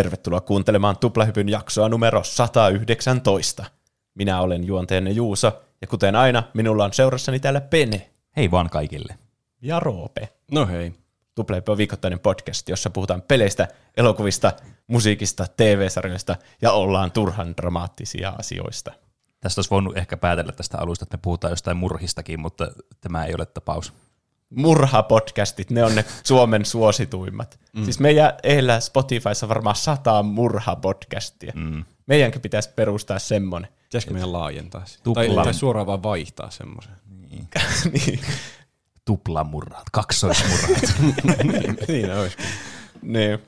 Tervetuloa 0.00 0.40
kuuntelemaan 0.40 0.98
Tuplahypyn 0.98 1.48
jaksoa 1.48 1.88
numero 1.88 2.24
119. 2.24 3.64
Minä 4.14 4.40
olen 4.40 4.64
juonteenne 4.64 5.10
Juuso, 5.10 5.62
ja 5.80 5.86
kuten 5.86 6.16
aina, 6.16 6.42
minulla 6.54 6.84
on 6.84 6.92
seurassani 6.92 7.40
täällä 7.40 7.60
Pene. 7.60 8.10
Hei 8.36 8.50
vaan 8.50 8.70
kaikille. 8.70 9.18
Ja 9.62 9.80
Roope. 9.80 10.28
No 10.50 10.66
hei. 10.66 10.94
Tuplahypy 11.34 11.70
on 11.70 11.78
viikoittainen 11.78 12.20
podcast, 12.20 12.68
jossa 12.68 12.90
puhutaan 12.90 13.22
peleistä, 13.22 13.68
elokuvista, 13.96 14.52
musiikista, 14.86 15.46
TV-sarjoista 15.56 16.36
ja 16.62 16.72
ollaan 16.72 17.12
turhan 17.12 17.56
dramaattisia 17.56 18.32
asioista. 18.38 18.92
Tästä 19.40 19.58
olisi 19.58 19.70
voinut 19.70 19.96
ehkä 19.96 20.16
päätellä 20.16 20.52
tästä 20.52 20.78
alusta, 20.78 21.02
että 21.02 21.16
me 21.16 21.20
puhutaan 21.22 21.52
jostain 21.52 21.76
murhistakin, 21.76 22.40
mutta 22.40 22.70
tämä 23.00 23.24
ei 23.24 23.34
ole 23.34 23.46
tapaus. 23.46 23.92
Murha-podcastit, 24.54 25.70
ne 25.70 25.84
on 25.84 25.94
ne 25.94 26.04
Suomen 26.24 26.64
suosituimmat. 26.64 27.60
Mm. 27.72 27.84
Siis 27.84 28.00
meidän 28.00 28.32
ehellä 28.42 28.80
Spotifyssa 28.80 29.48
varmaan 29.48 29.76
sata 29.76 30.22
murha-podcastia. 30.22 31.52
Mm. 31.54 31.84
Meidänkin 32.06 32.40
pitäisi 32.40 32.70
perustaa 32.76 33.18
semmoinen. 33.18 33.70
Pitäisikö 33.82 34.12
meidän 34.12 34.32
laajentaa 34.32 34.86
sitä? 34.86 35.10
Tai, 35.14 35.28
tai 35.44 35.54
suoraan 35.54 35.86
vaan 35.86 36.02
vaihtaa 36.02 36.50
semmoisen. 36.50 36.92
Niin. 37.30 37.48
niin. 37.92 38.20
Tuplamurrat, 39.04 39.90
kaksoismurrat. 39.92 40.82
Siinä 41.86 42.14
olisi. 42.20 42.36
niin. 43.02 43.38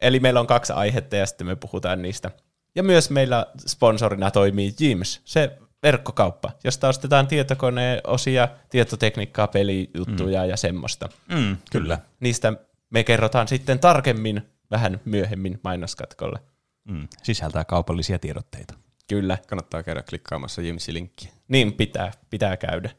Eli 0.00 0.20
meillä 0.20 0.40
on 0.40 0.46
kaksi 0.46 0.72
aihetta 0.72 1.16
ja 1.16 1.26
sitten 1.26 1.46
me 1.46 1.56
puhutaan 1.56 2.02
niistä. 2.02 2.30
Ja 2.74 2.82
myös 2.82 3.10
meillä 3.10 3.46
sponsorina 3.66 4.30
toimii 4.30 4.74
Jims, 4.80 5.20
se 5.24 5.58
verkkokauppa, 5.82 6.52
josta 6.64 6.88
ostetaan 6.88 7.26
tietokoneosia, 7.26 8.48
tietotekniikkaa, 8.70 9.46
pelijuttuja 9.46 10.42
mm. 10.42 10.48
ja 10.48 10.56
semmoista. 10.56 11.08
mm, 11.34 11.56
kyllä. 11.70 11.98
Niistä 12.20 12.52
me 12.90 13.04
kerrotaan 13.04 13.48
sitten 13.48 13.78
tarkemmin 13.78 14.42
vähän 14.70 15.00
myöhemmin 15.04 15.60
mainoskatkolle. 15.64 16.38
Mm. 16.84 17.08
Sisältää 17.22 17.64
kaupallisia 17.64 18.18
tiedotteita. 18.18 18.74
Kyllä. 19.08 19.38
Kannattaa 19.46 19.82
käydä 19.82 20.02
klikkaamassa 20.02 20.62
Jimsin 20.62 20.94
linkkiä. 20.94 21.30
Niin 21.48 21.72
pitää, 21.72 22.12
pitää 22.30 22.56
käydä. 22.56 22.90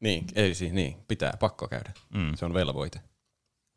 Niin, 0.00 0.24
ei 0.34 0.54
siis, 0.54 0.72
niin, 0.72 0.96
pitää, 1.08 1.32
pakko 1.40 1.68
käydä. 1.68 1.92
Mm. 2.14 2.34
Se 2.34 2.44
on 2.44 2.54
velvoite. 2.54 3.00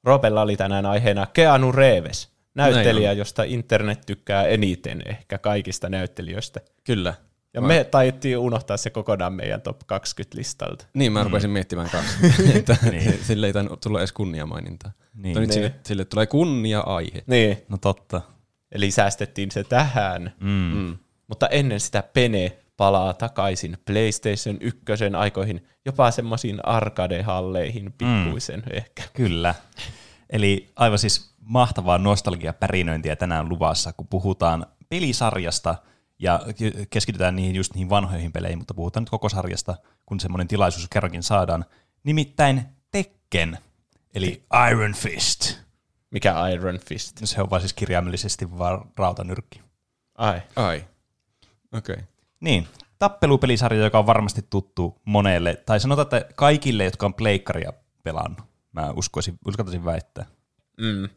Ropella 0.04 0.42
oli 0.42 0.58
tänään 0.58 0.86
aiheena 0.86 1.26
Keanu 1.26 1.72
Reeves, 1.72 2.32
näyttelijä, 2.56 3.14
josta 3.14 3.44
internet 3.44 4.02
tykkää 4.06 4.44
eniten 4.44 5.04
ehkä 5.06 5.38
kaikista 5.38 5.90
näyttelijöistä. 5.90 6.60
Kyllä. 6.84 7.14
Ja 7.58 7.62
mä... 7.62 7.68
me 7.68 7.84
taidettiin 7.84 8.38
unohtaa 8.38 8.78
se 8.78 8.90
kokonaan 8.90 9.34
meidän 9.34 9.62
top 9.62 9.80
20 9.86 10.38
listalta. 10.38 10.86
Niin, 10.94 11.12
mä 11.12 11.24
rupesin 11.24 11.50
mm. 11.50 11.54
miettimään 11.54 11.90
kanssa. 11.90 12.18
että 12.56 12.78
niin. 12.92 13.20
Sille 13.28 13.48
ei 13.48 13.54
tainnut 13.54 13.82
tulla 13.82 14.00
edes 14.00 14.12
kunniamainintaa. 14.12 14.92
Niin. 15.14 15.40
nyt 15.40 15.50
niin. 15.50 15.54
Sille, 15.54 15.76
sille 15.86 16.06
tulee 16.06 16.26
kunnia-aihe. 16.26 17.24
Niin. 17.28 17.58
No 17.70 17.78
totta. 17.78 18.22
Eli 18.72 18.92
säästettiin 18.92 19.52
se 19.52 19.64
tähän. 19.64 20.34
Mm. 20.40 20.50
Mm. 20.50 20.98
Mutta 21.28 21.48
ennen 21.48 21.80
sitä 21.80 22.04
Pene 22.14 22.58
palaa 22.78 23.14
takaisin 23.14 23.78
PlayStation 23.86 24.58
1 24.62 24.82
aikoihin, 25.18 25.68
jopa 25.86 26.12
semmoisiin 26.12 26.60
arcade-halleihin 26.66 27.94
pikkuisen 27.98 28.64
mm. 28.66 28.72
ehkä. 28.72 29.04
Kyllä. 29.14 29.56
Eli 30.30 30.70
aivan 30.76 31.00
siis 31.00 31.36
mahtavaa 31.40 31.98
nostalgia-pärinöintiä 31.98 33.16
tänään 33.16 33.50
luvassa, 33.50 33.94
kun 33.94 34.08
puhutaan 34.08 34.66
pelisarjasta 34.90 35.76
ja 36.20 36.40
keskitytään 36.90 37.36
niihin 37.36 37.56
just 37.56 37.74
niihin 37.74 37.90
vanhoihin 37.90 38.32
peleihin, 38.32 38.58
mutta 38.58 38.74
puhutaan 38.74 39.02
nyt 39.02 39.10
koko 39.10 39.30
sarjasta, 39.30 39.76
kun 40.06 40.20
semmoinen 40.20 40.48
tilaisuus 40.48 40.88
kerrankin 40.90 41.24
saadaan. 41.24 41.66
Nimittäin 42.04 42.66
Tekken, 42.92 43.58
eli 44.14 44.44
Iron 44.72 44.94
Fist. 44.94 45.58
Mikä 46.12 46.48
Iron 46.48 46.80
Fist? 46.80 47.18
Se 47.24 47.42
on 47.42 47.50
vaan 47.50 47.62
siis 47.62 47.74
kirjaimellisesti 47.74 48.58
vaan 48.58 48.92
rautanyrkki. 48.98 49.62
Ai. 50.18 50.42
Ai. 50.56 50.86
Okei. 51.74 51.94
Okay. 51.94 52.06
Niin, 52.40 52.68
tappelupelisarja, 53.00 53.84
joka 53.84 54.00
on 54.00 54.06
varmasti 54.06 54.46
tuttu 54.50 55.02
monelle, 55.06 55.56
tai 55.66 55.80
sanotaan, 55.80 56.04
että 56.04 56.34
kaikille, 56.36 56.84
jotka 56.84 57.06
on 57.06 57.14
pleikkaria 57.14 57.74
pelannut. 58.04 58.40
Mä 58.72 58.92
uskoisin, 58.92 59.40
uskaltaisin 59.48 59.86
väittää. 59.86 60.26
Mm. 60.78 61.10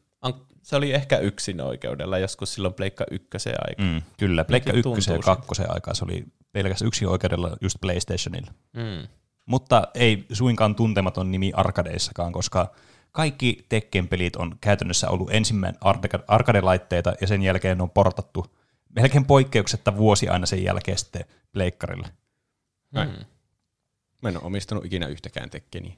Se 0.62 0.76
oli 0.76 0.93
ehkä 0.93 1.19
yksin 1.19 1.60
oikeudella 1.60 2.19
joskus 2.19 2.54
silloin 2.54 2.75
Pleikka 2.75 3.04
ykkösen 3.10 3.54
aikaa. 3.69 3.87
Mm, 3.87 4.03
kyllä, 4.19 4.44
Pleikka 4.44 4.72
ykkösen 4.72 5.15
ja 5.15 5.22
kakkosen 5.22 5.75
aikaa 5.75 5.94
se 5.94 6.04
oli 6.04 6.25
pelkästään 6.53 6.87
yksin 6.87 7.09
oikeudella 7.09 7.56
just 7.60 7.76
PlayStationilla. 7.81 8.53
Mm. 8.72 9.09
Mutta 9.47 9.88
ei 9.94 10.26
suinkaan 10.32 10.75
tuntematon 10.75 11.31
nimi 11.31 11.53
arkadeissakaan, 11.54 12.32
koska 12.32 12.75
kaikki 13.12 13.66
Tekken-pelit 13.69 14.37
on 14.37 14.59
käytännössä 14.60 15.10
ollut 15.10 15.34
ensimmäinen 15.34 15.81
arcade-laitteita 16.28 17.12
ja 17.20 17.26
sen 17.26 17.43
jälkeen 17.43 17.78
ne 17.78 17.82
on 17.82 17.91
portattu 17.91 18.47
melkein 18.88 19.25
poikkeuksetta 19.25 19.97
vuosi 19.97 20.28
aina 20.28 20.47
sen 20.47 20.65
jälkeen 20.65 20.99
sitten 20.99 21.25
pleikkarille. 21.53 22.09
Mm. 22.94 23.25
Mä 24.22 24.28
en 24.28 24.37
ole 24.37 24.44
omistanut 24.44 24.84
ikinä 24.84 25.06
yhtäkään 25.06 25.50
Tekkeniä 25.50 25.94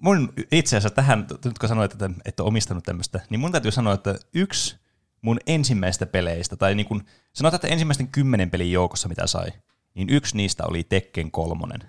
mun 0.00 0.32
itse 0.52 0.76
asiassa 0.76 0.94
tähän, 0.94 1.26
nyt 1.44 1.58
kun 1.58 1.68
sanoit, 1.68 1.92
että 1.92 2.10
et 2.24 2.40
ole 2.40 2.48
omistanut 2.48 2.84
tämmöistä, 2.84 3.20
niin 3.30 3.40
mun 3.40 3.52
täytyy 3.52 3.70
sanoa, 3.70 3.94
että 3.94 4.14
yksi 4.34 4.76
mun 5.22 5.38
ensimmäistä 5.46 6.06
peleistä, 6.06 6.56
tai 6.56 6.74
niin 6.74 6.86
kun, 6.86 7.04
sanotaan, 7.32 7.56
että 7.56 7.68
ensimmäisten 7.68 8.08
kymmenen 8.08 8.50
pelin 8.50 8.72
joukossa, 8.72 9.08
mitä 9.08 9.26
sai, 9.26 9.52
niin 9.94 10.10
yksi 10.10 10.36
niistä 10.36 10.64
oli 10.66 10.84
Tekken 10.84 11.30
kolmonen, 11.30 11.80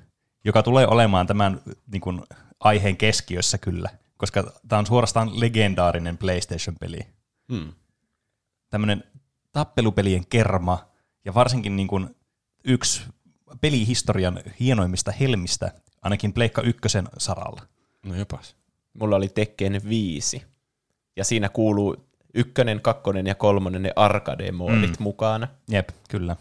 joka 0.45 0.63
tulee 0.63 0.87
olemaan 0.87 1.27
tämän 1.27 1.61
niin 1.91 2.01
kun, 2.01 2.27
aiheen 2.59 2.97
keskiössä 2.97 3.57
kyllä, 3.57 3.89
koska 4.17 4.53
tämä 4.67 4.79
on 4.79 4.85
suorastaan 4.85 5.39
legendaarinen 5.39 6.17
PlayStation-peli. 6.17 6.99
Hmm. 7.53 7.73
Tämmöinen 8.69 9.03
tappelupelien 9.51 10.27
kerma, 10.27 10.91
ja 11.25 11.33
varsinkin 11.33 11.75
niin 11.75 11.87
kun, 11.87 12.15
yksi 12.63 13.03
pelihistorian 13.61 14.39
hienoimmista 14.59 15.11
helmistä, 15.11 15.71
ainakin 16.01 16.33
Pleikka 16.33 16.61
ykkösen 16.61 17.07
saralla. 17.17 17.61
No 18.05 18.15
jopas. 18.15 18.55
Mulla 18.93 19.15
oli 19.15 19.29
Tekken 19.29 19.81
5. 19.89 20.43
Ja 21.15 21.23
siinä 21.23 21.49
kuuluu 21.49 21.97
ykkönen, 22.33 22.81
kakkonen 22.81 23.27
ja 23.27 23.35
kolmonen 23.35 23.83
ne 23.83 23.91
arcade-moodit 23.95 24.99
mm. 24.99 25.03
mukana. 25.03 25.47
Jep, 25.69 25.89
kyllä. 26.09 26.35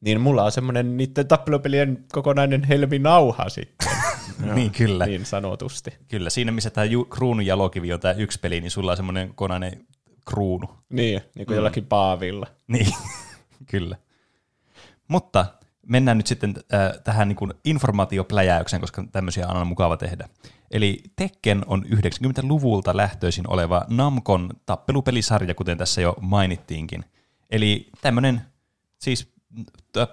Niin 0.00 0.20
mulla 0.20 0.44
on 0.44 0.52
semmoinen 0.52 0.96
niiden 0.96 1.28
tappelupelien 1.28 2.04
kokonainen 2.12 2.64
helminauha 2.64 3.48
sitten. 3.48 3.88
niin, 4.54 4.70
kyllä. 4.70 5.06
Niin 5.06 5.26
sanotusti. 5.26 5.90
Kyllä, 6.08 6.30
siinä 6.30 6.52
missä 6.52 6.70
tämä 6.70 6.84
ju- 6.84 7.04
kruunun 7.04 7.46
jalokivi 7.46 7.92
on 7.92 8.00
tämä 8.00 8.14
yksi 8.14 8.40
peli, 8.40 8.60
niin 8.60 8.70
sulla 8.70 8.90
on 8.90 8.96
semmoinen 8.96 9.28
kokonainen 9.28 9.86
kruunu. 10.28 10.66
Niin, 10.88 11.20
niin 11.34 11.46
kuin 11.46 11.54
mm. 11.54 11.56
jollakin 11.56 11.86
paavilla. 11.86 12.46
Niin, 12.66 12.94
kyllä. 13.70 13.96
Mutta 15.08 15.46
mennään 15.88 16.16
nyt 16.16 16.26
sitten 16.26 16.54
äh, 16.74 17.02
tähän 17.04 17.28
niin 17.28 17.52
informaatiopläjäykseen, 17.64 18.80
koska 18.80 19.04
tämmöisiä 19.12 19.48
on 19.48 19.52
aina 19.52 19.64
mukava 19.64 19.96
tehdä. 19.96 20.28
Eli 20.70 21.02
Tekken 21.16 21.62
on 21.66 21.84
90-luvulta 21.84 22.96
lähtöisin 22.96 23.50
oleva 23.50 23.84
Namcon 23.88 24.50
tappelupelisarja, 24.66 25.54
kuten 25.54 25.78
tässä 25.78 26.00
jo 26.00 26.16
mainittiinkin. 26.20 27.04
Eli 27.50 27.90
tämmöinen 28.00 28.42
siis 28.98 29.34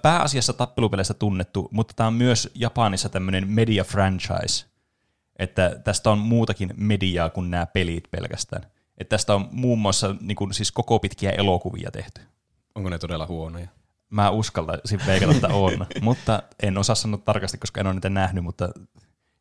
pääasiassa 0.01 0.53
tappelupeleissä 0.53 1.13
tunnettu, 1.13 1.69
mutta 1.71 1.93
tämä 1.93 2.07
on 2.07 2.13
myös 2.13 2.49
Japanissa 2.55 3.09
tämmöinen 3.09 3.47
media 3.47 3.83
franchise. 3.83 4.65
Että 5.39 5.79
tästä 5.83 6.11
on 6.11 6.17
muutakin 6.17 6.73
mediaa 6.77 7.29
kuin 7.29 7.51
nämä 7.51 7.65
pelit 7.65 8.11
pelkästään. 8.11 8.63
Että 8.97 9.09
tästä 9.09 9.35
on 9.35 9.47
muun 9.51 9.79
muassa 9.79 10.15
niin 10.21 10.35
kuin, 10.35 10.53
siis 10.53 10.71
koko 10.71 10.99
pitkiä 10.99 11.31
elokuvia 11.31 11.91
tehty. 11.91 12.21
Onko 12.75 12.89
ne 12.89 12.99
todella 12.99 13.27
huonoja? 13.27 13.67
Mä 14.11 14.29
uskaltaisin 14.29 14.99
veikata, 15.05 15.31
että 15.31 15.47
on, 15.47 15.85
mutta 16.01 16.43
en 16.63 16.77
osaa 16.77 16.95
sanoa 16.95 17.21
tarkasti, 17.25 17.57
koska 17.57 17.79
en 17.81 17.87
ole 17.87 17.93
niitä 17.93 18.09
nähnyt, 18.09 18.43
mutta 18.43 18.69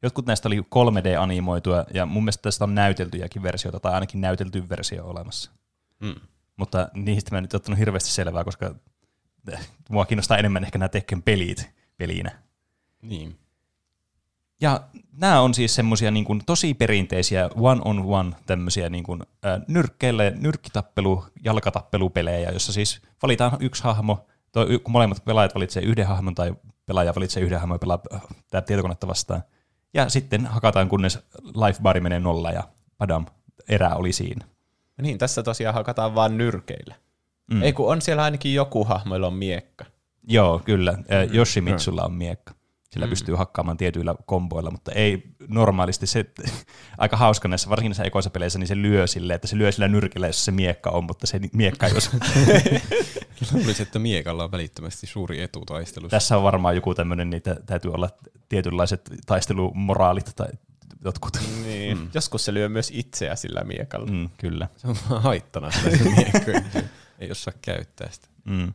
Jotkut 0.02 0.26
näistä 0.26 0.49
oli 0.49 0.61
3D-animoituja, 0.61 1.84
ja 1.94 2.06
mun 2.06 2.25
mielestä 2.25 2.43
tästä 2.43 2.64
on 2.64 2.75
näyteltyjäkin 2.75 3.43
versioita, 3.43 3.81
tai 3.81 3.93
ainakin 3.93 4.20
näytelty 4.20 4.69
versio 4.69 5.06
olemassa. 5.06 5.50
Mm. 6.00 6.14
Mutta 6.56 6.88
niistä 6.94 7.31
mä 7.31 7.38
en 7.38 7.44
nyt 7.44 7.55
ottanut 7.55 7.78
hirveästi 7.78 8.11
selvää, 8.11 8.44
koska 8.44 8.75
mua 9.90 10.06
kiinnostaa 10.06 10.38
enemmän 10.38 10.64
ehkä 10.64 10.78
nämä 10.78 10.88
Tekken 10.88 11.22
pelit 11.22 11.70
pelinä. 11.96 12.31
Niin. 13.02 13.38
Ja 14.61 14.81
nämä 15.12 15.40
on 15.40 15.55
siis 15.55 15.75
semmoisia 15.75 16.11
niin 16.11 16.43
tosi 16.46 16.75
perinteisiä 16.75 17.50
one-on-one 17.55 18.37
tämmöisiä 18.46 18.88
niin 18.88 19.05
kuin, 19.05 19.22
äh, 19.46 19.61
nyrkkeille, 19.69 20.32
nyrkkitappelu, 20.37 21.25
jalkatappelupelejä, 21.44 22.50
jossa 22.50 22.72
siis 22.72 23.02
valitaan 23.22 23.56
yksi 23.61 23.84
hahmo, 23.84 24.26
toi, 24.52 24.79
kun 24.79 24.93
molemmat 24.93 25.25
pelaajat 25.25 25.55
valitsee 25.55 25.82
yhden 25.82 26.06
hahmon 26.06 26.35
tai 26.35 26.55
pelaaja 26.87 27.14
valitsee 27.14 27.43
yhden 27.43 27.61
hahmon 27.61 27.75
ja 27.75 27.79
pelaa 27.79 28.00
äh, 28.14 28.64
tietokonetta 28.64 29.06
vastaan– 29.06 29.43
ja 29.94 30.08
sitten 30.08 30.47
hakataan, 30.47 30.88
kunnes 30.88 31.19
lifebari 31.67 32.00
menee 32.00 32.20
nolla 32.20 32.50
ja 32.50 32.62
padam, 32.99 33.26
erä 33.69 33.94
oli 33.94 34.12
siinä. 34.12 34.44
Niin, 35.02 35.19
tässä 35.19 35.43
tosiaan 35.43 35.75
hakataan 35.75 36.14
vain 36.14 36.38
nyrkeillä. 36.38 36.94
Mm. 37.50 37.62
Ei 37.62 37.73
kun 37.73 37.93
on 37.93 38.02
siellä 38.02 38.23
ainakin 38.23 38.55
joku 38.55 38.85
hahmo, 38.85 39.14
jolla 39.14 39.26
on 39.26 39.35
miekka. 39.35 39.85
Joo, 40.29 40.61
kyllä. 40.64 40.93
Mm. 40.93 41.35
Yoshimitsulla 41.35 42.05
on 42.05 42.12
miekka. 42.12 42.55
Sillä 42.91 43.07
mm. 43.07 43.11
pystyy 43.11 43.35
hakkaamaan 43.35 43.77
tietyillä 43.77 44.15
komboilla, 44.27 44.71
mutta 44.71 44.93
ei 44.93 45.23
normaalisti 45.49 46.07
se, 46.07 46.25
aika 46.99 47.17
hauska 47.17 47.49
näissä, 47.49 47.71
varsinkin 47.71 47.91
näissä 47.91 48.05
ekoissa 48.05 48.31
peleissä, 48.31 48.59
niin 48.59 48.67
se 48.67 48.77
lyö 48.77 49.07
silleen, 49.07 49.35
että 49.35 49.49
se 49.49 49.59
lyö 49.59 49.73
sillä 49.73 49.89
nyrkillä, 49.89 50.27
jos 50.27 50.45
se 50.45 50.51
miekka 50.51 50.91
on, 50.91 51.05
mutta 51.05 51.27
se 51.27 51.41
miekka 51.53 51.87
ei 51.87 51.95
jos... 51.95 52.11
Luulisin, 53.53 53.87
että 53.87 53.99
miekalla 53.99 54.45
on 54.45 54.53
välittömästi 54.53 55.07
suuri 55.07 55.43
etu 55.43 55.65
taistelussa. 55.65 56.17
Tässä 56.17 56.37
on 56.37 56.43
varmaan 56.43 56.75
joku 56.75 56.95
tämmöinen, 56.95 57.31
niitä 57.31 57.57
täytyy 57.67 57.93
olla 57.93 58.11
tietynlaiset 58.49 59.11
taistelumoraalit 59.27 60.33
tai 60.37 60.49
jotkut. 61.05 61.41
Niin. 61.65 61.99
Mm. 61.99 62.09
Joskus 62.15 62.45
se 62.45 62.55
lyö 62.55 62.69
myös 62.69 62.91
itseä 62.95 63.37
sillä 63.37 63.65
miekalla. 63.65 64.07
Mm, 64.07 64.31
kyllä. 64.39 64.69
Se 64.77 64.89
on 64.89 64.97
vaan 65.11 65.23
haittana 65.23 65.71
sitä 65.71 65.97
se 65.97 66.05
miekko. 66.05 66.81
ei 67.19 67.31
osaa 67.31 67.55
käyttää 67.63 68.11
sitä. 68.11 68.29
Mm. 68.45 68.73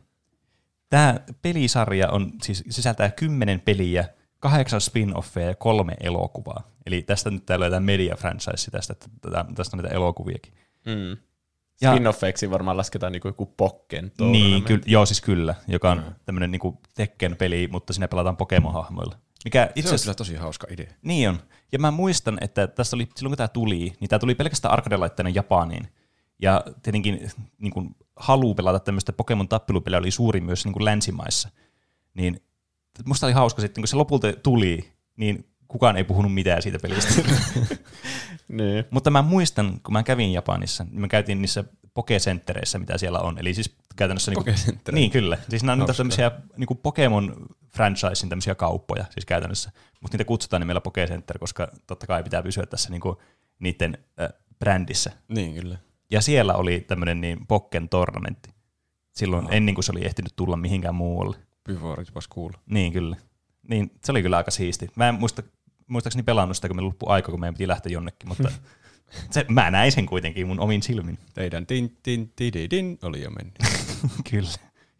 Tämä 0.88 1.20
pelisarja 1.42 2.10
on, 2.10 2.32
siis 2.42 2.64
sisältää 2.70 3.10
kymmenen 3.10 3.60
peliä, 3.60 4.08
kahdeksan 4.40 4.80
spin-offeja 4.80 5.48
ja 5.48 5.54
kolme 5.54 5.94
elokuvaa. 6.00 6.70
Eli 6.86 7.02
tästä 7.02 7.30
nyt 7.30 7.46
täällä 7.46 7.76
on 7.76 7.82
media 7.82 8.16
franchise 8.16 8.70
tästä, 8.70 8.92
että 8.92 9.06
tästä 9.54 9.76
on 9.76 9.82
niitä 9.82 9.94
elokuviakin. 9.94 10.52
Mm. 10.86 11.16
Spin-offeiksi 11.76 12.50
varmaan 12.50 12.76
lasketaan 12.76 13.12
niinku 13.12 13.28
joku 13.28 13.46
Pokken 13.46 14.12
Niin, 14.20 14.62
ky- 14.64 14.80
joo 14.86 15.06
siis 15.06 15.20
kyllä, 15.20 15.54
joka 15.68 15.90
on 15.90 15.98
mm. 15.98 16.14
tämmöinen 16.24 16.50
niinku 16.50 16.80
Tekken-peli, 16.94 17.68
mutta 17.72 17.92
siinä 17.92 18.08
pelataan 18.08 18.36
Pokemon-hahmoilla. 18.36 19.16
Mikä 19.44 19.70
itse 19.74 19.94
asiassa 19.94 20.14
tosi 20.14 20.34
hauska 20.34 20.66
idea. 20.70 20.90
Niin 21.02 21.28
on. 21.28 21.38
Ja 21.72 21.78
mä 21.78 21.90
muistan, 21.90 22.38
että 22.40 22.66
tässä 22.66 22.96
oli, 22.96 23.08
silloin 23.16 23.30
kun 23.30 23.36
tämä 23.36 23.48
tuli, 23.48 23.92
niin 24.00 24.08
tämä 24.08 24.18
tuli 24.18 24.34
pelkästään 24.34 24.74
arcade-laitteena 24.74 25.30
Japaniin. 25.34 25.88
Ja 26.42 26.64
tietenkin 26.82 27.30
niin 27.58 27.72
kuin, 27.72 27.96
halu 28.16 28.54
pelata 28.54 28.80
tämmöistä 28.80 29.12
Pokemon 29.12 29.48
tappelupeliä 29.48 29.98
oli 29.98 30.10
suuri 30.10 30.40
myös 30.40 30.64
niin 30.64 30.72
kuin 30.72 30.84
länsimaissa. 30.84 31.48
Niin 32.14 32.40
musta 33.04 33.26
oli 33.26 33.32
hauska 33.32 33.62
sitten, 33.62 33.82
kun 33.82 33.88
se 33.88 33.96
lopulta 33.96 34.32
tuli, 34.32 34.92
niin 35.16 35.46
kukaan 35.68 35.96
ei 35.96 36.04
puhunut 36.04 36.34
mitään 36.34 36.62
siitä 36.62 36.78
pelistä. 36.78 37.22
niin. 38.48 38.84
Mutta 38.90 39.10
mä 39.10 39.22
muistan, 39.22 39.80
kun 39.82 39.92
mä 39.92 40.02
kävin 40.02 40.32
Japanissa, 40.32 40.84
niin 40.84 41.00
mä 41.00 41.08
käytiin 41.08 41.42
niissä 41.42 41.64
Pokecenttereissä, 41.94 42.78
mitä 42.78 42.98
siellä 42.98 43.18
on. 43.18 43.38
Eli 43.38 43.54
siis 43.54 43.76
käytännössä... 43.96 44.30
Niin, 44.30 44.44
kuin, 44.44 44.94
niin 44.94 45.10
kyllä. 45.10 45.38
Siis 45.48 45.64
nämä 45.64 45.82
on 45.84 45.94
tämmöisiä 45.96 46.30
niin 46.56 46.66
kuin 46.66 46.78
Pokemon 46.78 47.46
franchisein 47.76 48.28
tämmöisiä 48.28 48.54
kauppoja 48.54 49.04
siis 49.10 49.26
käytännössä. 49.26 49.72
Mutta 50.00 50.14
niitä 50.14 50.28
kutsutaan 50.28 50.60
nimellä 50.60 50.80
Pokecenter, 50.80 51.38
koska 51.38 51.68
totta 51.86 52.06
kai 52.06 52.22
pitää 52.22 52.42
pysyä 52.42 52.66
tässä 52.66 52.90
niin 52.90 53.00
kuin 53.00 53.16
niiden 53.58 53.98
äh, 54.20 54.28
brändissä. 54.58 55.12
Niin 55.28 55.54
kyllä. 55.54 55.78
Ja 56.10 56.20
siellä 56.20 56.54
oli 56.54 56.80
tämmöinen 56.80 57.20
niin 57.20 57.46
Pokken 57.46 57.88
tornamentti. 57.88 58.50
Silloin 59.12 59.44
oh. 59.44 59.52
ennen 59.52 59.74
kuin 59.74 59.84
se 59.84 59.92
oli 59.92 60.06
ehtinyt 60.06 60.32
tulla 60.36 60.56
mihinkään 60.56 60.94
muualle. 60.94 61.36
Before 61.68 62.02
it 62.02 62.14
was 62.14 62.28
cool. 62.28 62.50
Niin 62.66 62.92
kyllä. 62.92 63.16
Niin, 63.68 63.90
se 64.04 64.12
oli 64.12 64.22
kyllä 64.22 64.36
aika 64.36 64.50
siisti. 64.50 64.90
Mä 64.96 65.08
en 65.08 65.14
muista, 65.14 65.42
muistaakseni 65.86 66.22
pelannut 66.22 66.56
sitä, 66.56 66.68
kun 66.68 66.76
me 66.76 66.82
loppui 66.82 67.08
aika, 67.10 67.30
kun 67.30 67.40
meidän 67.40 67.54
piti 67.54 67.68
lähteä 67.68 67.92
jonnekin, 67.92 68.28
mutta 68.28 68.50
se, 69.30 69.46
mä 69.48 69.70
näin 69.70 69.92
sen 69.92 70.06
kuitenkin 70.06 70.46
mun 70.46 70.60
omin 70.60 70.82
silmin. 70.82 71.18
Teidän 71.34 71.66
tin, 71.66 71.96
tin, 72.02 72.32
tin, 72.36 72.68
tin 72.68 72.98
oli 73.02 73.22
jo 73.22 73.30
mennyt. 73.30 73.54
kyllä, 74.30 74.50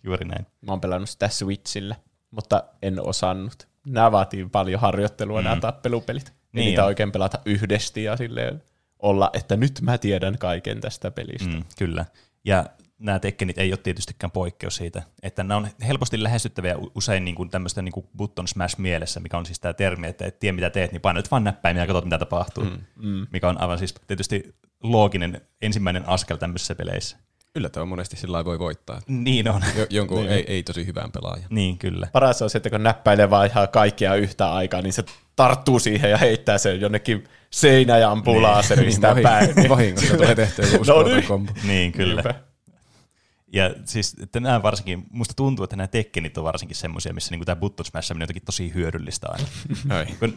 juuri 0.03 0.25
näin. 0.25 0.47
Mä 0.61 0.73
oon 0.73 0.81
pelannut 0.81 1.11
sitä 1.11 1.29
Switchillä, 1.29 1.97
mutta 2.31 2.64
en 2.82 3.00
osannut. 3.00 3.69
Nämä 3.87 4.12
vaatii 4.12 4.49
paljon 4.53 4.81
harjoittelua, 4.81 5.41
mm. 5.41 5.44
nämä 5.44 5.61
tappelupelit. 5.61 6.32
Niin 6.53 6.67
niitä 6.67 6.85
oikein 6.85 7.12
pelata 7.12 7.38
yhdesti 7.44 8.05
ja 8.05 8.17
silleen 8.17 8.62
olla, 8.98 9.31
että 9.32 9.56
nyt 9.56 9.81
mä 9.81 9.98
tiedän 9.98 10.38
kaiken 10.38 10.81
tästä 10.81 11.10
pelistä. 11.10 11.48
Mm, 11.48 11.64
kyllä. 11.78 12.04
Ja 12.44 12.66
nämä 12.98 13.19
Tekkenit 13.19 13.58
ei 13.58 13.72
ole 13.72 13.78
tietystikään 13.82 14.31
poikkeus 14.31 14.76
siitä, 14.76 15.02
että 15.22 15.43
nämä 15.43 15.58
on 15.58 15.69
helposti 15.87 16.22
lähestyttäviä 16.22 16.76
usein 16.94 17.25
niin 17.25 17.34
kuin 17.34 17.50
tämmöistä 17.50 17.82
niin 17.82 17.93
kuin 17.93 18.06
button 18.16 18.48
smash 18.48 18.78
mielessä, 18.78 19.20
mikä 19.20 19.38
on 19.38 19.46
siis 19.46 19.60
tämä 19.60 19.72
termi, 19.72 20.06
että 20.06 20.26
et 20.26 20.38
tiedä 20.38 20.54
mitä 20.54 20.70
teet, 20.70 20.93
niin 20.93 21.00
painat 21.00 21.31
vaan 21.31 21.44
näppäimiä 21.44 21.82
ja 21.82 21.87
katsot 21.87 22.04
mitä 22.04 22.19
tapahtuu, 22.19 22.64
mm, 22.64 22.78
mm. 22.96 23.26
mikä 23.32 23.48
on 23.48 23.60
aivan 23.60 23.78
siis 23.78 23.94
tietysti 24.06 24.54
looginen 24.82 25.40
ensimmäinen 25.62 26.08
askel 26.08 26.37
tämmöisissä 26.37 26.75
peleissä. 26.75 27.16
Yllättävän 27.54 27.88
monesti 27.88 28.16
sillä 28.16 28.44
voi 28.44 28.58
voittaa. 28.58 29.00
Niin 29.08 29.50
on. 29.50 29.62
Jo, 29.76 29.87
jonkun 29.90 30.19
niin. 30.19 30.31
ei, 30.31 30.44
ei 30.48 30.62
tosi 30.62 30.87
hyvän 30.87 31.12
pelaajan. 31.12 31.46
Niin, 31.50 31.78
kyllä. 31.78 32.08
Paras 32.12 32.43
on 32.43 32.50
se, 32.50 32.58
että 32.58 32.70
kun 32.70 32.82
näppäilee 32.82 33.31
vaan 33.31 33.46
ihan 33.46 33.69
kaikkia 33.69 34.14
yhtä 34.14 34.52
aikaa, 34.52 34.82
niin 34.82 34.93
se 34.93 35.04
tarttuu 35.37 35.78
siihen 35.78 36.10
ja 36.10 36.19
heittää 36.19 36.58
sen 36.58 36.81
jonnekin 36.81 37.25
seinä 37.50 37.98
ja 37.98 38.10
ampuu 38.10 38.34
niin. 38.34 38.43
laaserista 38.43 39.14
niin, 39.14 39.22
päin. 39.22 39.69
Vahingossa 39.69 40.16
tulee 40.16 40.34
tehtyä 40.34 40.64
no 40.87 41.02
niin. 41.02 41.25
kombo. 41.25 41.52
Niin, 41.64 41.93
kyllä. 41.93 42.22
Niinpä. 42.22 42.46
Ja 43.52 43.75
siis, 43.84 44.16
että 44.22 44.40
nämä 44.40 44.62
varsinkin, 44.62 45.06
musta 45.10 45.34
tuntuu, 45.34 45.64
että 45.64 45.76
nämä 45.76 45.87
tekkenit 45.87 46.38
on 46.38 46.44
varsinkin 46.44 46.76
semmoisia, 46.76 47.12
missä 47.12 47.31
niinku 47.31 47.44
tämä 47.44 47.56
button 47.56 47.87
smash 47.87 48.12
on 48.12 48.20
jotenkin 48.20 48.44
tosi 48.44 48.75
hyödyllistä 48.75 49.26
aina. 49.31 49.46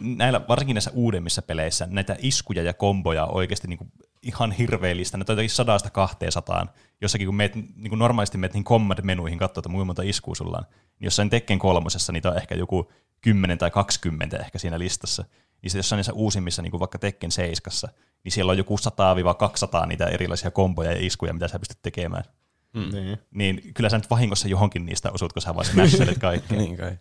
näillä, 0.00 0.40
varsinkin 0.48 0.74
näissä 0.74 0.90
uudemmissa 0.94 1.42
peleissä 1.42 1.86
näitä 1.90 2.16
iskuja 2.18 2.62
ja 2.62 2.74
komboja 2.74 3.24
on 3.24 3.34
oikeasti 3.34 3.68
niinku 3.68 3.86
ihan 4.22 4.52
hirveellistä. 4.52 5.18
Ne 5.18 5.24
on 5.28 5.32
jotenkin 5.32 5.50
sadasta 5.50 5.90
kahteen 5.90 6.32
sataan. 6.32 6.70
Jossakin 7.00 7.26
kun 7.26 7.34
meet, 7.34 7.54
niin 7.54 7.88
kuin 7.88 7.98
normaalisti 7.98 8.38
meet 8.38 8.54
niin 8.54 8.64
command-menuihin 8.64 9.38
katsoa, 9.38 9.60
että 9.60 9.68
kuinka 9.68 9.84
monta 9.84 10.02
iskua 10.02 10.34
sulla 10.34 10.58
on. 10.58 10.64
Niin 10.70 11.06
jossain 11.06 11.30
Tekken 11.30 11.58
kolmosessa 11.58 12.12
niitä 12.12 12.30
on 12.30 12.36
ehkä 12.36 12.54
joku 12.54 12.92
10 13.20 13.58
tai 13.58 13.70
20 13.70 14.36
ehkä 14.36 14.58
siinä 14.58 14.78
listassa. 14.78 15.24
Niin 15.62 15.76
jossain 15.76 15.96
niissä 15.96 16.12
uusimmissa, 16.12 16.62
niin 16.62 16.70
kuin 16.70 16.80
vaikka 16.80 16.98
Tekken 16.98 17.30
7, 17.30 17.94
niin 18.24 18.32
siellä 18.32 18.50
on 18.50 18.58
joku 18.58 18.76
100-200 18.76 19.86
niitä 19.86 20.06
erilaisia 20.06 20.50
komboja 20.50 20.92
ja 20.92 21.06
iskuja, 21.06 21.32
mitä 21.32 21.48
sä 21.48 21.58
pystyt 21.58 21.82
tekemään. 21.82 22.24
Mm. 22.72 22.90
Niin. 22.92 23.18
niin 23.30 23.74
kyllä 23.74 23.90
sä 23.90 23.98
nyt 23.98 24.10
vahingossa 24.10 24.48
johonkin 24.48 24.86
niistä 24.86 25.10
osut, 25.10 25.32
kun 25.32 25.42
sä 25.42 25.54
vaan 25.54 25.64
smashelet 25.64 26.18
kaikkea. 26.28 26.58
niin 26.58 26.76
kai. 26.76 26.98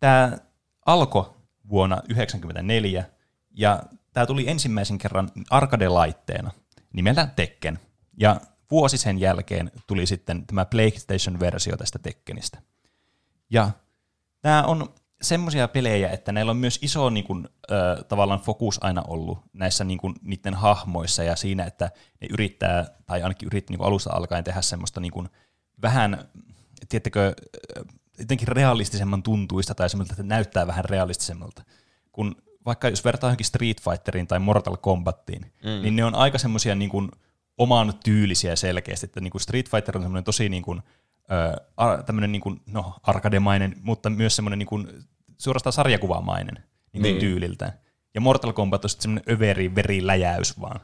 Tämä 0.00 0.38
alkoi 0.86 1.30
vuonna 1.68 1.96
1994, 1.96 3.04
ja 3.50 3.82
tämä 4.12 4.26
tuli 4.26 4.48
ensimmäisen 4.48 4.98
kerran 4.98 5.30
arcade-laitteena 5.50 6.50
nimeltä 6.92 7.28
Tekken. 7.36 7.78
Ja 8.16 8.40
vuosi 8.70 8.98
sen 8.98 9.18
jälkeen 9.18 9.70
tuli 9.86 10.06
sitten 10.06 10.46
tämä 10.46 10.64
PlayStation-versio 10.64 11.76
tästä 11.76 11.98
Tekkenistä. 11.98 12.58
Ja 13.50 13.70
tämä 14.40 14.62
on 14.62 14.94
semmoisia 15.22 15.68
pelejä, 15.68 16.10
että 16.10 16.32
näillä 16.32 16.50
on 16.50 16.56
myös 16.56 16.78
iso 16.82 17.10
niin 17.10 17.24
kuin, 17.24 17.48
ö, 17.70 18.04
tavallaan 18.08 18.40
fokus 18.40 18.84
aina 18.84 19.02
ollut 19.02 19.38
näissä 19.52 19.84
niin 19.84 19.98
kuin, 19.98 20.14
niiden 20.22 20.54
hahmoissa 20.54 21.24
ja 21.24 21.36
siinä, 21.36 21.64
että 21.64 21.90
ne 22.20 22.28
yrittää, 22.30 22.86
tai 23.06 23.22
ainakin 23.22 23.46
yritti 23.46 23.72
niin 23.72 23.86
alusta 23.86 24.10
alkaen 24.12 24.44
tehdä 24.44 24.62
semmoista 24.62 25.00
niin 25.00 25.12
kuin, 25.12 25.28
vähän, 25.82 26.28
tiettäkö, 26.88 27.34
jotenkin 28.18 28.48
realistisemman 28.48 29.22
tuntuista 29.22 29.74
tai 29.74 29.90
semmoista, 29.90 30.12
että 30.12 30.22
näyttää 30.22 30.66
vähän 30.66 30.84
realistisemmalta. 30.84 31.62
Kun 32.12 32.36
vaikka 32.66 32.88
jos 32.88 33.04
vertaa 33.04 33.28
johonkin 33.28 33.46
Street 33.46 33.82
Fighteriin 33.82 34.26
tai 34.26 34.38
Mortal 34.38 34.76
Kombatiin, 34.76 35.52
mm. 35.64 35.82
niin 35.82 35.96
ne 35.96 36.04
on 36.04 36.14
aika 36.14 36.38
semmoisia 36.38 36.74
niin 36.74 36.90
kuin, 36.90 37.08
oman 37.58 37.94
tyylisiä 38.04 38.56
selkeästi. 38.56 39.06
Että 39.06 39.20
niin 39.20 39.30
kuin 39.30 39.40
Street 39.40 39.70
Fighter 39.70 39.96
on 39.96 40.02
semmoinen 40.02 40.24
tosi 40.24 40.48
niin 40.48 40.62
kuin, 40.62 40.82
tämmöinen 42.06 42.32
niin 42.32 42.42
kuin, 42.42 42.60
no, 42.66 42.94
arkademainen, 43.02 43.76
mutta 43.82 44.10
myös 44.10 44.36
semmoinen 44.36 44.58
niin 44.58 44.66
kuin, 44.66 44.88
suorastaan 45.38 45.72
sarjakuvamainen 45.72 46.64
niin 46.92 47.02
niin. 47.02 47.18
tyyliltään. 47.18 47.72
Ja 48.14 48.20
Mortal 48.20 48.52
Kombat 48.52 48.84
on 48.84 48.90
sitten 48.90 49.02
semmoinen 49.02 49.34
överi 49.34 49.74
veriläjäys 49.74 50.60
vaan, 50.60 50.80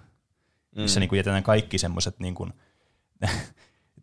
mm. 0.76 0.82
missä 0.82 1.00
niin 1.00 1.08
kuin 1.08 1.16
jätetään 1.16 1.42
kaikki 1.42 1.78
semmoiset 1.78 2.20
niin 2.20 2.34
kuin, 2.34 2.52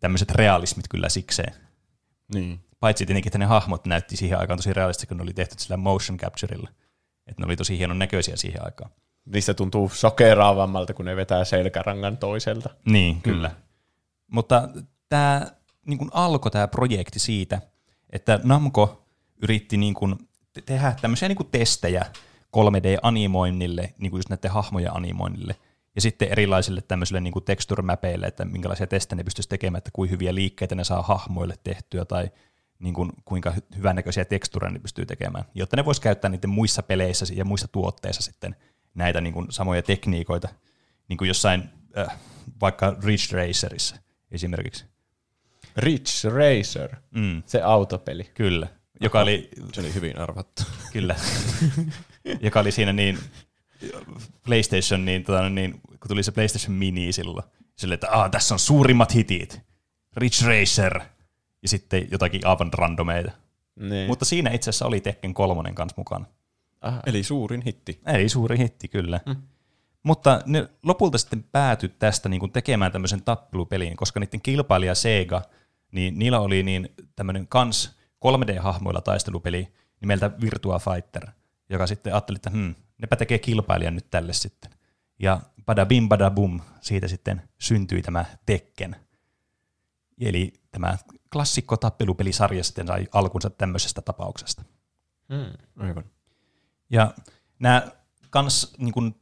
tämmöiset 0.00 0.30
realismit 0.30 0.88
kyllä 0.88 1.08
sikseen. 1.08 1.54
Niin. 2.34 2.60
Paitsi 2.80 3.06
tietenkin, 3.06 3.28
että 3.28 3.38
ne 3.38 3.44
hahmot 3.44 3.86
näytti 3.86 4.16
siihen 4.16 4.38
aikaan 4.38 4.58
tosi 4.58 4.72
realistisesti, 4.72 5.06
kun 5.06 5.16
ne 5.16 5.22
oli 5.22 5.32
tehty 5.34 5.54
sillä 5.58 5.76
motion 5.76 6.18
capturella. 6.18 6.68
Että 7.26 7.42
ne 7.42 7.46
oli 7.46 7.56
tosi 7.56 7.78
hienon 7.78 7.98
näköisiä 7.98 8.36
siihen 8.36 8.64
aikaan. 8.64 8.90
Niistä 9.24 9.54
tuntuu 9.54 9.88
sokeraavammalta, 9.88 10.94
kun 10.94 11.04
ne 11.04 11.16
vetää 11.16 11.44
selkärangan 11.44 12.16
toiselta. 12.16 12.70
Niin, 12.84 13.22
kyllä. 13.22 13.48
Mm. 13.48 13.54
Mutta 14.26 14.68
tämä 15.08 15.46
niin 15.86 15.98
kuin 15.98 16.10
alkoi 16.12 16.50
tämä 16.50 16.68
projekti 16.68 17.18
siitä, 17.18 17.60
että 18.10 18.40
Namco 18.42 19.04
yritti 19.42 19.76
niin 19.76 19.94
kuin 19.94 20.28
tehdä 20.66 20.94
tämmöisiä 21.00 21.28
niin 21.28 21.36
kuin 21.36 21.48
testejä 21.50 22.06
3D-animoinnille, 22.56 23.94
niin 23.98 24.10
kuin 24.10 24.18
just 24.18 24.28
näiden 24.28 24.50
hahmojen 24.50 24.96
animoinnille, 24.96 25.56
ja 25.94 26.00
sitten 26.00 26.28
erilaisille 26.28 26.82
tämmöisille 26.82 27.20
niin 27.20 27.32
kuin 27.32 27.44
texture-mäpeille, 27.44 28.26
että 28.26 28.44
minkälaisia 28.44 28.86
testejä 28.86 29.16
ne 29.16 29.24
pystyisi 29.24 29.48
tekemään, 29.48 29.78
että 29.78 29.90
kuinka 29.92 30.10
hyviä 30.10 30.34
liikkeitä 30.34 30.74
ne 30.74 30.84
saa 30.84 31.02
hahmoille 31.02 31.54
tehtyä, 31.64 32.04
tai 32.04 32.30
niin 32.78 32.94
kuin, 32.94 33.12
kuinka 33.24 33.54
hyvännäköisiä 33.76 34.24
tekstureja 34.24 34.72
ne 34.72 34.78
pystyy 34.78 35.06
tekemään, 35.06 35.44
jotta 35.54 35.76
ne 35.76 35.84
voisi 35.84 36.00
käyttää 36.00 36.28
niiden 36.28 36.50
muissa 36.50 36.82
peleissä 36.82 37.26
ja 37.34 37.44
muissa 37.44 37.68
tuotteissa 37.68 38.22
sitten 38.22 38.56
näitä 38.94 39.20
niin 39.20 39.34
kuin 39.34 39.46
samoja 39.50 39.82
tekniikoita, 39.82 40.48
niin 41.08 41.16
kuin 41.16 41.28
jossain 41.28 41.70
äh, 41.98 42.18
vaikka 42.60 42.96
Ridge 43.02 43.36
Racerissa 43.36 43.96
esimerkiksi. 44.30 44.93
Ridge 45.76 46.28
Racer, 46.28 46.96
mm. 47.10 47.42
se 47.46 47.62
autopeli. 47.62 48.30
Kyllä, 48.34 48.66
joka 49.00 49.20
oli... 49.20 49.48
Se 49.72 49.80
oli 49.80 49.94
hyvin 49.94 50.18
arvattu. 50.18 50.62
Kyllä, 50.92 51.16
joka 52.40 52.60
oli 52.60 52.72
siinä 52.72 52.92
niin 52.92 53.18
PlayStation, 54.44 55.04
niin, 55.04 55.24
tota, 55.24 55.48
niin, 55.48 55.72
kun 55.72 56.08
tuli 56.08 56.22
se 56.22 56.32
PlayStation 56.32 56.76
Mini 56.76 57.12
silloin, 57.12 57.44
sille, 57.76 57.94
että 57.94 58.08
ah, 58.10 58.30
tässä 58.30 58.54
on 58.54 58.58
suurimmat 58.58 59.14
hitit, 59.14 59.60
Ridge 60.16 60.46
Racer, 60.46 61.00
ja 61.62 61.68
sitten 61.68 62.08
jotakin 62.10 62.46
aivan 62.46 62.72
randomeita. 62.72 63.32
Niin. 63.76 64.06
Mutta 64.06 64.24
siinä 64.24 64.50
itse 64.50 64.70
asiassa 64.70 64.86
oli 64.86 65.00
Tekken 65.00 65.34
kolmonen 65.34 65.74
kanssa 65.74 65.94
mukana. 65.96 66.24
Aha. 66.80 67.00
Eli 67.06 67.22
suurin 67.22 67.62
hitti. 67.66 68.00
Eli 68.06 68.28
suuri 68.28 68.58
hitti, 68.58 68.88
kyllä. 68.88 69.20
Mm. 69.26 69.36
Mutta 70.02 70.40
ne 70.46 70.68
lopulta 70.82 71.18
sitten 71.18 71.44
päätyi 71.52 71.88
tästä 71.88 72.28
niin 72.28 72.40
kuin 72.40 72.52
tekemään 72.52 72.92
tämmöisen 72.92 73.22
tappelupeliin, 73.22 73.96
koska 73.96 74.20
niiden 74.20 74.40
kilpailija 74.40 74.94
Sega, 74.94 75.42
niin 75.94 76.18
niillä 76.18 76.40
oli 76.40 76.62
niin 76.62 76.88
tämmöinen 77.16 77.48
kans 77.48 77.96
3D-hahmoilla 78.24 79.02
taistelupeli 79.02 79.74
nimeltä 80.00 80.30
Virtua 80.40 80.78
Fighter, 80.78 81.26
joka 81.70 81.86
sitten 81.86 82.12
ajatteli, 82.12 82.36
että 82.36 82.50
hmm, 82.50 82.74
nepä 82.98 83.16
tekee 83.16 83.38
kilpailijan 83.38 83.94
nyt 83.94 84.10
tälle 84.10 84.32
sitten. 84.32 84.70
Ja 85.18 85.40
bada 85.66 85.86
bim 85.86 86.08
bada 86.08 86.30
bum, 86.30 86.60
siitä 86.80 87.08
sitten 87.08 87.42
syntyi 87.58 88.02
tämä 88.02 88.24
Tekken. 88.46 88.96
Eli 90.20 90.52
tämä 90.70 90.98
klassikko 91.32 91.76
tappelupelisarja 91.76 92.64
sitten 92.64 92.86
sai 92.86 93.08
alkunsa 93.12 93.50
tämmöisestä 93.50 94.02
tapauksesta. 94.02 94.62
Hmm. 95.34 95.52
Aivan. 95.76 96.04
Ja 96.90 97.14
nämä 97.58 97.88
kans 98.30 98.74
niin 98.78 98.92
kuin, 98.92 99.14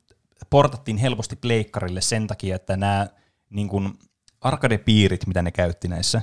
portattiin 0.51 0.97
helposti 0.97 1.37
pleikkarille 1.37 2.01
sen 2.01 2.27
takia, 2.27 2.57
että 2.57 2.77
nämä 2.77 3.07
niin 3.51 3.69
kuin, 3.69 3.99
arcade-piirit, 4.41 5.27
mitä 5.27 5.43
ne 5.43 5.51
käytti 5.51 5.89
näissä, 5.89 6.23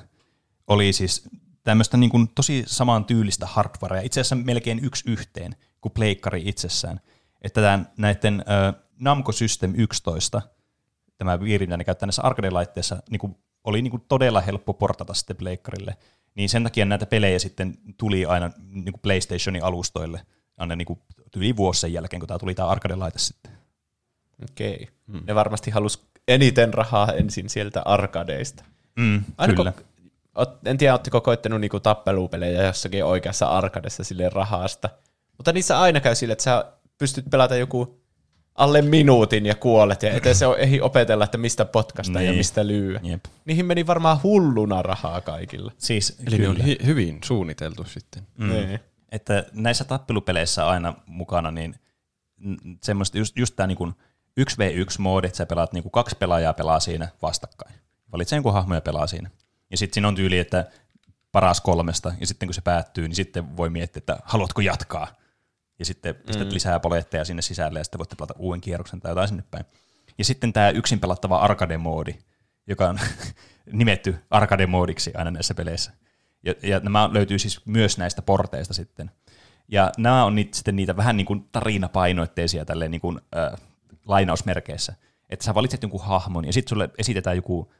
oli 0.70 0.94
siis 0.94 1.30
tämmöistä 1.64 1.98
niin 1.98 2.10
kuin, 2.10 2.28
tosi 2.36 2.64
saman 2.68 3.06
tyylistä 3.06 3.46
hardwarea, 3.46 4.02
itse 4.02 4.22
asiassa 4.22 4.36
melkein 4.36 4.86
yksi 4.86 5.12
yhteen 5.12 5.56
kuin 5.82 5.92
pleikkari 5.92 6.42
itsessään. 6.46 7.00
Että 7.42 7.62
tämän, 7.62 7.90
näiden 7.98 8.44
äh, 8.50 8.82
Namco 9.00 9.32
System 9.32 9.74
11, 9.78 10.42
tämä 11.18 11.38
piiri, 11.38 11.66
mitä 11.66 11.78
ne 11.78 11.84
käyttää 11.84 12.08
näissä 12.08 12.22
arcade-laitteissa, 12.22 13.04
niin 13.10 13.20
kuin, 13.20 13.36
oli 13.64 13.82
niin 13.82 13.92
kuin, 13.92 14.04
todella 14.08 14.42
helppo 14.42 14.74
portata 14.74 15.14
sitten 15.14 15.36
pleikkarille. 15.36 15.98
Niin 16.36 16.50
sen 16.50 16.64
takia 16.64 16.86
näitä 16.86 17.06
pelejä 17.06 17.40
sitten 17.40 17.78
tuli 17.98 18.26
aina 18.26 18.52
niin 18.70 18.94
kuin 18.94 19.02
PlayStationin 19.02 19.64
alustoille 19.64 20.26
aina 20.58 20.76
niin 20.76 20.86
kuin, 20.86 21.00
yli 21.36 21.58
vuosi 21.58 21.80
sen 21.80 21.94
jälkeen, 21.94 22.20
kun 22.20 22.28
tämä 22.28 22.40
tuli 22.40 22.56
tämä 22.56 22.68
arcade-laite 22.68 23.20
sitten. 23.20 23.52
Okei. 24.52 24.74
Okay. 24.74 24.88
Hmm. 25.12 25.22
Ne 25.28 25.36
varmasti 25.36 25.72
halus 25.72 26.10
eniten 26.28 26.74
rahaa 26.74 27.14
ensin 27.14 27.50
sieltä 27.50 27.82
arkadeista. 27.86 28.64
Mm, 28.96 29.24
Aina 29.38 29.54
kyllä. 29.54 29.74
En 30.66 30.78
tiedä, 30.78 30.94
oletteko 30.94 31.22
koittanut 31.22 31.62
niinku 31.62 31.80
tappelupelejä 31.80 32.64
jossakin 32.64 33.06
oikeassa 33.06 33.48
arkadessa 33.48 34.04
sille 34.04 34.30
rahasta. 34.30 34.90
Mutta 35.38 35.52
niissä 35.52 35.80
aina 35.80 36.00
käy 36.00 36.16
sille, 36.16 36.32
että 36.32 36.44
sä 36.44 36.66
pystyt 36.98 37.26
pelata 37.32 37.56
joku 37.56 38.00
alle 38.56 38.82
minuutin 38.82 39.46
ja 39.46 39.56
kuolet, 39.56 40.04
ja 40.04 40.12
ettei 40.12 40.36
se 40.36 40.46
ei 40.58 40.82
opetella, 40.82 41.24
että 41.24 41.38
mistä 41.38 41.66
potkasta 41.66 42.20
niin. 42.20 42.28
ja 42.28 42.34
mistä 42.34 42.68
lyö. 42.68 43.00
Jep. 43.04 43.26
Niihin 43.46 43.66
meni 43.66 43.88
varmaan 43.88 44.24
hulluna 44.24 44.82
rahaa 44.82 45.22
kaikilla. 45.22 45.72
Siis, 45.78 46.20
Eli 46.28 46.38
kyllä. 46.38 46.54
ne 46.54 46.56
oli 46.56 46.64
hi- 46.64 46.78
hyvin 46.86 47.20
suunniteltu 47.24 47.84
sitten. 47.84 48.28
Mm. 48.38 48.50
Niin. 48.50 48.80
Että 49.12 49.46
näissä 49.54 49.84
tappelupeleissä 49.84 50.68
aina 50.68 50.94
mukana, 51.06 51.52
niin 51.52 51.76
semmoista 52.84 53.18
just, 53.18 53.38
just 53.38 53.56
tämä 53.56 53.68
niin 53.68 53.96
1v1-moodi, 54.40 55.26
että 55.26 55.38
sä 55.38 55.46
pelaat 55.46 55.74
niin 55.74 55.84
kuin 55.84 55.92
kaksi 55.92 56.16
pelaajaa 56.20 56.54
pelaa 56.54 56.80
siinä 56.80 57.08
vastakkain. 57.22 57.76
Valitse 58.12 58.36
jonkun 58.36 58.54
hahmo 58.54 58.76
ja 58.76 58.82
pelaa 58.82 59.08
siinä. 59.08 59.30
Ja 59.72 59.78
sitten 59.78 59.94
siinä 59.94 60.08
on 60.08 60.16
tyyli, 60.16 60.40
että 60.40 60.66
paras 61.32 61.62
kolmesta, 61.62 62.14
ja 62.20 62.28
sitten 62.28 62.48
kun 62.48 62.54
se 62.54 62.62
päättyy, 62.62 63.08
niin 63.08 63.16
sitten 63.16 63.58
voi 63.58 63.70
miettiä, 63.70 64.00
että 64.00 64.20
haluatko 64.24 64.62
jatkaa. 64.62 65.08
Ja 65.80 65.86
sitten 65.86 66.16
pistät 66.16 66.48
mm. 66.48 66.54
lisää 66.54 66.80
poletteja 66.80 67.26
sinne 67.26 67.42
sisälle, 67.42 67.80
ja 67.80 67.84
sitten 67.84 68.00
voitte 68.00 68.16
pelata 68.16 68.34
uuden 68.38 68.62
kierroksen 68.62 69.00
tai 69.00 69.12
jotain 69.12 69.28
sinne 69.28 69.44
päin. 69.52 69.66
Ja 70.18 70.26
sitten 70.26 70.54
tämä 70.54 70.70
yksin 70.70 71.00
pelattava 71.00 71.38
arcade-moodi, 71.38 72.16
joka 72.68 72.90
on 72.90 73.00
nimetty 73.72 74.16
arcade-moodiksi 74.30 75.12
aina 75.14 75.32
näissä 75.32 75.54
peleissä. 75.54 75.92
Ja, 76.44 76.54
ja 76.64 76.80
nämä 76.80 77.10
löytyy 77.14 77.40
siis 77.40 77.66
myös 77.66 77.98
näistä 77.98 78.22
porteista 78.22 78.74
sitten. 78.74 79.12
Ja 79.68 79.92
nämä 79.98 80.26
on 80.26 80.36
niitä, 80.36 80.58
sitten 80.58 80.76
niitä 80.76 80.98
vähän 80.98 81.18
niin 81.18 81.26
kuin 81.26 81.50
tarinapainoitteisia 81.52 82.66
tälleen 82.66 82.92
niin 82.92 83.02
kuin, 83.02 83.20
äh, 83.38 83.60
lainausmerkeissä. 84.06 84.94
Että 85.30 85.46
sä 85.46 85.56
valitset 85.56 85.84
jonkun 85.84 86.04
hahmon 86.04 86.46
ja 86.46 86.54
sitten 86.54 86.70
sulle 86.70 86.90
esitetään 86.98 87.36
joku 87.36 87.74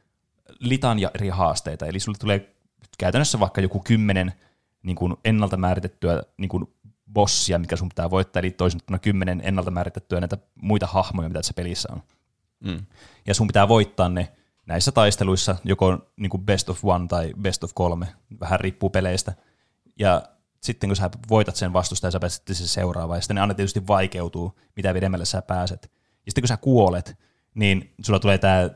litania 0.60 1.10
eri 1.14 1.28
haasteita. 1.28 1.86
Eli 1.86 2.00
sulle 2.00 2.18
tulee 2.18 2.54
käytännössä 2.98 3.40
vaikka 3.40 3.60
joku 3.60 3.80
kymmenen 3.80 4.32
niin 4.82 4.96
kuin 4.96 5.16
ennalta 5.24 5.56
määritettyä 5.56 6.22
niin 6.36 6.48
kuin 6.48 6.74
bossia, 7.12 7.58
mikä 7.58 7.76
sun 7.76 7.88
pitää 7.88 8.10
voittaa, 8.10 8.40
eli 8.40 8.50
toisin 8.50 8.80
kymmenen 9.02 9.40
ennalta 9.44 9.70
määritettyä 9.70 10.20
näitä 10.20 10.38
muita 10.62 10.86
hahmoja, 10.86 11.28
mitä 11.28 11.38
tässä 11.38 11.54
pelissä 11.54 11.88
on. 11.92 12.02
Mm. 12.64 12.86
Ja 13.26 13.34
sun 13.34 13.46
pitää 13.46 13.68
voittaa 13.68 14.08
ne 14.08 14.32
näissä 14.66 14.92
taisteluissa, 14.92 15.56
joko 15.64 16.12
niin 16.16 16.30
kuin 16.30 16.44
best 16.44 16.68
of 16.68 16.84
one 16.84 17.06
tai 17.06 17.32
best 17.40 17.64
of 17.64 17.70
kolme, 17.74 18.06
vähän 18.40 18.60
riippuu 18.60 18.90
peleistä. 18.90 19.34
Ja 19.98 20.22
sitten 20.60 20.88
kun 20.88 20.96
sä 20.96 21.10
voitat 21.30 21.56
sen 21.56 21.72
vastustajan, 21.72 22.12
sä 22.12 22.20
pääset 22.20 22.42
se 22.52 22.68
seuraavaan, 22.68 23.16
ja 23.16 23.20
sitten 23.20 23.34
ne 23.34 23.40
aina 23.40 23.54
tietysti 23.54 23.86
vaikeutuu, 23.86 24.58
mitä 24.76 24.94
pidemmälle 24.94 25.24
sä 25.24 25.42
pääset. 25.42 25.90
Ja 26.26 26.32
sitten 26.32 26.42
kun 26.42 26.48
sä 26.48 26.56
kuolet, 26.56 27.18
niin 27.54 27.94
sulla 28.02 28.18
tulee 28.18 28.38
tämä 28.38 28.70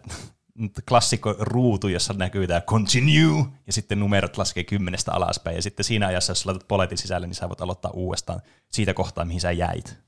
klassikko 0.88 1.34
ruutu, 1.38 1.88
jossa 1.88 2.14
näkyy 2.18 2.46
tämä 2.46 2.60
continue, 2.60 3.44
ja 3.66 3.72
sitten 3.72 4.00
numerot 4.00 4.38
laskee 4.38 4.64
kymmenestä 4.64 5.12
alaspäin, 5.12 5.56
ja 5.56 5.62
sitten 5.62 5.84
siinä 5.84 6.06
ajassa, 6.06 6.30
jos 6.30 6.46
laitat 6.46 6.68
poletin 6.68 6.98
sisälle, 6.98 7.26
niin 7.26 7.34
sä 7.34 7.48
voit 7.48 7.60
aloittaa 7.60 7.90
uudestaan 7.90 8.40
siitä 8.72 8.94
kohtaa, 8.94 9.24
mihin 9.24 9.40
sä 9.40 9.50
jäit. 9.50 9.98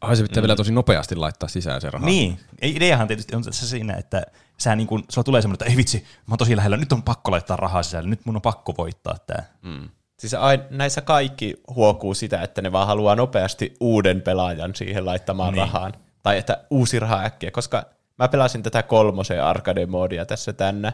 Ai 0.00 0.16
se 0.16 0.22
pitää 0.22 0.40
mm. 0.40 0.42
vielä 0.42 0.56
tosi 0.56 0.72
nopeasti 0.72 1.16
laittaa 1.16 1.48
sisään 1.48 1.80
se 1.80 1.90
raha. 1.90 2.06
Niin, 2.06 2.40
ideahan 2.62 3.08
tietysti 3.08 3.36
on 3.36 3.44
se 3.44 3.66
siinä, 3.66 3.94
että 3.94 4.22
sä 4.58 4.76
niin 4.76 4.86
kun, 4.86 5.04
sulla 5.08 5.24
tulee 5.24 5.42
semmoinen, 5.42 5.54
että 5.54 5.70
ei 5.70 5.76
vitsi, 5.76 5.98
mä 5.98 6.32
oon 6.32 6.38
tosi 6.38 6.56
lähellä, 6.56 6.76
nyt 6.76 6.92
on 6.92 7.02
pakko 7.02 7.30
laittaa 7.30 7.56
rahaa 7.56 7.82
sisälle, 7.82 8.08
nyt 8.08 8.26
mun 8.26 8.36
on 8.36 8.42
pakko 8.42 8.74
voittaa 8.78 9.16
tämä. 9.26 9.42
Mm. 9.62 9.88
Siis 10.18 10.32
näissä 10.70 11.00
kaikki 11.00 11.54
huokuu 11.74 12.14
sitä, 12.14 12.42
että 12.42 12.62
ne 12.62 12.72
vaan 12.72 12.86
haluaa 12.86 13.16
nopeasti 13.16 13.74
uuden 13.80 14.22
pelaajan 14.22 14.74
siihen 14.74 15.06
laittamaan 15.06 15.54
niin. 15.54 15.60
rahaan 15.60 15.92
tai 16.22 16.38
että 16.38 16.64
uusi 16.70 16.98
raha 16.98 17.24
äkkiä, 17.24 17.50
koska 17.50 17.95
mä 18.18 18.28
pelasin 18.28 18.62
tätä 18.62 18.82
kolmosen 18.82 19.44
arcade-moodia 19.44 20.26
tässä 20.26 20.52
tänne, 20.52 20.92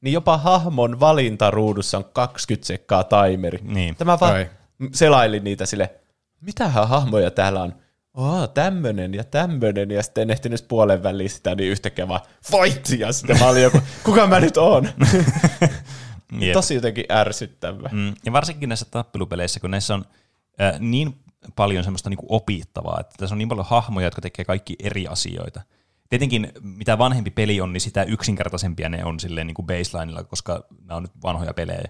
niin 0.00 0.12
jopa 0.12 0.38
hahmon 0.38 1.00
valintaruudussa 1.00 1.98
on 1.98 2.04
20 2.12 2.66
sekkaa 2.66 3.04
timeri. 3.04 3.58
Niin. 3.62 3.96
Tämä 3.96 4.20
vaan 4.20 4.34
Ai. 4.34 4.50
selailin 4.92 5.44
niitä 5.44 5.66
sille, 5.66 5.94
mitähän 6.40 6.88
hahmoja 6.88 7.30
täällä 7.30 7.62
on? 7.62 7.74
Oh, 8.14 8.48
tämmönen 8.48 9.14
ja 9.14 9.24
tämmönen, 9.24 9.90
ja 9.90 10.02
sitten 10.02 10.22
en 10.22 10.30
ehtinyt 10.30 10.64
puolen 10.68 11.02
väliin 11.02 11.30
sitä, 11.30 11.54
niin 11.54 11.70
yhtäkkiä 11.70 12.08
vaan 12.08 12.20
fight, 12.50 12.88
ja 12.98 13.12
sitten 13.12 13.38
mä 13.38 13.48
olin 13.48 13.62
joku, 13.62 13.80
kuka 14.04 14.26
mä 14.26 14.40
nyt 14.40 14.56
oon? 14.56 14.88
Tosi 16.52 16.74
jotenkin 16.74 17.04
ärsyttävä. 17.12 17.88
Mm, 17.92 18.14
ja 18.24 18.32
varsinkin 18.32 18.68
näissä 18.68 18.86
tappelupeleissä, 18.90 19.60
kun 19.60 19.70
näissä 19.70 19.94
on 19.94 20.04
äh, 20.60 20.80
niin 20.80 21.16
paljon 21.56 21.84
semmoista 21.84 22.10
niin 22.10 22.18
kuin 22.18 22.26
opittavaa, 22.28 23.00
että 23.00 23.14
tässä 23.18 23.34
on 23.34 23.38
niin 23.38 23.48
paljon 23.48 23.66
hahmoja, 23.68 24.06
jotka 24.06 24.20
tekee 24.20 24.44
kaikki 24.44 24.76
eri 24.82 25.06
asioita. 25.06 25.60
Tietenkin 26.08 26.52
mitä 26.62 26.98
vanhempi 26.98 27.30
peli 27.30 27.60
on, 27.60 27.72
niin 27.72 27.80
sitä 27.80 28.02
yksinkertaisempia 28.02 28.88
ne 28.88 29.04
on 29.04 29.20
silleen 29.20 29.46
niin 29.46 29.54
kuin 29.54 29.66
baselineilla, 29.66 30.24
koska 30.24 30.64
nämä 30.80 30.96
on 30.96 31.02
nyt 31.02 31.12
vanhoja 31.22 31.54
pelejä. 31.54 31.84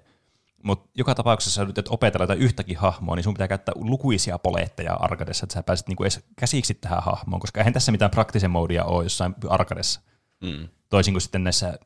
Mutta 0.63 0.91
joka 0.95 1.15
tapauksessa, 1.15 1.63
että 1.63 1.83
opetella 1.91 2.23
jotain 2.23 2.39
yhtäkin 2.39 2.77
hahmoa, 2.77 3.17
niin 3.17 3.25
sun 3.25 3.35
pitää 3.35 3.49
käyttää 3.49 3.75
lukuisia 3.77 4.39
poletteja 4.39 4.95
arkadessa, 4.95 5.45
että 5.45 5.55
sä 5.55 5.63
pääset 5.63 5.89
niinku 5.89 6.05
edes 6.05 6.25
käsiksi 6.37 6.75
tähän 6.75 7.03
hahmoon, 7.03 7.41
koska 7.41 7.61
eihän 7.61 7.73
tässä 7.73 7.93
mitään 7.93 8.11
praktisen 8.11 8.51
moodia 8.51 8.85
ole 8.85 9.05
jossain 9.05 9.35
arkadessa. 9.49 10.01
Mm. 10.41 10.69
Toisin 10.89 11.15
kuin 11.15 11.23
sitten 11.23 11.45
näissä 11.45 11.79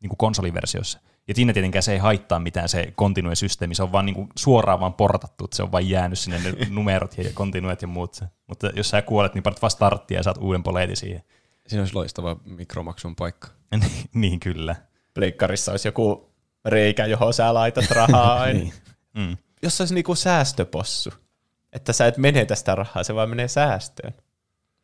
niinku 0.00 0.16
konsoliversioissa. 0.16 1.00
Ja 1.28 1.34
siinä 1.34 1.52
tietenkään 1.52 1.82
se 1.82 1.92
ei 1.92 1.98
haittaa 1.98 2.38
mitään 2.38 2.68
se 2.68 2.92
kontinuesysteemi, 2.96 3.74
se 3.74 3.82
on 3.82 3.92
vaan 3.92 4.06
niinku 4.06 4.28
suoraan 4.36 4.80
vaan 4.80 4.94
portattu, 4.94 5.44
että 5.44 5.56
se 5.56 5.62
on 5.62 5.72
vain 5.72 5.90
jäänyt 5.90 6.18
sinne 6.18 6.38
ne 6.38 6.52
numerot 6.70 7.18
ja 7.18 7.30
kontinuet 7.34 7.82
ja 7.82 7.88
muut. 7.88 8.24
Mutta 8.46 8.70
jos 8.76 8.90
sä 8.90 9.02
kuolet, 9.02 9.34
niin 9.34 9.42
parat 9.42 9.62
vaan 9.62 9.70
starttia 9.70 10.18
ja 10.18 10.22
saat 10.22 10.38
uuden 10.38 10.62
poleetin 10.62 10.96
siihen. 10.96 11.22
Siinä 11.66 11.82
olisi 11.82 11.94
loistava 11.94 12.36
mikromaksun 12.44 13.16
paikka. 13.16 13.48
niin, 14.14 14.40
kyllä. 14.40 14.76
Pleikkarissa 15.14 15.70
olisi 15.70 15.88
joku 15.88 16.34
reikä, 16.64 17.06
johon 17.06 17.34
sä 17.34 17.54
laitat 17.54 17.90
rahaa. 17.90 18.46
niin. 18.52 18.72
mm. 19.14 19.36
Jos 19.62 19.76
se 19.76 19.82
olisi 19.82 19.94
niinku 19.94 20.14
säästöpossu, 20.14 21.10
että 21.72 21.92
sä 21.92 22.06
et 22.06 22.16
menetä 22.16 22.54
sitä 22.54 22.74
rahaa, 22.74 23.04
se 23.04 23.14
vaan 23.14 23.28
menee 23.28 23.48
säästöön. 23.48 24.14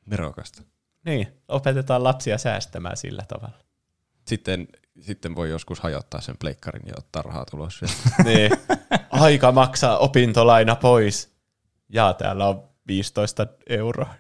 Nerokasta. 0.07 0.63
Niin, 1.05 1.29
opetetaan 1.49 2.05
lapsia 2.05 2.39
säästämään 2.39 2.97
sillä 2.97 3.25
tavalla. 3.29 3.59
Sitten 4.27 4.69
sitten 5.01 5.35
voi 5.35 5.51
joskus 5.51 5.81
hajottaa 5.81 6.21
sen 6.21 6.37
pleikkarin 6.41 6.87
ja 6.87 6.95
ottaa 6.99 7.23
rahaa 7.23 7.45
tulos. 7.45 7.81
niin. 8.25 8.51
Aika 9.11 9.53
maksaa 9.53 9.99
opintolaina 9.99 10.77
pois. 10.77 11.33
Ja 11.89 12.13
täällä 12.13 12.47
on 12.47 12.69
15 12.87 13.47
euroa. 13.69 14.15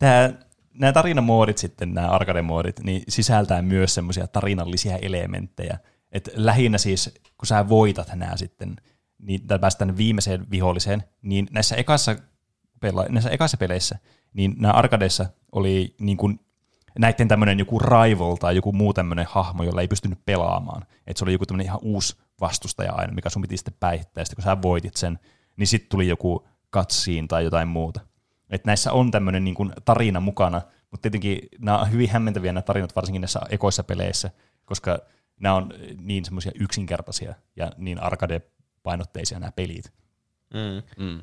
Tämä, 0.00 0.32
nämä 0.74 0.92
tarinamoodit 0.92 1.58
sitten, 1.58 1.94
nämä 1.94 2.08
arcade-moodit, 2.08 2.80
niin 2.84 3.02
sisältää 3.08 3.62
myös 3.62 3.94
semmoisia 3.94 4.26
tarinallisia 4.26 4.96
elementtejä. 4.96 5.78
Et 6.12 6.30
lähinnä 6.34 6.78
siis, 6.78 7.14
kun 7.38 7.46
sä 7.46 7.68
voitat 7.68 8.08
nämä 8.14 8.36
sitten, 8.36 8.76
niin 9.18 9.40
päästään 9.60 9.96
viimeiseen 9.96 10.50
viholliseen, 10.50 11.02
niin 11.22 11.48
näissä 11.50 11.76
ekassa, 11.76 12.16
pela- 12.86 13.08
näissä 13.08 13.30
ekassa 13.30 13.56
peleissä, 13.56 13.98
niin 14.32 14.54
nämä 14.58 14.74
arkadeissa 14.74 15.26
oli 15.52 15.94
niin 16.00 16.16
kuin 16.16 16.40
näiden 16.98 17.28
tämmöinen 17.28 17.58
joku 17.58 17.78
rival 17.78 18.36
tai 18.36 18.56
joku 18.56 18.72
muu 18.72 18.92
tämmöinen 18.92 19.26
hahmo, 19.28 19.62
jolla 19.62 19.80
ei 19.80 19.88
pystynyt 19.88 20.24
pelaamaan. 20.24 20.82
Että 21.06 21.18
se 21.18 21.24
oli 21.24 21.32
joku 21.32 21.46
tämmöinen 21.46 21.66
ihan 21.66 21.80
uusi 21.82 22.16
vastustaja 22.40 22.92
aina, 22.92 23.12
mikä 23.12 23.30
sun 23.30 23.42
piti 23.42 23.56
sitten 23.56 23.74
päihittää. 23.80 24.24
Sitten 24.24 24.36
kun 24.36 24.44
sä 24.44 24.62
voitit 24.62 24.96
sen, 24.96 25.18
niin 25.56 25.66
sitten 25.66 25.88
tuli 25.90 26.08
joku 26.08 26.46
katsiin 26.70 27.28
tai 27.28 27.44
jotain 27.44 27.68
muuta. 27.68 28.00
Et 28.50 28.64
näissä 28.64 28.92
on 28.92 29.10
tämmöinen 29.10 29.44
niin 29.44 29.72
tarina 29.84 30.20
mukana, 30.20 30.62
mutta 30.90 31.02
tietenkin 31.02 31.38
nämä 31.58 31.78
on 31.78 31.92
hyvin 31.92 32.10
hämmentäviä 32.10 32.52
nämä 32.52 32.62
tarinat, 32.62 32.96
varsinkin 32.96 33.20
näissä 33.20 33.40
ekoissa 33.50 33.84
peleissä, 33.84 34.30
koska 34.64 34.98
nämä 35.40 35.54
on 35.54 35.74
niin 36.00 36.24
semmoisia 36.24 36.52
yksinkertaisia 36.60 37.34
ja 37.56 37.72
niin 37.76 37.98
arcade-painotteisia 37.98 39.38
nämä 39.38 39.52
pelit. 39.52 39.92
Mm. 40.54 41.04
Mm. 41.04 41.20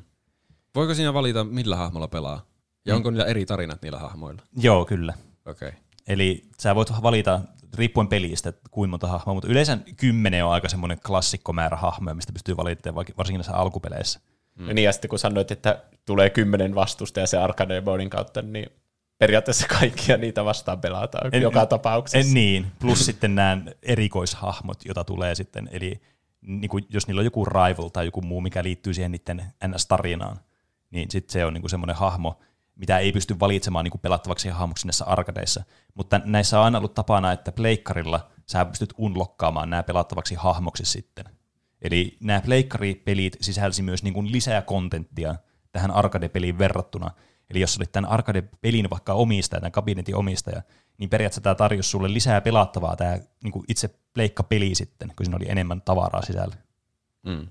Voiko 0.74 0.94
siinä 0.94 1.14
valita, 1.14 1.44
millä 1.44 1.76
hahmolla 1.76 2.08
pelaa? 2.08 2.46
Ja 2.86 2.94
mm. 2.94 2.96
onko 2.96 3.10
niillä 3.10 3.24
eri 3.24 3.46
tarinat 3.46 3.82
niillä 3.82 3.98
hahmoilla? 3.98 4.42
Joo, 4.56 4.84
kyllä. 4.84 5.14
Okei. 5.46 5.68
Okay. 5.68 5.80
Eli 6.08 6.48
sä 6.60 6.74
voit 6.74 7.02
valita 7.02 7.40
riippuen 7.74 8.08
pelistä, 8.08 8.48
että 8.48 8.68
kuinka 8.70 8.90
monta 8.90 9.06
hahmoa, 9.06 9.34
mutta 9.34 9.48
yleensä 9.48 9.78
kymmenen 9.96 10.44
on 10.44 10.52
aika 10.52 10.68
semmoinen 10.68 11.00
klassikkomäärä 11.06 11.76
hahmoja, 11.76 12.14
mistä 12.14 12.32
pystyy 12.32 12.56
valittamaan 12.56 13.06
varsinkin 13.16 13.38
näissä 13.38 13.56
alkupeleissä. 13.56 14.20
Mm. 14.58 14.66
Niin 14.66 14.84
ja 14.84 14.92
sitten 14.92 15.08
kun 15.08 15.18
sanoit, 15.18 15.50
että 15.50 15.82
tulee 16.04 16.30
kymmenen 16.30 16.74
vastusta 16.74 17.20
ja 17.20 17.26
se 17.26 17.38
arcade 17.38 17.80
boardin 17.80 18.10
kautta, 18.10 18.42
niin 18.42 18.66
periaatteessa 19.18 19.66
kaikkia 19.80 20.16
niitä 20.16 20.44
vastaan 20.44 20.80
pelataan 20.80 21.30
en, 21.32 21.42
joka 21.42 21.66
tapauksessa. 21.66 22.28
En, 22.28 22.34
niin, 22.34 22.66
plus 22.78 23.06
sitten 23.06 23.34
nämä 23.34 23.62
erikoishahmot, 23.82 24.84
joita 24.84 25.04
tulee 25.04 25.34
sitten, 25.34 25.68
eli 25.72 26.00
niin 26.40 26.68
kuin, 26.68 26.86
jos 26.88 27.06
niillä 27.06 27.20
on 27.20 27.24
joku 27.24 27.44
rival 27.44 27.88
tai 27.88 28.04
joku 28.04 28.20
muu, 28.20 28.40
mikä 28.40 28.62
liittyy 28.62 28.94
siihen 28.94 29.12
niiden 29.12 29.44
NS-tarinaan, 29.66 30.36
niin 30.90 31.10
sitten 31.10 31.32
se 31.32 31.44
on 31.44 31.54
niin 31.54 31.62
kuin 31.62 31.70
semmoinen 31.70 31.96
hahmo, 31.96 32.38
mitä 32.76 32.98
ei 32.98 33.12
pysty 33.12 33.40
valitsemaan 33.40 33.84
niin 33.84 33.90
kuin 33.90 34.00
pelattavaksi 34.00 34.48
hahmoksi 34.48 34.86
näissä 34.86 35.04
arkadeissa. 35.04 35.64
Mutta 35.94 36.20
näissä 36.24 36.58
on 36.58 36.64
aina 36.64 36.78
ollut 36.78 36.94
tapana, 36.94 37.32
että 37.32 37.52
pleikkarilla 37.52 38.30
sä 38.46 38.64
pystyt 38.64 38.94
unlokkaamaan 38.98 39.70
nämä 39.70 39.82
pelattavaksi 39.82 40.34
hahmoksi 40.34 40.84
sitten. 40.84 41.24
Eli 41.82 42.16
nämä 42.20 42.40
pleikkaripelit 42.40 43.36
sisälsi 43.40 43.82
myös 43.82 44.02
niin 44.02 44.14
kuin 44.14 44.32
lisää 44.32 44.62
kontenttia 44.62 45.34
tähän 45.72 45.90
arcade-peliin 45.90 46.58
verrattuna. 46.58 47.10
Eli 47.50 47.60
jos 47.60 47.76
olit 47.76 47.92
tämän 47.92 48.10
arcade-pelin 48.10 48.90
vaikka 48.90 49.12
omistaja, 49.12 49.60
tämän 49.60 49.72
kabinetin 49.72 50.16
omistaja, 50.16 50.62
niin 50.98 51.10
periaatteessa 51.10 51.40
tämä 51.40 51.54
tarjosi 51.54 51.90
sulle 51.90 52.12
lisää 52.12 52.40
pelattavaa 52.40 52.96
tämä 52.96 53.18
niin 53.42 53.52
kuin 53.52 53.64
itse 53.68 53.90
pleikkapeli 54.14 54.74
sitten, 54.74 55.12
kun 55.16 55.26
siinä 55.26 55.36
oli 55.36 55.50
enemmän 55.50 55.82
tavaraa 55.82 56.22
sisällä. 56.22 56.56
Mm. 57.22 57.46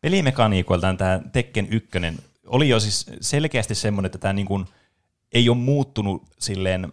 Pelimekaniikoiltaan 0.00 0.96
tämä 0.96 1.20
Tekken 1.32 1.68
1 1.70 1.90
oli 2.46 2.68
jo 2.68 2.80
siis 2.80 3.06
selkeästi 3.20 3.74
semmoinen, 3.74 4.06
että 4.06 4.18
tämä 4.18 4.32
niin 4.32 4.46
kuin 4.46 4.66
ei 5.32 5.48
ole 5.48 5.56
muuttunut 5.56 6.22
silleen, 6.38 6.92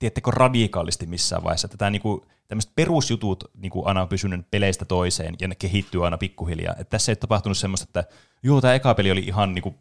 tiedättekö, 0.00 0.30
radikaalisti 0.30 1.06
missään 1.06 1.44
vaiheessa. 1.44 1.66
Että 1.66 1.76
tämä 1.76 1.90
niin 1.90 2.02
kuin, 2.02 2.20
tämmöiset 2.48 2.72
perusjutut 2.74 3.44
niin 3.54 3.70
kuin 3.70 3.86
aina 3.86 4.02
on 4.02 4.08
pysynyt 4.08 4.50
peleistä 4.50 4.84
toiseen 4.84 5.34
ja 5.40 5.48
ne 5.48 5.54
kehittyy 5.54 6.04
aina 6.04 6.18
pikkuhiljaa. 6.18 6.74
Että 6.78 6.90
tässä 6.90 7.12
ei 7.12 7.12
ole 7.12 7.18
tapahtunut 7.18 7.58
semmoista, 7.58 7.86
että 7.88 8.04
joo, 8.42 8.60
tämä 8.60 8.74
eka 8.74 8.94
peli 8.94 9.10
oli 9.10 9.20
ihan, 9.20 9.54
niin 9.54 9.62
kuin, 9.62 9.74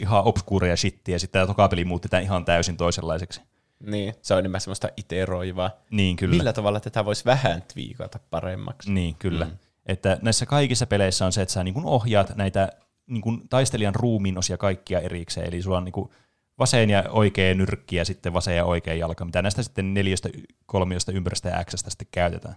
ihan 0.00 0.24
obskuuria 0.24 0.76
shittiä 0.76 1.14
ja 1.14 1.18
sitten 1.18 1.38
tämä 1.38 1.46
toka 1.46 1.68
peli 1.68 1.84
muutti 1.84 2.08
tämän 2.08 2.22
ihan 2.22 2.44
täysin 2.44 2.76
toisenlaiseksi. 2.76 3.40
Niin, 3.80 4.14
se 4.22 4.34
on 4.34 4.38
enemmän 4.38 4.60
semmoista 4.60 4.88
iteroivaa. 4.96 5.70
Niin, 5.90 6.16
kyllä. 6.16 6.36
Millä 6.36 6.52
tavalla 6.52 6.80
tätä 6.80 7.04
voisi 7.04 7.24
vähän 7.24 7.62
twiikata 7.72 8.18
paremmaksi? 8.30 8.92
Niin, 8.92 9.14
kyllä. 9.14 9.44
Mm. 9.44 9.50
Että 9.86 10.18
näissä 10.22 10.46
kaikissa 10.46 10.86
peleissä 10.86 11.26
on 11.26 11.32
se, 11.32 11.42
että 11.42 11.54
sä 11.54 11.64
niin 11.64 11.84
ohjaat 11.84 12.36
näitä 12.36 12.72
niin 13.06 13.22
kuin 13.22 13.48
taistelijan 13.48 13.94
ruumiin 13.94 14.38
osia 14.38 14.56
kaikkia 14.56 15.00
erikseen, 15.00 15.48
eli 15.48 15.62
sulla 15.62 15.76
on 15.76 15.84
niin 15.84 15.92
kuin 15.92 16.10
vasen 16.58 16.90
ja 16.90 17.04
oikea 17.08 17.54
nyrkki 17.54 17.96
ja 17.96 18.04
sitten 18.04 18.32
vasen 18.32 18.56
ja 18.56 18.64
oikea 18.64 18.94
jalka, 18.94 19.24
mitä 19.24 19.42
näistä 19.42 19.62
sitten 19.62 19.94
neljästä, 19.94 20.28
kolmiosta, 20.66 21.12
ympäristöstä 21.12 21.58
ja 21.58 21.64
Xstä 21.64 21.90
sitten 21.90 22.08
käytetään. 22.10 22.56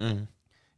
Mm. 0.00 0.26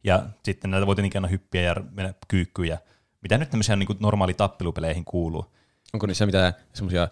Ja 0.05 0.23
sitten 0.45 0.71
näitä 0.71 0.87
voi 0.87 0.97
tietenkin 0.97 1.19
aina 1.19 1.29
hyppiä 1.29 1.62
ja 1.62 1.75
mennä 1.90 2.14
kyykkyyn 2.29 2.79
mitä 3.23 3.38
nyt 3.38 3.51
tämmöisiä 3.51 3.77
niin 3.77 3.88
normaali 4.01 4.35
tappelupeleihin 4.35 5.05
kuuluu. 5.05 5.47
Onko 5.95 6.07
niissä 6.07 6.27
mitään 6.27 6.53
semmoisia 6.73 7.09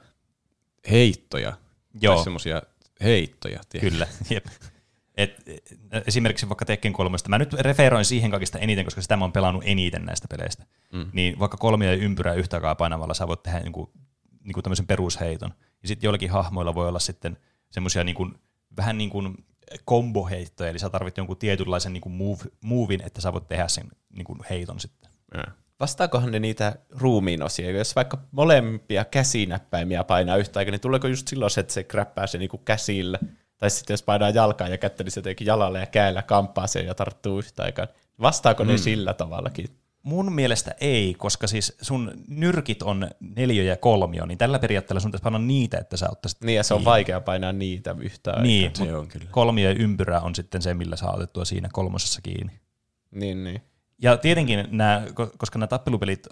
heittoja? 0.90 1.52
Joo. 2.00 2.14
Tai 2.14 2.24
semmoisia 2.24 2.62
heittoja. 3.02 3.61
Tiedä. 3.68 3.90
Kyllä, 3.90 4.07
jep. 4.31 4.46
Et, 5.16 5.42
et, 5.46 6.09
esimerkiksi 6.09 6.48
vaikka 6.48 6.64
Tekken 6.64 6.92
3, 6.92 7.16
mä 7.28 7.38
nyt 7.38 7.52
referoin 7.52 8.05
siihen 8.05 8.31
kaikista 8.31 8.59
eniten, 8.59 8.85
koska 8.85 9.02
sitä 9.02 9.16
mä 9.16 9.24
oon 9.24 9.33
pelannut 9.33 9.62
eniten 9.66 10.05
näistä 10.05 10.28
peleistä. 10.28 10.66
Mm. 10.92 11.07
Niin 11.12 11.38
vaikka 11.38 11.57
kolmia 11.57 11.88
ja 11.88 11.96
ympyrää 11.96 12.35
yhtä 12.35 12.57
aikaa 12.57 12.74
painamalla 12.74 13.14
sä 13.14 13.28
voit 13.28 13.42
tehdä 13.42 13.61
niinku, 14.44 14.48
niinku 14.48 14.62
tämmöisen 14.62 14.87
perusheiton. 14.87 15.54
Ja 15.83 15.88
sitten 15.88 16.07
joillakin 16.07 16.30
hahmoilla 16.30 16.74
voi 16.74 16.88
olla 16.88 16.98
sitten 16.98 17.37
semmoisia 17.70 18.04
niinku, 18.04 18.30
vähän 18.76 18.98
niin 18.98 19.11
kuin 19.11 19.44
komboheittoja, 19.85 20.70
eli 20.70 20.78
sä 20.78 20.90
tarvit 20.90 21.16
jonkun 21.16 21.37
tietynlaisen 21.37 21.92
niinku 21.92 22.09
move, 22.09 22.44
movin, 22.61 23.02
että 23.07 23.20
sä 23.20 23.33
voit 23.33 23.48
tehdä 23.48 23.68
sen 23.68 23.88
niinku 24.16 24.37
heiton 24.50 24.80
sitten. 24.80 25.11
Ja. 25.35 25.44
Vastaakohan 25.80 26.30
ne 26.33 26.40
niitä 26.40 26.76
ruumiin 26.90 27.42
osia? 27.42 27.70
Jos 27.70 27.96
vaikka 27.96 28.18
molempia 28.30 29.04
käsinäppäimiä 29.04 30.04
painaa 30.04 30.37
yhtä 30.37 30.59
aikaa, 30.59 30.70
niin 30.70 30.80
tuleeko 30.80 31.09
just 31.09 31.28
silloin 31.28 31.50
se, 31.50 31.61
että 31.61 31.72
se 31.72 31.85
kräppää 31.85 32.26
se 32.26 32.38
niinku 32.38 32.59
käsillä? 32.59 33.18
Tai 33.59 33.70
sitten 33.70 33.94
jos 33.94 34.02
painaa 34.02 34.30
jalkaa 34.30 34.68
ja 34.68 34.78
kättä, 34.78 35.04
niin 35.04 35.12
se 35.12 35.18
jotenkin 35.18 35.46
jalalla 35.46 35.78
ja 35.78 35.87
käellä 35.87 36.22
kamppaa 36.22 36.66
sen 36.66 36.87
ja 36.87 36.94
tarttuu 36.94 37.38
yhtä 37.38 37.62
aikaa. 37.62 37.87
Vastaako 38.20 38.64
mm. 38.64 38.70
ne 38.70 38.78
sillä 38.78 39.14
tavallakin? 39.14 39.68
Mun 40.04 40.32
mielestä 40.32 40.74
ei, 40.80 41.14
koska 41.18 41.46
siis 41.46 41.76
sun 41.82 42.12
nyrkit 42.28 42.82
on 42.82 43.10
neljä 43.36 43.62
ja 43.62 43.76
kolmio, 43.76 44.26
niin 44.26 44.38
tällä 44.38 44.58
periaatteella 44.58 45.00
sun 45.00 45.10
pitäisi 45.10 45.22
painaa 45.22 45.40
niitä, 45.40 45.78
että 45.78 45.96
sä 45.96 46.08
ottaisit 46.12 46.40
Niin, 46.40 46.56
ja 46.56 46.62
se 46.62 46.74
on 46.74 46.78
kiinni. 46.78 46.90
vaikea 46.90 47.20
painaa 47.20 47.52
niitä 47.52 47.96
yhtä 48.00 48.30
aikaa. 48.30 48.42
Niin, 48.42 48.70
se 48.74 48.96
on 48.96 49.08
kyllä. 49.08 49.26
kolmio 49.30 49.70
ja 49.70 49.76
ympyrä 49.78 50.20
on 50.20 50.34
sitten 50.34 50.62
se, 50.62 50.74
millä 50.74 50.96
saa 50.96 51.14
otettua 51.14 51.44
siinä 51.44 51.68
kolmosessa 51.72 52.20
kiinni. 52.22 52.52
Niin, 53.10 53.44
niin. 53.44 53.62
Ja 54.02 54.16
tietenkin 54.16 54.66
nämä, 54.70 55.02
koska 55.38 55.58
nämä 55.58 55.66
tappelupelit 55.66 56.26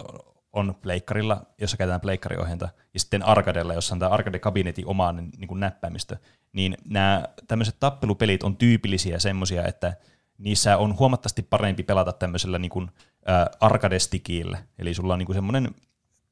on 0.52 0.74
pleikkarilla, 0.82 1.42
jossa 1.60 1.76
käytetään 1.76 2.00
pleikkariohjenta, 2.00 2.68
ja 2.94 3.00
sitten 3.00 3.22
arcadella, 3.22 3.74
jossa 3.74 3.94
on 3.94 3.98
tämä 3.98 4.10
arcade-kabinetin 4.10 4.86
omaan 4.86 5.16
niin 5.16 5.48
kuin 5.48 5.60
näppäimistö, 5.60 6.16
niin 6.52 6.76
nämä 6.84 7.24
tämmöiset 7.48 7.76
tappelupelit 7.80 8.42
on 8.42 8.56
tyypillisiä 8.56 9.18
semmoisia, 9.18 9.66
että 9.66 9.96
niissä 10.38 10.76
on 10.76 10.98
huomattavasti 10.98 11.42
parempi 11.42 11.82
pelata 11.82 12.12
tämmöisellä 12.12 12.58
niin 12.58 12.70
kuin, 12.70 12.90
äh, 13.28 13.46
arcade-stikillä. 13.60 14.58
Eli 14.78 14.94
sulla 14.94 15.12
on 15.12 15.18
niin 15.18 15.26
kuin 15.26 15.34
semmoinen 15.34 15.74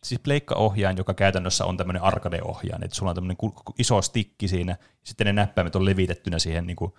siis 0.04 0.20
pleikkaohjaaja, 0.20 0.96
joka 0.96 1.14
käytännössä 1.14 1.64
on 1.64 1.76
tämmöinen 1.76 2.02
arcade-ohjaaja, 2.02 2.84
että 2.84 2.96
sulla 2.96 3.10
on 3.10 3.14
tämmöinen 3.14 3.36
iso 3.78 4.02
stikki 4.02 4.48
siinä, 4.48 4.72
ja 4.72 4.86
sitten 5.02 5.26
ne 5.26 5.32
näppäimet 5.32 5.76
on 5.76 5.84
levitettynä 5.84 6.38
siihen 6.38 6.66
niin 6.66 6.76
kuin, 6.76 6.92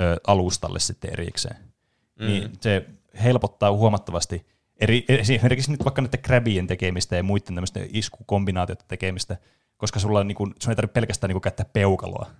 ö, 0.00 0.16
alustalle 0.26 0.78
sitten 0.78 1.12
erikseen. 1.12 1.56
Mm. 2.20 2.26
Niin 2.26 2.52
se 2.60 2.86
helpottaa 3.22 3.72
huomattavasti 3.72 4.46
eri, 4.80 5.04
esimerkiksi 5.08 5.70
nyt 5.70 5.84
vaikka 5.84 6.02
näiden 6.02 6.22
krabien 6.22 6.66
tekemistä 6.66 7.16
ja 7.16 7.22
muiden 7.22 7.54
tämmöisten 7.54 7.88
iskukombinaatioiden 7.92 8.84
tekemistä, 8.88 9.36
koska 9.76 10.00
sulla 10.00 10.18
on, 10.18 10.28
niin 10.28 10.36
kuin, 10.36 10.54
sun 10.62 10.70
ei 10.70 10.76
tarvitse 10.76 10.92
pelkästään 10.92 11.28
niin 11.28 11.34
kuin, 11.34 11.42
käyttää 11.42 11.66
peukaloa, 11.72 12.30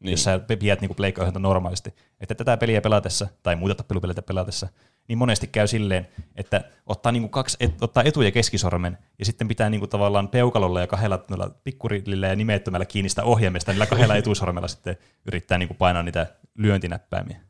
niin. 0.00 0.10
jos 0.10 0.24
sä 0.24 0.38
pidät 0.38 0.80
niin 0.80 0.94
pleikkaohjelta 0.94 1.38
normaalisti. 1.38 1.94
Että 2.20 2.34
tätä 2.34 2.56
peliä 2.56 2.80
pelatessa, 2.80 3.28
tai 3.42 3.56
muita 3.56 3.74
tappelupeleitä 3.74 4.22
pelatessa, 4.22 4.68
niin 5.08 5.18
monesti 5.18 5.46
käy 5.46 5.66
silleen, 5.66 6.08
että 6.36 6.64
ottaa, 6.86 7.12
niin 7.12 7.30
kaksi, 7.30 7.56
et, 7.60 7.82
ottaa 7.82 8.02
etu- 8.02 8.22
ja 8.22 8.30
keskisormen, 8.30 8.98
ja 9.18 9.24
sitten 9.24 9.48
pitää 9.48 9.70
niin 9.70 9.80
kuin 9.80 9.90
tavallaan 9.90 10.28
peukalolla 10.28 10.80
ja 10.80 10.86
kahdella 10.86 11.50
pikkurillillä 11.64 12.26
ja 12.26 12.36
nimettömällä 12.36 12.86
kiinni 12.86 13.08
sitä 13.08 13.24
ohjelmista, 13.24 13.72
niillä 13.72 13.86
kahdella 13.86 14.16
etusormella 14.22 14.68
sitten 14.68 14.96
yrittää 15.26 15.58
niin 15.58 15.68
kuin 15.68 15.78
painaa 15.78 16.02
niitä 16.02 16.26
lyöntinäppäimiä, 16.58 17.40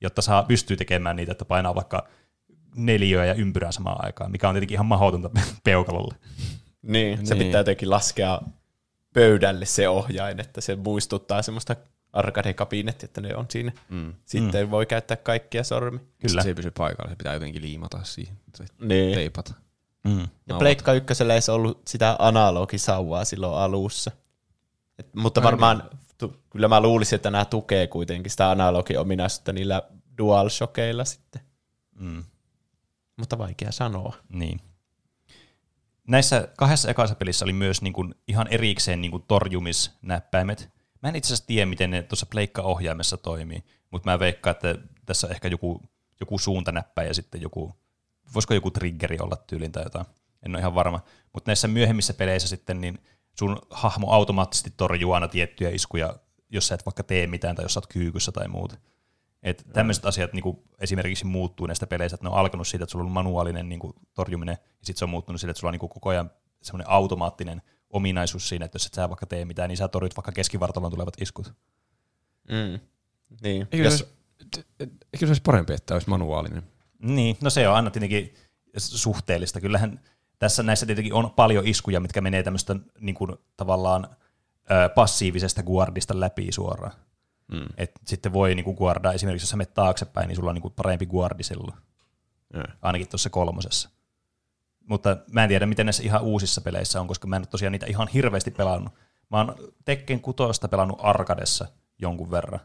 jotta 0.00 0.22
saa 0.22 0.42
pystyy 0.42 0.76
tekemään 0.76 1.16
niitä, 1.16 1.32
että 1.32 1.44
painaa 1.44 1.74
vaikka 1.74 2.08
neliöä 2.76 3.24
ja 3.24 3.34
ympyrää 3.34 3.72
samaan 3.72 4.04
aikaan, 4.04 4.30
mikä 4.30 4.48
on 4.48 4.54
tietenkin 4.54 4.74
ihan 4.74 4.86
mahdotonta 4.86 5.30
peukalolle. 5.64 6.14
Niin, 6.82 7.26
se 7.26 7.34
niin. 7.34 7.46
pitää 7.46 7.60
jotenkin 7.60 7.90
laskea 7.90 8.40
pöydälle 9.14 9.66
se 9.66 9.88
ohjain, 9.88 10.40
että 10.40 10.60
se 10.60 10.76
muistuttaa 10.76 11.42
semmoista 11.42 11.76
arcade-kabinettia, 12.12 13.04
että 13.04 13.20
ne 13.20 13.36
on 13.36 13.46
siinä. 13.48 13.72
Mm. 13.88 14.14
Sitten 14.24 14.66
mm. 14.66 14.70
voi 14.70 14.86
käyttää 14.86 15.16
kaikkia 15.16 15.64
sormi. 15.64 15.98
Kyllä. 15.98 16.42
Se 16.42 16.48
ei 16.48 16.54
pysy 16.54 16.70
paikalla, 16.70 17.10
se 17.10 17.16
pitää 17.16 17.34
jotenkin 17.34 17.62
liimata 17.62 18.00
siihen, 18.02 18.36
niin. 18.80 19.14
teipata. 19.14 19.54
Mm. 20.04 20.28
Ja 20.46 20.54
Pleikka 20.58 20.92
ykkösellä 20.92 21.34
ei 21.34 21.40
ollut 21.52 21.82
sitä 21.88 22.16
analogisauvaa 22.18 23.24
silloin 23.24 23.58
alussa. 23.58 24.10
Et, 24.98 25.14
mutta 25.14 25.42
varmaan, 25.42 25.90
tu, 26.18 26.36
kyllä 26.50 26.68
mä 26.68 26.80
luulisin, 26.80 27.16
että 27.16 27.30
nämä 27.30 27.44
tukee 27.44 27.86
kuitenkin 27.86 28.30
sitä 28.30 28.50
analogiominaisuutta 28.50 29.52
niillä 29.52 29.82
DualShockeilla 30.18 31.04
sitten. 31.04 31.42
Mm 32.00 32.24
mutta 33.18 33.38
vaikea 33.38 33.72
sanoa. 33.72 34.16
Niin. 34.28 34.60
Näissä 36.08 36.48
kahdessa 36.56 36.90
ekassa 36.90 37.14
pelissä 37.14 37.44
oli 37.44 37.52
myös 37.52 37.82
niin 37.82 37.92
kuin 37.92 38.14
ihan 38.28 38.46
erikseen 38.50 39.00
niin 39.00 39.10
kuin 39.10 39.24
torjumisnäppäimet. 39.28 40.70
Mä 41.02 41.08
en 41.08 41.16
itse 41.16 41.28
asiassa 41.28 41.46
tiedä, 41.46 41.66
miten 41.66 41.90
ne 41.90 42.02
tuossa 42.02 42.26
pleikka-ohjaimessa 42.26 43.16
toimii, 43.16 43.64
mutta 43.90 44.10
mä 44.10 44.18
veikkaan, 44.18 44.56
että 44.56 44.74
tässä 45.06 45.26
on 45.26 45.32
ehkä 45.32 45.48
joku, 45.48 45.82
joku 46.20 46.38
suuntanäppä 46.38 47.02
ja 47.02 47.14
sitten 47.14 47.42
joku, 47.42 47.74
voisiko 48.34 48.54
joku 48.54 48.70
triggeri 48.70 49.18
olla 49.20 49.36
tyylin 49.36 49.72
tai 49.72 49.82
jotain. 49.82 50.06
En 50.42 50.52
ole 50.52 50.60
ihan 50.60 50.74
varma. 50.74 51.00
Mutta 51.32 51.48
näissä 51.48 51.68
myöhemmissä 51.68 52.14
peleissä 52.14 52.48
sitten 52.48 52.80
niin 52.80 52.98
sun 53.38 53.58
hahmo 53.70 54.12
automaattisesti 54.12 54.72
torjuu 54.76 55.12
aina 55.12 55.28
tiettyjä 55.28 55.70
iskuja, 55.70 56.14
jos 56.50 56.68
sä 56.68 56.74
et 56.74 56.86
vaikka 56.86 57.02
tee 57.02 57.26
mitään 57.26 57.56
tai 57.56 57.64
jos 57.64 57.74
sä 57.74 57.78
oot 57.80 57.86
kyykyssä 57.86 58.32
tai 58.32 58.48
muuta. 58.48 58.76
Että 59.42 59.64
tämmöiset 59.72 60.04
asiat 60.04 60.32
niin 60.32 60.42
kuin 60.42 60.58
esimerkiksi 60.78 61.24
muuttuu 61.24 61.66
näistä 61.66 61.86
peleistä, 61.86 62.14
että 62.14 62.24
ne 62.24 62.30
on 62.30 62.38
alkanut 62.38 62.68
siitä, 62.68 62.84
että 62.84 62.90
sulla 62.92 63.04
on 63.04 63.10
manuaalinen 63.10 63.68
niin 63.68 63.78
kuin, 63.78 63.92
torjuminen, 64.14 64.58
ja 64.62 64.86
sitten 64.86 64.98
se 64.98 65.04
on 65.04 65.10
muuttunut 65.10 65.40
siitä, 65.40 65.50
että 65.50 65.60
sulla 65.60 65.68
on 65.68 65.72
niin 65.72 65.80
kuin, 65.80 65.90
koko 65.90 66.08
ajan 66.08 66.30
semmoinen 66.62 66.90
automaattinen 66.90 67.62
ominaisuus 67.90 68.48
siinä, 68.48 68.64
että 68.64 68.76
jos 68.76 68.86
et 68.86 68.94
sä 68.94 69.08
vaikka 69.08 69.26
tee 69.26 69.44
mitään, 69.44 69.68
niin 69.68 69.76
sä 69.76 69.88
torjut 69.88 70.16
vaikka 70.16 70.32
keskivartalon 70.32 70.90
tulevat 70.90 71.22
iskut. 71.22 71.52
Mm. 72.48 72.80
Niin. 73.42 73.68
Eikö, 73.72 73.84
jos... 73.84 73.98
se 73.98 74.04
olisi, 74.04 74.96
eikö 75.12 75.26
se 75.26 75.26
olisi 75.26 75.42
parempi, 75.42 75.72
että 75.72 75.94
olisi 75.94 76.08
manuaalinen? 76.08 76.62
Niin, 76.98 77.36
no 77.40 77.50
se 77.50 77.68
on 77.68 77.74
aina 77.74 77.90
tietenkin 77.90 78.34
suhteellista. 78.76 79.60
Kyllähän 79.60 80.00
tässä 80.38 80.62
näissä 80.62 80.86
tietenkin 80.86 81.14
on 81.14 81.30
paljon 81.30 81.66
iskuja, 81.66 82.00
mitkä 82.00 82.20
menee 82.20 82.42
tämmöistä 82.42 82.76
niin 83.00 83.14
kuin, 83.14 83.36
tavallaan 83.56 84.16
passiivisesta 84.94 85.62
guardista 85.62 86.20
läpi 86.20 86.52
suoraan. 86.52 86.92
Mm. 87.52 87.66
Et 87.76 87.90
sitten 88.06 88.32
voi 88.32 88.54
niin 88.54 88.64
kuin, 88.64 88.76
guardaa, 88.76 89.12
esimerkiksi 89.12 89.42
jos 89.42 89.50
sä 89.50 89.56
menet 89.56 89.74
taaksepäin, 89.74 90.28
niin 90.28 90.36
sulla 90.36 90.50
on 90.50 90.54
niin 90.54 90.62
kuin, 90.62 90.74
parempi 90.74 91.06
guardi 91.06 91.42
silloin. 91.42 91.78
Mm. 92.54 92.62
Ainakin 92.82 93.08
tuossa 93.08 93.30
kolmosessa. 93.30 93.90
Mutta 94.88 95.16
mä 95.32 95.42
en 95.42 95.48
tiedä, 95.48 95.66
miten 95.66 95.86
näissä 95.86 96.02
ihan 96.02 96.22
uusissa 96.22 96.60
peleissä 96.60 97.00
on, 97.00 97.06
koska 97.06 97.26
mä 97.26 97.36
en 97.36 97.42
ole 97.42 97.46
tosiaan 97.46 97.72
niitä 97.72 97.86
ihan 97.86 98.08
hirveästi 98.08 98.50
pelannut. 98.50 98.94
Mä 99.30 99.36
oon 99.36 99.54
Tekken 99.84 100.20
kutosta 100.20 100.68
pelannut 100.68 100.98
arkadessa 101.02 101.66
jonkun 101.98 102.30
verran. 102.30 102.60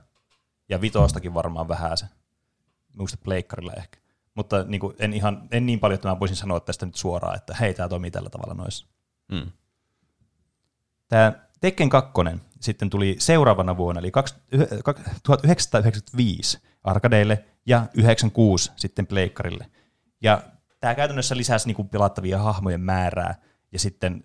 Ja 0.69 0.81
vitostakin 0.81 1.33
varmaan 1.33 1.67
vähän 1.67 1.97
se. 1.97 2.05
Muista 2.97 3.17
pleikkarilla 3.23 3.73
ehkä. 3.73 3.99
Mutta 4.35 4.63
niin 4.63 4.81
kuin, 4.81 4.95
en, 4.99 5.13
ihan, 5.13 5.47
en 5.51 5.65
niin 5.65 5.79
paljon, 5.79 5.95
että 5.95 6.09
mä 6.09 6.19
voisin 6.19 6.37
sanoa 6.37 6.59
tästä 6.59 6.85
nyt 6.85 6.95
suoraan, 6.95 7.35
että 7.35 7.55
hei, 7.59 7.73
tämä 7.73 7.89
toimii 7.89 8.11
tällä 8.11 8.29
tavalla 8.29 8.53
noissa. 8.53 8.87
Mm. 9.31 9.51
Tämä 11.07 11.33
Tekken 11.63 11.89
2 11.89 12.11
sitten 12.59 12.89
tuli 12.89 13.15
seuraavana 13.19 13.77
vuonna, 13.77 13.99
eli 13.99 14.11
1995 15.23 16.59
arkadeille 16.83 17.45
ja 17.65 17.85
96 17.93 18.71
sitten 18.75 19.07
pleikkarille. 19.07 19.65
Ja 20.21 20.41
tämä 20.79 20.95
käytännössä 20.95 21.37
lisäsi 21.37 21.67
niin 21.67 21.75
kuin 21.75 21.89
pelattavia 21.89 22.37
hahmojen 22.37 22.81
määrää 22.81 23.35
ja 23.71 23.79
sitten 23.79 24.23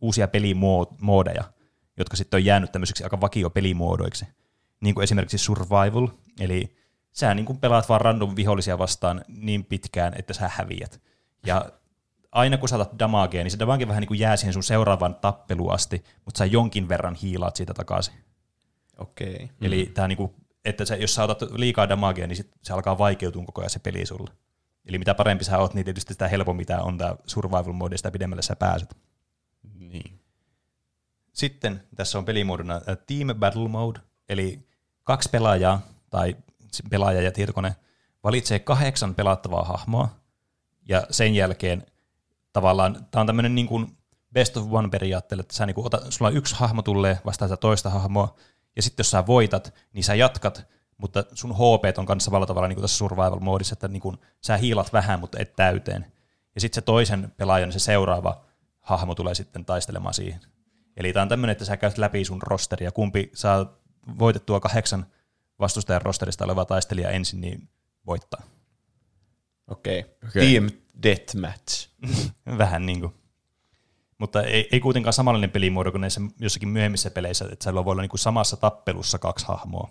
uusia 0.00 0.28
pelimoodeja, 0.28 1.44
jotka 1.98 2.16
sitten 2.16 2.38
on 2.38 2.44
jäänyt 2.44 2.72
tämmöiseksi 2.72 3.04
aika 3.04 3.20
vakio 3.20 3.50
pelimuodoiksi. 3.50 4.26
Niin 4.80 4.94
kuin 4.94 5.04
esimerkiksi 5.04 5.38
Survival, 5.38 6.08
eli 6.40 6.76
sä 7.12 7.34
niin 7.34 7.46
kuin 7.46 7.58
pelaat 7.58 7.88
vaan 7.88 8.00
random 8.00 8.36
vihollisia 8.36 8.78
vastaan 8.78 9.24
niin 9.28 9.64
pitkään, 9.64 10.12
että 10.18 10.34
sä 10.34 10.50
häviät. 10.54 11.00
Ja 11.46 11.72
aina 12.32 12.56
kun 12.56 12.68
saatat 12.68 12.98
damagea, 12.98 13.44
niin 13.44 13.50
se 13.50 13.58
damage 13.58 13.88
vähän 13.88 14.00
niin 14.00 14.08
kuin 14.08 14.20
jää 14.20 14.36
siihen 14.36 14.52
sun 14.52 14.62
seuraavan 14.62 15.14
tappeluun 15.14 15.72
asti, 15.72 16.04
mutta 16.24 16.38
sä 16.38 16.44
jonkin 16.44 16.88
verran 16.88 17.14
hiilaat 17.14 17.56
siitä 17.56 17.74
takaisin. 17.74 18.14
Okei. 18.98 19.34
Okay. 19.34 19.48
Eli 19.60 19.84
mm. 19.84 19.94
tää 19.94 20.08
niin 20.08 20.16
kuin, 20.16 20.34
että 20.64 20.84
sä, 20.84 20.96
jos 20.96 21.14
sä 21.14 21.24
otat 21.24 21.42
liikaa 21.50 21.88
damagea, 21.88 22.26
niin 22.26 22.36
sit 22.36 22.50
se 22.62 22.72
alkaa 22.72 22.98
vaikeutua 22.98 23.44
koko 23.44 23.60
ajan 23.60 23.70
se 23.70 23.78
peli 23.78 24.06
sulle. 24.06 24.30
Eli 24.84 24.98
mitä 24.98 25.14
parempi 25.14 25.44
sä 25.44 25.58
oot, 25.58 25.74
niin 25.74 25.84
tietysti 25.84 26.14
sitä 26.14 26.28
helpommin 26.28 26.66
tämä 26.66 26.80
on 26.80 26.98
tämä 26.98 27.16
survival 27.26 27.72
mode, 27.72 27.96
sitä 27.96 28.10
pidemmälle 28.10 28.42
sä 28.42 28.56
pääset. 28.56 28.96
Niin. 29.78 30.20
Sitten 31.32 31.82
tässä 31.96 32.18
on 32.18 32.24
pelimuodona 32.24 32.80
Team 32.80 33.38
Battle 33.38 33.68
Mode, 33.68 34.00
eli 34.28 34.68
kaksi 35.04 35.28
pelaajaa 35.28 35.80
tai 36.10 36.36
pelaaja 36.90 37.22
ja 37.22 37.32
tietokone 37.32 37.76
valitsee 38.24 38.58
kahdeksan 38.58 39.14
pelattavaa 39.14 39.64
hahmoa, 39.64 40.08
ja 40.88 41.06
sen 41.10 41.34
jälkeen 41.34 41.86
tavallaan, 42.58 43.06
tämä 43.10 43.20
on 43.20 43.26
tämmöinen 43.26 43.54
niin 43.54 43.66
kuin 43.66 43.96
best 44.32 44.56
of 44.56 44.66
one 44.70 44.88
periaatteella, 44.88 45.40
että 45.40 45.54
sä 45.54 45.66
niin 45.66 45.74
kuin 45.74 45.86
ota, 45.86 46.00
sulla 46.10 46.30
yksi 46.30 46.54
hahmo 46.54 46.82
tulee 46.82 47.18
vastaan 47.24 47.58
toista 47.60 47.90
hahmoa, 47.90 48.36
ja 48.76 48.82
sitten 48.82 49.00
jos 49.00 49.10
sä 49.10 49.26
voitat, 49.26 49.74
niin 49.92 50.04
sä 50.04 50.14
jatkat, 50.14 50.66
mutta 50.96 51.24
sun 51.34 51.54
HP 51.54 51.98
on 51.98 52.06
kanssa 52.06 52.24
samalla 52.24 52.46
tavalla 52.46 52.68
niin 52.68 52.76
kuin 52.76 52.82
tässä 52.82 52.98
survival-moodissa, 52.98 53.72
että 53.72 53.88
niin 53.88 54.00
kuin 54.00 54.16
sä 54.40 54.56
hiilat 54.56 54.92
vähän, 54.92 55.20
mutta 55.20 55.38
et 55.40 55.56
täyteen. 55.56 56.06
Ja 56.54 56.60
sitten 56.60 56.74
se 56.74 56.80
toisen 56.80 57.32
pelaajan, 57.36 57.72
se 57.72 57.78
seuraava 57.78 58.44
hahmo 58.80 59.14
tulee 59.14 59.34
sitten 59.34 59.64
taistelemaan 59.64 60.14
siihen. 60.14 60.40
Eli 60.96 61.12
tämä 61.12 61.22
on 61.22 61.28
tämmöinen, 61.28 61.52
että 61.52 61.64
sä 61.64 61.76
käyt 61.76 61.98
läpi 61.98 62.24
sun 62.24 62.42
rosteria, 62.42 62.92
kumpi 62.92 63.30
saa 63.34 63.78
voitettua 64.18 64.60
kahdeksan 64.60 65.06
vastustajan 65.58 66.02
rosterista 66.02 66.44
oleva 66.44 66.64
taistelija 66.64 67.10
ensin, 67.10 67.40
niin 67.40 67.68
voittaa. 68.06 68.42
Okei. 69.68 70.00
Okay. 70.00 70.28
Okay. 70.28 70.42
Team 70.42 70.70
Deathmatch. 71.02 71.88
Vähän 72.58 72.86
niin 72.86 73.00
kuin. 73.00 73.14
Mutta 74.18 74.42
ei, 74.42 74.68
ei 74.72 74.80
kuitenkaan 74.80 75.12
samanlainen 75.12 75.50
pelimuodo 75.50 75.90
kuin 75.90 76.00
näissä 76.00 76.20
jossakin 76.40 76.68
myöhemmissä 76.68 77.10
peleissä, 77.10 77.48
että 77.52 77.62
siellä 77.62 77.84
voi 77.84 77.92
olla 77.92 78.02
niin 78.02 78.10
kuin 78.10 78.20
samassa 78.20 78.56
tappelussa 78.56 79.18
kaksi 79.18 79.46
hahmoa. 79.48 79.90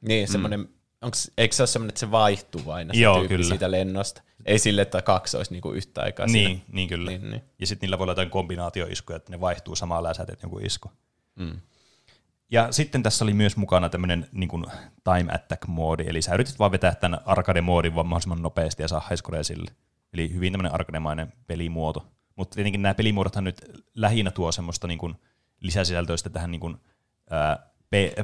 Niin, 0.00 0.28
semmoinen, 0.28 0.60
mm. 0.60 0.68
onks, 1.02 1.30
eikö 1.38 1.54
se 1.54 1.62
ole 1.62 1.66
semmoinen, 1.66 1.88
että 1.88 2.00
se 2.00 2.10
vaihtuu 2.10 2.70
aina 2.70 2.94
se 2.94 3.00
Joo, 3.00 3.14
tyyppi 3.18 3.28
kyllä. 3.28 3.48
siitä 3.48 3.70
lennosta? 3.70 4.22
Ei 4.46 4.58
sille, 4.58 4.82
että 4.82 5.02
kaksi 5.02 5.36
olisi 5.36 5.52
niinku 5.52 5.72
yhtä 5.72 6.02
aikaa 6.02 6.26
Niin, 6.26 6.48
siinä. 6.48 6.62
niin 6.72 6.88
kyllä. 6.88 7.10
Niin, 7.10 7.30
niin. 7.30 7.42
Ja 7.58 7.66
sitten 7.66 7.86
niillä 7.86 7.98
voi 7.98 8.04
olla 8.04 8.12
jotain 8.12 8.30
kombinaatioiskuja, 8.30 9.16
että 9.16 9.32
ne 9.32 9.40
vaihtuu 9.40 9.76
sä 9.76 9.86
teet 10.26 10.42
jonkun 10.42 10.66
isku. 10.66 10.90
Mm. 11.36 11.60
Ja 12.50 12.72
sitten 12.72 13.02
tässä 13.02 13.24
oli 13.24 13.34
myös 13.34 13.56
mukana 13.56 13.88
tämmöinen 13.88 14.28
niin 14.32 14.48
kuin 14.48 14.64
time 15.04 15.32
attack-moodi, 15.32 16.08
eli 16.08 16.22
sä 16.22 16.34
yritit 16.34 16.58
vaan 16.58 16.72
vetää 16.72 16.94
tämän 16.94 17.20
arcade-moodin 17.24 17.94
vaan 17.94 18.06
mahdollisimman 18.06 18.42
nopeasti 18.42 18.82
ja 18.82 18.88
saa 18.88 19.06
highscorea 19.10 19.44
sille. 19.44 19.70
Eli 20.12 20.34
hyvin 20.34 20.52
tämmöinen 20.52 20.74
arcade 20.74 21.26
pelimuoto. 21.46 22.06
Mutta 22.36 22.54
tietenkin 22.54 22.82
nämä 22.82 22.94
pelimuodothan 22.94 23.44
nyt 23.44 23.60
lähinnä 23.94 24.30
tuo 24.30 24.52
semmoista 24.52 24.86
niin 24.86 24.98
kuin 24.98 25.14
lisäsisältöistä 25.60 26.30
tähän 26.30 26.50
niin 26.50 26.60
kuin, 26.60 26.76
ää, 27.30 27.70
pe- 27.90 28.14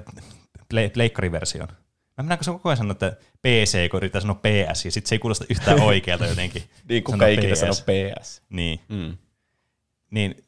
pleikkariversioon. 0.92 1.68
Mä 1.68 2.22
mennäänkö 2.22 2.44
se 2.44 2.50
koko 2.50 2.68
ajan 2.68 2.76
sanoa, 2.76 2.92
että 2.92 3.16
PC, 3.42 3.90
kun 3.90 3.98
yrittää 3.98 4.20
sanoa 4.20 4.34
PS, 4.42 4.84
ja 4.84 4.90
sitten 4.90 5.08
se 5.08 5.14
ei 5.14 5.18
kuulosta 5.18 5.44
yhtään 5.50 5.80
oikealta 5.90 6.26
jotenkin. 6.26 6.62
niin, 6.88 7.04
kuka 7.04 7.26
ikinä 7.26 7.54
sanoo 7.54 7.74
PS. 7.74 8.42
Niin. 8.48 8.80
Mm. 8.88 9.16
Niin 10.10 10.43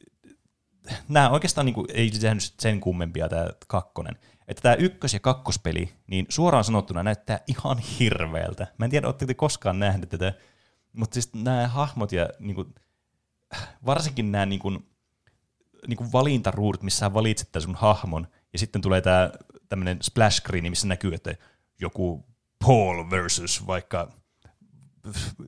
nämä 1.07 1.29
oikeastaan 1.29 1.65
niin 1.65 1.73
kuin, 1.73 1.87
ei 1.93 2.11
tehnyt 2.11 2.53
sen 2.59 2.79
kummempia 2.79 3.29
tämä 3.29 3.47
kakkonen. 3.67 4.15
Että 4.47 4.61
tämä 4.61 4.75
ykkös- 4.75 5.13
ja 5.13 5.19
kakkospeli, 5.19 5.93
niin 6.07 6.25
suoraan 6.29 6.63
sanottuna 6.63 7.03
näyttää 7.03 7.39
ihan 7.47 7.77
hirveältä. 7.77 8.67
Mä 8.77 8.85
en 8.85 8.91
tiedä, 8.91 9.07
oletteko 9.07 9.27
te 9.27 9.33
koskaan 9.33 9.79
nähneet 9.79 10.09
tätä, 10.09 10.33
mutta 10.93 11.13
siis 11.13 11.33
nämä 11.33 11.67
hahmot 11.67 12.11
ja 12.11 12.29
niin 12.39 12.55
kuin, 12.55 12.75
varsinkin 13.85 14.31
nämä 14.31 14.45
niin 14.45 14.59
kuin, 14.59 14.89
niin 15.87 15.97
kuin 15.97 16.11
valintaruudut, 16.11 16.83
missä 16.83 16.99
sä 16.99 17.13
valitset 17.13 17.49
sun 17.59 17.75
hahmon, 17.75 18.27
ja 18.53 18.59
sitten 18.59 18.81
tulee 18.81 19.01
tämä 19.01 19.31
tämmöinen 19.69 19.97
splash 20.01 20.37
screen, 20.37 20.69
missä 20.69 20.87
näkyy, 20.87 21.13
että 21.13 21.35
joku 21.81 22.25
Paul 22.65 23.09
versus 23.09 23.67
vaikka 23.67 24.11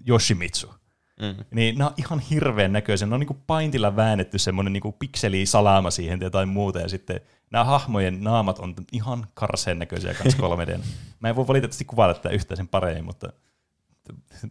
Yoshimitsu. 0.08 0.78
Mm. 1.19 1.45
Niin 1.51 1.77
nämä 1.77 1.88
on 1.88 1.93
ihan 1.97 2.19
hirveän 2.19 2.73
näköisiä. 2.73 3.08
Ne 3.08 3.13
on 3.13 3.19
niin 3.19 3.43
paintilla 3.47 3.95
väännetty 3.95 4.39
semmoinen 4.39 4.73
niin 4.73 4.93
pikseli 4.99 5.45
salama 5.45 5.91
siihen 5.91 6.19
tai 6.32 6.45
muuta. 6.45 6.79
Ja 6.79 6.89
sitten 6.89 7.21
nämä 7.51 7.63
hahmojen 7.63 8.23
naamat 8.23 8.60
on 8.60 8.75
ihan 8.91 9.27
karseen 9.34 9.79
näköisiä 9.79 10.13
kanssa 10.13 10.41
3 10.47 10.67
d 10.67 10.79
Mä 11.19 11.29
en 11.29 11.36
voi 11.36 11.47
valitettavasti 11.47 11.86
kuvailla 11.86 12.13
tätä 12.13 12.29
yhtään 12.29 12.58
sen 12.58 12.67
paremmin, 12.67 13.05
mutta 13.05 13.34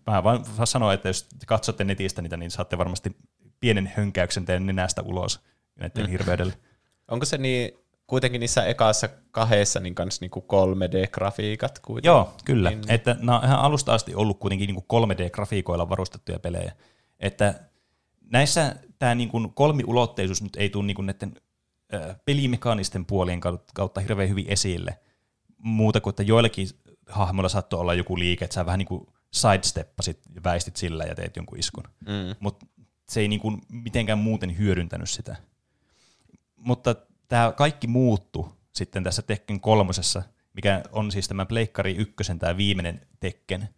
mä 0.07 0.25
vaan 0.25 0.45
sanoa, 0.65 0.93
että 0.93 1.09
jos 1.09 1.27
katsotte 1.47 1.85
netistä 1.85 2.23
niitä, 2.23 2.37
niin 2.37 2.51
saatte 2.51 2.79
varmasti 2.79 3.17
pienen 3.61 3.93
hönkäyksen 3.97 4.45
teidän 4.45 4.67
nenästä 4.67 5.03
ulos 5.03 5.41
näiden 5.77 6.05
mm. 6.05 6.11
hirveydelle. 6.11 6.55
Onko 7.09 7.27
se 7.27 7.39
niin 7.39 7.73
kuitenkin 8.09 8.41
niissä 8.41 8.65
ekassa 8.65 9.09
kahdessa 9.31 9.81
niin 9.81 9.95
kanssa 9.95 10.25
niin 10.25 10.31
3D-grafiikat 10.31 11.79
kuitenkin. 11.83 12.09
Joo, 12.09 12.35
kyllä. 12.45 12.71
Niin. 12.71 12.91
Että 12.91 13.17
nämä 13.21 13.39
on 13.39 13.45
ihan 13.45 13.61
alusta 13.61 13.95
asti 13.95 14.15
ollut 14.15 14.39
kuitenkin 14.39 14.67
niin 14.67 14.85
3D-grafiikoilla 14.85 15.89
varustettuja 15.89 16.39
pelejä. 16.39 16.73
Että 17.21 17.61
näissä 18.31 18.77
tämä 18.99 19.15
niin 19.15 19.29
kuin 19.29 19.53
kolmiulotteisuus 19.55 20.43
nyt 20.43 20.57
ei 20.57 20.71
tule 20.71 20.87
niin 20.87 20.95
kuin 20.95 21.07
näiden 21.07 21.37
pelimekaanisten 22.25 23.05
puolien 23.05 23.41
kautta 23.75 24.01
hirveän 24.01 24.29
hyvin 24.29 24.47
esille. 24.49 24.99
Muuta 25.59 26.01
kuin, 26.01 26.13
että 26.13 26.23
joillakin 26.23 26.69
hahmoilla 27.09 27.49
saattoi 27.49 27.81
olla 27.81 27.95
joku 27.95 28.19
liike, 28.19 28.45
että 28.45 28.55
sä 28.55 28.67
vähän 28.67 28.79
niin 28.79 28.89
kuin 28.89 29.07
sidesteppasit 29.33 30.21
ja 30.35 30.45
väistit 30.45 30.77
sillä 30.77 31.05
ja 31.05 31.15
teet 31.15 31.37
jonkun 31.37 31.59
iskun. 31.59 31.85
Mm. 32.01 32.35
Mutta 32.41 32.67
se 33.09 33.21
ei 33.21 33.29
niin 33.29 33.41
kuin 33.41 33.63
mitenkään 33.69 34.19
muuten 34.19 34.59
hyödyntänyt 34.59 35.11
sitä. 35.11 35.37
Mutta 36.57 36.95
tämä 37.29 37.53
kaikki 37.53 37.87
muuttu 37.87 38.59
sitten 38.73 39.05
tässä 39.05 39.23
Tekken 39.23 39.61
kolmosessa, 39.61 40.23
mikä 40.55 40.83
on 40.93 41.13
siis 41.13 41.29
tämä 41.29 41.47
Pleikkari 41.47 41.97
ykkösen 41.97 42.39
tämä 42.39 42.57
viimeinen 42.57 43.01
Tekken, 43.21 43.69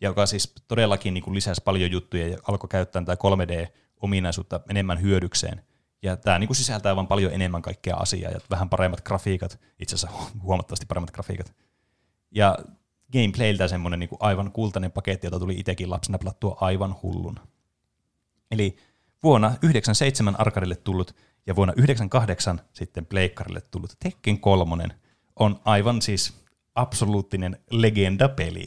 joka 0.00 0.26
siis 0.26 0.54
todellakin 0.68 1.14
niin 1.14 1.24
kuin 1.24 1.34
lisäsi 1.34 1.62
paljon 1.64 1.90
juttuja 1.90 2.28
ja 2.28 2.38
alkoi 2.48 2.68
käyttää 2.68 3.02
tätä 3.02 3.22
3D-ominaisuutta 3.22 4.60
enemmän 4.70 5.02
hyödykseen. 5.02 5.62
Ja 6.02 6.16
tämä 6.16 6.38
niin 6.38 6.48
kuin 6.48 6.56
sisältää 6.56 6.96
vain 6.96 7.06
paljon 7.06 7.32
enemmän 7.32 7.62
kaikkea 7.62 7.96
asiaa 7.96 8.32
ja 8.32 8.40
vähän 8.50 8.68
paremmat 8.68 9.00
grafiikat, 9.00 9.60
itse 9.78 9.94
asiassa 9.94 10.18
huomattavasti 10.42 10.86
paremmat 10.86 11.10
grafiikat. 11.10 11.54
Ja 12.30 12.58
gameplayltä 13.12 13.68
semmoinen 13.68 14.00
niin 14.00 14.08
aivan 14.20 14.52
kultainen 14.52 14.92
paketti, 14.92 15.26
jota 15.26 15.38
tuli 15.38 15.54
itsekin 15.58 15.90
lapsena 15.90 16.18
pelattua 16.18 16.56
aivan 16.60 16.96
hullun. 17.02 17.40
Eli 18.50 18.76
vuonna 19.22 19.54
97 19.62 20.40
Arkadille 20.40 20.76
tullut 20.76 21.14
ja 21.46 21.56
vuonna 21.56 21.72
1998 21.72 22.60
sitten 22.72 23.06
Pleikkarille 23.06 23.60
tullut 23.70 23.96
Tekken 24.02 24.40
kolmonen 24.40 24.94
on 25.36 25.60
aivan 25.64 26.02
siis 26.02 26.34
absoluuttinen 26.74 27.60
legenda-peli. 27.70 28.64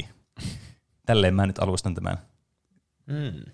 Tälleen 1.06 1.36
mä 1.36 1.46
nyt 1.46 1.60
alustan 1.60 1.96
tämän. 1.96 2.18
Mm. 3.06 3.52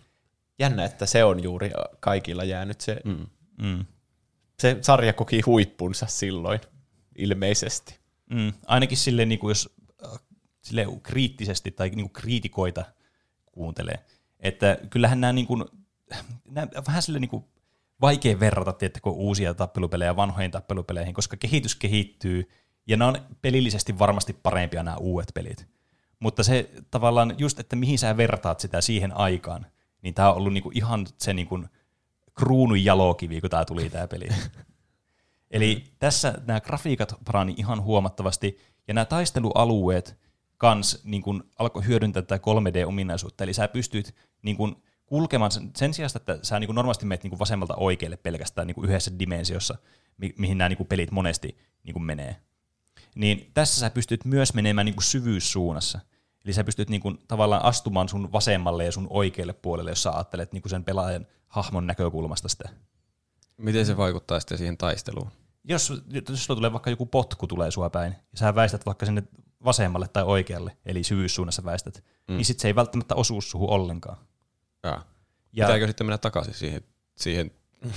Jännä, 0.60 0.86
että 0.86 1.06
se 1.06 1.24
on 1.24 1.44
juuri 1.44 1.72
kaikilla 2.00 2.44
jäänyt 2.44 2.82
se, 2.82 3.02
mm. 3.06 3.28
Mm. 3.62 3.86
se 4.60 4.78
sarja 4.82 5.14
koki 5.14 5.42
huippunsa 5.42 6.06
silloin, 6.08 6.60
ilmeisesti. 7.18 8.00
Mm. 8.30 8.54
Ainakin 8.66 8.98
silleen, 8.98 9.30
niin 9.30 9.40
kuin 9.40 9.52
jos 9.52 9.76
äh, 10.06 10.20
silleen 10.62 11.02
kriittisesti 11.02 11.72
tai 11.72 11.90
niin 11.90 12.10
kuin 12.10 12.22
kriitikoita 12.22 12.86
kuuntelee. 13.46 14.06
Että 14.40 14.78
kyllähän 14.90 15.22
nämä, 15.22 15.34
niin 15.34 15.48
kuin, 15.48 15.66
nämä 16.52 16.68
vähän 16.88 17.02
silleen 17.02 17.22
niin 17.22 17.30
kuin 17.30 17.46
vaikea 18.02 18.40
verrata 18.40 18.74
tiettäkö, 18.74 19.10
uusia 19.10 19.54
tappelupelejä 19.54 20.16
vanhoihin 20.16 20.52
tappelupeleihin, 20.52 21.14
koska 21.14 21.38
kehitys 21.38 21.76
kehittyy, 21.76 22.50
ja 22.88 22.98
ne 22.98 23.06
on 23.06 23.18
pelillisesti 23.42 24.00
varmasti 24.00 24.34
parempia 24.34 24.84
nämä 24.84 24.98
uudet 24.98 25.32
pelit. 25.34 25.68
Mutta 26.20 26.44
se 26.44 26.70
tavallaan 26.92 27.36
just, 27.38 27.60
että 27.60 27.76
mihin 27.76 28.00
sä 28.00 28.18
vertaat 28.18 28.60
sitä 28.60 28.82
siihen 28.82 29.18
aikaan, 29.18 29.66
niin 30.02 30.14
tämä 30.14 30.32
on 30.32 30.38
ollut 30.38 30.54
niinku 30.54 30.72
ihan 30.74 31.08
se 31.18 31.34
niinku 31.34 31.60
kruunun 32.34 32.84
jalokivi, 32.84 33.42
kun 33.42 33.50
tämä 33.50 33.66
tuli 33.66 33.90
tämä 33.90 34.08
peli. 34.08 34.28
Eli 35.52 35.84
tässä 36.00 36.42
nämä 36.48 36.62
grafiikat 36.62 37.16
parani 37.26 37.54
ihan 37.58 37.82
huomattavasti, 37.82 38.60
ja 38.88 38.94
nämä 38.94 39.06
taistelualueet 39.06 40.20
kans 40.58 41.02
niin 41.04 41.22
kun 41.22 41.50
alkoi 41.60 41.86
hyödyntää 41.86 42.22
tätä 42.22 42.38
3D-ominaisuutta, 42.38 43.44
eli 43.44 43.54
sä 43.54 43.68
pystyt 43.68 44.16
niin 44.42 44.58
kun 44.58 44.84
kulkemaan 45.06 45.52
sen, 45.52 45.72
sen 45.76 45.94
sijaan, 45.94 46.12
että 46.16 46.40
sä 46.42 46.60
niin 46.60 46.76
normaalisti 46.76 47.06
menet 47.06 47.24
niin 47.24 47.40
vasemmalta 47.40 47.76
oikealle 47.76 48.18
pelkästään 48.18 48.68
niin 48.68 48.84
yhdessä 48.84 49.20
dimensiossa, 49.20 49.78
mi- 50.18 50.34
mihin 50.38 50.58
nämä 50.58 50.70
niin 50.70 50.88
pelit 50.88 51.12
monesti 51.12 51.58
niin 51.84 52.04
menee. 52.04 52.36
Niin 53.16 53.52
tässä 53.54 53.80
sä 53.80 53.90
pystyt 53.90 54.26
myös 54.26 54.54
menemään 54.54 54.86
niin 54.86 54.96
syvyyssuunnassa. 55.00 56.00
Eli 56.46 56.54
sä 56.54 56.64
pystyt 56.64 56.90
niin 56.90 57.02
kuin, 57.02 57.20
tavallaan 57.28 57.64
astumaan 57.66 58.10
sun 58.10 58.32
vasemmalle 58.32 58.86
ja 58.86 58.92
sun 58.92 59.08
oikealle 59.10 59.54
puolelle, 59.54 59.92
jos 59.92 60.04
sä 60.04 60.12
ajattelet 60.12 60.54
niin 60.54 60.62
kuin 60.62 60.70
sen 60.70 60.84
pelaajan 60.84 61.28
hahmon 61.48 61.88
näkökulmasta 61.88 62.50
sitä. 62.50 62.70
Miten 63.58 63.86
se 63.86 63.98
vaikuttaa 63.98 64.40
sitten 64.40 64.58
siihen 64.58 64.78
taisteluun? 64.78 65.32
Jos, 65.64 65.94
jos 66.30 66.46
sulla 66.46 66.58
tulee 66.58 66.72
vaikka 66.72 66.90
joku 66.90 67.06
potku 67.06 67.48
tulee 67.48 67.72
sua 67.72 67.90
päin, 67.90 68.16
ja 68.32 68.38
sä 68.38 68.56
väistät 68.56 68.86
vaikka 68.86 69.06
sinne 69.06 69.24
vasemmalle 69.66 70.08
tai 70.08 70.24
oikealle, 70.24 70.78
eli 70.86 71.04
syvyyssuunnassa 71.04 71.64
väistät, 71.66 72.04
mm. 72.28 72.36
niin 72.36 72.46
sit 72.46 72.60
se 72.60 72.68
ei 72.68 72.76
välttämättä 72.76 73.16
osu 73.16 73.42
suhun 73.42 73.70
ollenkaan. 73.70 74.18
Ja. 74.86 75.02
Ja. 75.54 75.66
Pitääkö 75.66 75.88
sitten 75.88 76.08
mennä 76.08 76.18
takaisin 76.18 76.54
siihen, 76.54 76.82
siihen 77.16 77.52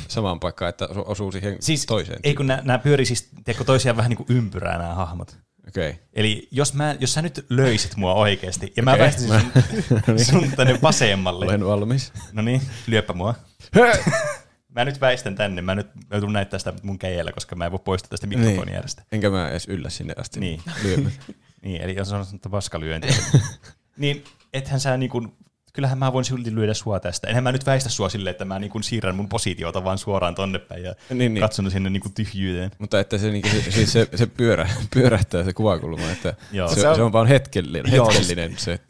samaan 0.08 0.40
paikkaan, 0.40 0.68
että 0.68 0.88
osuu 0.88 1.32
siihen 1.32 1.56
siis, 1.60 1.86
toiseen? 1.86 2.20
Ei 2.22 2.34
kun 2.34 2.46
nämä 2.46 2.78
pyörii 2.78 3.06
siis 3.06 3.28
tiedätkö, 3.44 3.64
toisiaan 3.64 3.96
vähän 3.96 4.10
niin 4.10 4.16
kuin 4.16 4.26
ympyrää 4.30 4.78
nämä 4.78 4.94
hahmot. 4.94 5.38
Okay. 5.68 5.94
Eli 6.12 6.48
jos, 6.50 6.74
mä, 6.74 6.96
jos 7.00 7.14
sä 7.14 7.22
nyt 7.22 7.46
löisit 7.50 7.96
mua 7.96 8.14
oikeasti 8.14 8.72
ja 8.76 8.82
mä 8.82 8.92
okay. 8.92 9.04
väistäisin 9.04 9.40
sun, 9.88 10.00
no 10.06 10.14
niin. 10.14 10.24
sun 10.24 10.52
tänne 10.56 10.78
vasemmalle. 10.82 11.46
Olen 11.46 11.66
valmis. 11.66 12.12
No 12.32 12.42
niin, 12.42 12.62
lyöpä 12.86 13.12
mua. 13.12 13.34
mä 14.74 14.84
nyt 14.84 15.00
väistän 15.00 15.34
tänne, 15.34 15.62
mä 15.62 15.74
nyt 15.74 15.86
joudun 16.10 16.32
näyttää 16.32 16.58
sitä 16.58 16.72
mun 16.82 16.98
käjellä, 16.98 17.32
koska 17.32 17.56
mä 17.56 17.66
en 17.66 17.72
voi 17.72 17.80
poistaa 17.84 18.08
tästä 18.10 18.26
mikrofonijärjestä. 18.26 19.02
Niin. 19.02 19.08
Enkä 19.12 19.30
mä 19.30 19.50
edes 19.50 19.68
yllä 19.68 19.90
sinne 19.90 20.14
asti. 20.16 20.40
Niin. 20.40 20.62
niin, 21.62 21.82
eli 21.82 21.96
jos 21.96 22.12
on 22.12 22.26
paskalyönti. 22.50 23.08
niin 23.96 24.24
ethän 24.52 24.80
sä 24.80 24.96
niin 24.96 25.10
kuin 25.10 25.32
kyllähän 25.78 25.98
mä 25.98 26.12
voin 26.12 26.24
silti 26.24 26.54
lyödä 26.54 26.74
sua 26.74 27.00
tästä. 27.00 27.28
Enhän 27.28 27.44
mä 27.44 27.52
nyt 27.52 27.66
väistä 27.66 27.88
sua 27.88 28.08
silleen, 28.08 28.30
että 28.30 28.44
mä 28.44 28.58
niin 28.58 28.82
siirrän 28.82 29.14
mun 29.14 29.28
positiota 29.28 29.84
vaan 29.84 29.98
suoraan 29.98 30.34
tonne 30.34 30.58
päin 30.58 30.82
ja 30.82 30.94
niin, 31.10 31.34
niin. 31.34 31.40
katson 31.40 31.70
sinne 31.70 31.90
niin 31.90 32.14
tyhjyyteen. 32.14 32.70
Mutta 32.78 33.00
että 33.00 33.18
se, 33.18 33.30
niin 33.30 33.42
kuin, 33.42 33.72
siis 33.72 33.92
se, 33.92 34.08
se 34.14 34.26
pyörä, 34.26 34.70
pyörähtää 34.94 35.44
se 35.44 35.52
kuvakulma, 35.52 36.10
että 36.10 36.34
se, 36.74 36.80
se, 36.80 36.88
on, 36.88 36.96
se 36.96 37.02
on 37.02 37.12
vaan 37.12 37.26
hetkellinen, 37.26 37.94
Joo, 37.94 38.06
hetkellinen 38.06 38.58
se 38.58 38.80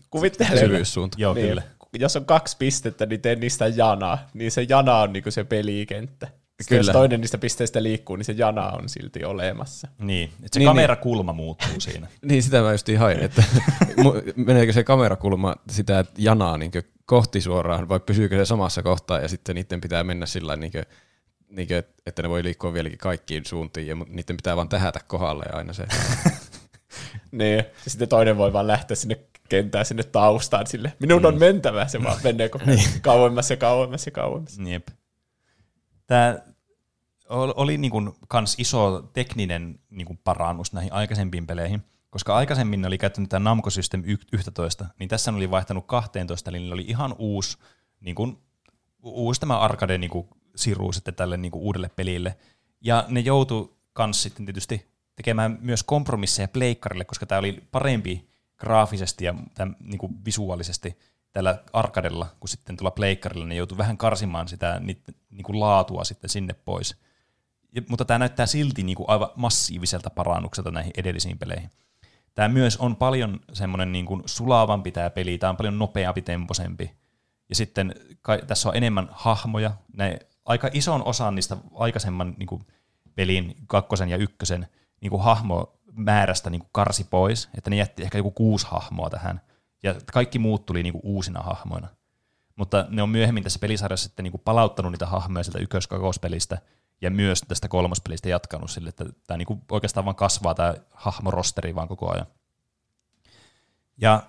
syvyyssuunta. 0.58 1.16
Joo, 1.20 1.34
niin. 1.34 1.48
kyllä. 1.48 1.62
Jos 1.98 2.16
on 2.16 2.24
kaksi 2.24 2.56
pistettä, 2.58 3.06
niin 3.06 3.20
tee 3.20 3.34
niistä 3.34 3.66
janaa. 3.66 4.18
Niin 4.34 4.50
se 4.50 4.66
jana 4.68 4.96
on 4.96 5.12
niin 5.12 5.24
se 5.28 5.44
pelikenttä. 5.44 6.28
Kyllä. 6.68 6.80
jos 6.80 6.88
toinen 6.88 7.20
niistä 7.20 7.38
pisteistä 7.38 7.82
liikkuu, 7.82 8.16
niin 8.16 8.24
se 8.24 8.32
jana 8.32 8.70
on 8.70 8.88
silti 8.88 9.24
olemassa. 9.24 9.88
Niin, 9.98 10.24
että 10.28 10.48
se 10.52 10.58
niin, 10.58 10.68
kamerakulma 10.68 11.32
niin. 11.32 11.36
muuttuu 11.36 11.80
siinä. 11.80 12.08
niin, 12.28 12.42
sitä 12.42 12.62
mä 12.62 12.72
just 12.72 12.88
hain, 12.98 13.20
että 13.20 13.44
meneekö 14.36 14.72
se 14.72 14.84
kamerakulma 14.84 15.56
sitä 15.70 16.04
janaa 16.18 16.58
niin 16.58 16.70
kohti 17.06 17.40
suoraan, 17.40 17.88
vai 17.88 18.00
pysyykö 18.00 18.36
se 18.36 18.44
samassa 18.44 18.82
kohtaa, 18.82 19.20
ja 19.20 19.28
sitten 19.28 19.54
niiden 19.54 19.80
pitää 19.80 20.04
mennä 20.04 20.26
sillä 20.26 20.56
niin 20.56 20.72
kuin, 20.72 20.84
niin 21.48 21.68
kuin, 21.68 21.82
että 22.06 22.22
ne 22.22 22.28
voi 22.28 22.44
liikkua 22.44 22.72
vieläkin 22.72 22.98
kaikkiin 22.98 23.44
suuntiin, 23.44 23.86
ja 23.86 23.94
niiden 23.94 24.36
pitää 24.36 24.56
vaan 24.56 24.68
tähätä 24.68 25.00
kohdalle 25.06 25.44
aina 25.52 25.72
se. 25.72 25.86
niin, 27.32 27.56
ja 27.56 27.64
sitten 27.86 28.08
toinen 28.08 28.36
voi 28.36 28.52
vaan 28.52 28.66
lähteä 28.66 28.96
sinne 28.96 29.18
kentään 29.48 29.86
sinne 29.86 30.02
taustaan 30.02 30.66
sille. 30.66 30.92
Minun 31.00 31.26
on 31.26 31.34
mm. 31.34 31.40
mentävä, 31.40 31.86
se 31.86 32.02
vaan 32.02 32.20
menee 32.24 32.50
niin. 32.66 32.80
kauemmas 33.02 33.50
ja 33.50 33.56
kauemmas 33.56 34.06
ja 34.06 34.12
kauemmas. 34.12 34.58
Jep. 34.66 34.88
Tämä 36.08 36.38
oli 37.30 37.78
niin 37.78 37.90
kuin 37.90 38.12
kans 38.28 38.54
iso 38.58 39.02
tekninen 39.12 39.80
niin 39.90 40.06
kuin 40.06 40.20
parannus 40.24 40.72
näihin 40.72 40.92
aikaisempiin 40.92 41.46
peleihin, 41.46 41.84
koska 42.10 42.36
aikaisemmin 42.36 42.80
ne 42.80 42.86
oli 42.86 42.98
käyttänyt 42.98 43.30
tämä 43.30 43.44
Namco 43.44 43.70
System 43.70 44.02
11, 44.32 44.86
niin 44.98 45.08
tässä 45.08 45.30
ne 45.30 45.36
oli 45.36 45.50
vaihtanut 45.50 45.86
12, 45.86 46.50
eli 46.50 46.72
oli 46.72 46.84
ihan 46.88 47.14
uusi, 47.18 47.58
niin 48.00 48.14
kuin, 48.14 48.38
uusi 49.02 49.40
tämä 49.40 49.58
arcade 49.58 49.98
niin 49.98 50.10
kuin, 50.10 50.28
siru 50.56 50.92
sitten 50.92 51.14
tälle 51.14 51.36
niin 51.36 51.52
kuin, 51.52 51.62
uudelle 51.62 51.90
pelille. 51.96 52.36
Ja 52.80 53.04
ne 53.08 53.20
joutu 53.20 53.78
kans 53.92 54.22
sitten 54.22 54.46
tietysti 54.46 54.88
tekemään 55.16 55.58
myös 55.60 55.82
kompromisseja 55.82 56.48
pleikkarille, 56.48 57.04
koska 57.04 57.26
tämä 57.26 57.38
oli 57.38 57.62
parempi 57.70 58.28
graafisesti 58.56 59.24
ja 59.24 59.34
tämän, 59.54 59.76
niin 59.80 59.98
kuin 59.98 60.24
visuaalisesti 60.24 60.98
tällä 61.32 61.58
arkadella, 61.72 62.26
kun 62.40 62.48
sitten 62.48 62.76
tulla 62.76 62.90
pleikkarilla, 62.90 63.46
ne 63.46 63.54
joutui 63.54 63.78
vähän 63.78 63.98
karsimaan 63.98 64.48
sitä 64.48 64.80
niin 64.80 65.42
kuin 65.42 65.60
laatua 65.60 66.04
sitten 66.04 66.30
sinne 66.30 66.54
pois. 66.54 66.96
Ja, 67.74 67.82
mutta 67.88 68.04
tämä 68.04 68.18
näyttää 68.18 68.46
silti 68.46 68.82
niin 68.82 68.96
kuin 68.96 69.08
aivan 69.08 69.30
massiiviselta 69.36 70.10
parannukselta 70.10 70.70
näihin 70.70 70.92
edellisiin 70.96 71.38
peleihin. 71.38 71.70
Tämä 72.34 72.48
myös 72.48 72.76
on 72.76 72.96
paljon 72.96 73.40
semmoinen 73.52 73.92
niin 73.92 74.06
kuin 74.06 74.22
sulavampi 74.26 74.92
tämä 74.92 75.10
peli, 75.10 75.38
tämä 75.38 75.50
on 75.50 75.56
paljon 75.56 75.78
nopeampi, 75.78 76.22
temposempi. 76.22 76.90
Ja 77.48 77.54
sitten 77.54 77.94
kai, 78.22 78.42
tässä 78.46 78.68
on 78.68 78.76
enemmän 78.76 79.08
hahmoja. 79.12 79.70
Ne, 79.96 80.18
aika 80.44 80.70
ison 80.72 81.04
osan 81.04 81.34
niistä 81.34 81.56
aikaisemman 81.74 82.34
niin 82.38 82.46
kuin 82.46 82.66
pelin 83.14 83.56
kakkosen 83.66 84.08
ja 84.08 84.16
ykkösen 84.16 84.66
niin 85.00 85.10
kuin 85.10 85.22
hahmomäärästä 85.22 86.50
niin 86.50 86.60
kuin 86.60 86.70
karsi 86.72 87.04
pois, 87.04 87.48
että 87.58 87.70
ne 87.70 87.76
jätti 87.76 88.02
ehkä 88.02 88.18
joku 88.18 88.30
kuusi 88.30 88.66
hahmoa 88.70 89.10
tähän. 89.10 89.40
Ja 89.82 89.94
kaikki 90.12 90.38
muut 90.38 90.66
tuli 90.66 90.82
niin 90.82 90.92
kuin 90.92 91.02
uusina 91.04 91.40
hahmoina. 91.40 91.88
Mutta 92.56 92.86
ne 92.88 93.02
on 93.02 93.08
myöhemmin 93.08 93.42
tässä 93.42 93.58
pelisarjassa 93.58 94.08
sitten 94.08 94.22
niin 94.22 94.32
kuin 94.32 94.42
palauttanut 94.44 94.92
niitä 94.92 95.06
hahmoja 95.06 95.44
sieltä 95.44 95.58
ykkös-kakospelistä– 95.58 96.58
ja 97.00 97.10
myös 97.10 97.40
tästä 97.48 97.68
kolmospelistä 97.68 98.28
jatkanut 98.28 98.70
sille, 98.70 98.88
että 98.88 99.04
tämä 99.26 99.38
niinku 99.38 99.58
oikeastaan 99.70 100.04
vaan 100.04 100.16
kasvaa 100.16 100.54
tämä 100.54 100.74
hahmorosteri 100.90 101.74
vaan 101.74 101.88
koko 101.88 102.12
ajan. 102.12 102.26
Ja 104.00 104.22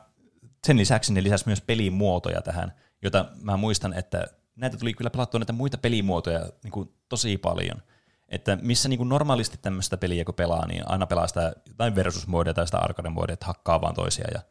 sen 0.68 0.78
lisäksi 0.78 1.14
ne 1.14 1.24
lisäsi 1.24 1.44
myös 1.46 1.62
pelimuotoja 1.62 2.42
tähän, 2.42 2.74
jota 3.02 3.26
mä 3.42 3.58
muistan, 3.58 3.94
että 3.94 4.24
näitä 4.56 4.78
tuli 4.78 4.94
kyllä 4.94 5.10
pelattua 5.10 5.40
näitä 5.40 5.54
muita 5.54 5.78
pelimuotoja 5.78 6.50
niin 6.64 6.72
kuin 6.72 6.94
tosi 7.10 7.38
paljon. 7.38 7.82
Että 8.30 8.58
missä 8.62 8.90
niin 8.90 8.98
kuin 8.98 9.10
normaalisti 9.10 9.58
tämmöistä 9.62 9.98
peliä 9.98 10.26
kun 10.26 10.36
pelaa, 10.36 10.68
niin 10.68 10.90
aina 10.90 11.08
pelaa 11.08 11.28
sitä 11.28 11.54
jotain 11.68 11.96
versus 11.96 12.28
tai 12.56 12.66
sitä 12.66 12.78
arcade 12.78 13.34
että 13.34 13.46
hakkaa 13.46 13.82
vaan 13.82 13.96
toisia 13.96 14.28
ja 14.34 14.42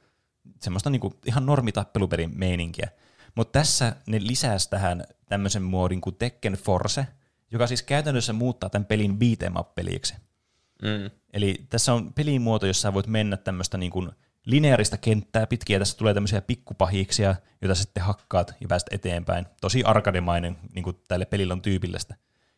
semmoista 0.61 0.90
niin 0.90 1.00
kuin 1.00 1.14
ihan 1.26 1.46
normitappelupelin 1.46 2.30
meininkiä. 2.34 2.88
Mutta 3.34 3.58
tässä 3.58 3.96
ne 4.06 4.18
lisäsi 4.20 4.70
tähän 4.70 5.04
tämmöisen 5.28 5.62
muodin 5.62 6.00
kuin 6.00 6.16
Tekken 6.16 6.52
Force– 6.52 7.06
joka 7.50 7.66
siis 7.66 7.82
käytännössä 7.82 8.32
muuttaa 8.32 8.70
tämän 8.70 8.87
pelin 8.87 9.18
beat'em. 9.18 9.64
Mm. 10.82 11.11
Eli 11.32 11.66
tässä 11.70 11.94
on 11.94 12.12
pelimuoto, 12.12 12.66
jossa 12.66 12.94
voit 12.94 13.06
mennä 13.06 13.37
tämmöistä 13.37 13.78
niin 13.78 13.92
kuin 13.92 14.11
lineaarista 14.44 14.96
kenttää 14.96 15.46
pitkin, 15.46 15.74
ja 15.74 15.78
tässä 15.78 15.98
tulee 15.98 16.14
tämmöisiä 16.14 16.40
pikkupahiksia, 16.40 17.34
joita 17.62 17.74
sitten 17.74 18.02
hakkaat 18.02 18.54
ja 18.61 18.68
pääset 18.68 18.88
eteenpäin. 18.90 19.46
Tosi 19.61 19.84
arkademainen, 19.84 20.58
niin 20.74 20.82
kuin 20.82 20.96
tälle 21.08 21.26
pelille 21.26 21.52
on 21.52 21.62
tyypillistä. 21.62 22.14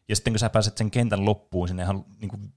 Ja 0.08 0.16
sitten 0.16 0.32
kun 0.32 0.38
sä 0.38 0.50
pääset 0.50 0.76
sen 0.76 0.90
kentän 0.90 1.24
loppuun, 1.24 1.68
sinne 1.68 1.82
ihan, 1.82 2.04
niin 2.20 2.28
kuin, 2.28 2.52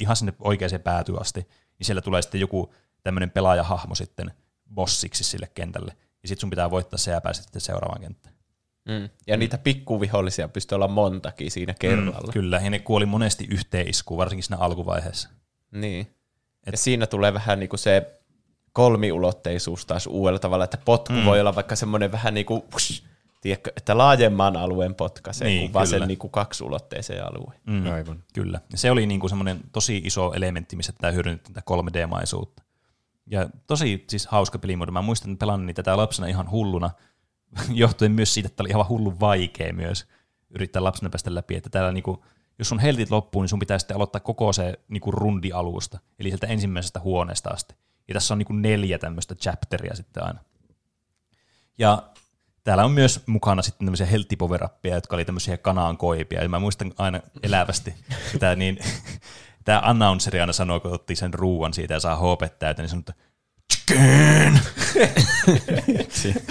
ihan 0.00 0.16
sinne 0.16 0.32
oikeaan 0.38 0.80
päätyyn 0.84 1.20
asti, 1.20 1.40
niin 1.78 1.86
siellä 1.86 2.02
tulee 2.02 2.22
sitten 2.22 2.40
joku 2.40 2.74
tämmöinen 3.02 3.30
pelaajahahmo 3.30 3.94
sitten 3.94 4.30
bossiksi 4.74 5.24
sille 5.24 5.50
kentälle. 5.54 5.92
Ja 6.22 6.28
sitten 6.28 6.40
sun 6.40 6.50
pitää 6.50 6.70
voittaa 6.70 6.98
se 6.98 7.10
ja 7.10 7.20
pääset 7.20 7.44
sitten 7.44 7.60
seuraavaan 7.60 8.00
kenttään. 8.00 8.36
Mm. 8.88 9.08
Ja 9.26 9.36
mm. 9.36 9.38
niitä 9.38 9.58
pikkuvihollisia 9.58 10.48
pystyy 10.48 10.76
olla 10.76 10.88
montakin 10.88 11.50
siinä 11.50 11.72
mm, 11.72 11.78
kerralla. 11.78 12.26
Mm, 12.26 12.32
kyllä, 12.32 12.60
ja 12.64 12.70
ne 12.70 12.78
kuoli 12.78 13.06
monesti 13.06 13.46
yhteen 13.50 13.88
iskuun, 13.88 14.18
varsinkin 14.18 14.42
siinä 14.42 14.56
alkuvaiheessa. 14.56 15.28
Niin. 15.72 16.00
Et 16.66 16.72
ja 16.72 16.78
siinä 16.78 17.06
tulee 17.06 17.34
vähän 17.34 17.60
niin 17.60 17.68
kuin 17.68 17.80
se 17.80 18.20
kolmiulotteisuus 18.72 19.86
taas 19.86 20.06
uudella 20.06 20.38
tavalla, 20.38 20.64
että 20.64 20.78
potku 20.84 21.12
mm. 21.12 21.24
voi 21.24 21.40
olla 21.40 21.54
vaikka 21.54 21.76
semmoinen 21.76 22.12
vähän 22.12 22.34
niin 22.34 22.46
kuin, 22.46 22.62
whoosh, 22.62 23.02
tiedätkö, 23.40 23.72
että 23.76 23.98
laajemman 23.98 24.56
alueen 24.56 24.94
potkaisee, 24.94 25.48
niin, 25.48 25.60
kuin 25.60 25.72
vaan 25.72 25.86
sen 25.86 26.08
niin 26.08 26.18
kuin 26.18 26.30
kaksiulotteiseen 26.30 27.24
alueen. 27.26 27.60
Mm, 27.66 27.92
Aivan. 27.92 28.24
Kyllä. 28.34 28.60
Ja 28.72 28.78
se 28.78 28.90
oli 28.90 29.06
niin 29.06 29.20
kuin 29.20 29.30
semmoinen 29.30 29.60
tosi 29.72 30.02
iso 30.04 30.32
elementti, 30.32 30.76
missä 30.76 30.92
tämä 31.00 31.12
hyödynnetti 31.12 31.52
tätä 31.52 31.62
3D-maisuutta. 31.70 32.62
Ja 33.26 33.48
tosi 33.66 34.04
siis 34.08 34.26
hauska 34.26 34.58
pelimuoto. 34.58 34.92
Mä 34.92 35.02
muistan, 35.02 35.32
että 35.32 35.40
pelannin 35.40 35.74
tätä 35.74 35.96
lapsena 35.96 36.28
ihan 36.28 36.50
hulluna, 36.50 36.90
johtuen 37.70 38.12
myös 38.12 38.34
siitä, 38.34 38.46
että 38.46 38.62
oli 38.62 38.68
ihan 38.68 38.88
hullun 38.88 39.20
vaikea 39.20 39.72
myös 39.72 40.06
yrittää 40.50 40.84
lapsena 40.84 41.10
päästä 41.10 41.34
läpi. 41.34 41.56
Että 41.56 41.70
täällä 41.70 41.92
niinku, 41.92 42.24
jos 42.58 42.68
sun 42.68 42.78
heltit 42.78 43.10
loppuu, 43.10 43.42
niin 43.42 43.48
sun 43.48 43.58
pitää 43.58 43.78
sitten 43.78 43.96
aloittaa 43.96 44.20
koko 44.20 44.52
se 44.52 44.80
niinku 44.88 45.10
rundi 45.10 45.52
alusta, 45.52 45.98
eli 46.18 46.28
sieltä 46.28 46.46
ensimmäisestä 46.46 47.00
huoneesta 47.00 47.50
asti. 47.50 47.74
Ja 48.08 48.14
tässä 48.14 48.34
on 48.34 48.38
niinku 48.38 48.52
neljä 48.52 48.98
tämmöistä 48.98 49.34
chapteria 49.34 49.96
sitten 49.96 50.24
aina. 50.24 50.40
Ja 51.78 52.02
täällä 52.64 52.84
on 52.84 52.92
myös 52.92 53.22
mukana 53.26 53.62
sitten 53.62 53.86
tämmöisiä 53.86 54.06
helttipoverappeja, 54.06 54.94
jotka 54.94 55.16
oli 55.16 55.24
tämmöisiä 55.24 55.56
kanaan 55.56 55.96
koipia. 55.96 56.42
Ja 56.42 56.48
mä 56.48 56.58
muistan 56.58 56.92
aina 56.98 57.20
elävästi 57.42 57.94
sitä, 58.32 58.56
niin 58.56 58.78
tämä 59.66 59.80
announceri 59.84 60.40
aina 60.40 60.52
sanoo, 60.52 60.80
kun 60.80 60.92
otti 60.92 61.16
sen 61.16 61.34
ruuan 61.34 61.74
siitä 61.74 61.94
ja 61.94 62.00
saa 62.00 62.16
hoopet 62.16 62.58
täyteen, 62.58 62.84
niin 62.84 62.90
sanoo, 62.90 63.00
että 63.00 63.14
chicken! 63.72 64.60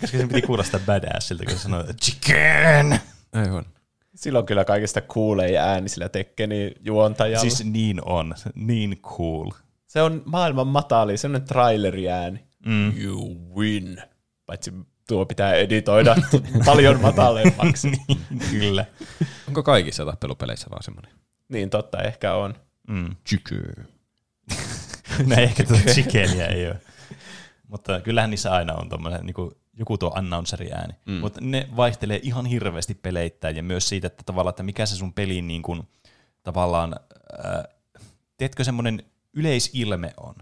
Koska 0.00 0.18
sen 0.18 0.28
piti 0.28 0.42
kuulostaa 0.42 0.80
badassilta, 0.86 1.44
kun 1.44 1.52
se 1.52 1.58
sanoi, 1.58 1.84
chicken! 2.02 3.00
Aivan. 3.32 3.64
Silloin 4.14 4.46
kyllä 4.46 4.64
kaikista 4.64 5.00
kuuleja 5.00 5.64
ääni 5.64 5.88
sillä 5.88 6.08
Tekkenin 6.08 6.72
juontajalla. 6.80 7.40
Siis 7.40 7.64
niin 7.64 8.00
on, 8.04 8.34
niin 8.54 8.98
cool. 9.02 9.50
se 9.86 10.02
on 10.02 10.22
maailman 10.24 10.66
matali, 10.66 11.16
semmoinen 11.16 11.48
traileriääni. 11.48 12.44
Mm. 12.66 13.02
You 13.02 13.36
win. 13.56 14.02
Paitsi 14.46 14.72
tuo 15.08 15.26
pitää 15.26 15.54
editoida 15.54 16.16
paljon 16.66 17.00
matalemmaksi. 17.00 17.92
Kyllä. 18.50 18.84
Onko 19.48 19.62
kaikissa 19.62 20.04
tappelupeleissä 20.04 20.70
vaan 20.70 20.82
semmoinen? 20.82 21.12
Niin 21.48 21.70
totta, 21.70 22.02
ehkä 22.02 22.34
on. 22.34 22.54
Mm. 22.88 23.16
Chicken. 23.28 23.88
No 25.26 25.36
ehkä 25.36 25.64
tuota 25.64 25.82
chickenia 25.82 26.46
ei 26.46 26.66
ole. 26.66 26.80
Mutta 27.68 28.00
kyllähän 28.00 28.30
niissä 28.30 28.52
aina 28.52 28.74
on 28.74 28.88
tommoinen, 28.88 29.26
niin 29.26 29.34
joku 29.78 29.98
tuo 29.98 30.12
announceri-ääni. 30.14 30.94
Mm. 31.06 31.12
Mutta 31.12 31.40
ne 31.40 31.68
vaihtelee 31.76 32.20
ihan 32.22 32.46
hirveästi 32.46 32.94
peleittäin 32.94 33.56
ja 33.56 33.62
myös 33.62 33.88
siitä, 33.88 34.06
että 34.06 34.22
tavallaan, 34.26 34.50
että 34.50 34.62
mikä 34.62 34.86
se 34.86 34.96
sun 34.96 35.12
pelin 35.12 35.46
niin 35.48 35.62
kuin, 35.62 35.88
tavallaan, 36.42 36.96
äh, 37.44 37.64
tiedätkö 38.36 38.64
semmoinen 38.64 39.02
yleisilme 39.32 40.14
on. 40.16 40.34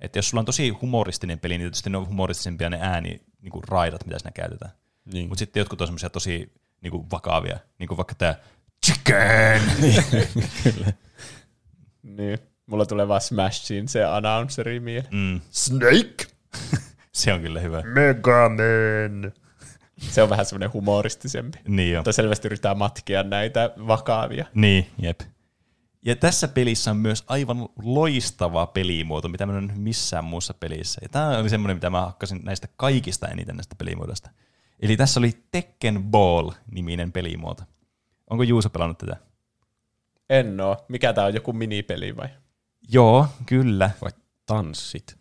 Että 0.00 0.18
jos 0.18 0.30
sulla 0.30 0.40
on 0.40 0.46
tosi 0.46 0.68
humoristinen 0.68 1.38
peli, 1.38 1.58
niin 1.58 1.64
tietysti 1.64 1.90
ne 1.90 1.98
on 1.98 2.08
humoristisempia 2.08 2.70
ne 2.70 2.78
ääni, 2.80 3.20
niin 3.40 3.52
kuin 3.52 3.68
raidat, 3.68 4.06
mitä 4.06 4.18
siinä 4.18 4.32
käytetään. 4.32 4.72
Niin. 5.12 5.28
Mutta 5.28 5.38
sitten 5.38 5.60
jotkut 5.60 5.80
on 5.80 5.86
semmoisia 5.86 6.10
tosi 6.10 6.52
niin 6.80 6.90
kuin 6.90 7.10
vakavia, 7.10 7.58
niin 7.78 7.88
kuin 7.88 7.96
vaikka 7.96 8.14
tämä 8.14 8.34
chicken. 8.84 9.62
Niin. 12.02 12.38
Mulla 12.66 12.86
tulee 12.86 13.08
vaan 13.08 13.20
Smashin 13.20 13.88
se 13.88 14.04
announceri 14.04 14.80
mieleen. 14.80 15.14
Mm, 15.14 15.40
Snake! 15.50 16.26
se 17.12 17.32
on 17.32 17.40
kyllä 17.40 17.60
hyvä. 17.60 17.82
Megaman! 17.82 19.32
Se 19.96 20.22
on 20.22 20.30
vähän 20.30 20.46
semmoinen 20.46 20.72
humoristisempi. 20.72 21.58
Niin 21.68 21.96
on. 21.96 22.00
Mutta 22.00 22.12
selvästi 22.12 22.48
yrittää 22.48 22.74
matkia 22.74 23.22
näitä 23.22 23.70
vakavia. 23.86 24.46
Niin, 24.54 24.90
jep. 24.98 25.20
Ja 26.04 26.16
tässä 26.16 26.48
pelissä 26.48 26.90
on 26.90 26.96
myös 26.96 27.24
aivan 27.26 27.68
loistava 27.82 28.66
pelimuoto, 28.66 29.28
mitä 29.28 29.46
mä 29.46 29.58
en 29.58 29.72
missään 29.76 30.24
muussa 30.24 30.54
pelissä. 30.54 31.00
Ja 31.02 31.08
tämä 31.08 31.38
oli 31.38 31.50
semmoinen, 31.50 31.76
mitä 31.76 31.90
mä 31.90 32.00
hakkasin 32.00 32.40
näistä 32.44 32.68
kaikista 32.76 33.28
eniten 33.28 33.56
näistä 33.56 33.74
pelimuodosta. 33.78 34.30
Eli 34.80 34.96
tässä 34.96 35.20
oli 35.20 35.32
Tekken 35.50 36.02
Ball-niminen 36.02 37.12
pelimuoto. 37.12 37.62
Onko 38.30 38.42
Juuso 38.42 38.70
pelannut 38.70 38.98
tätä? 38.98 39.16
En 40.30 40.60
oo. 40.60 40.84
Mikä 40.88 41.12
tää 41.12 41.24
on, 41.24 41.34
joku 41.34 41.52
minipeli 41.52 42.16
vai? 42.16 42.28
Joo, 42.88 43.26
kyllä. 43.46 43.90
Vai 44.02 44.10
tanssit? 44.46 45.16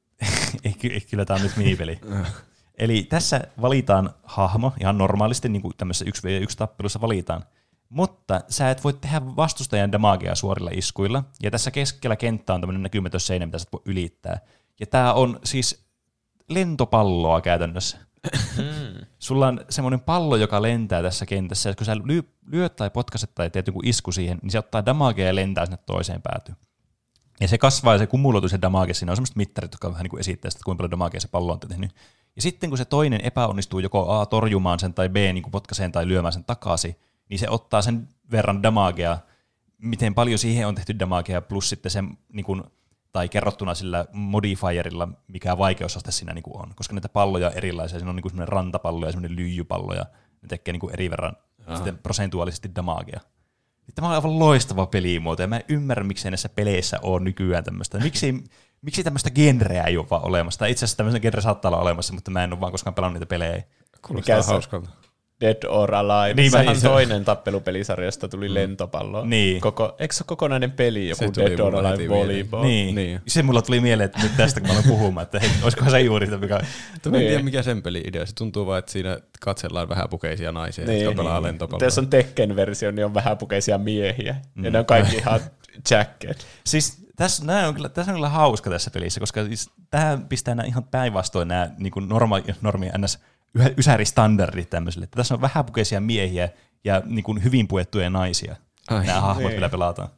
ei, 0.64 0.72
ky- 0.72 0.88
ei, 0.88 1.00
kyllä 1.00 1.24
tämä 1.24 1.36
on 1.36 1.42
nyt 1.42 1.56
minipeli. 1.56 2.00
Eli 2.78 3.02
tässä 3.02 3.40
valitaan 3.60 4.14
hahmo, 4.22 4.72
ihan 4.80 4.98
normaalisti, 4.98 5.48
niin 5.48 5.62
kuin 5.62 5.74
tämmöisessä 5.76 6.04
1 6.40 6.56
tappelussa 6.56 7.00
valitaan. 7.00 7.44
Mutta 7.88 8.40
sä 8.48 8.70
et 8.70 8.84
voi 8.84 8.92
tehdä 8.92 9.22
vastustajan 9.36 9.92
damagea 9.92 10.34
suorilla 10.34 10.70
iskuilla. 10.74 11.24
Ja 11.42 11.50
tässä 11.50 11.70
keskellä 11.70 12.16
kenttä 12.16 12.54
on 12.54 12.60
tämmöinen 12.60 12.82
näkymätön 12.82 13.20
seinä, 13.20 13.46
mitä 13.46 13.58
sä 13.58 13.62
et 13.62 13.72
voi 13.72 13.82
ylittää. 13.84 14.40
Ja 14.80 14.86
tämä 14.86 15.12
on 15.12 15.40
siis 15.44 15.84
lentopalloa 16.48 17.40
käytännössä. 17.40 17.98
Sulla 19.18 19.48
on 19.48 19.60
semmoinen 19.70 20.00
pallo, 20.00 20.36
joka 20.36 20.62
lentää 20.62 21.02
tässä 21.02 21.26
kentässä, 21.26 21.68
ja 21.68 21.74
kun 21.74 21.86
sä 21.86 21.94
ly- 21.94 22.28
lyöt 22.46 22.76
tai 22.76 22.90
potkaset 22.90 23.34
tai 23.34 23.50
teet 23.50 23.66
joku 23.66 23.80
isku 23.84 24.12
siihen, 24.12 24.38
niin 24.42 24.50
se 24.50 24.58
ottaa 24.58 24.86
damagea 24.86 25.26
ja 25.26 25.34
lentää 25.34 25.66
sinne 25.66 25.78
toiseen 25.86 26.22
päätyyn. 26.22 26.56
Ja 27.40 27.48
se 27.48 27.58
kasvaa 27.58 27.94
ja 27.94 27.98
se 27.98 28.06
kumuloituu 28.06 28.48
se 28.48 28.58
damage. 28.62 28.94
Siinä 28.94 29.12
on 29.12 29.16
semmoiset 29.16 29.36
mittarit, 29.36 29.72
jotka 29.72 29.90
vähän 29.90 30.02
niin 30.02 30.10
kuin 30.10 30.20
esittää 30.20 30.50
sitä, 30.50 30.64
kuinka 30.64 30.78
paljon 30.78 30.90
damagea 30.90 31.20
se 31.20 31.28
pallo 31.28 31.52
on 31.52 31.60
tehnyt. 31.60 31.94
Ja 32.36 32.42
sitten 32.42 32.70
kun 32.70 32.78
se 32.78 32.84
toinen 32.84 33.20
epäonnistuu 33.24 33.80
joko 33.80 34.12
A 34.12 34.26
torjumaan 34.26 34.78
sen 34.78 34.94
tai 34.94 35.08
B 35.08 35.16
niin 35.16 35.42
kuin 35.42 35.52
potkaiseen 35.52 35.92
tai 35.92 36.08
lyömään 36.08 36.32
sen 36.32 36.44
takaisin, 36.44 36.96
niin 37.28 37.38
se 37.38 37.48
ottaa 37.48 37.82
sen 37.82 38.08
verran 38.30 38.62
damagea, 38.62 39.18
miten 39.78 40.14
paljon 40.14 40.38
siihen 40.38 40.66
on 40.66 40.74
tehty 40.74 40.98
damagea, 40.98 41.42
plus 41.42 41.68
sitten 41.68 41.90
sen, 41.90 42.18
niin 42.32 42.44
kuin, 42.44 42.62
tai 43.12 43.28
kerrottuna 43.28 43.74
sillä 43.74 44.04
modifierilla, 44.12 45.08
mikä 45.28 45.58
vaikeusaste 45.58 46.12
siinä 46.12 46.32
niin 46.32 46.42
kuin 46.42 46.62
on. 46.62 46.72
Koska 46.74 46.94
näitä 46.94 47.08
palloja 47.08 47.46
on 47.46 47.54
erilaisia. 47.54 47.98
Siinä 47.98 48.10
on 48.10 48.16
niin 48.16 48.22
kuin 48.22 48.30
semmoinen 48.30 48.52
rantapallo 48.52 49.06
ja 49.06 49.12
semmoinen 49.12 49.36
lyijypallo, 49.36 49.94
ja 49.94 50.06
ne 50.42 50.48
tekee 50.48 50.72
niin 50.72 50.80
kuin 50.80 50.92
eri 50.92 51.10
verran 51.10 51.36
sitten 51.74 51.98
prosentuaalisesti 51.98 52.70
damagea. 52.76 53.20
Tämä 53.94 54.08
on 54.08 54.14
aivan 54.14 54.38
loistava 54.38 54.86
pelimuoto, 54.86 55.42
ja 55.42 55.48
mä 55.48 55.56
en 55.56 55.64
ymmärrä, 55.68 56.04
miksi 56.04 56.30
näissä 56.30 56.48
peleissä 56.48 56.98
on 57.02 57.24
nykyään 57.24 57.64
tämmöistä. 57.64 57.98
Miksi, 57.98 58.44
miksi 58.82 59.04
tämmöistä 59.04 59.30
genreä 59.30 59.84
ei 59.84 59.96
ole 59.96 60.06
vaan 60.10 60.24
olemassa? 60.24 60.58
Tai 60.58 60.70
itse 60.70 60.84
asiassa 60.84 60.96
tämmöistä 60.96 61.20
genre 61.20 61.40
saattaa 61.40 61.68
olla 61.68 61.80
olemassa, 61.80 62.14
mutta 62.14 62.30
mä 62.30 62.44
en 62.44 62.52
ole 62.52 62.60
vaan 62.60 62.72
koskaan 62.72 62.94
pelannut 62.94 63.14
niitä 63.14 63.26
pelejä. 63.26 63.62
Kuulostaa 64.06 64.36
Mikä 64.36 64.42
se- 64.42 64.52
hauskalta. 64.52 64.90
Dead 65.42 65.56
or 65.68 65.94
Alive. 65.94 66.26
Niin, 66.34 66.36
Niin, 66.36 66.50
Sehän 66.50 66.76
se- 66.80 66.88
toinen 66.88 67.24
tappelupelisarjasta 67.24 68.28
tuli 68.28 68.48
mm. 68.48 68.54
lentopallo. 68.54 69.24
Niin. 69.24 69.60
Koko, 69.60 69.96
eikö 69.98 70.14
se 70.14 70.22
ole 70.22 70.26
kokonainen 70.26 70.70
peli, 70.72 71.08
joku 71.08 71.24
Se 71.34 71.42
Dead 71.42 71.58
or 71.58 71.76
Alive 71.76 72.08
volleyball? 72.08 72.62
Niin. 72.64 72.94
Niin. 72.94 73.20
Se 73.28 73.42
mulla 73.42 73.62
tuli 73.62 73.80
mieleen, 73.80 74.04
että 74.04 74.22
nyt 74.22 74.36
tästä 74.36 74.60
kun 74.60 74.68
mä 74.68 74.72
aloin 74.72 74.88
puhumaan, 74.88 75.22
että 75.22 75.40
hei, 75.40 75.50
olisikohan 75.62 75.90
se 75.90 76.00
juuri 76.00 76.26
sitä, 76.26 76.38
mikä... 76.38 76.60
Mutta 76.92 77.10
mä 77.10 77.16
en 77.16 77.20
Niin. 77.20 77.28
tiedä, 77.30 77.42
mikä 77.44 77.62
sen 77.62 77.82
peli 77.82 78.02
idea. 78.06 78.26
Se 78.26 78.34
tuntuu 78.34 78.66
vaan, 78.66 78.78
että 78.78 78.92
siinä 78.92 79.18
katsellaan 79.40 79.88
vähän 79.88 80.08
pukeisia 80.08 80.52
naisia, 80.52 80.84
Niin. 80.84 81.04
jotka 81.04 81.22
pelaa 81.22 81.42
lentopalloa. 81.42 81.86
jos 81.86 81.98
on 81.98 82.08
Tekken-versio, 82.10 82.90
niin 82.90 83.04
on 83.04 83.14
vähäpukeisia 83.14 83.78
miehiä. 83.78 84.36
Mm. 84.54 84.64
Ja 84.64 84.70
ne 84.70 84.78
on 84.78 84.86
kaikki 84.86 85.16
ihan 85.16 85.40
jacket. 85.90 86.46
Siis 86.66 87.02
tässä, 87.16 87.66
on 87.68 87.74
kyllä, 87.74 87.88
tässä 87.88 88.12
on 88.12 88.16
kyllä 88.16 88.28
hauska 88.28 88.70
tässä 88.70 88.90
pelissä, 88.90 89.20
koska 89.20 89.44
siis 89.44 89.70
tähän 89.90 90.28
pistää 90.28 90.54
nämä 90.54 90.66
ihan 90.66 90.84
päinvastoin 90.84 91.48
nämä 91.48 91.70
niin 91.78 91.90
kuin 91.90 92.08
norma, 92.08 92.40
normi 92.60 92.90
ns. 92.98 93.18
Yhä- 93.54 93.70
ysäristandardit 93.78 94.70
tämmöiselle. 94.70 95.04
Että 95.04 95.16
tässä 95.16 95.34
on 95.34 95.40
vähäpukeisia 95.40 96.00
miehiä 96.00 96.48
ja 96.84 97.02
niin 97.06 97.24
kuin 97.24 97.44
hyvin 97.44 97.68
puettuja 97.68 98.10
naisia. 98.10 98.56
Ai, 98.90 99.06
nämä 99.06 99.20
hahmot, 99.20 99.44
niin. 99.44 99.54
millä 99.54 99.68
pelataan. 99.68 100.08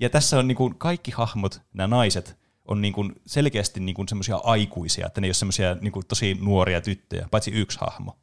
Ja 0.00 0.10
tässä 0.10 0.38
on 0.38 0.48
niin 0.48 0.56
kuin 0.56 0.74
kaikki 0.74 1.10
hahmot, 1.10 1.60
nämä 1.74 1.86
naiset, 1.86 2.36
on 2.64 2.82
niin 2.82 2.92
kuin 2.92 3.12
selkeästi 3.26 3.80
niin 3.80 3.94
kuin 3.94 4.08
semmoisia 4.08 4.36
aikuisia, 4.36 5.06
että 5.06 5.20
ne 5.20 5.26
ei 5.26 5.28
ole 5.28 5.34
semmoisia 5.34 5.76
niin 5.80 5.92
kuin 5.92 6.06
tosi 6.06 6.38
nuoria 6.40 6.80
tyttöjä, 6.80 7.28
paitsi 7.30 7.50
yksi 7.50 7.78
hahmo. 7.80 8.18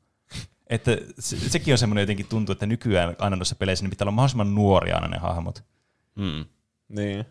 Että 0.67 0.97
se, 1.19 1.49
sekin 1.49 1.73
on 1.73 1.77
semmoinen 1.77 2.01
jotenkin 2.01 2.27
tuntuu, 2.27 2.53
että 2.53 2.65
nykyään 2.65 3.15
aina 3.19 3.35
noissa 3.35 3.55
peleissä 3.55 3.85
niin 3.85 3.89
pitää 3.89 4.05
olla 4.05 4.11
mahdollisimman 4.11 4.55
nuoria 4.55 4.95
aina 4.95 5.07
ne 5.07 5.17
hahmot. 5.17 5.63
Mm. 6.15 6.45
Niin. 6.89 7.25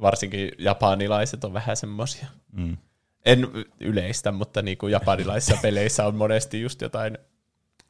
Varsinkin 0.00 0.52
japanilaiset 0.58 1.44
on 1.44 1.52
vähän 1.52 1.76
semmosia. 1.76 2.26
Mm. 2.52 2.76
En 3.24 3.48
yleistä, 3.80 4.32
mutta 4.32 4.62
niin 4.62 4.78
kuin 4.78 4.92
japanilaisissa 4.92 5.58
peleissä 5.62 6.06
on 6.06 6.14
monesti 6.14 6.60
just 6.60 6.80
jotain 6.80 7.18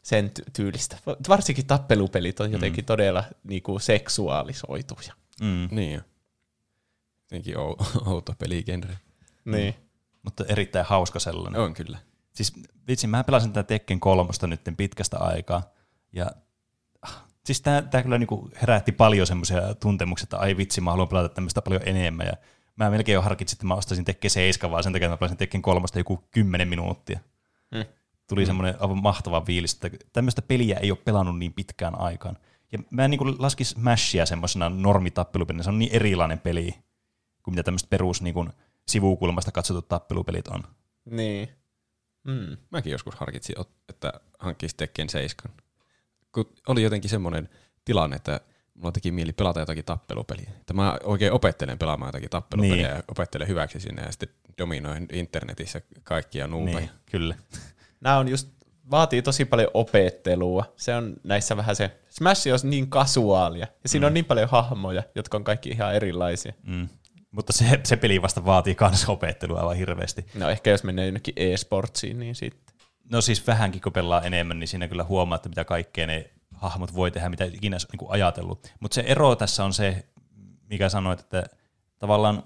sen 0.03 0.31
ty- 0.39 0.51
tyylistä. 0.53 0.99
Varsinkin 1.29 1.67
tappelupelit 1.67 2.41
on 2.41 2.53
jotenkin 2.53 2.85
mm. 2.85 2.87
todella 2.87 3.25
niin 3.45 3.63
kuin 3.63 3.81
seksuaalisoituja. 3.81 5.15
Mm. 5.41 5.69
Niin 5.71 5.93
jo. 5.93 6.01
Jotenkin 7.23 7.57
ou- 7.57 7.77
outo 8.13 8.35
peligenre. 8.39 8.99
Niin. 9.45 9.75
Mutta 10.23 10.45
erittäin 10.49 10.87
hauska 10.87 11.19
sellainen. 11.19 11.61
On 11.61 11.75
kyllä. 11.75 11.99
Siis 12.33 12.53
vitsi, 12.89 13.07
mä 13.07 13.25
pelasin 13.25 13.53
tätä 13.53 13.67
Tekken 13.67 14.01
kolmosta 14.01 14.47
nyt 14.47 14.61
pitkästä 14.77 15.19
aikaa, 15.19 15.63
ja 16.13 16.31
ah, 17.03 17.25
siis 17.45 17.61
tää, 17.61 17.83
tää 17.83 18.03
kyllä 18.03 18.19
niinku 18.19 18.51
herätti 18.61 18.93
paljon 18.93 19.27
semmoisia 19.27 19.75
tuntemuksia, 19.75 20.25
että 20.25 20.39
ai 20.39 20.57
vitsi, 20.57 20.81
mä 20.81 20.91
haluan 20.91 21.09
pelata 21.09 21.29
tämmöistä 21.29 21.63
paljon 21.63 21.83
enemmän, 21.85 22.27
ja 22.27 22.33
mä 22.77 22.91
melkein 22.91 23.15
jo 23.15 23.23
harkitsin, 23.23 23.57
että 23.57 23.67
mä 23.67 23.75
ostaisin 23.75 24.05
Tekken 24.05 24.31
7, 24.31 24.71
vaan 24.71 24.83
sen 24.83 24.93
takia 24.93 25.07
että 25.07 25.15
mä 25.15 25.19
pelasin 25.19 25.39
Tekken 25.39 25.63
kolmosta 25.63 25.99
joku 25.99 26.25
10 26.31 26.69
minuuttia. 26.69 27.21
Mm. 27.75 27.85
Tuli 28.29 28.47
semmoinen 28.47 28.75
aivan 28.81 29.03
mahtava 29.03 29.41
fiilis, 29.41 29.75
että 29.75 29.91
tämmöistä 30.13 30.43
peliä 30.43 30.79
ei 30.79 30.91
ole 30.91 30.99
pelannut 31.05 31.39
niin 31.39 31.53
pitkään 31.53 32.01
aikaan. 32.01 32.39
Ja 32.73 32.79
mä 32.91 33.05
en 33.05 33.11
niinku 33.11 33.35
laskisi 33.39 33.71
Smashia 33.71 34.27
semmoisena 34.27 34.69
normitappelupelinä, 34.69 35.63
se 35.63 35.71
on 35.71 35.79
niin 35.79 35.93
erilainen 35.93 36.39
peli 36.39 36.75
kuin 37.43 37.53
mitä 37.53 37.63
tämmöiset 37.63 37.91
perus 37.91 38.23
niinku, 38.23 38.47
sivukulmasta 38.89 39.53
katsotut 39.53 39.89
tappelupelit 39.89 40.49
on. 40.49 40.63
Niin. 41.05 41.49
Mm. 42.25 42.57
Mäkin 42.71 42.93
joskus 42.93 43.15
harkitsin, 43.15 43.57
että 43.89 44.13
hankkisi 44.39 44.77
Tekken 44.77 45.09
7. 45.09 45.57
Kun 46.33 46.53
oli 46.67 46.83
jotenkin 46.83 47.11
semmoinen 47.11 47.49
tilanne, 47.85 48.17
että 48.17 48.41
mulla 48.83 48.93
teki 48.93 49.11
mieli 49.11 49.33
pelata 49.33 49.61
jotakin 49.61 49.85
tappelupeliä. 49.85 50.51
Että 50.61 50.75
mä 50.75 50.99
oikein 51.05 51.33
opettelen 51.33 51.79
pelaamaan 51.79 52.09
jotakin 52.09 52.31
tappelupeliä 52.31 52.77
Niin. 52.77 52.97
ja 52.97 53.03
opettelen 53.09 53.49
hyväksi 53.49 53.81
sinne 53.81 54.03
ja 54.03 54.11
sitten 54.13 54.29
dominoin 54.59 55.09
internetissä 55.13 55.81
kaikkia 56.05 56.47
nuupeja. 56.47 56.79
Niin, 56.79 56.91
kyllä. 57.11 57.35
Nämä 58.01 58.19
on 58.19 58.29
just, 58.29 58.49
vaatii 58.91 59.23
tosi 59.23 59.45
paljon 59.45 59.71
opettelua. 59.75 60.73
Se 60.77 60.95
on 60.95 61.17
näissä 61.25 61.57
vähän 61.57 61.77
se, 61.77 61.91
Smash 62.09 62.49
on 62.49 62.71
niin 62.71 62.91
kasuaalia. 62.91 63.67
Ja 63.83 63.89
siinä 63.89 64.07
mm. 64.07 64.09
on 64.09 64.15
niin 64.15 64.25
paljon 64.25 64.49
hahmoja, 64.49 65.03
jotka 65.15 65.37
on 65.37 65.45
kaikki 65.45 65.69
ihan 65.69 65.95
erilaisia. 65.95 66.53
Mm. 66.63 66.89
Mutta 67.31 67.53
se, 67.53 67.81
se 67.85 67.97
peli 67.97 68.23
vasta 68.23 68.45
vaatii 68.45 68.75
kans 68.75 69.09
opettelua 69.09 69.61
aivan 69.61 69.77
hirveästi. 69.77 70.27
No 70.35 70.49
ehkä 70.49 70.71
jos 70.71 70.85
menee 70.85 71.05
jonnekin 71.05 71.35
e-sportsiin, 71.37 72.19
niin 72.19 72.35
sitten. 72.35 72.75
No 73.11 73.21
siis 73.21 73.47
vähänkin, 73.47 73.81
kun 73.81 73.93
pelaa 73.93 74.23
enemmän, 74.23 74.59
niin 74.59 74.69
siinä 74.69 74.89
kyllä 74.89 75.05
huomaa, 75.05 75.37
että 75.37 75.49
mitä 75.49 75.65
kaikkea 75.65 76.07
ne 76.07 76.31
hahmot 76.63 76.95
voi 76.95 77.11
tehdä, 77.11 77.29
mitä 77.29 77.45
ikinä 77.45 77.75
olisi 77.75 77.87
niin 77.93 78.11
ajatellut. 78.11 78.75
Mutta 78.81 78.95
se 78.95 79.05
ero 79.07 79.37
tässä 79.37 79.65
on 79.65 79.73
se, 79.73 80.07
mikä 80.71 80.89
sanoit, 80.89 81.21
että 81.21 81.45
tavallaan 81.99 82.37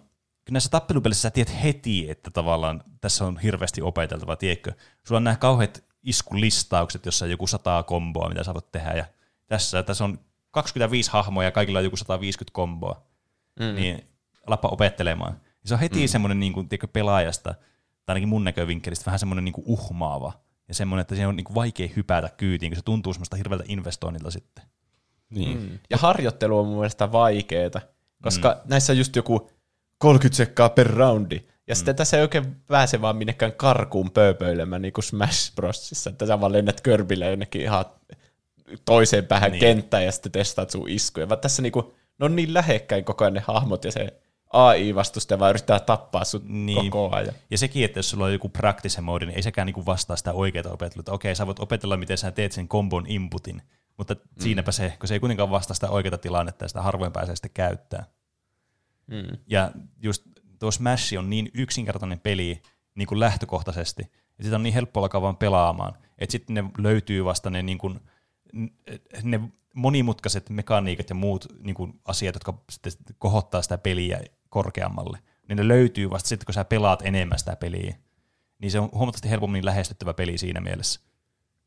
kyllä 0.44 0.54
näissä 0.56 0.70
tappelupelissä 0.70 1.22
sä 1.22 1.30
tiedät 1.30 1.62
heti, 1.62 2.10
että 2.10 2.30
tavallaan 2.30 2.82
tässä 3.00 3.24
on 3.24 3.38
hirveästi 3.38 3.82
opeteltava, 3.82 4.36
tiedätkö? 4.36 4.72
Sulla 5.06 5.16
on 5.16 5.24
nämä 5.24 5.36
kauheat 5.36 5.84
iskulistaukset, 6.02 7.06
jossa 7.06 7.24
on 7.24 7.30
joku 7.30 7.46
sata 7.46 7.82
komboa, 7.82 8.28
mitä 8.28 8.44
sä 8.44 8.54
voit 8.54 8.72
tehdä, 8.72 8.92
ja 8.92 9.04
tässä, 9.46 9.82
tässä 9.82 10.04
on 10.04 10.18
25 10.50 11.10
hahmoa 11.10 11.44
ja 11.44 11.50
kaikilla 11.50 11.78
on 11.78 11.84
joku 11.84 11.96
150 11.96 12.54
komboa, 12.54 13.06
mm. 13.60 13.74
niin 13.74 14.08
alappa 14.46 14.68
opettelemaan. 14.68 15.40
Se 15.64 15.74
on 15.74 15.80
heti 15.80 16.00
mm. 16.00 16.08
semmoinen 16.08 16.40
niin 16.40 16.52
kuin, 16.52 16.68
tiedätkö, 16.68 16.88
pelaajasta, 16.88 17.54
tai 18.04 18.14
ainakin 18.14 18.28
mun 18.28 18.44
näkövinkkelistä, 18.44 19.06
vähän 19.06 19.18
semmoinen 19.18 19.44
niin 19.44 19.52
kuin 19.52 19.64
uhmaava, 19.66 20.32
ja 20.68 20.74
semmoinen, 20.74 21.00
että 21.00 21.14
se 21.14 21.26
on 21.26 21.36
niin 21.36 21.44
kuin 21.44 21.54
vaikea 21.54 21.88
hypätä 21.96 22.30
kyytiin, 22.36 22.72
kun 22.72 22.76
se 22.76 22.82
tuntuu 22.82 23.12
semmoista 23.12 23.36
hirveältä 23.36 23.64
investoinnilta 23.68 24.30
sitten. 24.30 24.64
Niin. 25.30 25.60
Mm. 25.60 25.78
Ja 25.90 25.98
harjoittelu 25.98 26.58
on 26.58 26.66
mun 26.66 26.76
mielestä 26.76 27.12
vaikeeta, 27.12 27.80
koska 28.22 28.48
mm. 28.64 28.70
näissä 28.70 28.92
on 28.92 28.98
just 28.98 29.16
joku 29.16 29.50
30 29.98 30.36
sekkaa 30.36 30.68
per 30.68 30.86
roundi. 30.86 31.36
Ja 31.66 31.74
mm. 31.74 31.76
sitten 31.76 31.96
tässä 31.96 32.16
ei 32.16 32.22
oikein 32.22 32.56
pääse 32.66 33.00
vaan 33.00 33.16
minnekään 33.16 33.52
karkuun 33.52 34.10
pööpöilemään, 34.10 34.82
niin 34.82 34.92
kuin 34.92 35.04
Smash 35.04 35.54
Brosissa, 35.54 36.10
että 36.10 36.26
sä 36.26 36.40
vaan 36.40 36.52
lennät 36.52 36.80
körbille 36.80 37.30
jonnekin 37.30 37.62
ihan 37.62 37.84
toiseen 38.84 39.26
päähän 39.26 39.52
niin. 39.52 39.60
Niin. 39.60 39.76
kenttään 39.76 40.04
ja 40.04 40.12
sitten 40.12 40.32
testaat 40.32 40.70
sun 40.70 40.88
iskuja. 40.88 41.28
Vaan 41.28 41.40
tässä 41.40 41.62
niinku, 41.62 41.94
ne 42.18 42.24
on 42.24 42.36
niin 42.36 42.54
lähekkäin 42.54 43.04
koko 43.04 43.24
ajan 43.24 43.34
ne 43.34 43.42
hahmot 43.46 43.84
ja 43.84 43.92
se 43.92 44.20
AI-vastustaja 44.52 45.38
vaan 45.38 45.50
yrittää 45.50 45.80
tappaa 45.80 46.24
sut 46.24 46.44
niin. 46.44 46.90
Koko 46.90 47.16
ajan. 47.16 47.34
Ja 47.50 47.58
sekin, 47.58 47.84
että 47.84 47.98
jos 47.98 48.10
sulla 48.10 48.24
on 48.24 48.32
joku 48.32 48.48
practice 48.48 49.00
mode, 49.00 49.26
niin 49.26 49.36
ei 49.36 49.42
sekään 49.42 49.66
niinku 49.66 49.86
vastaa 49.86 50.16
sitä 50.16 50.32
oikeaa 50.32 50.72
opettelua. 50.72 51.00
Että 51.00 51.12
okei, 51.12 51.34
sä 51.34 51.46
voit 51.46 51.58
opetella, 51.58 51.96
miten 51.96 52.18
sä 52.18 52.30
teet 52.30 52.52
sen 52.52 52.68
kombon 52.68 53.06
inputin, 53.08 53.62
mutta 53.98 54.14
mm. 54.14 54.20
siinäpä 54.40 54.72
se, 54.72 54.96
kun 54.98 55.08
se 55.08 55.14
ei 55.14 55.20
kuitenkaan 55.20 55.50
vastaa 55.50 55.74
sitä 55.74 55.90
oikeaa 55.90 56.18
tilannetta 56.18 56.64
ja 56.64 56.68
sitä 56.68 56.82
harvoin 56.82 57.12
pääsee 57.12 57.36
sitten 57.36 57.50
käyttää. 57.54 58.04
Mm. 59.06 59.38
Ja 59.46 59.70
just 60.02 60.22
tuo 60.58 60.70
Smash 60.70 61.18
on 61.18 61.30
niin 61.30 61.50
yksinkertainen 61.54 62.20
peli 62.20 62.62
niin 62.94 63.08
kuin 63.08 63.20
lähtökohtaisesti, 63.20 64.12
ja 64.38 64.44
sitä 64.44 64.56
on 64.56 64.62
niin 64.62 64.74
helppo 64.74 65.00
alkaa 65.00 65.22
vaan 65.22 65.36
pelaamaan, 65.36 65.94
että 66.18 66.32
sitten 66.32 66.54
ne 66.54 66.64
löytyy 66.78 67.24
vasta 67.24 67.50
ne, 67.50 67.62
niin 67.62 67.78
kuin, 67.78 68.00
ne 69.22 69.40
monimutkaiset 69.74 70.50
mekaniikat 70.50 71.08
ja 71.10 71.14
muut 71.14 71.46
niin 71.62 71.74
kuin 71.74 72.00
asiat, 72.04 72.34
jotka 72.34 72.62
sitten 72.70 73.16
kohottaa 73.18 73.62
sitä 73.62 73.78
peliä 73.78 74.20
korkeammalle, 74.48 75.18
niin 75.48 75.56
ne 75.56 75.68
löytyy 75.68 76.10
vasta 76.10 76.28
sitten, 76.28 76.46
kun 76.46 76.54
sä 76.54 76.64
pelaat 76.64 77.02
enemmän 77.02 77.38
sitä 77.38 77.56
peliä. 77.56 77.96
Niin 78.58 78.70
se 78.70 78.80
on 78.80 78.88
huomattavasti 78.92 79.30
helpommin 79.30 79.64
lähestyttävä 79.64 80.14
peli 80.14 80.38
siinä 80.38 80.60
mielessä. 80.60 81.00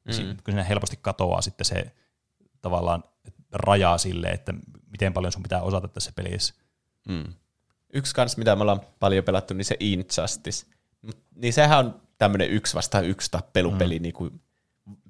Mm. 0.05 0.13
Kun 0.13 0.43
siinä 0.45 0.63
helposti 0.63 0.99
katoaa 1.01 1.41
sitten 1.41 1.65
se 1.65 1.91
tavallaan 2.61 3.03
rajaa 3.51 3.97
sille, 3.97 4.27
että 4.27 4.53
miten 4.91 5.13
paljon 5.13 5.31
sun 5.31 5.43
pitää 5.43 5.61
osata 5.61 5.87
tässä 5.87 6.11
pelissä. 6.15 6.53
Mm. 7.07 7.33
Yksi 7.93 8.15
kans, 8.15 8.37
mitä 8.37 8.55
me 8.55 8.61
ollaan 8.61 8.81
paljon 8.99 9.23
pelattu, 9.23 9.53
niin 9.53 9.65
se 9.65 9.75
Injustice. 9.79 10.65
Niin 11.35 11.53
sehän 11.53 11.79
on 11.79 12.01
tämmöinen 12.17 12.49
yksi 12.49 12.75
vastaan 12.75 13.05
yksi 13.05 13.31
tappelupeli, 13.31 13.99
mm. 13.99 14.03
niin 14.03 14.13
kuin 14.13 14.41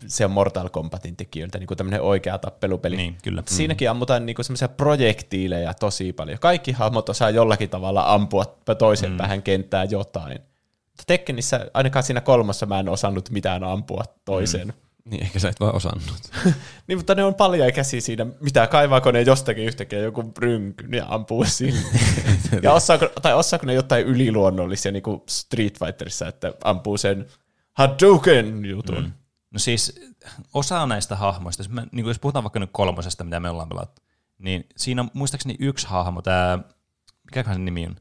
se 0.08 0.26
on 0.26 0.32
Mortal 0.32 0.70
Kombatin 0.70 1.16
tekijöiltä 1.16 1.60
niin 1.60 1.68
kuin 1.68 1.78
tämmöinen 1.78 2.02
oikea 2.02 2.38
tappelupeli. 2.38 2.98
Niin, 2.98 3.18
kyllä. 3.24 3.42
Mutta 3.42 3.54
Siinäkin 3.54 3.90
ammutaan 3.90 4.26
niinku 4.26 4.44
semmoisia 4.44 4.68
projektiileja 4.68 5.74
tosi 5.74 6.14
paljon. 6.14 6.40
Kaikki 6.40 6.72
hahmot 6.72 7.10
osaa 7.10 7.30
jollakin 7.30 7.70
tavalla 7.70 8.14
ampua 8.14 8.46
toisen 8.78 9.12
mm. 9.12 9.18
päähän 9.18 9.44
kenttää 9.44 9.84
jotain. 9.84 10.40
Mutta 10.86 11.04
Tekkenissä, 11.08 11.72
ainakaan 11.74 12.04
siinä 12.04 12.22
kolmassa 12.22 12.66
mä 12.66 12.80
en 12.80 12.90
osannut 12.90 13.30
mitään 13.30 13.64
ampua 13.64 14.04
toiseen. 14.26 14.68
Mm. 14.68 14.74
Niin 15.10 15.24
ehkä 15.24 15.40
sä 15.40 15.50
et 15.50 15.60
vaan 15.60 15.76
osannut. 15.76 16.32
Niin, 16.88 16.98
mutta 16.98 17.16
ne 17.16 17.24
on 17.24 17.36
paljon 17.36 17.74
käsi 17.74 18.02
siinä, 18.02 18.26
mitä 18.42 18.68
kaivaako 18.68 19.12
ne 19.12 19.22
jostakin 19.22 19.66
yhtäkkiä 19.66 20.00
joku 20.00 20.34
rynkyn 20.38 20.94
ja 20.94 21.06
ampuu 21.10 21.46
sille. 21.46 21.80
ja 22.64 22.74
osaako, 22.74 23.10
tai 23.22 23.34
osaako 23.34 23.66
ne 23.66 23.74
jotain 23.74 24.06
yliluonnollisia, 24.06 24.92
niin 24.92 25.04
kuin 25.04 25.22
Street 25.30 25.80
Fighterissa, 25.80 26.28
että 26.28 26.54
ampuu 26.64 26.98
sen 26.98 27.26
Hadouken 27.74 28.66
jutun. 28.66 29.04
Mm. 29.04 29.12
No 29.52 29.60
siis 29.60 30.02
osa 30.54 30.86
näistä 30.86 31.16
hahmoista, 31.16 31.62
jos, 31.62 31.70
mä, 31.70 31.88
niin 31.92 32.06
jos 32.06 32.20
puhutaan 32.20 32.44
vaikka 32.44 32.60
nyt 32.60 32.70
kolmosesta, 32.74 33.24
mitä 33.24 33.40
me 33.40 33.50
ollaan 33.50 33.70
pelattu, 33.70 34.02
niin 34.38 34.66
siinä 34.78 35.02
on 35.02 35.12
muistaakseni 35.14 35.56
yksi 35.60 35.88
hahmo, 35.88 36.22
tämä, 36.22 36.60
mikäköhän 37.24 37.56
sen 37.56 37.66
nimi 37.66 37.86
on, 37.86 37.96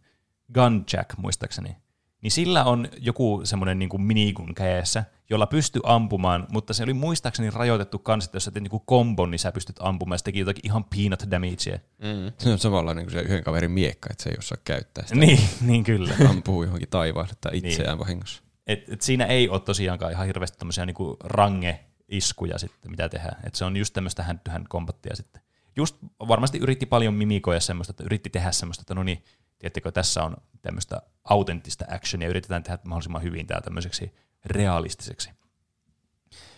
Gunjack 0.55 1.17
muistaakseni, 1.17 1.77
niin 2.23 2.31
sillä 2.31 2.65
on 2.65 2.89
joku 2.99 3.41
semmoinen 3.45 3.79
niin 3.79 4.03
minigun 4.03 4.55
kädessä, 4.55 5.05
jolla 5.31 5.47
pystyy 5.47 5.83
ampumaan, 5.85 6.47
mutta 6.51 6.75
se 6.75 6.83
oli 6.83 6.93
muistaakseni 6.93 7.51
rajoitettu 7.51 7.99
kanssa, 7.99 8.29
että 8.29 8.37
jos 8.37 8.45
sä 8.45 8.51
teet 8.51 8.63
niin 8.63 8.81
kombon, 8.85 9.31
niin 9.31 9.39
sä 9.39 9.53
pystyt 9.53 9.77
ampumaan, 9.81 10.19
se 10.19 10.25
teki 10.25 10.39
jotakin 10.39 10.67
ihan 10.67 10.85
peanut 10.85 11.31
damagea. 11.31 11.79
Mm. 11.99 12.33
Se 12.39 12.53
on 12.53 12.59
samanlainen 12.59 13.05
kuin 13.05 13.13
se 13.13 13.21
yhden 13.21 13.45
kaverin 13.45 13.71
miekka, 13.71 14.09
että 14.11 14.23
se 14.23 14.31
ei 14.31 14.37
osaa 14.39 14.59
käyttää 14.65 15.05
sitä. 15.05 15.21
Niin, 15.21 15.41
niin 15.61 15.85
kyllä. 15.85 16.15
Ampuu 16.31 16.63
johonkin 16.63 16.89
taivaalle 16.89 17.35
tai 17.41 17.51
itseään 17.55 17.91
niin. 17.91 17.99
vahingossa. 17.99 18.43
Et, 18.69 18.89
et 18.89 19.01
siinä 19.03 19.25
ei 19.25 19.49
ole 19.49 19.61
tosiaankaan 19.61 20.13
ihan 20.13 20.27
hirveästi 20.27 20.59
tämmöisiä 20.59 20.87
niinku 20.87 21.17
range-iskuja 21.25 22.59
sitten, 22.59 22.91
mitä 22.91 23.09
tehdään. 23.09 23.41
Et 23.45 23.55
se 23.55 23.65
on 23.65 23.77
just 23.77 23.95
tämmöistä 23.95 24.23
hand 24.23 24.39
to 24.45 24.51
hand 24.51 24.67
sitten. 25.15 25.43
Just 25.77 25.97
varmasti 26.29 26.59
yritti 26.59 26.87
paljon 26.87 27.15
mimikoida 27.15 27.61
semmoista, 27.61 27.91
että 27.91 28.05
yritti 28.05 28.31
tehdä 28.31 28.53
semmoista, 28.53 28.83
että 28.83 28.95
no 28.95 29.03
niin, 29.03 29.25
tiedättekö, 29.59 29.93
tässä 29.93 30.25
on 30.25 30.37
tämmöistä 30.63 31.03
autenttista 31.25 31.85
actionia, 31.89 32.29
yritetään 32.29 32.63
tehdä 32.63 32.79
mahdollisimman 32.85 33.23
hyvin 33.23 33.47
tämä 33.47 33.61
tämmöiseksi 33.61 34.13
realistiseksi. 34.45 35.31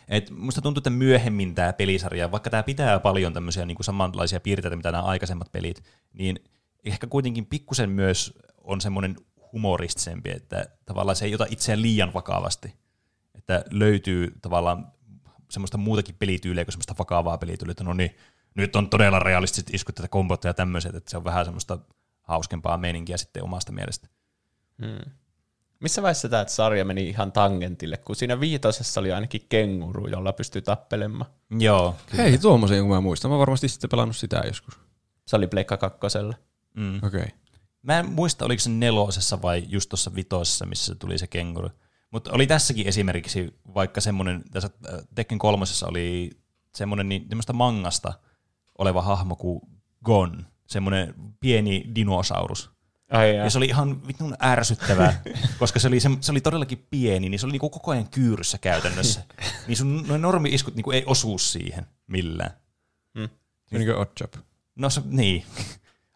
Et 0.09 0.31
musta 0.31 0.63
tuntuu, 0.63 0.81
että 0.81 0.91
myöhemmin 0.91 1.55
tämä 1.55 1.73
pelisarja, 1.73 2.31
vaikka 2.31 2.51
tämä 2.51 2.63
pitää 2.63 3.01
paljon 3.01 3.33
tämmöisiä 3.33 3.67
niin 3.67 3.77
kuin 3.77 3.85
samanlaisia 3.85 4.41
piirteitä, 4.41 4.77
mitä 4.77 4.93
nämä 4.93 5.05
aikaisemmat 5.05 5.53
pelit, 5.53 5.85
niin 6.13 6.45
ehkä 6.85 7.07
kuitenkin 7.07 7.47
pikkusen 7.47 7.91
myös 7.91 8.39
on 8.65 8.81
semmoinen 8.81 9.17
humoristisempi, 9.53 10.31
että 10.31 10.67
tavallaan 10.85 11.17
se 11.17 11.25
ei 11.25 11.35
ota 11.35 11.47
itseään 11.51 11.83
liian 11.83 12.15
vakavasti. 12.15 12.75
Että 13.35 13.65
löytyy 13.71 14.35
tavallaan 14.43 14.93
semmoista 15.51 15.79
muutakin 15.79 16.17
pelityyliä 16.19 16.65
kuin 16.65 16.73
semmoista 16.73 16.95
vakavaa 16.99 17.39
pelityyliä, 17.39 17.71
että 17.71 17.85
no 17.85 17.93
niin, 17.93 18.17
nyt 18.55 18.77
on 18.77 18.91
todella 18.91 19.19
realistiset 19.19 19.75
iskut 19.75 19.95
tätä 19.95 20.09
kombot 20.09 20.45
ja 20.45 20.55
tämmöiset, 20.55 20.95
että 20.95 21.11
se 21.11 21.17
on 21.17 21.25
vähän 21.25 21.45
semmoista 21.45 21.79
hauskempaa 22.23 22.79
meininkiä 22.79 23.17
sitten 23.17 23.45
omasta 23.45 23.73
mielestä. 23.73 24.09
Mm. 24.79 25.13
Missä 25.81 26.03
vaiheessa 26.03 26.29
tämä 26.29 26.45
sarja 26.47 26.85
meni 26.85 27.09
ihan 27.09 27.33
tangentille, 27.33 27.97
kun 27.97 28.17
siinä 28.17 28.41
viitosessa 28.41 29.01
oli 29.01 29.13
ainakin 29.13 29.47
kenguru, 29.49 30.07
jolla 30.07 30.33
pystyy 30.33 30.63
tappelemaan. 30.63 31.31
Joo. 31.59 31.97
Hei, 32.17 32.39
tuommoisen 32.39 32.81
kun 32.81 32.91
mä 32.91 33.01
muistan. 33.01 33.31
Mä 33.31 33.39
varmasti 33.39 33.69
sitten 33.69 33.91
pelannut 33.91 34.17
sitä 34.17 34.43
joskus. 34.47 34.81
Se 35.27 35.37
oli 35.37 35.47
Pleikka 35.47 35.77
kakkosella. 35.77 36.35
Mm. 36.75 36.97
Okei. 36.97 37.21
Okay. 37.21 37.40
Mä 37.83 37.99
en 37.99 38.09
muista, 38.09 38.45
oliko 38.45 38.61
se 38.61 38.71
nelosessa 38.71 39.43
vai 39.43 39.65
just 39.69 39.89
tuossa 39.89 40.15
vitosessa, 40.15 40.67
missä 40.67 40.87
se 40.87 40.95
tuli 40.95 41.19
se 41.19 41.27
kenguru. 41.27 41.71
Mutta 42.11 42.31
oli 42.33 42.47
tässäkin 42.47 42.87
esimerkiksi 42.87 43.55
vaikka 43.75 44.01
semmoinen, 44.01 44.43
tässä 44.51 44.71
äh, 44.93 45.01
Tekken 45.15 45.39
kolmosessa 45.39 45.87
oli 45.87 46.31
semmoinen 46.75 47.09
niin, 47.09 47.27
semmoista 47.29 47.53
mangasta 47.53 48.13
oleva 48.79 49.03
hahmo 49.03 49.37
kuin 49.37 49.61
Gon, 50.05 50.47
semmoinen 50.67 51.15
pieni 51.41 51.85
dinosaurus. 51.95 52.71
Ai 53.11 53.37
Ja 53.37 53.51
se 53.51 53.59
oli 53.59 53.67
ihan 53.67 54.07
vitun 54.07 54.37
ärsyttävää, 54.43 55.23
koska 55.59 55.79
se 55.79 55.89
oli, 55.89 56.01
se, 56.01 56.11
se 56.21 56.33
oli 56.33 56.41
todellakin 56.41 56.87
pieni, 56.91 57.29
niin 57.29 57.39
se 57.39 57.47
oli 57.47 57.53
niinku 57.53 57.71
koko 57.71 57.91
ajan 57.91 58.09
kyyryssä 58.09 58.59
käytännössä. 58.59 59.25
niin 59.67 59.77
sun 59.77 60.05
noin 60.09 60.23
normi-iskut 60.23 60.75
niinku 60.75 60.91
ei 60.91 61.05
osu 61.07 61.39
siihen 61.39 61.87
millään. 62.07 62.51
Se 63.71 63.77
on 63.77 63.81
niin 63.81 63.93
kuin 63.93 63.99
Oddjob. 63.99 64.35
No 64.77 64.91
se, 64.91 65.03
niin. 65.05 65.45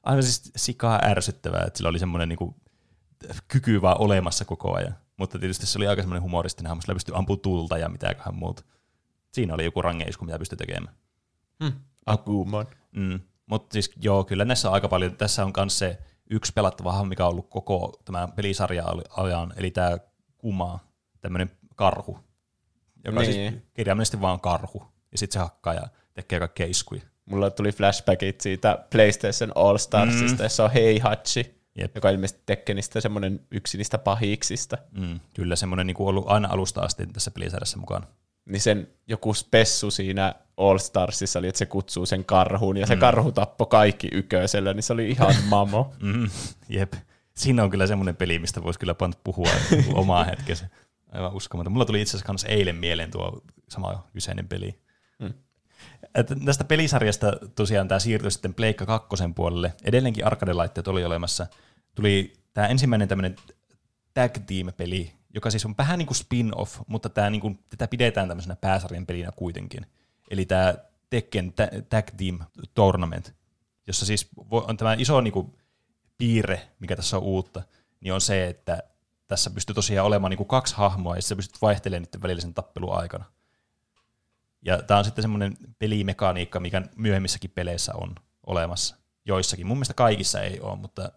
Aivan 0.05 0.22
siis 0.22 0.52
sikaa 0.57 1.00
ärsyttävää, 1.05 1.64
että 1.66 1.76
sillä 1.76 1.88
oli 1.88 1.98
semmoinen 1.98 2.28
niinku 2.28 2.57
kyky 3.48 3.82
vaan 3.82 4.00
olemassa 4.00 4.44
koko 4.44 4.74
ajan. 4.74 4.96
Mutta 5.16 5.38
tietysti 5.38 5.66
se 5.66 5.78
oli 5.78 5.86
aika 5.86 6.02
semmoinen 6.02 6.22
humoristinen 6.22 6.68
hahmo, 6.68 6.82
sillä 6.82 6.94
pystyi 6.94 7.14
ampumaan 7.14 7.40
tulta 7.40 7.78
ja 7.78 7.88
mitäköhän 7.88 8.34
muuta. 8.34 8.62
Siinä 9.32 9.55
oli 9.55 9.64
joku 9.64 9.82
rangeisku, 9.82 10.24
mitä 10.24 10.38
pystyi 10.38 10.57
tekemään. 10.57 10.94
Hmm. 11.64 11.72
Agumon. 12.07 12.66
Mm. 12.92 13.20
Mutta 13.46 13.72
siis 13.72 13.92
joo, 13.96 14.24
kyllä 14.24 14.44
näissä 14.44 14.68
on 14.68 14.74
aika 14.74 14.88
paljon. 14.88 15.16
Tässä 15.16 15.44
on 15.44 15.52
myös 15.57 15.78
se 15.78 15.98
yksi 16.30 16.52
pelattava 16.52 16.92
hahmo, 16.92 17.05
mikä 17.05 17.24
on 17.24 17.30
ollut 17.30 17.50
koko 17.50 18.00
tämän 18.05 18.32
pelisarjan 18.32 18.86
ajan, 19.16 19.52
eli 19.57 19.70
tämä 19.70 19.98
Kuma, 20.38 20.78
tämmöinen 21.20 21.50
karhu, 21.76 22.18
joka 23.05 23.20
niin. 23.20 23.30
Niin. 23.30 23.52
siis 23.52 23.64
kirjaimellisesti 23.74 24.20
vaan 24.20 24.40
karhu. 24.40 24.82
Ja 25.12 25.18
sitten 25.18 25.32
se 25.32 25.38
hakkaa 25.38 25.74
ja 25.74 25.88
tekee 26.14 26.38
kaikkea 26.38 26.66
iskuja. 26.66 27.02
Mulla 27.27 27.51
tuli 27.51 27.72
flashbackit 27.72 28.41
siitä 28.41 28.79
PlayStation 28.91 29.53
All 29.55 29.77
Starsista, 29.77 30.43
mm. 30.43 30.45
jossa 30.45 30.64
on 30.64 30.70
Heihachi, 30.70 31.55
Jep. 31.79 31.95
joka 31.95 32.11
ilmeisesti 32.11 32.43
Tekkenistä 32.47 33.01
semmoinen 33.01 33.41
yksi 33.51 33.77
niistä 33.77 33.99
pahiksista. 33.99 34.79
Mm, 34.99 35.20
kyllä 35.35 35.57
semmoinen 35.57 35.87
niin 35.87 35.97
ollut 35.99 36.25
aina 36.29 36.49
alusta 36.49 36.81
asti 36.81 37.07
tässä 37.07 37.31
pelisarjassa 37.31 37.79
mukana. 37.79 38.07
Niin 38.45 38.61
sen 38.61 38.89
joku 39.09 39.35
spessu 39.35 39.91
siinä 39.91 40.35
All 40.57 40.79
Starsissa 40.79 41.39
oli, 41.39 41.49
että 41.49 41.59
se 41.59 41.66
kutsuu 41.66 42.07
sen 42.07 42.25
karhuun, 42.25 42.77
ja 42.77 42.87
se 42.87 42.95
mm. 42.95 43.01
karhu 43.01 43.33
tappoi 43.33 43.66
kaikki 43.66 44.09
yköisellä, 44.12 44.75
niin 44.75 44.83
se 44.83 44.93
oli 44.93 45.11
ihan 45.11 45.35
mamo. 45.49 45.95
Mm, 46.03 46.31
jep. 46.68 46.93
Siinä 47.37 47.62
on 47.62 47.70
kyllä 47.70 47.87
semmoinen 47.87 48.16
peli, 48.16 48.39
mistä 48.39 48.62
voisi 48.62 48.79
kyllä 48.79 48.95
puhua 49.25 49.51
omaa 49.95 50.25
hetkensä. 50.25 50.68
Aivan 51.12 51.35
uskomaton. 51.35 51.72
Mulla 51.72 51.85
tuli 51.85 52.03
itse 52.03 52.16
asiassa 52.16 52.49
eilen 52.49 52.77
mieleen 52.77 53.11
tuo 53.11 53.43
sama 53.68 54.09
kyseinen 54.12 54.49
peli. 54.49 54.84
Et 56.14 56.26
tästä 56.45 56.64
pelisarjasta 56.64 57.32
tosiaan 57.55 57.89
tämä 57.89 57.99
siirtyi 57.99 58.30
sitten 58.30 58.55
Pleikka 58.55 58.87
kakkosen 58.87 59.35
puolelle. 59.35 59.72
Edelleenkin 59.85 60.26
arcade-laitteet 60.26 60.89
oli 60.89 61.05
olemassa. 61.05 61.47
Tuli 61.95 62.32
tämä 62.55 62.66
ensimmäinen 62.66 63.09
tämmöinen 63.09 63.37
tag 64.14 64.32
team-peli, 64.47 65.12
joka 65.35 65.51
siis 65.51 65.66
on 65.66 65.74
vähän 65.78 65.99
niin 65.99 66.07
kuin 66.07 66.16
spin-off, 66.16 66.80
mutta 66.87 67.09
tämä 67.09 67.30
niin 67.30 67.41
kuin, 67.41 67.59
tätä 67.68 67.89
pidetään 67.89 68.28
tämmöisenä 68.28 68.57
pääsarjan 68.57 69.07
pelinä 69.07 69.32
kuitenkin. 69.37 69.87
Eli 70.30 70.47
tämä 70.47 70.74
Tekken 71.11 71.53
Ta- 71.53 71.68
Tag 71.89 72.07
Team 72.16 72.39
Tournament, 72.74 73.35
jossa 73.87 74.07
siis 74.07 74.28
on 74.51 74.76
tämä 74.76 74.97
iso 74.99 75.20
niin 75.20 75.32
kuin, 75.32 75.57
piirre, 76.18 76.68
mikä 76.78 76.97
tässä 76.97 77.16
on 77.16 77.22
uutta, 77.22 77.62
niin 78.01 78.12
on 78.12 78.20
se, 78.20 78.47
että 78.47 78.82
tässä 79.28 79.51
pystyy 79.51 79.74
tosiaan 79.74 80.07
olemaan 80.07 80.30
niin 80.30 80.39
kuin 80.39 80.49
kaksi 80.49 80.74
hahmoa, 80.76 81.16
ja 81.16 81.22
sä 81.22 81.37
pystyt 81.37 81.62
vaihtelemaan 81.62 82.03
niiden 82.03 82.22
välillä 82.22 82.41
sen 82.41 82.55
tappelun 82.55 82.99
aikana. 82.99 83.24
Ja 84.65 84.83
tämä 84.83 84.99
on 84.99 85.05
sitten 85.05 85.23
semmoinen 85.23 85.57
pelimekaniikka, 85.79 86.61
mikä 86.61 86.83
myöhemmissäkin 86.97 87.51
peleissä 87.51 87.93
on 87.95 88.15
olemassa. 88.47 88.97
Joissakin. 89.25 89.67
Mun 89.67 89.77
mielestä 89.77 89.95
kaikissa 89.95 90.41
ei 90.41 90.61
ole, 90.61 90.79
mutta 90.79 91.12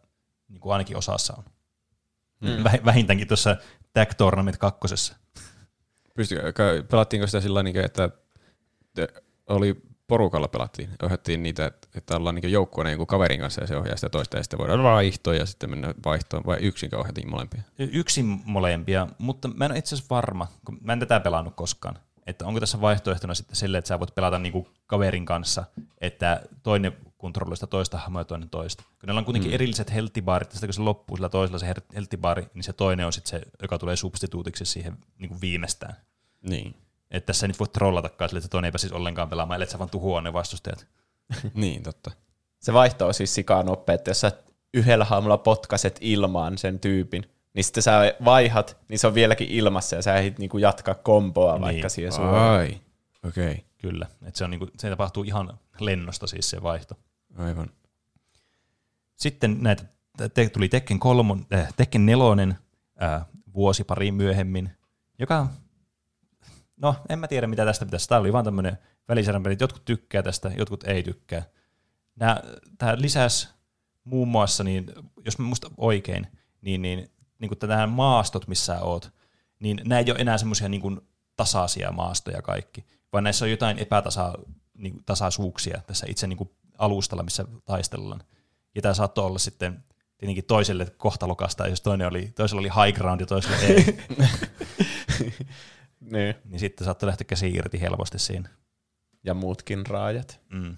niin 0.47 0.59
kuin 0.59 0.73
ainakin 0.73 0.97
osassa 0.97 1.33
on. 1.37 1.43
Mm. 2.41 2.63
Vähintäänkin 2.85 3.27
tuossa 3.27 3.57
Tag 3.93 4.09
Tournament 4.17 4.57
kakkosessa. 4.57 5.15
Pystykö, 6.13 6.53
pelattiinko 6.91 7.27
sitä 7.27 7.41
sillä 7.41 7.63
tavalla, 7.63 7.85
että 7.85 8.09
oli 9.47 9.81
porukalla 10.07 10.47
pelattiin, 10.47 10.89
ohjattiin 11.03 11.43
niitä, 11.43 11.65
että, 11.65 11.87
että 11.95 12.15
ollaan 12.15 12.35
niin 12.35 12.51
joukkueena 12.51 12.89
jonkun 12.89 13.07
kaverin 13.07 13.39
kanssa 13.39 13.61
ja 13.61 13.67
se 13.67 13.77
ohjaa 13.77 13.95
sitä 13.95 14.09
toista 14.09 14.37
ja 14.37 14.43
sitten 14.43 14.59
voidaan 14.59 14.83
vaihtoa 14.83 15.35
ja 15.35 15.45
sitten 15.45 15.69
mennä 15.69 15.93
vaihtoon 16.05 16.43
vai 16.45 16.57
yksin 16.61 16.95
ohjattiin 16.95 17.29
molempia? 17.29 17.61
Yksin 17.79 18.41
molempia, 18.45 19.07
mutta 19.17 19.47
mä 19.47 19.65
en 19.65 19.71
ole 19.71 19.79
itse 19.79 19.95
asiassa 19.95 20.15
varma, 20.15 20.47
kun 20.65 20.77
mä 20.81 20.93
en 20.93 20.99
tätä 20.99 21.19
pelannut 21.19 21.55
koskaan, 21.55 21.99
että 22.27 22.45
onko 22.45 22.59
tässä 22.59 22.81
vaihtoehtona 22.81 23.35
sitten 23.35 23.55
sille, 23.55 23.77
että 23.77 23.87
sä 23.87 23.99
voit 23.99 24.15
pelata 24.15 24.39
niinku 24.39 24.67
kaverin 24.87 25.25
kanssa, 25.25 25.63
että 26.01 26.41
toinen 26.63 26.97
kontrolloista 27.17 27.67
toista 27.67 27.97
hahmoa 27.97 28.21
ja 28.21 28.25
toinen 28.25 28.49
toista. 28.49 28.83
Kun 29.01 29.17
on 29.17 29.25
kuitenkin 29.25 29.51
mm. 29.51 29.55
erilliset 29.55 29.93
helttibaarit, 29.93 30.49
ja 30.49 30.53
sitten 30.53 30.67
kun 30.67 30.73
se 30.73 30.81
loppuu 30.81 31.17
sillä 31.17 31.29
toisella 31.29 31.59
se 31.59 31.73
helttibaari, 31.95 32.47
niin 32.53 32.63
se 32.63 32.73
toinen 32.73 33.05
on 33.05 33.13
sitten 33.13 33.29
se, 33.29 33.47
joka 33.61 33.77
tulee 33.77 33.95
substituutiksi 33.95 34.65
siihen 34.65 34.97
niin 35.19 35.29
kuin 35.29 35.41
viimeistään. 35.41 35.95
Niin. 36.41 36.75
Että 37.11 37.25
tässä 37.25 37.45
ei 37.45 37.47
nyt 37.47 37.59
voi 37.59 37.67
trollatakaan 37.67 38.29
sille, 38.29 38.37
että 38.37 38.49
toinen 38.49 38.67
ei 38.67 38.71
pääsisi 38.71 38.95
ollenkaan 38.95 39.29
pelaamaan, 39.29 39.55
ellei 39.55 39.69
sä 39.69 39.79
vaan 39.79 39.89
tuhoa 39.89 40.21
ne 40.21 40.33
vastustajat. 40.33 40.87
niin, 41.53 41.83
totta. 41.83 42.11
Se 42.59 42.73
vaihto 42.73 43.07
on 43.07 43.13
siis 43.13 43.35
sikaa 43.35 43.63
nopea, 43.63 43.95
että 43.95 44.09
jos 44.09 44.21
sä 44.21 44.31
yhdellä 44.73 45.05
haamulla 45.05 45.37
potkaset 45.37 45.97
ilmaan 46.01 46.57
sen 46.57 46.79
tyypin, 46.79 47.23
niin 47.57 47.63
sitten 47.63 47.83
sä 47.83 48.15
vaihat, 48.25 48.77
niin 48.89 48.99
se 48.99 49.07
on 49.07 49.13
vieläkin 49.13 49.47
ilmassa 49.47 49.95
ja 49.95 50.01
sä 50.01 50.15
ehdit 50.15 50.39
niinku 50.39 50.57
jatkaa 50.57 50.95
komboa 50.95 51.53
niin. 51.53 51.61
vaikka 51.61 51.89
siihen 51.89 52.11
suoraan. 52.11 52.59
Ai, 52.59 52.81
okei. 53.27 53.51
Okay. 53.51 53.63
Kyllä, 53.77 54.07
että 54.25 54.37
se, 54.37 54.43
on 54.43 54.49
niinku, 54.49 54.67
se 54.77 54.89
tapahtuu 54.89 55.23
ihan 55.23 55.59
lennosta 55.79 56.27
siis 56.27 56.49
se 56.49 56.63
vaihto. 56.63 56.95
Aivan. 57.37 57.69
Sitten 59.15 59.57
näitä 59.61 59.83
te, 60.33 60.49
tuli 60.49 60.69
Tekken, 60.69 60.99
kolmon, 60.99 61.45
äh, 61.53 61.73
Tekken 61.77 62.05
nelonen 62.05 62.57
äh, 63.03 63.25
vuosi 63.53 63.83
pari 63.83 64.11
myöhemmin, 64.11 64.71
joka 65.19 65.47
no 66.77 66.95
en 67.09 67.19
mä 67.19 67.27
tiedä 67.27 67.47
mitä 67.47 67.65
tästä 67.65 67.85
pitäisi. 67.85 68.09
Tämä 68.09 68.21
oli 68.21 68.33
vaan 68.33 68.45
tämmöinen 68.45 68.77
välisarjan 69.07 69.43
peli. 69.43 69.57
Jotkut 69.59 69.85
tykkää 69.85 70.23
tästä, 70.23 70.51
jotkut 70.57 70.83
ei 70.83 71.03
tykkää. 71.03 71.43
tämä 72.77 72.95
lisäsi 72.97 73.49
muun 74.03 74.27
muassa, 74.27 74.63
niin, 74.63 74.85
jos 75.25 75.39
mä 75.39 75.45
muista 75.45 75.71
oikein, 75.77 76.27
niin, 76.61 76.81
niin, 76.81 77.09
niin 77.39 77.49
kuin 77.49 77.59
tähän 77.59 77.89
maastot, 77.89 78.47
missä 78.47 78.79
oot, 78.81 79.11
niin 79.59 79.81
nämä 79.85 79.99
ei 79.99 80.11
ole 80.11 80.19
enää 80.19 80.37
semmoisia 80.37 80.69
niin 80.69 81.01
tasaisia 81.35 81.91
maastoja 81.91 82.41
kaikki, 82.41 82.85
vaan 83.13 83.23
näissä 83.23 83.45
on 83.45 83.51
jotain 83.51 83.79
epätasa, 83.79 84.33
niin, 84.77 85.03
tasaisuuksia 85.05 85.81
tässä 85.87 86.05
itse 86.09 86.27
niin 86.27 86.37
kuin 86.37 86.49
alustalla, 86.77 87.23
missä 87.23 87.45
taistellaan. 87.65 88.23
Ja 88.75 88.81
tämä 88.81 88.93
saattoi 88.93 89.25
olla 89.25 89.39
sitten 89.39 89.83
tietenkin 90.17 90.45
toiselle 90.45 90.85
kohtalokasta, 90.97 91.67
jos 91.67 91.81
toinen 91.81 92.07
oli, 92.07 92.31
toisella 92.35 92.59
oli 92.59 92.85
high 92.85 92.97
ground 92.97 93.21
ja 93.21 93.27
toisella 93.27 93.57
ei. 93.57 93.85
Niin. 96.11 96.35
Niin 96.45 96.59
sitten 96.59 96.85
saattoi 96.85 97.07
lähteä 97.07 97.25
käsi 97.25 97.49
irti 97.49 97.81
helposti 97.81 98.19
siinä. 98.19 98.49
Ja 99.23 99.33
muutkin 99.33 99.85
raajat. 99.85 100.39
Mm. 100.49 100.77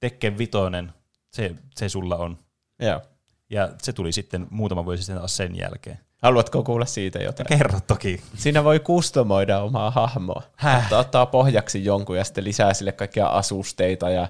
Tekken 0.00 0.38
vitoinen, 0.38 0.92
se, 1.32 1.54
se 1.76 1.88
sulla 1.88 2.16
on. 2.16 2.38
Joo. 2.78 3.02
Ja 3.50 3.68
se 3.82 3.92
tuli 3.92 4.12
sitten 4.12 4.46
muutama 4.50 4.84
vuosi 4.84 5.02
sitten 5.02 5.16
taas 5.16 5.36
sen 5.36 5.56
jälkeen. 5.56 5.98
Haluatko 6.22 6.62
kuulla 6.62 6.86
siitä 6.86 7.18
jotain? 7.18 7.46
Kerro 7.46 7.80
toki. 7.86 8.22
Siinä 8.36 8.64
voi 8.64 8.80
kustomoida 8.80 9.60
omaa 9.60 9.90
hahmoa. 9.90 10.42
Häh? 10.56 10.82
Ottaa, 10.84 11.00
ottaa 11.00 11.26
pohjaksi 11.26 11.84
jonkun 11.84 12.16
ja 12.16 12.24
sitten 12.24 12.44
lisää 12.44 12.74
sille 12.74 12.92
kaikkia 12.92 13.26
asusteita. 13.26 14.10
Ja 14.10 14.28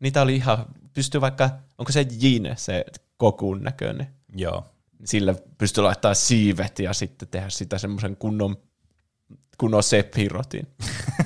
niitä 0.00 0.22
oli 0.22 0.36
ihan, 0.36 0.66
pystyy 0.92 1.20
vaikka, 1.20 1.50
onko 1.78 1.92
se 1.92 2.06
Jin, 2.20 2.52
se 2.56 2.84
kokun 3.16 3.62
näköinen? 3.62 4.06
Joo. 4.36 4.64
Sillä 5.04 5.34
pystyy 5.58 5.84
laittaa 5.84 6.14
siivet 6.14 6.78
ja 6.78 6.92
sitten 6.92 7.28
tehdä 7.28 7.50
sitä 7.50 7.78
semmoisen 7.78 8.16
kunnon 8.16 8.56
kunnon 9.58 9.82
Sephirotin. 9.82 10.66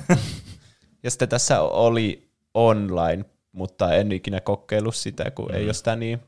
ja 1.04 1.10
sitten 1.10 1.28
tässä 1.28 1.60
oli 1.60 2.30
online, 2.54 3.24
mutta 3.52 3.94
en 3.94 4.12
ikinä 4.12 4.40
kokeillut 4.40 4.96
sitä, 4.96 5.30
kun 5.30 5.48
mm. 5.48 5.54
ei 5.54 5.64
ole 5.64 5.74
sitä 5.74 5.96
niin 5.96 6.20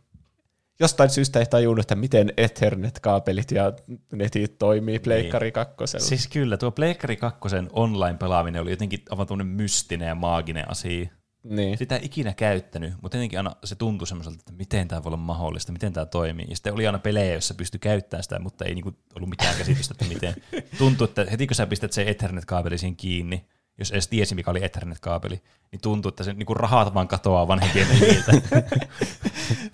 jostain 0.81 1.11
syystä 1.11 1.39
ei 1.39 1.47
tajunnut, 1.47 1.85
että 1.85 1.95
miten 1.95 2.33
Ethernet-kaapelit 2.37 3.51
ja 3.51 3.73
netit 4.13 4.59
toimii 4.59 4.99
Pleikkari 4.99 5.53
2. 5.53 5.75
Niin. 5.79 6.01
Siis 6.01 6.29
kyllä, 6.29 6.57
tuo 6.57 6.71
Pleikkari 6.71 7.17
2 7.17 7.41
online-pelaaminen 7.73 8.63
oli 8.63 8.71
jotenkin 8.71 9.03
aivan 9.11 9.47
mystinen 9.47 10.09
ja 10.09 10.15
maaginen 10.15 10.71
asia. 10.71 11.09
Niin. 11.45 11.79
Sitä 11.79 11.97
ei 11.97 12.05
ikinä 12.05 12.33
käyttänyt, 12.33 12.93
mutta 13.03 13.17
jotenkin 13.17 13.39
aina 13.39 13.57
se 13.65 13.75
tuntui 13.75 14.07
semmoiselta, 14.07 14.39
että 14.41 14.53
miten 14.53 14.89
tämä 14.89 15.05
voi 15.05 15.09
olla 15.09 15.17
mahdollista, 15.17 15.73
miten 15.73 15.93
tämä 15.93 16.07
toimii. 16.07 16.47
Ja 16.49 16.57
sitten 16.57 16.73
oli 16.75 16.87
aina 16.87 16.99
pelejä, 16.99 17.33
joissa 17.33 17.55
pystyi 17.55 17.79
käyttämään 17.79 18.23
sitä, 18.23 18.39
mutta 18.39 18.65
ei 18.65 18.75
niinku 18.75 18.93
ollut 19.17 19.31
mitään 19.31 19.57
käsitystä, 19.59 19.95
että 19.95 20.15
miten. 20.15 20.35
Tuntui, 20.79 21.05
että 21.05 21.27
heti 21.31 21.47
kun 21.47 21.55
sä 21.55 21.67
pistät 21.67 21.93
se 21.93 22.03
Ethernet-kaapeli 22.07 22.79
siihen 22.79 22.97
kiinni, 22.97 23.47
jos 23.79 23.91
edes 23.91 24.09
tiesi, 24.09 24.35
mikä 24.35 24.51
oli 24.51 24.65
Ethernet-kaapeli, 24.65 25.43
niin 25.73 25.81
tuntuu, 25.81 26.09
että 26.09 26.25
se 26.25 26.33
niinku 26.33 26.55
rahat 26.55 26.95
vaan 26.95 27.09
katoaa 27.09 27.49
vanhempien 27.49 27.87
niiltä. 28.01 28.33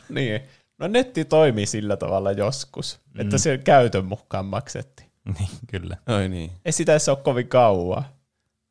niin. 0.09 0.41
No 0.81 0.89
netti 0.89 1.25
toimii 1.25 1.67
sillä 1.67 1.97
tavalla 1.97 2.33
joskus, 2.33 3.01
mm. 3.15 3.21
että 3.21 3.39
se 3.39 3.59
käytön 3.59 4.05
mukaan 4.05 4.47
maksettiin. 4.47 5.11
Niin, 5.39 5.49
kyllä. 5.67 5.97
Ai 6.07 6.29
niin. 6.29 6.53
Ei 6.65 6.73
sitä 6.73 6.93
edes 6.93 7.09
ole 7.09 7.17
kovin 7.17 7.49
kauan 7.49 8.05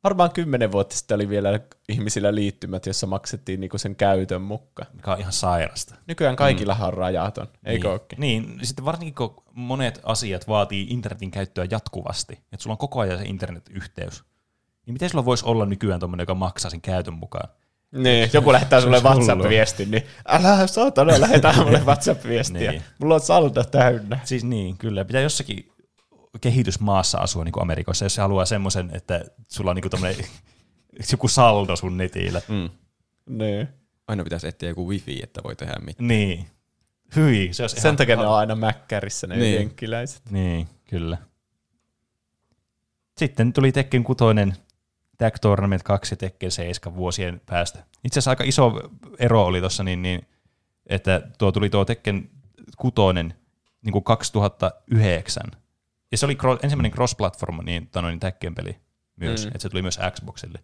varmaan 0.03 0.31
kymmenen 0.31 0.71
vuotta 0.71 0.95
sitten 0.95 1.15
oli 1.15 1.29
vielä 1.29 1.59
ihmisillä 1.89 2.35
liittymät, 2.35 2.85
jossa 2.85 3.07
maksettiin 3.07 3.59
niinku 3.59 3.77
sen 3.77 3.95
käytön 3.95 4.41
mukaan. 4.41 4.87
Mikä 4.93 5.11
on 5.11 5.19
ihan 5.19 5.33
sairasta. 5.33 5.95
Nykyään 6.07 6.35
kaikilla 6.35 6.75
mm. 6.75 6.81
on 6.81 6.93
rajaton, 6.93 7.47
eikö 7.63 7.87
niin. 7.87 7.91
ookin? 7.91 8.19
Niin, 8.19 8.59
sitten 8.63 8.85
varsinkin 8.85 9.15
kun 9.15 9.43
monet 9.53 9.99
asiat 10.03 10.47
vaatii 10.47 10.87
internetin 10.89 11.31
käyttöä 11.31 11.65
jatkuvasti, 11.71 12.33
että 12.33 12.57
sulla 12.63 12.73
on 12.73 12.77
koko 12.77 12.99
ajan 12.99 13.17
se 13.17 13.23
internetyhteys, 13.23 14.23
niin 14.85 14.93
miten 14.93 15.09
sulla 15.09 15.25
voisi 15.25 15.45
olla 15.45 15.65
nykyään 15.65 15.99
tuommoinen, 15.99 16.23
joka 16.23 16.35
maksaa 16.35 16.71
sen 16.71 16.81
käytön 16.81 17.13
mukaan? 17.13 17.49
Niin, 17.91 18.29
joku 18.33 18.51
lähettää 18.51 18.81
sulle 18.81 18.99
WhatsApp-viestin, 18.99 19.91
niin 19.91 20.03
älä 20.27 20.67
saatana 20.67 21.21
lähetä 21.21 21.53
mulle 21.57 21.81
WhatsApp-viestiä. 21.89 22.71
niin. 22.71 22.83
Mulla 22.99 23.15
on 23.15 23.21
saldo 23.21 23.63
täynnä. 23.63 24.19
Siis 24.23 24.43
niin, 24.43 24.77
kyllä. 24.77 25.05
Pitää 25.05 25.21
jossakin 25.21 25.71
kehitysmaassa 26.41 27.17
asua 27.17 27.43
niin 27.43 27.51
kuin 27.51 27.61
Amerikassa, 27.61 28.05
jos 28.05 28.15
se 28.15 28.21
haluaa 28.21 28.45
semmoisen, 28.45 28.89
että 28.93 29.25
sulla 29.47 29.71
on 29.71 29.77
niin 29.77 30.25
joku 31.11 31.27
saldo 31.27 31.75
sun 31.75 31.97
netillä. 31.97 32.41
Mm. 32.47 32.69
Niin. 33.37 33.67
Aina 34.07 34.23
pitäisi 34.23 34.47
etsiä 34.47 34.69
joku 34.69 34.89
wifi, 34.89 35.19
että 35.23 35.43
voi 35.43 35.55
tehdä 35.55 35.75
mitään. 35.85 36.07
Niin. 36.07 36.45
Hyi, 37.15 37.49
se 37.51 37.67
Sen 37.67 37.95
takia 37.95 38.15
ne 38.15 38.27
on 38.27 38.35
aina 38.37 38.55
mäkkärissä 38.55 39.27
ne 39.27 39.35
niin. 39.35 39.55
jenkkiläiset. 39.55 40.21
Niin, 40.31 40.67
kyllä. 40.89 41.17
Sitten 43.17 43.53
tuli 43.53 43.71
Tekken 43.71 44.03
6, 44.03 44.17
Tag 45.19 45.35
Tournament 45.41 45.83
2 45.83 46.13
ja 46.13 46.17
Tekken 46.17 46.51
7 46.51 46.95
vuosien 46.95 47.41
päästä. 47.45 47.83
Itse 48.03 48.19
asiassa 48.19 48.31
aika 48.31 48.43
iso 48.43 48.73
ero 49.19 49.45
oli 49.45 49.59
tuossa, 49.59 49.83
niin, 49.83 50.01
niin, 50.01 50.27
että 50.87 51.21
tuo 51.37 51.51
tuli 51.51 51.69
tuo 51.69 51.85
Tekken 51.85 52.29
6 52.77 52.95
niin 53.81 53.91
kuin 53.91 54.03
2009, 54.03 55.43
ja 56.11 56.17
se 56.17 56.25
oli 56.25 56.37
ensimmäinen 56.63 56.91
cross-platform 56.91 57.63
niin, 57.63 57.89
niin 58.01 58.19
Tekken 58.19 58.55
peli 58.55 58.77
myös, 59.15 59.45
mm. 59.45 59.47
että 59.47 59.59
se 59.59 59.69
tuli 59.69 59.81
myös 59.81 59.99
Xboxille. 60.11 60.59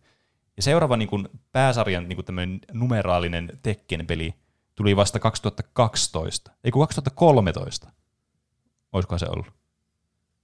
Ja 0.58 0.64
seuraava 0.64 0.98
niin 0.98 1.10
kuin 1.10 1.30
pääsarjan 1.52 2.10
niin 2.10 2.18
kuin 2.26 2.62
numeraalinen 2.74 3.60
Tekken-peli 3.64 4.34
tuli 4.76 4.96
vasta 4.96 5.20
2012, 5.20 6.52
ei 6.64 6.72
kun 6.72 6.82
2013. 6.82 7.92
Olisikohan 8.94 9.20
se 9.20 9.26
ollut? 9.30 9.48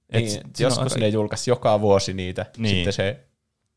Et 0.10 0.24
Niin, 0.24 0.42
joskus 0.60 0.94
aika- 0.94 1.00
ne 1.00 1.08
julkaisi 1.08 1.52
joka 1.52 1.82
vuosi 1.82 2.14
niitä, 2.14 2.46
Niin. 2.58 2.76
sitten 2.76 2.94
se 2.94 3.28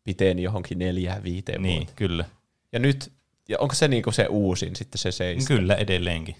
piteni 0.04 0.42
johonkin 0.42 0.78
neljään 0.78 1.22
viiteen 1.22 1.62
Niin, 1.62 1.76
vuoteen. 1.76 1.96
kyllä. 1.96 2.24
Ja 2.72 2.78
nyt, 2.78 3.12
ja 3.48 3.58
onko 3.58 3.74
se 3.74 3.88
niinku 3.88 4.12
se 4.12 4.26
uusin 4.26 4.76
sitten 4.76 4.98
se 4.98 5.12
seistä? 5.12 5.48
Kyllä, 5.48 5.74
edelleenkin. 5.74 6.36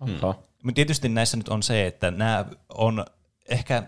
Oho. 0.00 0.44
Mutta 0.62 0.74
tietysti 0.74 1.08
näissä 1.08 1.36
nyt 1.36 1.48
on 1.48 1.62
se, 1.62 1.86
että 1.86 2.10
nämä 2.10 2.44
on 2.74 3.04
ehkä, 3.48 3.82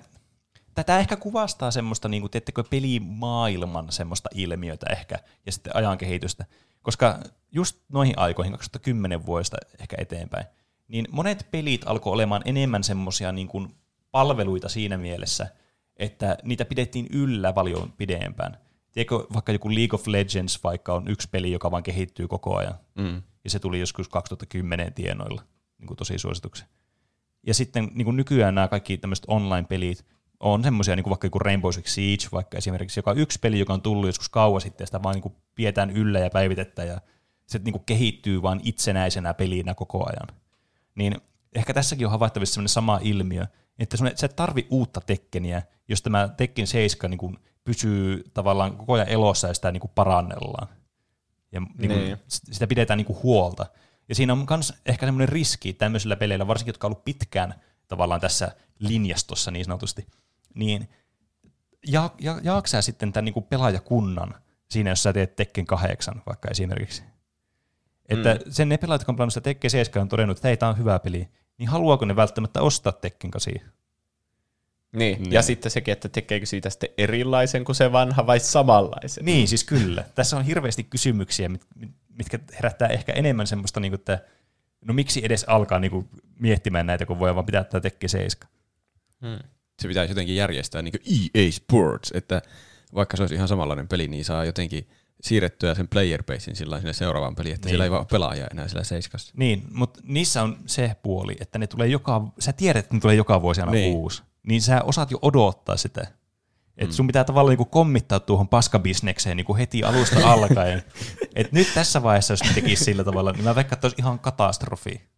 tätä 0.74 0.98
ehkä 0.98 1.16
kuvastaa 1.16 1.70
semmoista, 1.70 2.08
niin 2.08 2.20
kuin, 2.22 2.30
teettekö, 2.30 2.64
pelimaailman 2.70 3.92
semmoista 3.92 4.28
ilmiötä 4.34 4.86
ehkä, 4.90 5.18
ja 5.46 5.52
sitten 5.52 5.76
ajan 5.76 5.98
kehitystä. 5.98 6.44
Koska 6.82 7.18
just 7.52 7.76
noihin 7.92 8.18
aikoihin, 8.18 8.52
2010 8.52 9.26
vuodesta 9.26 9.56
ehkä 9.80 9.96
eteenpäin, 10.00 10.46
niin 10.88 11.06
monet 11.10 11.46
pelit 11.50 11.82
alkoi 11.86 12.12
olemaan 12.12 12.42
enemmän 12.44 12.84
semmoisia 12.84 13.32
niin 13.32 13.48
kuin 13.48 13.74
palveluita 14.10 14.68
siinä 14.68 14.96
mielessä, 14.98 15.46
että 15.96 16.38
niitä 16.42 16.64
pidettiin 16.64 17.06
yllä 17.12 17.52
paljon 17.52 17.92
pidempään. 17.96 18.58
Tiedätkö, 18.98 19.26
vaikka 19.34 19.52
joku 19.52 19.70
League 19.70 19.94
of 19.94 20.06
Legends 20.06 20.64
vaikka 20.64 20.94
on 20.94 21.08
yksi 21.08 21.28
peli, 21.30 21.52
joka 21.52 21.70
vaan 21.70 21.82
kehittyy 21.82 22.28
koko 22.28 22.56
ajan, 22.56 22.74
Mm. 22.94 23.22
ja 23.44 23.50
se 23.50 23.58
tuli 23.58 23.80
joskus 23.80 24.08
2010 24.08 24.92
tienoilla 24.92 25.42
niin 25.78 25.86
kuin 25.86 25.96
tosi 25.96 26.18
suosituksen. 26.18 26.68
Ja 27.46 27.54
sitten 27.54 27.90
niin 27.94 28.04
kuin 28.04 28.16
nykyään 28.16 28.54
nämä 28.54 28.68
kaikki 28.68 28.98
tämmöiset 28.98 29.24
online-pelit 29.28 30.04
on 30.40 30.64
semmoisia, 30.64 30.96
niin 30.96 31.04
kuin 31.04 31.10
vaikka 31.10 31.26
joku 31.26 31.38
Rainbow 31.38 31.72
Six 31.72 31.88
Siege, 31.88 32.24
vaikka 32.32 32.58
esimerkiksi, 32.58 32.98
joka 32.98 33.10
on 33.10 33.18
yksi 33.18 33.38
peli, 33.38 33.58
joka 33.58 33.72
on 33.72 33.82
tullut 33.82 34.06
joskus 34.06 34.28
kauan 34.28 34.60
sitten, 34.60 34.82
ja 34.82 34.86
sitä 34.86 35.02
vaan 35.02 35.14
niin 35.14 35.22
kuin 35.22 35.34
pidetään 35.54 35.90
yllä 35.90 36.18
ja 36.18 36.30
päivitetään, 36.30 36.88
ja 36.88 37.00
se 37.46 37.58
niin 37.58 37.72
kuin 37.72 37.84
kehittyy 37.86 38.42
vaan 38.42 38.60
itsenäisenä 38.64 39.34
pelinä 39.34 39.74
koko 39.74 40.08
ajan. 40.08 40.40
Niin 40.94 41.16
ehkä 41.54 41.74
tässäkin 41.74 42.06
on 42.06 42.10
havaittavissa 42.10 42.54
semmoinen 42.54 42.68
sama 42.68 43.00
ilmiö, 43.02 43.46
että 43.78 43.96
sä 43.96 44.26
et 44.26 44.36
tarvi 44.36 44.66
uutta 44.70 45.00
Tekkeniä, 45.00 45.62
jos 45.88 46.02
tämä 46.02 46.28
Tekken 46.36 46.66
7 46.66 47.10
niin 47.10 47.18
kuin 47.18 47.38
pysyy 47.68 48.24
tavallaan 48.34 48.76
koko 48.76 48.92
ajan 48.92 49.08
elossa 49.08 49.48
ja 49.48 49.54
sitä 49.54 49.72
niin 49.72 49.80
kuin 49.80 49.90
parannellaan. 49.94 50.68
Ja 51.52 51.60
niin 51.60 51.90
kuin, 51.90 52.04
Niin. 52.04 52.18
sitä 52.28 52.66
pidetään 52.66 52.96
niin 52.96 53.06
kuin 53.06 53.22
huolta. 53.22 53.66
Ja 54.08 54.14
siinä 54.14 54.32
on 54.32 54.46
myös 54.50 54.74
ehkä 54.86 55.06
semmoinen 55.06 55.28
riski 55.28 55.72
tämmöisillä 55.72 56.16
peleillä, 56.16 56.46
varsinkin 56.46 56.70
jotka 56.70 56.86
on 56.86 56.92
ollut 56.92 57.04
pitkään 57.04 57.54
tavallaan 57.88 58.20
tässä 58.20 58.52
linjastossa 58.78 59.50
niin 59.50 59.64
sanotusti, 59.64 60.06
niin 60.54 60.88
ja, 61.86 62.10
ja, 62.18 62.40
jaaksa 62.42 62.70
sä 62.70 62.82
sitten 62.82 63.12
tämän 63.12 63.24
niin 63.24 63.32
kuin 63.32 63.46
pelaajakunnan 63.46 64.34
siinä, 64.70 64.90
jos 64.90 65.02
sä 65.02 65.12
teet 65.12 65.36
Tekken 65.36 65.66
8 65.66 66.22
vaikka 66.26 66.48
esimerkiksi. 66.50 67.02
Että 68.08 68.34
mm. 68.34 68.40
sen 68.50 68.68
ne 68.68 68.78
pelaajat, 68.78 69.00
jotka 69.00 69.12
on 69.12 69.16
pelannut 69.16 69.34
sitä 69.34 69.44
Tekken 69.44 69.70
7 69.70 70.02
on 70.02 70.08
todennut, 70.08 70.38
että 70.38 70.48
hei, 70.48 70.56
tämä 70.56 70.70
on 70.70 70.78
hyvä 70.78 70.98
peli, 70.98 71.28
niin 71.58 71.68
haluaako 71.68 72.04
ne 72.04 72.16
välttämättä 72.16 72.62
ostaa 72.62 72.92
Tekken 72.92 73.30
8? 73.30 73.77
Niin. 74.92 75.22
Niin. 75.22 75.32
ja 75.32 75.42
sitten 75.42 75.70
sekin, 75.70 75.92
että 75.92 76.08
tekeekö 76.08 76.46
siitä 76.46 76.70
sitten 76.70 76.90
erilaisen 76.98 77.64
kuin 77.64 77.76
se 77.76 77.92
vanha 77.92 78.26
vai 78.26 78.40
samanlaisen. 78.40 79.24
Niin, 79.24 79.48
siis 79.48 79.64
kyllä. 79.64 80.04
Tässä 80.14 80.36
on 80.36 80.44
hirveästi 80.44 80.84
kysymyksiä, 80.84 81.48
mit, 81.48 81.62
mit- 81.74 81.90
mitkä 82.18 82.38
herättää 82.54 82.88
ehkä 82.88 83.12
enemmän 83.12 83.46
semmoista, 83.46 83.80
niin 83.80 83.92
kuin, 83.92 83.98
että 84.00 84.18
no 84.84 84.94
miksi 84.94 85.20
edes 85.24 85.44
alkaa 85.44 85.78
niin 85.78 85.90
kuin, 85.90 86.08
miettimään 86.38 86.86
näitä, 86.86 87.06
kun 87.06 87.18
voi 87.18 87.34
vaan 87.34 87.46
pitää 87.46 87.64
tätä 87.64 87.80
Tekken 87.80 88.08
7. 88.10 88.48
Hmm. 89.20 89.38
Se 89.82 89.88
pitäisi 89.88 90.10
jotenkin 90.10 90.36
järjestää 90.36 90.82
niin 90.82 90.92
kuin 90.92 91.30
EA 91.34 91.52
Sports, 91.52 92.10
että 92.14 92.42
vaikka 92.94 93.16
se 93.16 93.22
olisi 93.22 93.34
ihan 93.34 93.48
samanlainen 93.48 93.88
peli, 93.88 94.08
niin 94.08 94.24
saa 94.24 94.44
jotenkin 94.44 94.88
siirrettyä 95.20 95.74
sen 95.74 95.88
player 95.88 96.22
basein 96.22 96.56
sillä 96.56 96.78
sinne 96.78 96.92
seuraavaan 96.92 97.34
peliin, 97.34 97.54
että 97.54 97.66
Niin. 97.66 97.72
sillä 97.72 97.84
ei 97.84 97.90
vaan 97.90 98.00
ole 98.00 98.06
pelaajia 98.10 98.46
enää 98.50 98.68
sillä 98.68 98.84
seiskassa. 98.84 99.32
Niin, 99.36 99.62
mutta 99.72 100.00
niissä 100.02 100.42
on 100.42 100.58
se 100.66 100.96
puoli, 101.02 101.36
että 101.40 101.58
ne 101.58 101.66
tulee 101.66 101.86
joka, 101.88 102.22
sä 102.38 102.52
tiedät, 102.52 102.84
että 102.84 102.94
ne 102.94 103.00
tulee 103.00 103.16
joka 103.16 103.42
vuosi 103.42 103.60
aina. 103.60 103.72
Niin. 103.72 103.94
uusi. 103.96 104.22
Niin 104.48 104.62
sä 104.62 104.82
osaat 104.82 105.10
jo 105.10 105.18
odottaa 105.22 105.76
sitä. 105.76 106.06
Että 106.76 106.96
sun 106.96 107.06
pitää 107.06 107.24
tavallaan 107.24 107.50
niinku 107.50 107.64
kommittaa 107.64 108.20
tuohon 108.20 108.48
paskabisnekseen 108.48 109.36
niinku 109.36 109.56
heti 109.56 109.84
alusta 109.84 110.28
alkaen. 110.32 110.82
Et 111.34 111.52
nyt 111.52 111.74
tässä 111.74 112.02
vaiheessa, 112.02 112.32
jos 112.32 112.40
tekisi 112.54 112.84
sillä 112.84 113.04
tavalla, 113.04 113.32
niin 113.32 113.44
mä 113.44 113.54
veikkaan, 113.54 113.76
että 113.76 113.86
olisi 113.86 114.00
ihan 114.00 114.18
katastrofi. 114.18 115.08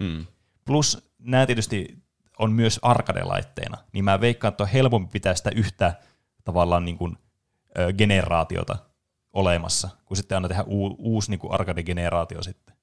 Mm. 0.00 0.26
Plus 0.64 1.12
nämä 1.18 1.46
tietysti 1.46 2.02
on 2.38 2.52
myös 2.52 2.80
arcade-laitteena, 2.82 3.78
niin 3.92 4.04
mä 4.04 4.20
veikkaan, 4.20 4.52
että 4.52 4.64
on 4.64 4.70
helpompi 4.70 5.10
pitää 5.12 5.34
sitä 5.34 5.50
yhtä 5.56 5.94
tavallaan 6.44 6.84
niin 6.84 6.98
kuin, 6.98 7.16
ö, 7.78 7.92
generaatiota 7.92 8.76
olemassa, 9.32 9.88
kun 10.04 10.16
sitten 10.16 10.36
aina 10.36 10.48
tehdä 10.48 10.62
uu, 10.62 10.96
uusi 10.98 11.30
niin 11.30 11.38
kuin 11.38 11.52
arcade-generaatio 11.52 12.42
sitten. 12.42 12.76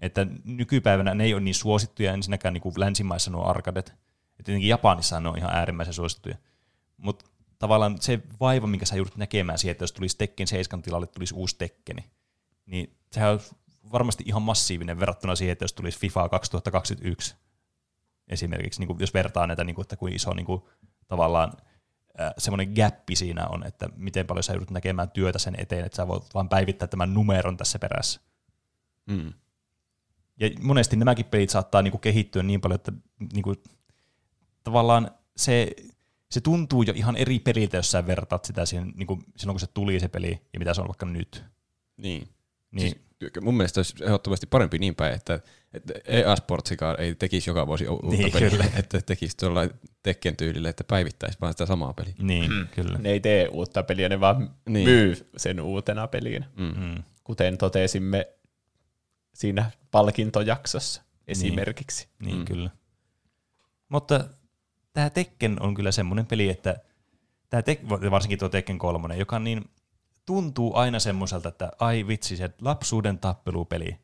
Että 0.00 0.26
nykypäivänä 0.44 1.14
ne 1.14 1.24
ei 1.24 1.34
ole 1.34 1.42
niin 1.42 1.54
suosittuja 1.54 2.12
ensinnäkään 2.12 2.54
niin 2.54 2.62
kuin 2.62 2.74
länsimaissa 2.76 3.30
nuo 3.30 3.44
arcadet. 3.44 3.94
Et 4.38 4.44
tietenkin 4.44 4.68
Japanissa 4.68 5.20
ne 5.20 5.28
on 5.28 5.38
ihan 5.38 5.54
äärimmäisen 5.54 5.94
suosittuja. 5.94 6.36
Mutta 6.96 7.24
tavallaan 7.58 7.96
se 8.00 8.20
vaiva, 8.40 8.66
minkä 8.66 8.86
sä 8.86 8.96
joudut 8.96 9.16
näkemään 9.16 9.58
siihen, 9.58 9.72
että 9.72 9.82
jos 9.82 9.92
tulisi 9.92 10.18
Tekken 10.18 10.46
7 10.46 10.82
tilalle, 10.82 11.06
tulisi 11.06 11.34
uusi 11.34 11.58
Tekkeni, 11.58 12.10
niin 12.66 12.96
sehän 13.12 13.32
on 13.32 13.40
varmasti 13.92 14.24
ihan 14.26 14.42
massiivinen 14.42 15.00
verrattuna 15.00 15.36
siihen, 15.36 15.52
että 15.52 15.64
jos 15.64 15.72
tulisi 15.72 15.98
FIFA 15.98 16.28
2021 16.28 17.36
esimerkiksi, 18.28 18.80
niin 18.80 18.86
kuin 18.86 19.00
jos 19.00 19.14
vertaa 19.14 19.46
näitä, 19.46 19.64
niin 19.64 19.74
kuin, 19.74 19.82
että 19.82 19.96
kuin 19.96 20.12
iso 20.14 20.34
niin 20.34 20.46
kuin, 20.46 20.62
tavallaan 21.08 21.52
äh, 22.20 22.32
semmoinen 22.38 22.72
gappi 22.74 23.16
siinä 23.16 23.46
on, 23.46 23.66
että 23.66 23.88
miten 23.96 24.26
paljon 24.26 24.42
sä 24.42 24.52
joudut 24.52 24.70
näkemään 24.70 25.10
työtä 25.10 25.38
sen 25.38 25.54
eteen, 25.58 25.84
että 25.84 25.96
sä 25.96 26.08
voit 26.08 26.34
vaan 26.34 26.48
päivittää 26.48 26.88
tämän 26.88 27.14
numeron 27.14 27.56
tässä 27.56 27.78
perässä. 27.78 28.20
Mm. 29.06 29.32
Ja 30.40 30.50
monesti 30.62 30.96
nämäkin 30.96 31.26
pelit 31.26 31.50
saattaa 31.50 31.82
niinku 31.82 31.98
kehittyä 31.98 32.42
niin 32.42 32.60
paljon, 32.60 32.74
että 32.74 32.92
niinku, 33.32 33.54
tavallaan 34.64 35.10
se, 35.36 35.70
se 36.30 36.40
tuntuu 36.40 36.82
jo 36.82 36.92
ihan 36.96 37.16
eri 37.16 37.38
peliltä, 37.38 37.76
jos 37.76 37.90
sä 37.90 38.06
vertaat 38.06 38.44
sitä 38.44 38.66
siihen, 38.66 38.92
niinku, 38.96 39.22
silloin, 39.36 39.54
kun 39.54 39.60
se 39.60 39.66
tuli 39.66 40.00
se 40.00 40.08
peli, 40.08 40.40
ja 40.52 40.58
mitä 40.58 40.74
se 40.74 40.80
on 40.80 40.88
vaikka 40.88 41.06
nyt. 41.06 41.44
Niin. 41.96 42.28
Niin, 42.70 42.90
Siis, 42.90 43.04
mun 43.40 43.56
mielestä 43.56 43.78
olisi 43.78 44.04
ehdottomasti 44.04 44.46
parempi 44.46 44.78
niin 44.78 44.94
päin, 44.94 45.14
että, 45.14 45.40
että 45.74 45.94
EA 46.04 46.36
Sportsikaan 46.36 47.00
ei 47.00 47.14
tekisi 47.14 47.50
joka 47.50 47.66
vuosi 47.66 47.88
uutta 47.88 48.06
Niin, 48.06 48.18
niin, 48.20 48.32
peliä, 48.32 48.50
kyllä. 48.50 48.64
että 48.80 49.00
tekisi 49.00 49.36
tuolla 49.36 49.60
Tekken 50.02 50.36
tyylillä, 50.36 50.68
että 50.68 50.84
päivittäisi 50.84 51.38
vaan 51.40 51.52
sitä 51.52 51.66
samaa 51.66 51.92
peliä. 51.92 52.14
niin 52.18 52.50
kyllä. 52.74 52.98
Ne 52.98 53.10
ei 53.10 53.20
tee 53.20 53.48
uutta 53.48 53.82
peliä, 53.82 54.08
ne 54.08 54.20
vaan 54.20 54.38
niin. 54.38 54.50
Niin. 54.72 54.88
myy 54.88 55.30
sen 55.36 55.60
uutena 55.60 56.06
pelinä. 56.06 56.46
Mm. 56.56 56.74
Mm. 56.76 57.02
Kuten 57.24 57.58
totesimme 57.58 58.28
siinä 59.34 59.70
palkintojaksossa 59.90 61.02
esimerkiksi. 61.28 62.08
Niin, 62.18 62.34
mm. 62.34 62.38
Mm. 62.38 62.44
kyllä. 62.44 62.70
Mutta 63.88 64.28
tämä 64.94 65.10
Tekken 65.10 65.62
on 65.62 65.74
kyllä 65.74 65.92
semmoinen 65.92 66.26
peli, 66.26 66.48
että 66.48 66.76
tämä 67.50 67.60
Tek- 67.60 68.10
varsinkin 68.10 68.38
tuo 68.38 68.48
Tekken 68.48 68.78
3, 68.78 69.16
joka 69.16 69.38
niin 69.38 69.64
tuntuu 70.26 70.76
aina 70.76 70.98
semmoiselta, 70.98 71.48
että 71.48 71.72
ai 71.78 72.06
vitsi, 72.06 72.36
se 72.36 72.50
lapsuuden 72.60 73.18
tappelupeli. 73.18 73.96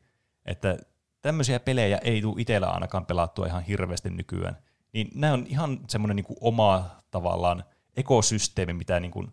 Että 0.45 0.77
tämmöisiä 1.21 1.59
pelejä 1.59 1.97
ei 1.97 2.21
tule 2.21 2.41
itsellä 2.41 2.69
ainakaan 2.69 3.05
pelattua 3.05 3.45
ihan 3.45 3.63
hirveästi 3.63 4.09
nykyään. 4.09 4.57
Niin 4.93 5.09
nämä 5.15 5.33
on 5.33 5.45
ihan 5.49 5.79
semmoinen 5.87 6.15
niin 6.15 6.37
oma 6.41 6.89
tavallaan 7.11 7.63
ekosysteemi, 7.97 8.73
mitä 8.73 8.99
niin 8.99 9.11
kuin 9.11 9.31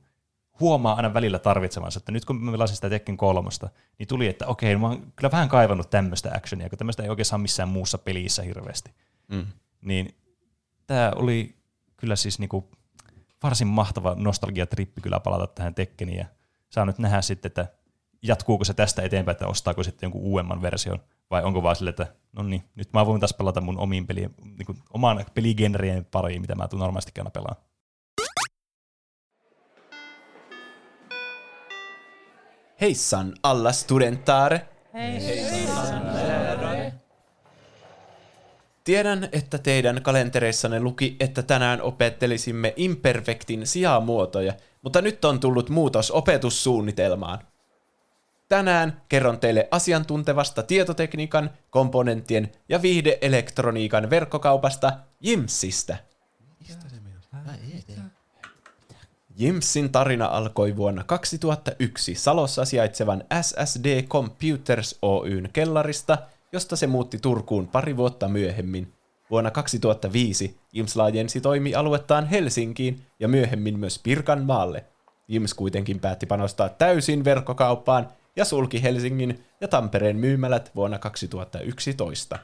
huomaa 0.61 0.95
aina 0.95 1.15
välillä 1.15 1.39
tarvitsemansa. 1.39 1.99
Että 1.99 2.13
nyt 2.13 2.25
kun 2.25 2.45
mä 2.45 2.53
pelasin 2.53 2.77
sitä 2.77 2.91
Tekken 2.91 3.17
kolmosta, 3.17 3.69
niin 3.99 4.07
tuli, 4.07 4.27
että 4.27 4.47
okei, 4.47 4.77
mä 4.77 4.87
oon 4.87 5.13
kyllä 5.17 5.31
vähän 5.31 5.49
kaivannut 5.49 5.91
tämmöistä 5.91 6.31
actionia, 6.35 6.69
kun 6.69 6.79
tämmöistä 6.79 7.03
ei 7.03 7.09
oikein 7.09 7.27
saa 7.27 7.39
missään 7.39 7.69
muussa 7.69 7.99
pelissä 7.99 8.43
hirveästi. 8.43 8.91
Mm. 9.29 9.47
Niin 9.81 10.15
tämä 10.89 11.12
oli 11.16 11.57
kyllä 11.97 12.16
siis 12.16 12.39
niinku 12.39 12.70
varsin 13.43 13.66
mahtava 13.66 14.14
nostalgiatrippi 14.14 15.01
kyllä 15.01 15.20
palata 15.20 15.47
tähän 15.47 15.74
Tekkeniin 15.74 16.18
ja 16.18 16.26
saa 16.70 16.86
nyt 16.86 16.99
nähdä 16.99 17.22
sitten, 17.22 17.49
että 17.49 17.66
jatkuuko 18.22 18.64
se 18.64 18.74
tästä 18.74 19.03
eteenpäin, 19.03 19.32
että 19.32 19.47
ostaako 19.47 19.82
sitten 19.82 20.07
jonkun 20.07 20.22
uudemman 20.22 20.62
version 20.62 21.03
vai 21.30 21.43
onko 21.45 21.62
vaan 21.62 21.76
sille, 21.76 21.91
että 21.91 22.07
no 22.32 22.43
niin, 22.43 22.64
nyt 22.74 22.93
mä 22.93 23.07
voin 23.07 23.20
taas 23.20 23.34
pelata 23.34 23.61
mun 23.61 23.78
omiin 23.78 24.07
pelien, 24.07 24.34
niinku, 24.45 24.74
oman 24.95 25.24
peligenrien 25.34 26.05
pariin, 26.05 26.41
mitä 26.41 26.55
mä 26.55 26.68
tuun 26.68 26.80
normaalisti 26.80 27.12
aina 27.18 27.30
pelaan. 27.30 27.57
Heissan 32.80 33.34
alla 33.43 33.72
studentare. 33.72 34.68
Tiedän, 38.89 39.28
että 39.32 39.59
teidän 39.59 40.03
kalentereissanne 40.03 40.80
luki, 40.80 41.16
että 41.20 41.43
tänään 41.43 41.82
opettelisimme 41.82 42.72
imperfektin 42.76 43.66
sijamuotoja, 43.66 44.55
mutta 44.82 45.03
nyt 45.03 45.24
on 45.24 45.41
tullut 45.41 45.70
muutos 45.70 46.11
opetussuunnitelmaan. 46.11 47.39
Tänään 48.49 49.03
kerron 49.09 49.41
teille 49.41 49.68
asiantuntevasta 49.70 50.62
tietotekniikan, 50.62 51.51
komponenttien 51.70 52.53
ja 52.68 52.82
viihdeelektroniikan 52.82 54.11
verkkokaupasta 54.11 54.93
Jimsistä. 55.20 55.97
Jimsin 59.36 59.93
tarina 59.93 60.26
alkoi 60.26 60.76
vuonna 60.76 61.05
2001 61.05 62.14
Salossa 62.14 62.64
sijaitsevan 62.64 63.24
SSD 63.43 64.03
Computers 64.03 64.99
Oyn 65.03 65.49
kellarista, 65.53 66.18
josta 66.53 66.76
se 66.76 66.86
muutti 66.86 67.18
Turkuun 67.18 67.68
pari 67.68 67.96
vuotta 67.96 68.28
myöhemmin. 68.28 68.92
Vuonna 69.30 69.51
2005 69.51 70.61
Jims 70.72 70.96
laajensi 70.96 71.40
toimialuettaan 71.40 72.26
Helsinkiin 72.26 73.07
ja 73.20 73.28
myöhemmin 73.28 73.78
myös 73.78 73.99
Pirkanmaalle. 73.99 74.84
Jims 75.28 75.55
kuitenkin 75.55 76.01
päätti 76.01 76.26
panostaa 76.26 76.68
täysin 76.68 77.24
verkkokauppaan 77.24 78.09
ja 78.36 78.44
sulki 78.44 78.82
Helsingin 78.82 79.44
ja 79.61 79.68
Tampereen 79.68 80.16
myymälät 80.16 80.70
vuonna 80.74 80.99
2011. 80.99 82.38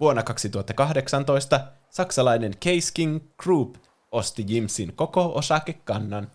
Vuonna 0.00 0.22
2018 0.22 1.60
saksalainen 1.90 2.52
Case 2.52 2.92
King 2.94 3.20
Group 3.42 3.74
osti 4.12 4.44
Jimsin 4.48 4.92
koko 4.96 5.32
osakekannan. 5.34 6.30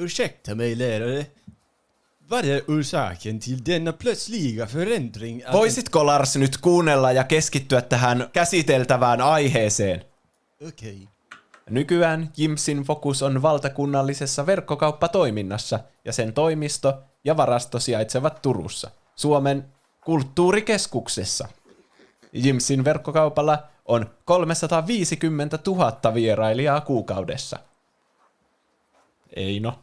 Ursäkta 0.00 0.54
mig 0.54 0.76
lärare. 0.76 1.26
Vad 2.30 2.44
är 2.44 2.62
orsaken 2.68 3.40
till 3.40 3.64
denna 3.64 3.92
plötsliga 3.92 4.66
förändring? 4.66 5.42
Voisitko 5.52 6.06
Lars 6.06 6.36
nyt 6.36 6.56
kuunnella 6.56 7.12
ja 7.12 7.24
keskittyä 7.24 7.80
tähän 7.80 8.30
käsiteltävään 8.32 9.20
aiheeseen? 9.20 10.04
Okej. 10.68 10.98
Nykyään 11.70 12.32
Jimsin 12.36 12.82
fokus 12.82 13.22
on 13.22 13.42
valtakunnallisessa 13.42 14.46
verkkokauppatoiminnassa 14.46 15.80
ja 16.04 16.12
sen 16.12 16.32
toimisto 16.32 16.94
ja 17.24 17.36
varasto 17.36 17.80
sijaitsevat 17.80 18.42
Turussa, 18.42 18.90
Suomen 19.16 19.64
kulttuurikeskuksessa. 20.04 21.48
Jimsin 22.32 22.84
verkkokaupalla 22.84 23.62
on 23.84 24.10
350 24.24 25.58
000 25.66 26.14
vierailijaa 26.14 26.80
kuukaudessa. 26.80 27.58
Ei 29.36 29.60
no. 29.60 29.78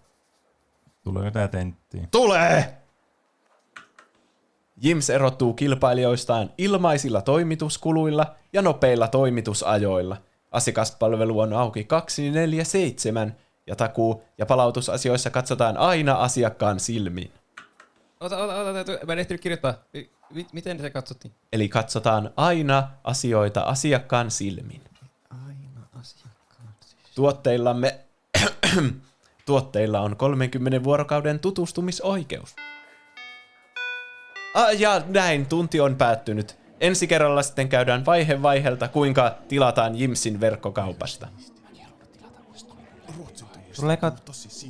Tuleeko 1.08 1.32
tää 1.32 1.48
tenttiin? 1.48 2.08
Tulee! 2.12 2.78
Jims 4.82 5.10
erottuu 5.10 5.54
kilpailijoistaan 5.54 6.50
ilmaisilla 6.58 7.22
toimituskuluilla 7.22 8.36
ja 8.54 8.62
nopeilla 8.62 9.08
toimitusajoilla. 9.08 10.18
Asiakaspalvelu 10.52 11.40
on 11.40 11.54
auki 11.54 11.84
247 11.84 13.36
ja 13.68 13.76
takuu- 13.76 14.24
ja 14.38 14.46
palautusasioissa 14.46 15.30
katsotaan 15.30 15.78
aina 15.78 16.14
asiakkaan 16.14 16.80
silmiin. 16.80 17.32
Ota, 18.20 18.38
ota, 18.38 18.56
ota, 18.56 18.80
ota, 18.80 19.06
mä 19.06 19.14
en 19.14 19.20
ehtinyt 19.20 19.42
kirjoittaa. 19.42 19.74
Mi- 20.34 20.48
miten 20.54 20.80
se 20.80 20.90
katsottiin? 20.90 21.34
Eli 21.54 21.70
katsotaan 21.70 22.32
aina 22.36 22.90
asioita 23.04 23.62
asiakkaan 23.62 24.32
silmin. 24.32 24.82
Aina 25.30 25.88
asiakkaan. 26.00 26.70
Tuotteillamme 27.16 28.00
tuotteilla 29.48 30.00
on 30.02 30.18
30 30.18 30.84
vuorokauden 30.84 31.40
tutustumisoikeus. 31.40 32.56
Ah, 34.54 34.80
ja 34.80 35.02
näin, 35.08 35.46
tunti 35.46 35.80
on 35.80 35.96
päättynyt. 35.96 36.58
Ensi 36.80 37.08
kerralla 37.08 37.44
sitten 37.44 37.70
käydään 37.70 38.06
vaihe 38.06 38.42
vaiheelta, 38.42 38.88
kuinka 38.88 39.36
tilataan 39.48 39.96
Jimsin 39.96 40.40
verkkokaupasta. 40.40 41.28
Tuleeko 43.76 44.12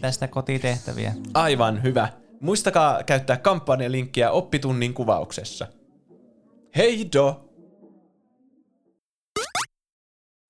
tästä 0.02 0.28
kotitehtäviä? 0.28 1.14
Aivan 1.34 1.84
hyvä. 1.84 2.10
Muistakaa 2.42 3.04
käyttää 3.04 3.38
kampanjalinkkiä 3.38 4.32
oppitunnin 4.32 4.94
kuvauksessa. 4.94 5.68
Hei 6.76 7.10
do! 7.14 7.50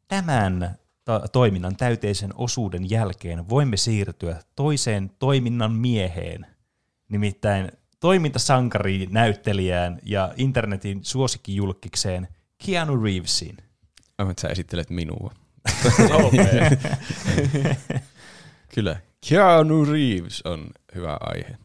Tämän 0.07 0.78
to- 1.08 1.28
toiminnan 1.32 1.76
täyteisen 1.76 2.32
osuuden 2.36 2.89
jälkeen 2.89 3.49
voimme 3.49 3.78
siirtyä 3.78 4.39
toiseen 4.55 5.12
toiminnan 5.20 5.72
mieheen, 5.72 6.45
nimittäin 7.10 7.72
toimintasankariin, 7.99 9.10
näyttelijään 9.12 9.99
ja 10.03 10.34
internetin 10.38 10.99
suosikkijulkikseen 11.05 12.28
Keanu 12.66 13.03
Reevesiin. 13.03 13.58
Aivan, 14.18 14.32
että 14.32 14.41
sä 14.41 14.47
esittelet 14.47 14.89
minua. 14.89 15.34
Kyllä. 18.76 18.95
Keanu 19.30 19.86
Reeves 19.86 20.41
on 20.45 20.68
hyvä 20.95 21.18
aihe. 21.20 21.58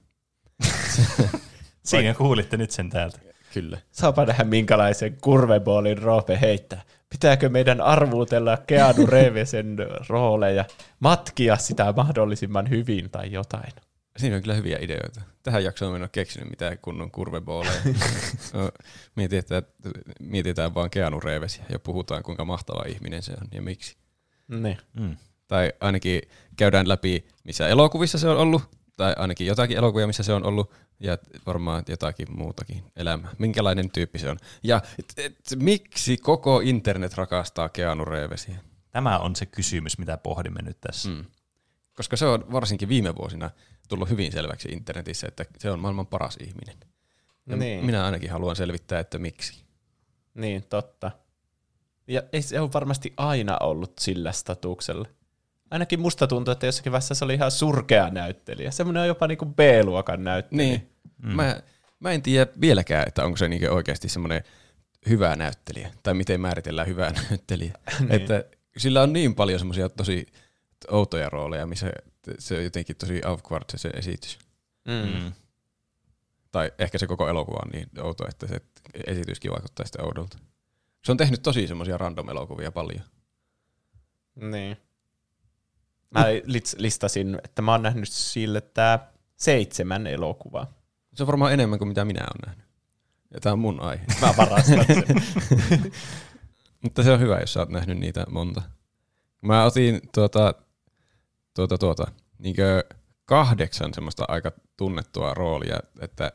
Siinä 1.84 2.14
kuulitte 2.14 2.56
nyt 2.56 2.70
sen 2.70 2.90
täältä. 2.90 3.18
Kyllä. 3.54 3.78
Saapa 3.90 4.24
nähdä 4.24 4.44
minkälaisen 4.44 5.16
kurveboolin 5.20 5.98
Roope 5.98 6.40
heittää. 6.40 6.82
Pitääkö 7.12 7.48
meidän 7.48 7.80
arvuutella 7.80 8.56
Keanu 8.56 9.06
Reevesen 9.06 9.76
rooleja, 10.08 10.64
matkia 11.00 11.56
sitä 11.56 11.92
mahdollisimman 11.96 12.70
hyvin 12.70 13.10
tai 13.10 13.32
jotain? 13.32 13.72
Siinä 14.16 14.36
on 14.36 14.42
kyllä 14.42 14.54
hyviä 14.54 14.78
ideoita. 14.80 15.20
Tähän 15.42 15.64
jaksoon 15.64 15.96
en 15.96 16.02
ole 16.02 16.08
keksinyt 16.12 16.50
mitään 16.50 16.78
kunnon 16.82 17.10
kurvebooleja. 17.10 17.80
No, 18.54 18.70
mietitään, 19.16 19.62
mietitään 20.20 20.74
vaan 20.74 20.90
Keanu 20.90 21.20
Reevesiä 21.20 21.64
ja 21.68 21.78
puhutaan 21.78 22.22
kuinka 22.22 22.44
mahtava 22.44 22.84
ihminen 22.88 23.22
se 23.22 23.32
on 23.32 23.48
ja 23.54 23.62
miksi. 23.62 23.96
Niin. 24.48 24.78
Mm. 25.00 25.16
Tai 25.48 25.72
ainakin 25.80 26.22
käydään 26.56 26.88
läpi, 26.88 27.26
missä 27.44 27.68
elokuvissa 27.68 28.18
se 28.18 28.28
on 28.28 28.36
ollut, 28.36 28.62
tai 28.96 29.14
ainakin 29.18 29.46
jotakin 29.46 29.76
elokuvia, 29.76 30.06
missä 30.06 30.22
se 30.22 30.32
on 30.32 30.46
ollut, 30.46 30.72
ja 31.00 31.18
varmaan 31.46 31.84
jotakin 31.88 32.28
muutakin 32.36 32.84
elämää. 32.96 33.30
Minkälainen 33.38 33.90
tyyppi 33.90 34.18
se 34.18 34.30
on. 34.30 34.36
Ja 34.62 34.80
et, 34.98 35.14
et, 35.16 35.36
miksi 35.56 36.16
koko 36.16 36.60
internet 36.60 37.14
rakastaa 37.14 37.68
Keanu 37.68 38.04
Reevesiä? 38.04 38.56
Tämä 38.90 39.18
on 39.18 39.36
se 39.36 39.46
kysymys, 39.46 39.98
mitä 39.98 40.16
pohdimme 40.16 40.62
nyt 40.62 40.80
tässä. 40.80 41.08
Mm. 41.08 41.24
Koska 41.92 42.16
se 42.16 42.26
on 42.26 42.44
varsinkin 42.52 42.88
viime 42.88 43.14
vuosina 43.16 43.50
tullut 43.88 44.08
hyvin 44.08 44.32
selväksi 44.32 44.68
internetissä, 44.68 45.28
että 45.28 45.44
se 45.58 45.70
on 45.70 45.78
maailman 45.78 46.06
paras 46.06 46.36
ihminen. 46.40 46.76
Ja 47.46 47.56
Niin. 47.56 47.86
Minä 47.86 48.04
ainakin 48.04 48.30
haluan 48.30 48.56
selvittää, 48.56 49.00
että 49.00 49.18
miksi. 49.18 49.64
Niin, 50.34 50.64
totta. 50.68 51.10
Ja 52.06 52.22
ei 52.32 52.42
se 52.42 52.60
ole 52.60 52.72
varmasti 52.72 53.12
aina 53.16 53.58
ollut 53.60 53.92
sillä 54.00 54.32
statuksella. 54.32 55.08
Ainakin 55.72 56.00
musta 56.00 56.26
tuntuu, 56.26 56.52
että 56.52 56.66
jossakin 56.66 56.92
vaiheessa 56.92 57.14
se 57.14 57.24
oli 57.24 57.34
ihan 57.34 57.50
surkea 57.50 58.10
näyttelijä. 58.10 58.70
Semmoinen 58.70 59.06
jopa 59.06 59.26
niinku 59.26 59.46
B-luokan 59.46 60.24
näyttelijä. 60.24 60.68
Niin. 60.68 60.90
Mm. 61.22 61.32
Mä, 61.32 61.60
mä 62.00 62.10
en 62.10 62.22
tiedä 62.22 62.50
vieläkään, 62.60 63.08
että 63.08 63.24
onko 63.24 63.36
se 63.36 63.48
niinku 63.48 63.74
oikeasti 63.74 64.08
semmoinen 64.08 64.44
hyvä 65.08 65.36
näyttelijä, 65.36 65.90
tai 66.02 66.14
miten 66.14 66.40
määritellään 66.40 66.86
hyvää 66.86 67.12
näyttelijä. 67.30 67.72
Niin. 68.00 68.12
Että 68.12 68.44
sillä 68.76 69.02
on 69.02 69.12
niin 69.12 69.34
paljon 69.34 69.58
semmoisia 69.58 69.88
tosi 69.88 70.26
outoja 70.90 71.28
rooleja, 71.28 71.66
missä 71.66 71.92
se 72.38 72.56
on 72.56 72.64
jotenkin 72.64 72.96
tosi 72.96 73.20
awkward 73.24 73.64
se, 73.70 73.78
se 73.78 73.88
esitys. 73.88 74.38
Mm. 74.84 75.22
Mm. 75.22 75.32
Tai 76.50 76.72
ehkä 76.78 76.98
se 76.98 77.06
koko 77.06 77.28
elokuva 77.28 77.58
on 77.64 77.70
niin 77.70 77.88
outo, 78.00 78.28
että 78.28 78.46
se 78.46 78.60
esityskin 79.06 79.52
vaikuttaa 79.52 79.86
sitten 79.86 80.04
oudolta. 80.04 80.38
Se 81.04 81.12
on 81.12 81.18
tehnyt 81.18 81.42
tosi 81.42 81.66
semmoisia 81.66 81.98
random-elokuvia 81.98 82.72
paljon. 82.72 83.04
Niin. 84.34 84.76
Mä 86.14 86.24
listasin, 86.76 87.38
että 87.44 87.62
mä 87.62 87.72
oon 87.72 87.82
nähnyt 87.82 88.08
sille 88.08 88.60
tää 88.60 89.12
seitsemän 89.36 90.06
elokuvaa. 90.06 90.72
Se 91.14 91.22
on 91.22 91.26
varmaan 91.26 91.52
enemmän 91.52 91.78
kuin 91.78 91.88
mitä 91.88 92.04
minä 92.04 92.20
olen 92.20 92.40
nähnyt. 92.46 92.66
Ja 93.34 93.40
tämä 93.40 93.52
on 93.52 93.58
mun 93.58 93.80
aihe. 93.80 94.04
Mä 94.20 94.34
varastan 94.36 94.86
sen. 94.86 95.04
Mutta 96.82 97.02
se 97.02 97.12
on 97.12 97.20
hyvä, 97.20 97.38
jos 97.38 97.52
sä 97.52 97.60
oot 97.60 97.68
nähnyt 97.68 97.98
niitä 97.98 98.26
monta. 98.30 98.62
Mä 99.40 99.64
otin 99.64 100.00
tuota, 100.14 100.54
tuota, 101.54 101.78
tuota, 101.78 102.06
niinkö 102.38 102.84
kahdeksan 103.24 103.94
semmoista 103.94 104.24
aika 104.28 104.52
tunnettua 104.76 105.34
roolia, 105.34 105.80
että, 106.00 106.32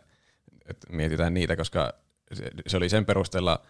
että 0.66 0.88
mietitään 0.94 1.34
niitä, 1.34 1.56
koska 1.56 1.94
se, 2.34 2.52
se 2.68 2.78
oli 2.78 2.90
sen 2.90 3.06
perusteella, 3.06 3.62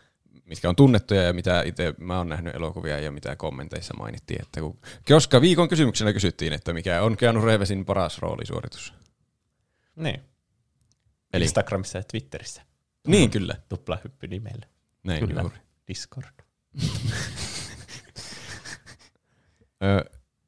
mitkä 0.48 0.70
on 0.70 0.76
tunnettuja 0.76 1.24
ja 1.24 1.34
mitä 1.34 1.62
itse 1.62 1.94
mä 1.98 2.18
oon 2.18 2.30
nähnyt 2.30 2.56
elokuvia 2.56 3.00
ja 3.00 3.12
mitä 3.12 3.36
kommenteissa 3.36 3.94
mainittiin. 3.98 4.42
Että 4.42 4.62
kun, 4.62 4.80
koska 5.08 5.42
viikon 5.42 5.70
kysymyksenä 5.70 6.14
kysyttiin, 6.14 6.54
että 6.54 6.74
mikä 6.74 7.02
on 7.02 7.18
Keanu 7.18 7.42
Reevesin 7.46 7.86
paras 7.86 8.20
roolisuoritus. 8.20 8.94
niin. 9.96 10.22
Eli. 11.34 11.44
Instagramissa 11.44 11.98
ja 11.98 12.04
Twitterissä. 12.04 12.62
niin 13.08 13.30
kyllä, 13.32 13.56
Tuplahyppy 13.70 14.28
nimellä. 14.28 14.66
näin 15.04 15.28
Kyllä. 15.28 15.42
juuri. 15.42 15.58
Discord. 15.88 16.26
Ö, 19.84 20.06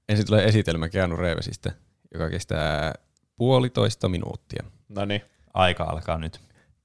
ensin 0.10 0.26
tulee 0.26 0.46
esitelmä 0.46 0.90
Keanu 0.90 1.16
Reevesistä, 1.16 1.72
joka 2.14 2.30
kestää 2.30 2.94
puolitoista 3.36 4.10
minuuttia. 4.10 4.64
No 4.90 5.06
niin. 5.06 5.22
Aika 5.54 5.84
alkaa 5.84 6.18
nyt. 6.18 6.42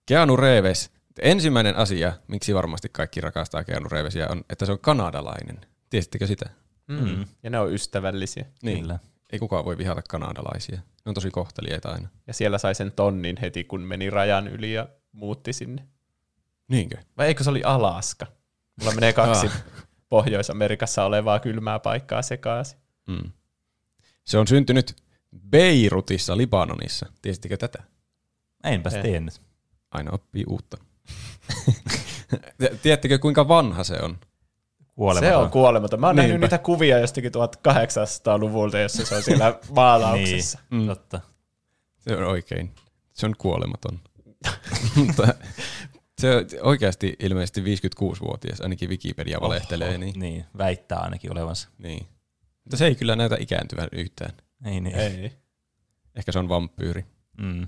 Keanu 0.06 0.36
Reeves. 0.36 0.90
Ensimmäinen 1.22 1.76
asia, 1.76 2.12
miksi 2.28 2.54
varmasti 2.54 2.88
kaikki 2.88 3.20
rakastaa 3.20 3.64
Keanu 3.64 3.88
Reevesiä, 3.88 4.28
on, 4.30 4.44
että 4.50 4.66
se 4.66 4.72
on 4.72 4.78
kanadalainen. 4.78 5.60
Tiesittekö 5.90 6.26
sitä? 6.26 6.50
Mm. 6.88 7.08
Mm. 7.08 7.24
Ja 7.42 7.50
ne 7.50 7.58
on 7.58 7.72
ystävällisiä. 7.72 8.44
Niin. 8.62 8.80
Kyllä. 8.80 8.98
Ei 9.32 9.38
kukaan 9.38 9.64
voi 9.64 9.78
vihata 9.78 10.02
kanadalaisia. 10.08 10.76
Ne 10.76 11.08
on 11.08 11.14
tosi 11.14 11.30
kohteliaita 11.30 11.90
aina. 11.90 12.08
Ja 12.26 12.34
siellä 12.34 12.58
sai 12.58 12.74
sen 12.74 12.92
tonnin 12.92 13.36
heti, 13.40 13.64
kun 13.64 13.80
meni 13.80 14.10
rajan 14.10 14.48
yli 14.48 14.72
ja 14.72 14.88
muutti 15.12 15.52
sinne. 15.52 15.88
Niinkö? 16.68 16.96
Vai 17.16 17.26
eikö 17.26 17.44
se 17.44 17.50
oli 17.50 17.62
Alaska? 17.64 18.26
Mulla 18.80 18.94
menee 18.94 19.12
kaksi 19.22 19.46
Ah. 19.46 19.62
Pohjois-Amerikassa 20.08 21.04
olevaa 21.04 21.38
kylmää 21.40 21.78
paikkaa 21.78 22.22
sekaisin. 22.22 22.78
Mm. 23.06 23.30
Se 24.24 24.38
on 24.38 24.46
syntynyt 24.48 24.96
Beirutissa, 25.50 26.36
Libanonissa. 26.36 27.06
Tiesittekö 27.22 27.56
tätä? 27.56 27.82
Enpäs 28.64 28.94
Ei. 28.94 29.02
tiennyt. 29.02 29.40
Aina 29.90 30.10
oppii 30.12 30.44
uutta. 30.48 30.76
Tiedättekö, 32.82 33.18
kuinka 33.18 33.48
vanha 33.48 33.84
se 33.84 33.96
on? 34.02 34.18
Kuolematon. 34.94 35.30
Se 35.30 35.36
on 35.36 35.50
kuolematon. 35.50 36.00
Mä 36.00 36.06
oon 36.06 36.16
nähnyt 36.16 36.32
Niinpä. 36.32 36.46
niitä 36.46 36.58
kuvia 36.58 36.98
jostakin 36.98 37.32
1800-luvulta, 37.32 38.78
jossa 38.78 39.06
se 39.06 39.14
on 39.14 39.22
siellä 39.22 39.58
maalauksessa. 39.70 40.58
Niin, 40.70 40.80
Mm. 40.82 40.86
totta. 40.86 41.20
Se 41.98 42.16
on 42.16 42.24
oikein. 42.24 42.70
Se 43.12 43.26
on 43.26 43.34
kuolematon. 43.38 44.00
Mutta 44.96 45.34
se 46.18 46.36
on 46.36 46.44
oikeasti 46.62 47.16
ilmeisesti 47.20 47.60
56-vuotias, 47.64 48.60
ainakin 48.60 48.88
Wikipedia 48.90 49.40
valehtelee. 49.40 49.98
Niin. 49.98 50.20
Niin, 50.20 50.44
väittää 50.58 50.98
ainakin 50.98 51.32
olevansa. 51.32 51.68
niin. 51.78 52.06
Mutta 52.64 52.76
se 52.76 52.86
ei 52.86 52.94
kyllä 52.94 53.16
näytä 53.16 53.36
ikääntyvän 53.40 53.88
yhtään. 53.92 54.32
Ei 54.64 54.80
niin. 54.80 54.96
Ei. 54.96 55.32
Ehkä 56.16 56.32
se 56.32 56.38
on 56.38 56.48
vampyyri. 56.48 57.04
Mm. 57.38 57.66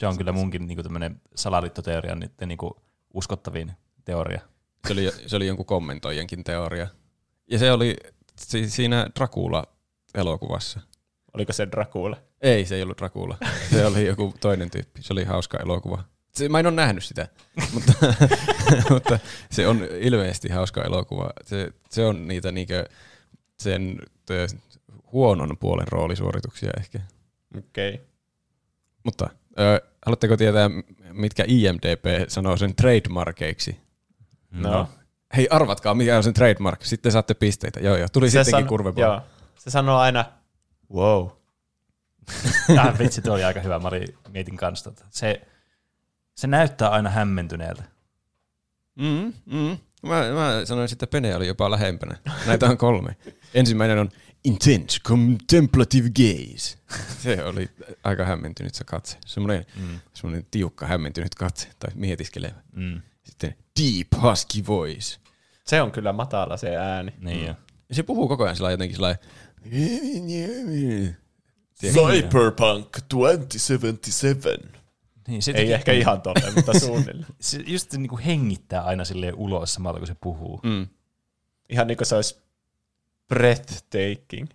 Se 0.00 0.06
on 0.06 0.16
kyllä 0.18 0.32
munkin 0.32 0.66
niinku 0.66 0.82
tämmönen 0.82 1.20
salaliittoteorian 1.34 2.20
niiden 2.20 2.48
niinku 2.48 2.82
uskottavin 3.14 3.72
teoria. 4.04 4.40
Se 4.86 4.92
oli, 4.92 5.10
se 5.26 5.36
oli 5.36 5.46
jonkun 5.46 5.66
kommentoijankin 5.66 6.44
teoria. 6.44 6.86
Ja 7.50 7.58
se 7.58 7.72
oli 7.72 7.96
si- 8.38 8.70
siinä 8.70 9.06
Dracula-elokuvassa. 9.18 10.80
Oliko 11.34 11.52
se 11.52 11.68
Dracula? 11.70 12.16
Ei, 12.40 12.66
se 12.66 12.76
ei 12.76 12.82
ollut 12.82 12.98
Dracula. 12.98 13.36
Se 13.70 13.86
oli 13.86 14.06
joku 14.06 14.34
toinen 14.40 14.70
tyyppi. 14.70 15.02
Se 15.02 15.12
oli 15.12 15.24
hauska 15.24 15.58
elokuva. 15.58 16.04
Se, 16.34 16.48
mä 16.48 16.60
en 16.60 16.66
ole 16.66 16.74
nähnyt 16.74 17.04
sitä, 17.04 17.28
mutta, 17.74 17.92
mutta 18.90 19.18
se 19.50 19.68
on 19.68 19.88
ilmeisesti 20.00 20.48
hauska 20.48 20.82
elokuva. 20.82 21.30
Se, 21.44 21.70
se 21.90 22.06
on 22.06 22.28
niitä 22.28 22.52
niinkö 22.52 22.84
sen 23.58 23.98
tö, 24.26 24.46
huonon 25.12 25.56
puolen 25.60 25.88
roolisuorituksia 25.88 26.70
ehkä. 26.78 27.00
Okei. 27.58 27.94
Okay. 27.94 28.06
Mutta 29.04 29.30
ö, 29.58 29.89
haluatteko 30.06 30.36
tietää, 30.36 30.70
mitkä 31.12 31.44
IMDP 31.46 32.04
sanoo 32.28 32.56
sen 32.56 32.76
trademarkeiksi? 32.76 33.80
No. 34.50 34.88
Hei, 35.36 35.48
arvatkaa, 35.50 35.94
mikä 35.94 36.16
on 36.16 36.22
sen 36.22 36.34
trademark. 36.34 36.84
Sitten 36.84 37.12
saatte 37.12 37.34
pisteitä. 37.34 37.80
Joo, 37.80 37.96
joo. 37.96 38.08
Tuli 38.12 38.30
sittenkin 38.30 38.50
san- 38.50 38.66
kurveball. 38.66 39.02
Joo. 39.12 39.20
Se 39.58 39.70
sanoo 39.70 39.98
aina, 39.98 40.24
wow. 40.94 41.28
Ah, 42.78 42.98
vitsi, 42.98 43.22
tuo 43.22 43.34
oli 43.34 43.44
aika 43.44 43.60
hyvä. 43.60 43.80
Olin, 43.84 44.08
mietin 44.28 44.56
kanssa. 44.56 44.92
Se, 45.10 45.40
se 46.36 46.46
näyttää 46.46 46.88
aina 46.88 47.10
hämmentyneeltä. 47.10 47.82
Mm, 48.94 49.32
mm. 49.46 49.78
Mä, 50.02 50.32
mä 50.34 50.64
sanoin, 50.64 50.92
että 50.92 51.06
Pene 51.06 51.36
oli 51.36 51.46
jopa 51.46 51.70
lähempänä. 51.70 52.16
Näitä 52.46 52.66
on 52.66 52.76
kolme. 52.76 53.16
Ensimmäinen 53.54 53.98
on 53.98 54.10
Intense 54.44 54.98
Contemplative 55.00 56.08
Gaze. 56.10 56.78
Se 57.22 57.44
oli 57.44 57.68
aika 58.04 58.24
hämmentynyt 58.24 58.74
se 58.74 58.84
katse. 58.84 59.16
Semmoinen, 59.26 59.66
Mm. 59.76 60.00
semmoinen 60.14 60.46
tiukka 60.50 60.86
hämmentynyt 60.86 61.34
katse 61.34 61.68
tai 61.78 61.90
mietiskelevä. 61.94 62.62
Mm. 62.72 63.00
Sitten 63.22 63.54
Deep 63.80 64.22
Husky 64.22 64.66
Voice. 64.66 65.18
Se 65.66 65.82
on 65.82 65.92
kyllä 65.92 66.12
matala 66.12 66.56
se 66.56 66.76
ääni. 66.76 67.12
Niin 67.18 67.46
jo. 67.46 67.54
Ja 67.88 67.94
se 67.94 68.02
puhuu 68.02 68.28
koko 68.28 68.44
ajan 68.44 68.56
sillä 68.56 68.70
jotenkin 68.70 68.96
sillä 68.96 69.16
Cyberpunk 71.82 72.90
2077. 72.90 74.56
Niin, 75.28 75.42
se, 75.42 75.52
Ei 75.52 75.72
ehkä 75.72 75.92
ihan 75.92 76.22
tolle, 76.22 76.50
mutta 76.56 76.78
suunnilleen. 76.80 77.26
se 77.40 77.62
just 77.66 77.92
niinku 77.92 78.18
hengittää 78.26 78.82
aina 78.82 79.04
silleen 79.04 79.34
ulos 79.34 79.74
samalla 79.74 79.98
kun 79.98 80.06
se 80.06 80.16
puhuu. 80.20 80.60
mm. 80.62 80.86
Ihan 81.68 81.86
niin 81.86 81.96
kuin 81.98 82.06
se 82.06 82.14
olisi 82.14 82.36
breathtaking. 83.30 84.48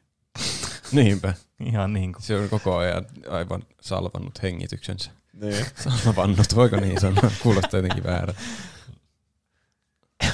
Niinpä. 0.91 1.33
Ihan 1.59 1.93
niin 1.93 2.13
kuin. 2.13 2.23
Se 2.23 2.35
on 2.35 2.49
koko 2.49 2.77
ajan 2.77 3.05
aivan 3.29 3.63
salvannut 3.81 4.43
hengityksensä. 4.43 5.11
Niin. 5.33 5.65
Salvannut, 6.03 6.55
voiko 6.55 6.75
niin 6.75 7.01
sanoa? 7.01 7.31
Kuulostaa 7.43 7.77
jotenkin 7.77 8.03
väärä. 8.03 8.33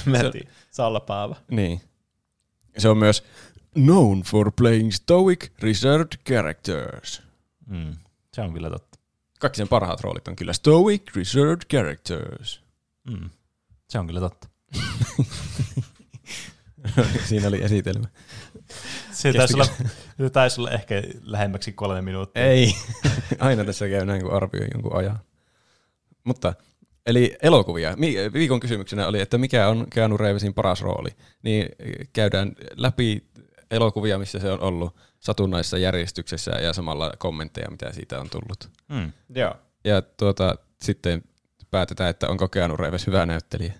Mä 0.06 0.18
en 0.18 0.32
tiedä. 0.32 0.50
Salpaava. 0.70 1.36
Niin. 1.50 1.80
Se 2.78 2.88
on 2.88 2.98
myös 2.98 3.24
known 3.74 4.22
for 4.22 4.52
playing 4.56 4.92
stoic, 4.92 5.50
reserved 5.58 6.12
characters. 6.28 7.22
Mm. 7.66 7.96
Se 8.34 8.40
on 8.40 8.52
kyllä 8.52 8.70
totta. 8.70 8.98
Kaikki 9.38 9.56
sen 9.56 9.68
parhaat 9.68 10.00
roolit 10.00 10.28
on 10.28 10.36
kyllä 10.36 10.52
stoic, 10.52 11.02
reserved 11.16 11.60
characters. 11.70 12.62
Mm. 13.10 13.30
Se 13.88 13.98
on 13.98 14.06
kyllä 14.06 14.20
totta. 14.20 14.48
Siinä 17.28 17.48
oli 17.48 17.62
esitelmä. 17.62 18.06
Se 19.12 19.32
taisi, 19.32 19.54
olla, 19.54 19.66
se 20.16 20.30
taisi 20.30 20.60
olla 20.60 20.70
ehkä 20.70 21.02
lähemmäksi 21.22 21.72
kolme 21.72 22.02
minuuttia. 22.02 22.44
Ei. 22.44 22.74
Aina 23.38 23.64
tässä 23.64 23.88
käy 23.88 24.04
näin, 24.04 24.22
kun 24.22 24.32
arvioi 24.32 24.68
jonkun 24.74 24.96
ajan. 24.96 25.18
Mutta, 26.24 26.54
eli 27.06 27.36
elokuvia. 27.42 27.96
Viikon 28.32 28.60
kysymyksenä 28.60 29.06
oli, 29.06 29.20
että 29.20 29.38
mikä 29.38 29.68
on 29.68 29.86
Keanu 29.90 30.16
Reevesin 30.16 30.54
paras 30.54 30.82
rooli. 30.82 31.10
Niin 31.42 31.68
käydään 32.12 32.52
läpi 32.76 33.26
elokuvia, 33.70 34.18
missä 34.18 34.38
se 34.38 34.50
on 34.50 34.60
ollut 34.60 34.96
satunnaisessa 35.20 35.78
järjestyksessä 35.78 36.50
ja 36.50 36.72
samalla 36.72 37.12
kommentteja, 37.18 37.70
mitä 37.70 37.92
siitä 37.92 38.20
on 38.20 38.30
tullut. 38.30 38.70
Mm. 38.88 39.12
Joo. 39.34 39.54
Ja 39.84 40.02
tuota, 40.02 40.56
sitten 40.82 41.22
päätetään, 41.70 42.10
että 42.10 42.28
onko 42.28 42.48
Keanu 42.48 42.76
Reeves 42.76 43.06
hyvä 43.06 43.26
näyttelijä. 43.26 43.72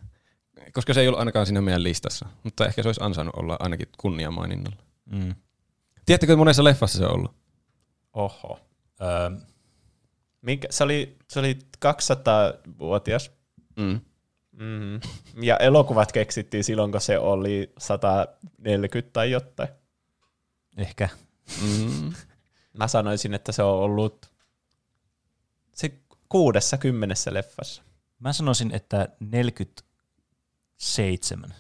Koska 0.73 0.95
se 0.95 1.01
ei 1.01 1.09
ollut 1.09 1.19
ainakaan 1.19 1.47
siinä 1.47 1.61
meidän 1.61 1.83
listassa, 1.83 2.27
mutta 2.43 2.67
ehkä 2.67 2.83
se 2.83 2.89
olisi 2.89 3.01
ansainnut 3.05 3.37
olla 3.37 3.57
ainakin 3.61 3.89
kunniamaininnalla. 3.99 4.77
Mm. 5.05 5.35
Tiedättekö, 6.07 6.37
monessa 6.37 6.65
leffassa 6.65 6.99
se 6.99 7.07
on 7.07 7.15
ollut? 7.15 7.35
Oho. 8.13 8.61
Öö, 9.01 9.31
Minkä, 10.43 10.69
se, 10.71 10.85
oli, 10.85 11.17
se 11.29 11.39
oli 11.39 11.59
200-vuotias. 11.85 13.31
Mm. 13.77 14.01
Mm-hmm. 14.53 15.01
Ja 15.43 15.57
elokuvat 15.57 16.13
keksittiin 16.13 16.65
silloin, 16.65 16.93
kun 16.93 17.01
se 17.01 17.19
oli 17.19 17.73
140 17.79 19.13
tai 19.13 19.31
jotain. 19.31 19.69
ehkä. 20.77 21.09
Mm. 21.63 22.13
Mä 22.79 22.89
sanoisin, 22.89 23.35
että 23.35 23.53
se 23.53 23.63
on 23.63 23.75
ollut 23.79 24.33
se 25.75 25.93
kuudessa 26.29 26.79
kymmenessä 26.79 27.35
leffassa. 27.35 27.83
Mä 28.19 28.33
sanoisin, 28.33 28.75
että 28.75 29.09
47. 30.83 31.55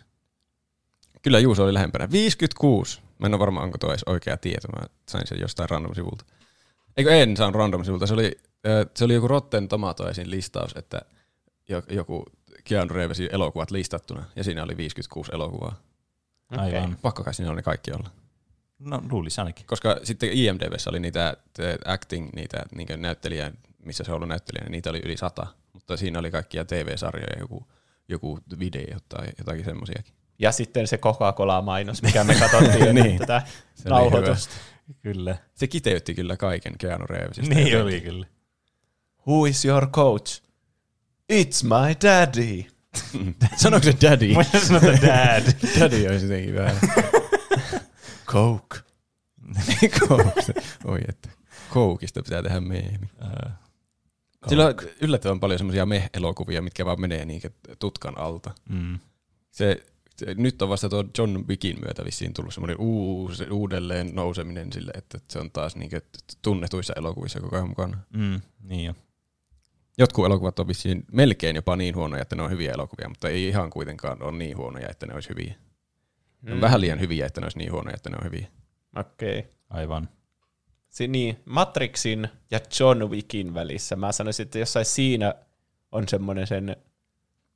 Kyllä 1.23 1.39
Juuso 1.39 1.65
oli 1.65 1.75
lähempänä. 1.75 2.11
56. 2.11 3.01
Mä 3.19 3.27
en 3.27 3.35
ole 3.35 3.39
varma, 3.41 3.61
onko 3.61 3.79
tuo 3.79 3.91
edes 3.91 4.05
oikea 4.07 4.37
tieto. 4.37 4.69
Mä 4.69 4.87
sain 5.09 5.27
sen 5.27 5.41
jostain 5.41 5.71
random-sivulta. 5.71 6.25
Eikö 6.97 7.11
en 7.23 7.37
saanut 7.37 7.55
random-sivulta. 7.57 8.07
Se 8.07 8.15
oli, 8.15 8.39
se 8.95 9.05
oli 9.05 9.15
joku 9.15 9.29
Rotten 9.29 9.69
Tomatoesin 9.69 10.31
listaus, 10.31 10.73
että 10.77 11.01
jo- 11.69 11.83
joku 11.89 12.25
Keanu 12.65 12.95
Reevesin 12.95 13.29
elokuvat 13.33 13.71
listattuna. 13.71 14.25
Ja 14.37 14.45
siinä 14.45 14.63
oli 14.63 14.77
56 14.77 15.31
elokuvaa. 15.35 15.81
Aivan. 16.49 16.99
Pakko 17.03 17.25
kai 17.25 17.35
siinä 17.35 17.51
oli 17.51 17.57
ne 17.57 17.63
kaikki 17.63 17.93
olla. 17.93 18.11
No 18.79 19.03
luulisi 19.11 19.41
ainakin. 19.41 19.67
Koska 19.67 20.01
sitten 20.03 20.33
IMDBssä 20.33 20.91
oli 20.91 21.01
niitä 21.01 21.37
acting, 21.85 22.31
niitä 22.35 22.63
niin 22.75 23.03
näyttelijä, 23.03 23.53
missä 23.85 24.05
se 24.05 24.11
on 24.11 24.17
ollut 24.17 24.29
näyttelijä, 24.29 24.69
niitä 24.69 24.91
oli 24.91 25.01
yli 25.05 25.17
sata. 25.17 25.47
Mutta 25.73 25.97
siinä 25.97 26.19
oli 26.19 26.31
kaikkia 26.31 26.65
TV-sarjoja, 26.65 27.39
joku, 27.41 27.67
joku 28.13 28.39
video 28.59 28.99
tai 29.09 29.29
jotakin 29.39 29.65
semmoisiakin. 29.65 30.15
Ja 30.39 30.53
sitten 30.53 30.87
se 30.87 30.99
Coca-Cola-mainos, 30.99 32.03
mikä 32.03 32.25
me 32.25 32.35
katsottiin 32.35 32.95
Niin. 33.03 33.19
tätä 33.19 33.43
Se 33.75 33.89
nauhoitusta. 33.89 34.55
Kyllä. 35.03 35.37
Se 35.55 35.67
kiteytti 35.67 36.15
kyllä 36.15 36.37
kaiken 36.37 36.79
Keanu 36.79 37.07
Reevesistä. 37.07 37.55
Niin 37.55 37.69
jotenkin. 37.71 37.83
oli 37.83 38.01
kyllä. 38.01 38.27
Who 39.27 39.47
is 39.47 39.65
your 39.65 39.87
coach? 39.87 40.43
It's 41.33 41.63
my 41.65 41.95
daddy. 42.03 42.65
Sanoiko 43.57 43.85
se 43.85 43.95
daddy? 44.03 44.35
Mä 44.35 44.43
sanoin, 44.43 44.95
että 44.95 45.07
dad. 45.07 45.43
daddy 45.81 46.07
olisi 46.09 46.25
jotenkin 46.27 46.55
vähän. 46.55 46.77
Coke. 48.27 48.79
Coke. 49.99 50.53
Oi 50.85 50.99
että. 51.09 51.29
Koukista 51.71 52.23
pitää 52.23 52.43
tehdä 52.43 52.61
meemi. 52.61 53.09
Öö, 53.23 53.51
Sillä 54.49 54.67
on 54.67 54.75
yllättävän 55.01 55.41
paljon 55.41 55.59
semmoisia 55.59 55.87
meh-elokuvia, 55.87 56.63
mitkä 56.63 56.85
vaan 56.85 57.01
menee 57.01 57.25
niinkö 57.25 57.51
tutkan 57.79 58.19
alta. 58.19 58.51
Mm. 58.69 58.99
Se, 59.51 59.87
se, 60.17 60.35
nyt 60.35 60.63
on 60.63 60.69
vasta 60.69 60.89
tuo 60.89 61.05
John 61.19 61.45
Wickin 61.49 61.77
myötä 61.81 62.05
vissiin 62.05 62.35
tullut 62.35 62.55
semmoinen 62.55 62.77
uus, 62.79 63.43
uudelleen 63.51 64.15
nouseminen 64.15 64.73
sille, 64.73 64.93
että 64.95 65.19
se 65.29 65.39
on 65.39 65.51
taas 65.51 65.77
niinkö 65.77 66.01
tunnetuissa 66.43 66.93
elokuvissa 66.97 67.41
koko 67.41 67.57
ajan 67.57 67.69
mukana. 67.69 67.99
Mm. 68.17 68.41
Niin 68.63 68.85
jo. 68.85 68.95
Jotkut 69.99 70.27
elokuvat 70.27 70.59
on 70.59 70.69
vissiin 70.69 71.05
melkein 71.13 71.57
jopa 71.57 71.77
niin 71.77 71.95
huonoja, 71.95 72.23
että 72.23 72.37
ne 72.37 72.43
on 72.43 72.51
hyviä 72.51 72.73
elokuvia, 72.73 73.09
mutta 73.09 73.29
ei 73.29 73.49
ihan 73.49 73.71
kuitenkaan 73.71 74.23
ole 74.23 74.33
niin 74.39 74.57
huonoja, 74.57 74.89
että 74.91 75.07
ne 75.07 75.15
olisi 75.15 75.29
hyviä. 75.29 75.55
Ne 76.43 76.53
on 76.53 76.61
vähän 76.61 76.81
liian 76.81 77.01
hyviä, 77.01 77.27
että 77.27 77.41
ne 77.41 77.45
olisi 77.45 77.59
niin 77.59 77.73
huonoja, 77.73 77.95
että 77.95 78.11
ne 78.11 78.17
on 78.17 78.25
hyviä. 78.25 78.47
Okei. 78.97 79.39
Okay. 79.39 79.51
Aivan. 79.71 80.09
Si- 80.93 81.09
niin, 81.09 81.41
Matrixin 81.45 82.29
ja 82.51 82.61
John 82.81 83.11
Wickin 83.11 83.55
välissä 83.55 83.97
mä 83.97 84.13
sanoisin, 84.13 84.45
että 84.45 84.59
jossain 84.59 84.85
siinä 84.87 85.35
on 85.93 86.09
semmoinen 86.09 86.47
sen 86.47 86.77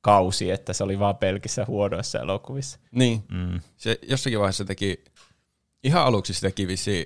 kausi, 0.01 0.51
että 0.51 0.73
se 0.73 0.83
oli 0.83 0.99
vaan 0.99 1.17
pelkissä 1.17 1.65
huonoissa 1.65 2.19
elokuvissa. 2.19 2.79
Niin, 2.91 3.23
Mm. 3.31 3.59
se 3.77 3.99
jossakin 4.07 4.39
vaiheessa 4.39 4.65
teki, 4.65 5.03
ihan 5.83 6.03
aluksi 6.03 6.33
se 6.33 6.41
teki 6.41 6.67
vissiin 6.67 7.05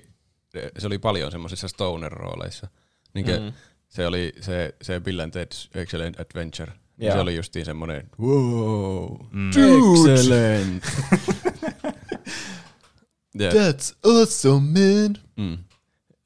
se 0.78 0.86
oli 0.86 0.98
paljon 0.98 1.30
semmoisissa 1.32 1.68
stoner-rooleissa. 1.68 2.66
Niin 3.14 3.26
mm. 3.26 3.52
Se 3.88 4.06
oli 4.06 4.32
se, 4.40 4.74
se 4.82 5.00
Bill 5.00 5.20
and 5.20 5.32
Ted's 5.34 5.80
Excellent 5.80 6.20
Adventure. 6.20 6.72
Ja. 6.98 7.06
Joo. 7.06 7.14
Se 7.16 7.20
oli 7.20 7.36
justiin 7.36 7.64
semmoinen, 7.64 8.10
wow, 8.20 9.16
Mm. 9.30 9.50
excellent. 9.50 10.84
ja, 13.38 13.50
That's 13.50 13.94
awesome, 14.04 14.60
man! 14.80 15.16
mm. 15.36 15.58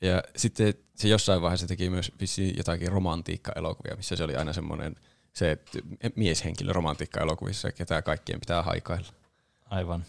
Ja 0.01 0.23
sitten 0.37 0.75
se 0.95 1.09
jossain 1.09 1.43
vaiheessa 1.43 1.67
teki 1.67 1.91
myös 1.91 2.13
vissiin 2.21 2.57
jotakin 2.57 2.93
romantiikka-elokuvia, 2.93 3.97
missä 3.97 4.17
se 4.17 4.25
oli 4.25 4.37
aina 4.37 4.53
semmoinen 4.53 4.97
se 5.33 5.51
että 5.51 5.79
mieshenkilö 6.17 6.73
romantiikka-elokuvissa, 6.73 7.73
ketä 7.73 8.03
kaikkien 8.03 8.41
pitää 8.41 8.63
haikailla. 8.63 9.09
Aivan. 9.65 10.05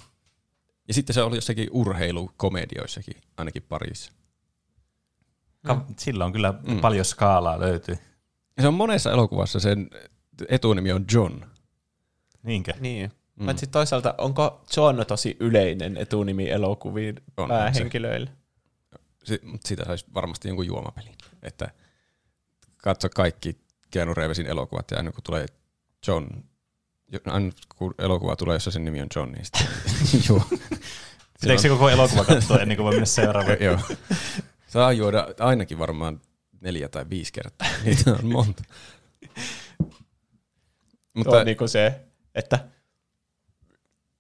Ja 0.88 0.94
sitten 0.94 1.14
se 1.14 1.22
oli 1.22 1.38
jossakin 1.38 1.68
urheilukomedioissakin, 1.72 3.18
ainakin 3.38 3.64
parissa. 3.64 4.12
Ka- 5.66 5.86
Sillä 5.98 6.26
on 6.26 6.32
kyllä 6.32 6.54
mm. 6.68 6.80
paljon 6.80 7.06
skaalaa 7.06 7.60
löytyy. 7.60 7.98
Ja 8.58 8.62
se 8.62 8.68
on 8.68 8.74
monessa 8.74 9.12
elokuvassa, 9.12 9.60
sen 9.60 9.90
etunimi 10.50 10.92
on 10.92 11.06
John. 11.14 11.42
Niinkö? 12.44 12.74
Niin. 12.80 13.12
Mm. 13.36 13.46
Paitsi 13.46 13.68
toisaalta, 13.68 14.16
onko 14.18 14.62
John 14.78 15.06
tosi 15.08 15.38
yleinen 15.40 15.98
etunimi 15.98 16.50
elokuviin 16.50 17.22
On 17.38 17.48
päähenkilöille? 17.48 18.28
Si- 18.28 18.47
mut 19.43 19.63
siitä 19.65 19.86
saisi 19.86 20.05
varmasti 20.13 20.47
jonkun 20.47 20.67
juomapelin. 20.67 21.15
Että 21.43 21.71
katso 22.78 23.09
kaikki 23.15 23.57
Keanu 23.91 24.13
Reevesin 24.13 24.47
elokuvat 24.47 24.91
ja 24.91 24.97
aina 24.97 25.11
kun 25.11 25.23
tulee 25.23 25.45
John, 26.07 26.28
jo- 27.11 27.19
aina 27.25 27.51
kun 27.75 27.95
elokuva 27.99 28.36
tulee, 28.36 28.55
jossa 28.55 28.71
sen 28.71 28.86
nimi 28.86 29.01
on 29.01 29.07
John, 29.15 29.32
niin 29.32 29.45
sitten 29.45 29.67
juo. 30.30 30.43
Pitääkö 31.41 31.61
se 31.61 31.69
koko 31.69 31.89
elokuva 31.89 32.25
katsoa 32.25 32.57
ennen 32.59 32.78
kuin 32.78 32.84
voi 32.86 32.93
mennä 32.93 33.05
seuraavaan? 33.05 33.57
Joo. 33.63 33.80
Saa 34.67 34.91
juoda 34.93 35.28
ainakin 35.39 35.80
varmaan 35.80 36.21
neljä 36.61 36.89
tai 36.89 37.05
viisi 37.09 37.34
kertaa. 37.34 37.67
Niitä 37.86 38.11
on 38.11 38.25
monta. 38.25 38.63
Mutta 39.80 39.95
Mutta 41.13 41.39
on 41.39 41.45
niinku 41.45 41.67
se, 41.67 42.01
että 42.36 42.67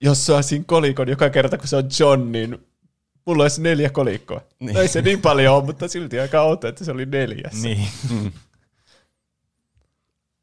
jos 0.01 0.25
saisin 0.25 0.65
kolikon 0.65 1.09
joka 1.09 1.29
kerta, 1.29 1.57
kun 1.57 1.67
se 1.67 1.75
on 1.75 1.89
John, 1.99 2.31
niin 2.31 2.67
mulla 3.27 3.43
olisi 3.43 3.61
neljä 3.61 3.89
kolikkoa. 3.89 4.41
Niin. 4.59 4.73
No 4.73 4.81
ei 4.81 4.87
se 4.87 5.01
niin 5.01 5.21
paljon 5.21 5.55
ole, 5.55 5.65
mutta 5.65 5.87
silti 5.87 6.19
aika 6.19 6.41
outo, 6.41 6.67
että 6.67 6.85
se 6.85 6.91
oli 6.91 7.05
neljäs. 7.05 7.63
Niin. 7.63 7.87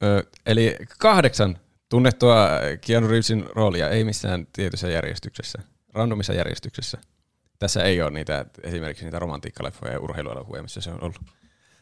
Ö, 0.02 0.24
eli 0.46 0.76
kahdeksan 0.98 1.58
tunnettua 1.88 2.48
Keanu 2.86 3.08
Reevesin 3.08 3.44
roolia 3.54 3.88
ei 3.88 4.04
missään 4.04 4.46
tietyssä 4.52 4.88
järjestyksessä, 4.88 5.58
randomissa 5.94 6.32
järjestyksessä. 6.32 6.98
Tässä 7.58 7.84
ei 7.84 8.02
ole 8.02 8.10
niitä, 8.10 8.46
esimerkiksi 8.62 9.04
niitä 9.04 9.18
romantiikkaleffoja 9.18 9.92
ja 9.92 10.00
urheiluelokuvia, 10.00 10.62
missä 10.62 10.80
se 10.80 10.90
on 10.90 11.02
ollut. 11.02 11.20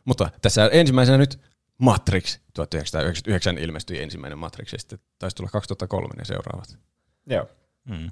Mutta 0.04 0.30
tässä 0.42 0.70
ensimmäisenä 0.72 1.18
nyt 1.18 1.40
Matrix. 1.78 2.38
1999 2.54 3.58
ilmestyi 3.58 4.02
ensimmäinen 4.02 4.38
Matrix 4.38 4.72
ja 4.72 4.78
sitten 4.78 4.98
taisi 5.18 5.36
tulla 5.36 5.50
2003 5.50 6.08
ne 6.18 6.24
seuraavat. 6.24 6.78
Joo. 7.26 7.48
Mm. 7.84 8.10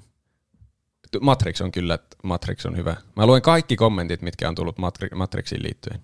Matrix 1.21 1.61
on 1.61 1.71
kyllä, 1.71 1.99
Matrix 2.23 2.65
on 2.65 2.77
hyvä. 2.77 2.95
Mä 3.15 3.25
luen 3.25 3.41
kaikki 3.41 3.75
kommentit, 3.75 4.21
mitkä 4.21 4.49
on 4.49 4.55
tullut 4.55 4.77
Matri- 4.79 5.15
Matrixiin 5.15 5.63
liittyen. 5.63 6.01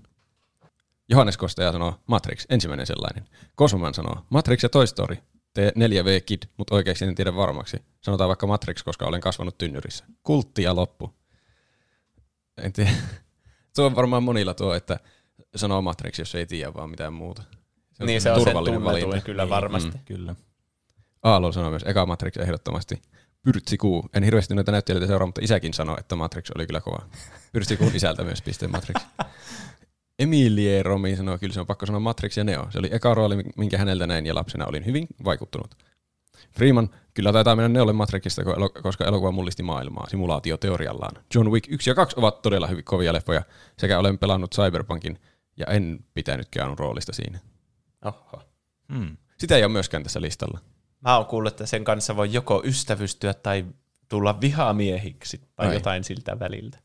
Johannes 1.10 1.38
Kostaja 1.38 1.72
sanoo, 1.72 2.00
Matrix, 2.08 2.46
ensimmäinen 2.50 2.86
sellainen. 2.88 3.26
Kosmoman 3.56 3.94
sanoo, 3.94 4.26
Matrix 4.30 4.64
ja 4.64 4.70
Toy 4.70 4.88
Story. 4.88 5.18
T4V 5.60 6.22
Kid, 6.26 6.44
mutta 6.58 6.76
oikeasti 6.76 7.06
en 7.06 7.16
tiedä 7.16 7.36
varmaksi. 7.36 7.78
Sanotaan 8.02 8.28
vaikka 8.28 8.48
Matrix, 8.48 8.84
koska 8.84 9.06
olen 9.06 9.22
kasvanut 9.22 9.58
tynnyrissä. 9.58 10.06
Kultti 10.24 10.64
ja 10.64 10.76
loppu. 10.76 11.14
En 12.58 12.74
tiedä. 12.74 12.92
Tuo 13.76 13.86
on 13.86 13.96
varmaan 13.96 14.24
monilla 14.24 14.54
tuo, 14.54 14.74
että 14.74 15.00
sanoo 15.56 15.82
Matrix, 15.82 16.20
jos 16.20 16.36
ei 16.36 16.46
tiedä 16.46 16.74
vaan 16.74 16.90
mitään 16.90 17.14
muuta. 17.14 17.44
Se 17.94 18.06
Niin 18.06 18.22
se 18.22 18.32
on 18.32 18.40
se 18.40 18.46
turvallinen 18.46 18.82
tunnetuin 18.82 19.08
valinta. 19.08 19.26
kyllä 19.26 19.44
Niin, 19.44 19.50
varmasti. 19.50 19.92
Mm, 19.98 20.04
kyllä. 20.06 20.36
Aalo 21.24 21.52
sanoi 21.52 21.70
myös, 21.70 21.84
eka 21.86 22.06
Matrix 22.06 22.38
ehdottomasti. 22.38 23.02
Pyrtsikuu. 23.54 24.10
En 24.14 24.24
hirveästi 24.24 24.56
noita 24.56 24.72
näyttelijöitä 24.72 25.08
seuraa, 25.08 25.26
mutta 25.26 25.42
isäkin 25.44 25.74
sanoi, 25.74 25.96
että 26.00 26.16
Matrix 26.16 26.50
oli 26.56 26.68
kyllä 26.68 26.82
kova. 26.82 27.06
Pyrtsikuun 27.52 27.96
isältä 27.96 28.24
myös 28.24 28.42
piste 28.42 28.68
Matrix. 28.68 29.02
Emilie 30.20 30.84
Romi 30.84 31.16
sanoi, 31.16 31.40
kyllä 31.40 31.54
se 31.54 31.60
on 31.60 31.68
pakko 31.68 31.86
sanoa 31.86 32.00
Matrix 32.00 32.38
ja 32.38 32.44
Neo. 32.44 32.68
Se 32.70 32.80
oli 32.80 32.90
eka 32.92 33.14
rooli, 33.14 33.36
minkä 33.58 33.78
häneltä 33.78 34.08
näin 34.08 34.26
ja 34.26 34.36
lapsena 34.36 34.66
olin 34.66 34.86
hyvin 34.86 35.08
vaikuttunut. 35.26 35.76
Freeman, 36.52 36.90
kyllä 37.14 37.34
taitaa 37.34 37.56
mennä 37.56 37.70
Neolle 37.70 37.94
Matrixista, 37.94 38.42
koska 38.84 39.06
elokuva 39.06 39.32
mullisti 39.32 39.64
maailmaa 39.64 40.10
simulaatioteoriallaan. 40.10 41.24
John 41.36 41.52
Wick 41.52 41.72
1 41.72 41.90
ja 41.90 41.96
2 41.96 42.16
ovat 42.20 42.42
todella 42.42 42.68
hyvin 42.68 42.84
kovia 42.84 43.14
leffoja, 43.14 43.42
sekä 43.78 44.00
olen 44.00 44.18
pelannut 44.18 44.56
Cyberpunkin 44.56 45.20
ja 45.58 45.66
en 45.66 46.00
pitänyt 46.14 46.48
roolista 46.78 47.14
siinä. 47.14 47.40
Oho. 48.06 48.42
Mm. 48.88 49.18
Sitä 49.38 49.56
ei 49.58 49.64
ole 49.64 49.72
myöskään 49.72 50.04
tässä 50.04 50.22
listalla. 50.22 50.60
Mä 51.02 51.18
oon 51.18 51.26
kuullut, 51.26 51.54
että 51.54 51.66
sen 51.66 51.84
kanssa 51.84 52.16
voi 52.16 52.34
joko 52.34 52.62
ystävystyä 52.66 53.34
tai 53.34 53.66
tulla 54.10 54.42
vihamiehiksi 54.42 55.42
tai 55.56 55.68
Ai. 55.68 55.74
jotain 55.74 56.04
siltä 56.04 56.40
väliltä. 56.40 56.80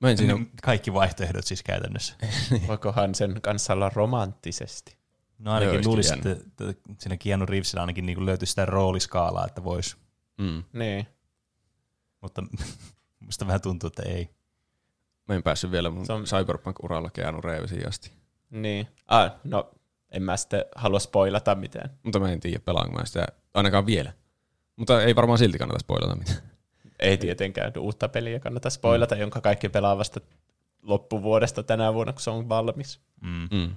Mä 0.00 0.10
en 0.10 0.16
siinä, 0.18 0.34
Siinä 0.34 0.50
kaikki 0.62 0.92
vaihtoehdot 0.94 1.44
siis 1.44 1.62
käytännössä. 1.62 2.14
Voikohan 2.68 3.14
sen 3.14 3.40
kanssa 3.42 3.72
olla 3.72 3.88
romanttisesti? 3.94 4.96
No 5.38 5.52
ainakin 5.52 5.80
jännä. 6.10 6.30
että, 6.32 6.70
että 6.70 6.92
siinä 6.98 7.16
Keanu 7.16 7.46
Reevesillä 7.46 7.80
ainakin 7.80 8.06
niin 8.06 8.26
löytyy 8.26 8.46
sitä 8.46 8.64
rooliskaalaa, 8.64 9.46
että 9.46 9.64
voisi. 9.64 9.96
mm, 10.38 10.62
Niin. 10.72 11.06
Mutta 12.20 12.42
musta 13.26 13.46
vähän 13.46 13.60
tuntuu, 13.60 13.86
että 13.86 14.02
ei. 14.02 14.30
mä 15.28 15.34
en 15.34 15.42
päässyt 15.42 15.70
vielä 15.70 15.90
mun 15.90 16.06
on- 16.08 16.24
Cyberpunk-uralla 16.24 17.10
Keanu 17.10 17.40
Reevesiin 17.40 17.88
asti. 17.88 18.12
Niin. 18.50 18.88
Ah, 19.06 19.32
no, 19.44 19.70
en 20.16 20.22
mä 20.22 20.36
sitten 20.36 20.64
halua 20.74 20.98
spoilata 20.98 21.54
mitään. 21.54 21.90
Mutta 22.02 22.20
mä 22.20 22.32
en 22.32 22.40
tiedä, 22.40 22.58
pelaanko 22.64 22.98
mä 22.98 23.04
sitä 23.04 23.26
ainakaan 23.54 23.86
vielä. 23.86 24.12
Mutta 24.76 25.02
ei 25.02 25.16
varmaan 25.16 25.38
silti 25.38 25.58
kannata 25.58 25.78
spoilata 25.78 26.16
mitään. 26.16 26.38
Ei 26.98 27.16
tietenkään 27.16 27.72
uutta 27.78 28.08
peliä 28.08 28.40
kannata 28.40 28.70
spoilata, 28.70 29.14
mm. 29.14 29.20
jonka 29.20 29.40
kaikki 29.40 29.68
pelaa 29.68 29.98
vasta 29.98 30.20
loppuvuodesta 30.82 31.62
tänä 31.62 31.94
vuonna, 31.94 32.12
kun 32.12 32.22
se 32.22 32.30
on 32.30 32.48
valmis. 32.48 33.00
Mm. 33.20 33.48
Mm. 33.52 33.76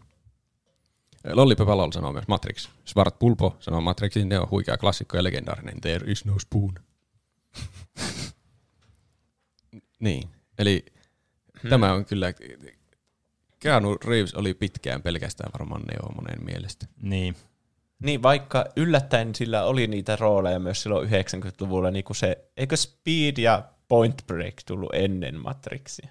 Lollipop 1.33 1.67
Lol 1.67 1.91
sanoo 1.91 2.13
myös 2.13 2.27
Matrix. 2.27 2.69
Svart 2.85 3.19
Pulpo 3.19 3.57
sanoo 3.59 3.81
Matrixin, 3.81 4.29
ne 4.29 4.39
on 4.39 4.49
huikea 4.49 4.77
klassikko 4.77 5.17
ja 5.17 5.23
legendaarinen. 5.23 5.81
There 5.81 6.11
is 6.11 6.25
no 6.25 6.39
spoon. 6.39 6.73
niin, 9.99 10.29
eli 10.57 10.85
hmm. 11.61 11.69
tämä 11.69 11.93
on 11.93 12.05
kyllä... 12.05 12.33
Keanu 13.60 13.97
Reeves 14.05 14.34
oli 14.36 14.53
pitkään 14.53 15.01
pelkästään 15.01 15.51
varmaan 15.60 15.82
Neo 15.82 16.12
monen 16.16 16.45
mielestä. 16.45 16.86
Niin. 17.01 17.36
Niin, 18.03 18.24
vaikka 18.24 18.66
yllättäen 18.76 19.36
sillä 19.36 19.64
oli 19.64 19.88
niitä 19.88 20.16
rooleja 20.16 20.60
myös 20.60 20.82
silloin 20.82 21.10
90-luvulla, 21.10 21.91
niin 21.91 22.03
kuin 22.03 22.18
se, 22.18 22.38
eikö 22.57 22.78
Speed 22.78 23.38
ja 23.38 23.64
Point 23.88 24.28
Break 24.28 24.53
tullut 24.66 24.89
ennen 24.93 25.39
Matrixia? 25.39 26.10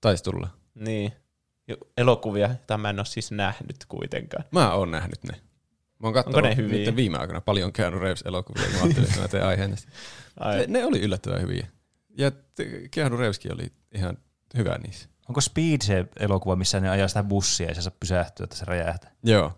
Taisi 0.00 0.24
tulla. 0.24 0.48
Niin. 0.74 1.12
Jo- 1.68 1.76
Elokuvia, 1.96 2.46
joita 2.48 2.78
mä 2.78 2.90
en 2.90 2.98
ole 2.98 3.06
siis 3.06 3.30
nähnyt 3.32 3.76
kuitenkaan. 3.88 4.44
Mä 4.50 4.72
oon 4.72 4.90
nähnyt 4.90 5.24
ne. 5.24 5.32
Mä 5.98 6.06
oon 6.06 6.14
katsonut 6.14 6.36
Onko 6.36 6.48
ne 6.48 6.56
hyviä? 6.56 6.96
viime 6.96 7.18
aikoina 7.18 7.40
paljon 7.40 7.72
Keanu 7.72 7.98
Reeves-elokuvia, 7.98 8.64
kun 8.64 8.74
mä 8.74 8.82
ajattelin, 8.82 9.08
että 9.08 9.20
mä 9.20 9.28
teen 9.28 9.46
aiheen 9.46 9.70
tästä. 9.70 9.92
Ai, 10.40 10.58
Ne, 10.58 10.64
ne 10.68 10.84
oli 10.84 11.00
yllättävän 11.00 11.40
hyviä. 11.42 11.66
Ja 12.18 12.32
Keanu 12.90 13.16
Reeveskin 13.16 13.54
oli 13.54 13.72
ihan 13.94 14.18
hyvä 14.56 14.78
niissä. 14.78 15.08
Onko 15.28 15.40
Speed 15.40 15.82
se 15.82 16.06
elokuva, 16.20 16.56
missä 16.56 16.80
ne 16.80 16.88
ajaa 16.90 17.08
sitä 17.08 17.22
bussia 17.22 17.68
ja 17.68 17.74
se 17.74 17.82
saa 17.82 17.92
pysähtyä, 18.00 18.44
että 18.44 18.56
se 18.56 18.64
räjähtää? 18.64 19.10
Joo, 19.24 19.52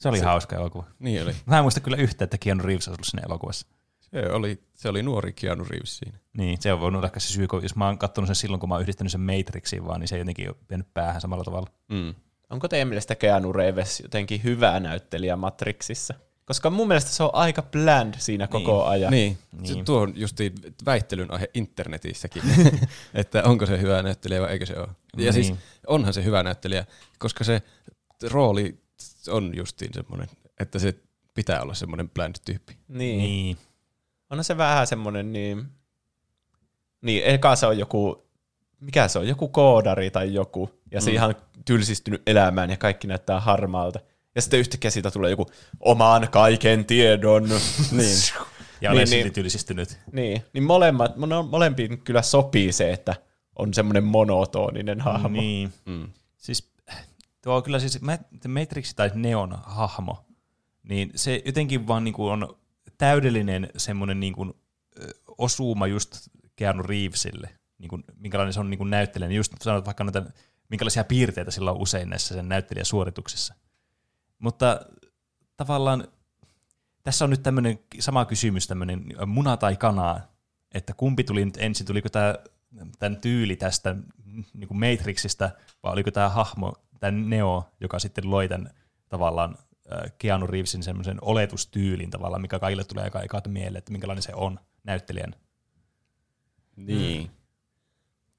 Se 0.00 0.08
oli 0.08 0.18
Se- 0.18 0.24
hauska 0.24 0.56
elokuva. 0.56 0.84
niin 0.98 1.22
oli. 1.22 1.36
Mä 1.46 1.58
en 1.58 1.64
muista 1.64 1.80
kyllä 1.80 1.96
yhtä, 1.96 2.24
että 2.24 2.38
Keanu 2.38 2.62
Reeves 2.62 2.88
olisi 2.88 2.98
ollut 2.98 3.06
siinä 3.06 3.26
elokuvassa. 3.26 3.66
Se 4.00 4.28
oli, 4.32 4.62
se 4.74 4.88
oli 4.88 5.02
nuori 5.02 5.32
Keanu 5.32 5.64
Reeves 5.64 5.98
siinä. 5.98 6.18
Niin, 6.36 6.62
se 6.62 6.72
on 6.72 6.80
voinut 6.80 6.98
olla 6.98 7.06
ehkä 7.08 7.20
se 7.20 7.28
syy, 7.28 7.46
kun 7.46 7.62
jos 7.62 7.76
mä 7.76 7.86
oon 7.86 7.98
katsonut 7.98 8.26
sen 8.28 8.36
silloin, 8.36 8.60
kun 8.60 8.68
mä 8.68 8.74
oon 8.74 8.82
yhdistänyt 8.82 9.12
sen 9.12 9.20
Matrixiin 9.20 9.86
vaan, 9.86 10.00
niin 10.00 10.08
se 10.08 10.14
ei 10.16 10.20
jotenkin 10.20 10.48
ole 10.48 10.56
vienyt 10.70 10.94
päähän 10.94 11.20
samalla 11.20 11.44
tavalla. 11.44 11.70
Mm. 11.88 12.14
onko 12.50 12.68
teidän 12.68 12.88
mielestä 12.88 13.14
Keanu 13.14 13.52
Reeves 13.52 14.00
jotenkin 14.00 14.44
hyvä 14.44 14.80
näyttelijä 14.80 15.36
Matrixissa? 15.36 16.14
Koska 16.46 16.70
mun 16.70 16.88
mielestä 16.88 17.10
se 17.10 17.22
on 17.22 17.30
aika 17.32 17.62
bland 17.62 18.14
siinä 18.18 18.46
koko 18.46 18.78
Niin. 18.80 18.88
ajan. 18.90 19.10
Niin, 19.10 19.38
Niin. 19.60 19.84
Tuo 19.84 20.00
on 20.00 20.12
justiin 20.16 20.52
väittelyn 20.86 21.30
aihe 21.30 21.50
internetissäkin, 21.54 22.42
että 23.14 23.42
onko 23.44 23.66
se 23.66 23.80
hyvä 23.80 24.02
näyttelijä 24.02 24.40
vai 24.40 24.50
eikö 24.50 24.66
se 24.66 24.78
ole. 24.78 24.86
Ja 24.86 24.92
Niin. 25.16 25.32
siis 25.32 25.54
onhan 25.86 26.14
se 26.14 26.24
hyvä 26.24 26.42
näyttelijä, 26.42 26.84
koska 27.18 27.44
se 27.44 27.62
rooli 28.30 28.78
on 29.28 29.56
justiin 29.56 29.90
semmoinen, 29.94 30.28
että 30.60 30.78
se 30.78 30.94
pitää 31.34 31.62
olla 31.62 31.74
semmoinen 31.74 32.10
bland 32.10 32.34
tyyppi. 32.44 32.76
Niin. 32.88 33.18
Niin. 33.18 33.56
On 34.30 34.44
se 34.44 34.56
vähän 34.56 34.86
semmoinen 34.86 35.32
niin... 35.32 35.64
Niin, 37.02 37.22
eka 37.24 37.56
se 37.56 37.66
on 37.66 37.78
joku... 37.78 38.26
Mikä 38.80 39.08
se 39.08 39.18
on? 39.18 39.28
Joku 39.28 39.48
koodari 39.48 40.10
tai 40.10 40.34
joku. 40.34 40.70
Ja 40.90 41.00
se 41.00 41.10
Mm. 41.10 41.14
ihan 41.14 41.34
tylsistynyt 41.64 42.22
elämään 42.26 42.70
ja 42.70 42.76
kaikki 42.76 43.06
näyttää 43.06 43.40
harmaalta. 43.40 44.00
Ja 44.36 44.42
sitten 44.42 44.60
yhtäkkiä 44.60 44.90
siitä 44.90 45.10
tulee 45.10 45.30
joku 45.30 45.46
oman 45.80 46.28
kaiken 46.30 46.84
tiedon. 46.84 47.48
niin. 47.92 48.18
Ja 48.80 48.90
Niin, 48.90 48.90
olen 48.90 48.96
niin. 48.96 49.08
silti 49.08 49.30
tylsistynyt. 49.30 49.98
Niin, 50.12 50.42
niin 50.52 50.64
molemmat, 50.64 51.16
mole- 51.16 51.48
molempiin 51.50 51.98
kyllä 52.02 52.22
sopii 52.22 52.72
se, 52.72 52.92
että 52.92 53.14
on 53.58 53.74
semmoinen 53.74 54.04
monotoninen 54.04 55.00
hahmo. 55.00 55.28
Niin. 55.28 55.72
Mm. 55.86 56.08
Siis 56.36 56.70
tuo 57.42 57.56
on 57.56 57.62
kyllä 57.62 57.78
siis 57.78 58.00
Ma- 58.00 58.18
Matrix 58.60 58.94
tai 58.94 59.10
Neon 59.14 59.58
hahmo, 59.62 60.24
niin 60.82 61.10
se 61.14 61.42
jotenkin 61.46 61.86
vaan 61.86 62.04
niinku 62.04 62.26
on 62.28 62.56
täydellinen 62.98 63.70
semmoinen 63.76 64.20
niinku, 64.20 64.56
ö, 65.00 65.08
osuma 65.38 65.86
just 65.86 66.28
Keanu 66.56 66.82
Reevesille, 66.82 67.50
niinku, 67.78 67.98
minkälainen 68.16 68.52
se 68.52 68.60
on 68.60 68.70
niinku 68.70 68.84
näyttelijä. 68.84 69.28
Niin 69.28 69.36
just 69.36 69.52
sanot 69.62 69.84
vaikka 69.86 70.04
noita, 70.04 70.22
minkälaisia 70.70 71.04
piirteitä 71.04 71.50
sillä 71.50 71.70
on 71.70 71.80
usein 71.80 72.10
näissä 72.10 72.34
sen 72.34 72.48
näyttelijäsuorituksissa. 72.48 73.54
Mutta 74.38 74.80
tavallaan 75.56 76.08
tässä 77.02 77.24
on 77.24 77.30
nyt 77.30 77.42
tämmöinen 77.42 77.78
sama 77.98 78.24
kysymys, 78.24 78.66
tämmöinen 78.66 79.04
muna 79.26 79.56
tai 79.56 79.76
kana, 79.76 80.20
että 80.74 80.92
kumpi 80.92 81.24
tuli 81.24 81.44
nyt 81.44 81.56
ensin, 81.56 81.86
tuliko 81.86 82.08
tämä 82.08 82.34
tämän 82.98 83.20
tyyli 83.20 83.56
tästä 83.56 83.96
niin 84.54 84.68
kuin 84.68 84.80
Matrixista, 84.80 85.50
vai 85.82 85.92
oliko 85.92 86.10
tämä 86.10 86.28
hahmo, 86.28 86.74
tämä 87.00 87.10
Neo, 87.10 87.70
joka 87.80 87.98
sitten 87.98 88.30
loi 88.30 88.48
tämän 88.48 88.70
tavallaan 89.08 89.58
Keanu 90.18 90.46
Reevesin 90.46 90.82
semmoisen 90.82 91.18
oletustyylin 91.22 92.10
tavallaan, 92.10 92.42
mikä 92.42 92.58
kaikille 92.58 92.84
tulee 92.84 93.04
aika 93.04 93.22
ekat 93.22 93.48
mieleen, 93.48 93.76
että 93.76 93.92
minkälainen 93.92 94.22
se 94.22 94.34
on 94.34 94.60
näyttelijän. 94.84 95.34
Niin. 96.76 97.30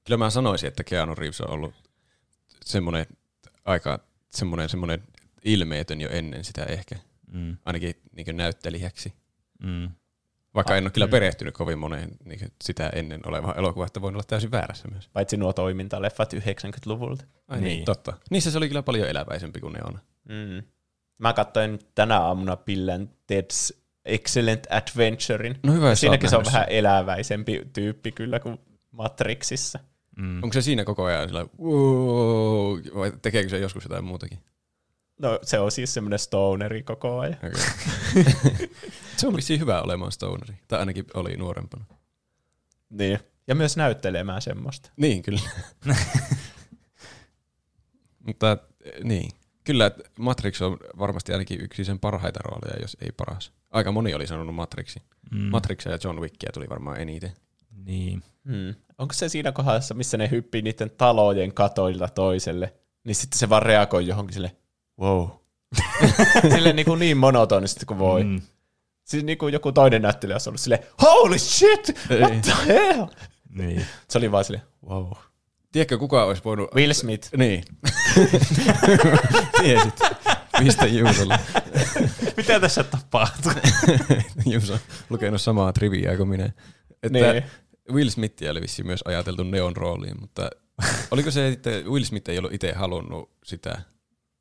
Kyllä 0.04 0.18
mä 0.18 0.30
sanoisin, 0.30 0.68
että 0.68 0.84
Keanu 0.84 1.14
Reeves 1.14 1.40
on 1.40 1.50
ollut 1.50 1.74
semmoinen 2.64 3.06
aika 3.64 3.98
semmoinen, 4.30 4.68
semmoinen 4.68 5.02
ilmeetön 5.48 6.00
jo 6.00 6.08
ennen 6.10 6.44
sitä 6.44 6.64
ehkä. 6.64 6.96
Mm. 7.32 7.56
Ainakin 7.64 7.94
niin 8.16 8.36
näyttelijäksi. 8.36 9.12
Mm. 9.62 9.90
Vaikka 10.54 10.76
en 10.76 10.84
ole 10.84 10.90
kyllä 10.90 11.08
perehtynyt 11.08 11.54
kovin 11.54 11.78
moneen 11.78 12.10
niin 12.24 12.52
sitä 12.64 12.88
ennen 12.88 13.20
olevaan 13.26 13.58
elokuvaan, 13.58 13.86
että 13.86 14.00
voin 14.00 14.14
olla 14.14 14.24
täysin 14.26 14.50
väärässä 14.50 14.88
myös. 14.88 15.08
Paitsi 15.12 15.36
nuo 15.36 15.52
toimintaleffat 15.52 16.32
90-luvulta. 16.34 17.24
Ai 17.48 17.60
niin. 17.60 17.64
Niin. 17.64 17.84
totta. 17.84 18.12
Niissä 18.30 18.50
se 18.50 18.58
oli 18.58 18.68
kyllä 18.68 18.82
paljon 18.82 19.08
eläväisempi 19.08 19.60
kuin 19.60 19.72
ne 19.72 19.80
on. 19.84 19.98
Mm. 20.28 20.62
Mä 21.18 21.32
katsoin 21.32 21.78
tänä 21.94 22.20
aamuna 22.20 22.56
Bill 22.56 22.88
and 22.88 23.08
Ted's 23.08 23.78
Excellent 24.04 24.66
Adventurein. 24.70 25.58
No 25.62 25.72
hyvä, 25.72 25.94
Siinäkin 25.94 26.30
se 26.30 26.36
on 26.36 26.44
vähän 26.44 26.66
eläväisempi 26.68 27.62
tyyppi 27.72 28.12
kyllä 28.12 28.40
kuin 28.40 28.58
Matrixissa. 28.90 29.78
Mm. 30.16 30.42
Onko 30.42 30.52
se 30.52 30.62
siinä 30.62 30.84
koko 30.84 31.04
ajan 31.04 31.28
sillä 31.28 31.46
wow, 31.58 32.78
vai 32.94 33.12
tekeekö 33.22 33.48
se 33.48 33.58
joskus 33.58 33.84
jotain 33.84 34.04
muutakin? 34.04 34.38
No 35.18 35.38
se 35.42 35.58
on 35.58 35.72
siis 35.72 35.94
semmoinen 35.94 36.18
stoneri 36.18 36.82
koko 36.82 37.18
ajan. 37.18 37.36
Okay. 37.36 37.52
se 39.16 39.26
on 39.26 39.36
vissiin 39.36 39.60
hyvä 39.60 39.82
olemaan 39.82 40.12
stoneri. 40.12 40.54
Tai 40.68 40.78
ainakin 40.78 41.04
oli 41.14 41.36
nuorempana. 41.36 41.84
Niin. 42.90 43.18
Ja 43.46 43.54
myös 43.54 43.76
näyttelemään 43.76 44.42
semmoista. 44.42 44.90
Niin, 44.96 45.22
kyllä. 45.22 45.40
Mutta 48.26 48.56
eh, 48.84 49.04
niin. 49.04 49.30
Kyllä, 49.64 49.86
että 49.86 50.02
Matrix 50.18 50.62
on 50.62 50.76
varmasti 50.98 51.32
ainakin 51.32 51.60
yksi 51.60 51.84
sen 51.84 51.98
parhaita 51.98 52.40
rooleja, 52.44 52.80
jos 52.80 52.96
ei 53.00 53.12
paras. 53.12 53.52
Aika 53.70 53.92
moni 53.92 54.14
oli 54.14 54.26
sanonut 54.26 54.54
Matrixin. 54.54 55.02
Mm. 55.30 55.38
Matrixia 55.40 55.92
ja 55.92 55.98
John 56.04 56.20
Wickia 56.20 56.50
tuli 56.54 56.68
varmaan 56.68 57.00
eniten. 57.00 57.32
Niin. 57.84 58.22
Hmm. 58.44 58.74
Onko 58.98 59.14
se 59.14 59.28
siinä 59.28 59.52
kohdassa, 59.52 59.94
missä 59.94 60.16
ne 60.16 60.30
hyppii 60.30 60.62
niiden 60.62 60.90
talojen 60.90 61.54
katoilta 61.54 62.08
toiselle, 62.08 62.74
niin 63.04 63.14
sitten 63.14 63.38
se 63.38 63.48
vaan 63.48 63.62
reagoi 63.62 64.06
johonkin 64.06 64.34
sille, 64.34 64.56
wow. 65.00 65.28
sille 66.54 66.72
niin, 66.72 66.86
kuin 66.86 66.98
niin 66.98 67.16
monotonisesti 67.16 67.86
kuin 67.86 67.98
voi. 67.98 68.24
Mm. 68.24 68.30
Mm. 68.30 68.40
Siis 69.04 69.24
niin 69.24 69.38
kuin 69.38 69.52
joku 69.52 69.72
toinen 69.72 70.02
näyttelijä 70.02 70.34
olisi 70.34 70.48
ollut 70.48 70.60
silleen, 70.60 70.82
holy 71.02 71.38
shit, 71.38 71.96
what 72.10 72.32
Ei. 72.32 72.40
the 72.40 72.52
hell? 72.66 73.06
Niin. 73.50 73.86
Se 74.08 74.18
oli 74.18 74.32
vaan 74.32 74.44
silleen, 74.44 74.64
wow. 74.88 75.12
Tiedätkö, 75.72 75.98
kuka 75.98 76.24
olisi 76.24 76.44
voinut... 76.44 76.74
Will 76.74 76.92
Smith. 76.92 77.28
Niin. 77.36 77.64
Tiesit. 79.60 79.94
Mistä 80.60 80.86
Juusolla? 80.86 81.38
Mitä 82.36 82.60
tässä 82.60 82.84
tapahtuu? 82.84 83.52
Juuso 84.46 84.72
on 84.72 84.78
lukenut 85.10 85.40
samaa 85.40 85.72
triviaa 85.72 86.16
kuin 86.16 86.28
minä. 86.28 86.44
Että 87.02 87.32
Niin. 87.32 87.42
Will 87.92 88.10
Smithia 88.10 88.50
oli 88.50 88.60
vissiin 88.60 88.86
myös 88.86 89.00
ajateltu 89.04 89.42
neon 89.42 89.76
rooliin, 89.76 90.20
mutta 90.20 90.50
oliko 91.10 91.30
se, 91.30 91.48
että 91.48 91.70
Will 91.70 92.04
Smith 92.04 92.30
ei 92.30 92.38
ollut 92.38 92.52
itse 92.52 92.72
halunnut 92.72 93.30
sitä 93.44 93.82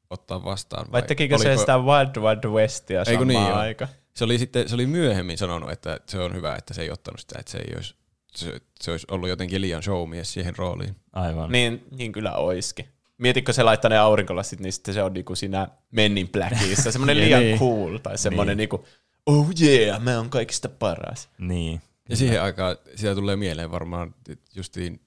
ottaa 0.10 0.43
vastaan? 0.43 0.91
Vai 0.91 1.01
tekikö 1.03 1.38
se 1.38 1.47
oliko- 1.47 1.60
sitä 1.60 1.78
Wild 1.78 2.16
Wild 2.22 2.53
Westia 2.53 3.05
samaan 3.05 3.28
niin, 3.28 3.39
aikaan? 3.53 3.89
Se 4.14 4.24
oli, 4.24 4.39
sitten, 4.39 4.70
se 4.70 4.76
oli 4.76 4.86
myöhemmin 4.86 5.38
sanonut, 5.38 5.72
että 5.72 5.99
se 6.08 6.20
on 6.20 6.34
hyvä, 6.36 6.55
että 6.55 6.74
se 6.74 6.82
ei 6.82 6.91
ottanut 6.91 7.20
sitä, 7.20 7.39
että 7.39 7.51
se, 7.51 7.58
ei 7.58 7.74
olisi, 7.76 7.95
se, 8.36 8.62
se 8.82 8.91
olisi 8.91 9.08
ollut 9.12 9.30
jotenkin 9.30 9.62
liian 9.62 9.84
showmies 9.84 10.34
siihen 10.34 10.55
rooliin. 10.58 10.95
Aivan. 11.14 11.51
Niin, 11.51 11.86
niin 11.91 12.12
kyllä 12.12 12.34
oiskin. 12.36 12.86
Mietitkö 13.18 13.53
se 13.53 13.64
laittaa 13.64 13.89
ne 13.89 13.97
aurinkolasit, 13.97 14.60
niin 14.60 14.74
sitten 14.74 14.93
se 14.93 15.03
on 15.03 15.14
niinku 15.14 15.36
siinä 15.36 15.68
Men 15.91 16.18
in 16.18 16.30
Blackissa, 16.30 16.91
semmoinen 16.91 17.18
liian 17.26 17.39
Niin. 17.41 17.60
cool, 17.60 17.97
tai 17.97 18.18
semmoinen 18.18 18.58
Niin. 18.58 18.70
niinku, 18.72 18.86
oh 19.26 19.47
yeah, 19.62 20.01
mä 20.03 20.18
oon 20.18 20.30
kaikista 20.30 20.70
paras. 20.70 21.30
Niin. 21.38 21.82
Ja 22.10 22.16
siihen 22.16 22.41
aikaan 22.41 22.78
sitä 22.95 23.16
tulee 23.16 23.36
mieleen 23.36 23.72
varmaan 23.72 24.16
justiin, 24.55 24.99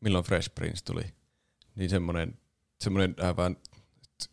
milloin 0.00 0.24
Fresh 0.24 0.50
Prince 0.54 0.84
tuli, 0.84 1.02
niin 1.74 1.90
semmoinen, 1.90 2.38
semmoinen 2.80 3.14
aivan 3.22 3.56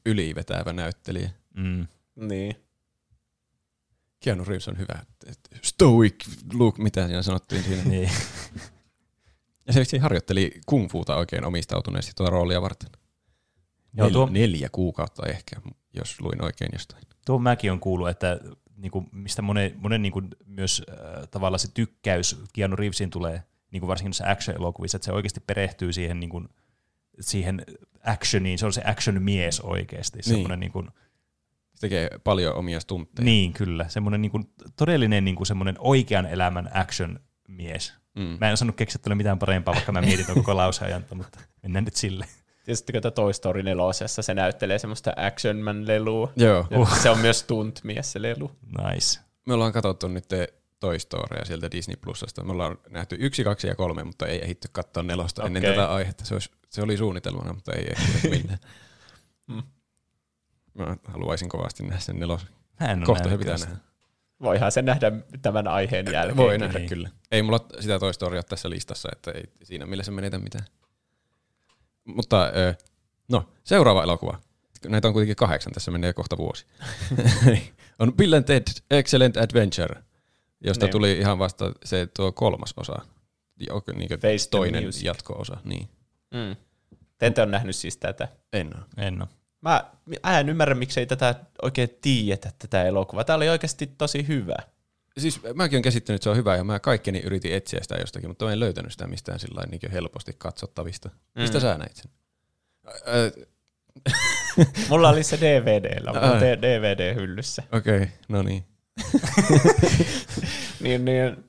ylivetävä 0.05 0.73
näyttelijä. 0.73 1.29
Mm. 1.53 1.88
Niin. 2.15 2.55
Keanu 4.19 4.43
Reeves 4.45 4.67
on 4.67 4.77
hyvä. 4.77 5.05
Stoic 5.61 6.25
look, 6.53 6.77
mitä 6.77 7.05
siinä 7.05 7.23
sanottiin 7.23 7.63
siinä. 7.63 7.84
Niin. 7.93 8.09
Ja 9.67 9.73
se 9.86 9.97
harjoitteli 9.97 10.61
kung 10.65 10.89
fuuta 10.91 11.15
oikein 11.15 11.45
omistautuneesti 11.45 12.11
tuota 12.15 12.29
roolia 12.29 12.61
varten. 12.61 12.89
Joo, 13.93 14.07
Nel, 14.07 14.13
tuo- 14.13 14.29
Neljä 14.29 14.69
kuukautta 14.71 15.25
ehkä, 15.25 15.55
jos 15.93 16.21
luin 16.21 16.43
oikein 16.43 16.69
jostain. 16.73 17.03
Tuo 17.25 17.39
mäkin 17.39 17.71
on 17.71 17.79
kuullut, 17.79 18.09
että 18.09 18.39
niinku, 18.77 19.05
mistä 19.11 19.41
monen, 19.41 19.73
monen 19.77 20.01
niinku, 20.01 20.21
myös 20.45 20.81
äh, 20.89 21.27
tavallaan 21.31 21.59
se 21.59 21.67
tykkäys 21.73 22.41
Keanu 22.53 22.75
Reevesin 22.75 23.09
tulee, 23.09 23.43
niinku 23.71 23.88
varsinkin 23.88 24.09
noissa 24.09 24.31
action-elokuvissa, 24.31 24.95
että 24.95 25.05
se 25.05 25.11
oikeasti 25.11 25.39
perehtyy 25.39 25.93
siihen, 25.93 26.19
niinku, 26.19 26.43
siihen 27.19 27.65
actioniin, 28.04 28.60
se 28.60 28.66
on 28.66 28.74
se 28.74 28.82
action-mies 28.86 29.60
oikeasti. 29.60 30.18
Niin. 30.18 30.24
Semmoinen, 30.24 30.60
niinku, 30.60 30.84
Se 31.74 31.82
tekee 31.82 32.10
paljon 32.24 32.56
omia 32.56 32.80
stuntteja. 32.80 33.26
niin, 33.26 33.54
kyllä. 33.54 33.89
Semmoinen 33.89 34.22
niinku, 34.22 34.39
todellinen 34.78 35.26
niinku, 35.26 35.45
semmoinen 35.45 35.76
oikean 35.80 36.26
elämän 36.26 36.70
action-mies. 36.74 37.93
Mm. 38.16 38.38
Mä 38.39 38.47
en 38.47 38.54
osannut 38.54 38.76
keksiä 38.76 39.15
mitään 39.15 39.40
parempaa, 39.40 39.73
vaikka 39.73 39.91
mä 39.91 40.02
mietin 40.02 40.26
tuon 40.26 40.38
koko 40.38 40.56
lauseen 40.57 41.06
mutta 41.15 41.40
mennään 41.64 41.86
nyt 41.86 41.95
sille. 41.95 42.26
Sitten 42.73 43.02
kun 43.02 43.14
Toy 43.14 43.34
Story 43.34 43.64
4 43.64 43.84
se 44.07 44.34
näyttelee 44.34 44.80
semmoista 44.80 45.14
Action 45.15 45.57
Man-lelua. 45.57 46.32
Joo. 46.36 46.68
Ja 46.72 46.86
Se 46.86 47.10
on 47.10 47.19
myös 47.19 47.40
stuntmies 47.40 48.11
se 48.11 48.22
lelu. 48.22 48.52
Nice. 48.77 49.19
Me 49.45 49.53
ollaan 49.53 49.73
katsottu 49.73 50.07
nyt 50.07 50.26
Toy 50.80 50.99
Storya 50.99 51.45
sieltä 51.45 51.72
Disney 51.72 51.95
Plusasta. 51.95 52.44
Me 52.44 52.52
ollaan 52.52 52.77
nähty 52.90 53.18
yksi, 53.19 53.44
kaksi 53.44 53.68
ja 53.68 53.76
kolme, 53.76 54.03
mutta 54.03 54.27
ei 54.27 54.44
ehditty 54.44 54.68
katsoa 54.72 55.03
nelosta 55.03 55.41
okay. 55.41 55.48
ennen 55.48 55.64
tätä 55.64 55.94
aihetta. 55.94 56.26
Se, 56.26 56.34
olisi, 56.34 56.52
se 56.74 56.82
oli 56.82 56.98
suunnitelmana, 56.98 57.54
mutta 57.54 57.74
ei 57.74 57.86
ehtinyt 57.91 58.24
millään. 58.41 58.60
Mm. 59.48 59.64
Mä 60.74 60.98
haluaisin 61.08 61.50
kovasti 61.50 61.84
nähdä 61.84 62.00
sen 62.00 62.20
nelosen. 62.20 62.50
Mä 62.80 62.88
en 62.91 63.04
Kohta 63.04 63.30
se 63.30 63.38
pitää 63.38 63.58
nähdä. 63.58 63.76
Voihan 64.41 64.72
se 64.72 64.82
nähdä 64.82 65.12
tämän 65.41 65.68
aiheen 65.68 66.06
jälkeen. 66.12 66.38
Voi 66.38 66.58
nähdä 66.58 66.80
niin. 66.80 66.90
kyllä. 66.90 67.10
Ei 67.32 67.41
mulla 67.41 67.60
sitä 67.80 68.00
Toy 68.00 68.14
Storya 68.14 68.44
tässä 68.44 68.70
listassa, 68.70 69.10
että 69.12 69.32
ei 69.32 69.44
siinä 69.64 69.86
mielessä 69.86 70.12
menetä 70.12 70.38
mitään. 70.38 70.66
Mutta 72.06 72.52
no, 73.32 73.50
seuraava 73.64 74.04
elokuva. 74.04 74.40
Näitä 74.88 75.08
on 75.08 75.14
kuitenkin 75.14 75.36
kahdeksan, 75.36 75.74
tässä 75.74 75.91
menee 75.91 76.14
kohta 76.14 76.38
vuosi. 76.38 76.66
on 78.00 78.14
Bill 78.14 78.34
and 78.34 78.44
Ted 78.44 78.64
Excellent 78.91 79.38
Adventure, 79.38 80.04
josta 80.62 80.86
Niin. 80.86 80.91
tuli 80.91 81.18
ihan 81.18 81.40
vasta 81.40 81.72
se 81.86 82.08
tuo 82.16 82.32
kolmas 82.32 82.74
osa. 82.78 82.95
Niin 83.60 84.10
toinen 84.52 84.84
jatko-osa. 85.04 85.58
Niin. 85.64 85.90
Mm. 86.34 86.55
Te 87.18 87.26
ette 87.26 87.41
ole 87.41 87.51
nähnyt 87.51 87.76
siis 87.76 87.97
tätä. 87.97 88.27
En 88.53 88.72
ole. 88.77 88.85
En 88.97 89.22
ole. 89.22 89.30
Mä, 89.61 89.91
mä 90.23 90.39
en 90.39 90.49
ymmärrä, 90.49 90.76
miksei 90.76 91.05
tätä 91.05 91.35
oikein 91.61 91.89
tiedetä, 92.01 92.51
tätä 92.60 92.84
elokuvaa. 92.84 93.23
Tämä 93.23 93.38
oli 93.38 93.49
oikeasti 93.49 93.88
tosi 93.97 94.27
hyvä. 94.27 94.55
Siis 95.18 95.41
mäkin 95.53 95.76
olen 95.76 95.84
käsittänyt, 95.84 96.15
että 96.19 96.23
se 96.23 96.30
on 96.30 96.38
hyvä 96.38 96.55
ja 96.55 96.64
mä 96.64 96.80
kaikkeni 96.80 97.19
yritin 97.19 97.53
etsiä 97.53 97.80
sitä 97.81 97.95
jostakin, 97.95 98.30
mutta 98.30 98.45
mä 98.45 98.53
en 98.53 98.60
löytänyt 98.60 98.91
sitä 98.91 99.07
mistään 99.07 99.39
sillä 99.39 99.64
niin 99.72 99.91
helposti 99.91 100.35
katsottavista. 100.38 101.10
Mistä 101.35 101.57
Mm. 101.57 101.61
sä 101.61 101.77
näit 101.77 101.95
sen? 101.95 102.11
Mulla 104.89 105.10
oli 105.10 105.23
se 105.23 105.38
DVDllä, 105.41 106.11
Ai. 106.11 106.39
DVD-hyllyssä. 106.41 107.64
Okei, 107.72 107.95
okay, 107.95 108.07
no 108.30 108.41
niin. 108.41 108.65
Niin, 110.80 111.05
niin, 111.05 111.43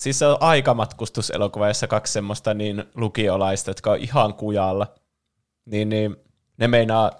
siis 0.00 0.18
se 0.18 0.26
on 0.26 0.36
aikamatkustuselokuva, 0.40 1.68
jossa 1.68 1.86
kaksi 1.86 2.12
semmoista 2.12 2.54
niin 2.54 2.84
lukiolaista, 2.94 3.70
jotka 3.70 3.90
on 3.90 3.98
ihan 3.98 4.34
kujalla. 4.34 4.94
Niin, 5.64 5.88
niin 5.88 6.16
ne 6.56 6.68
meinaa 6.68 7.10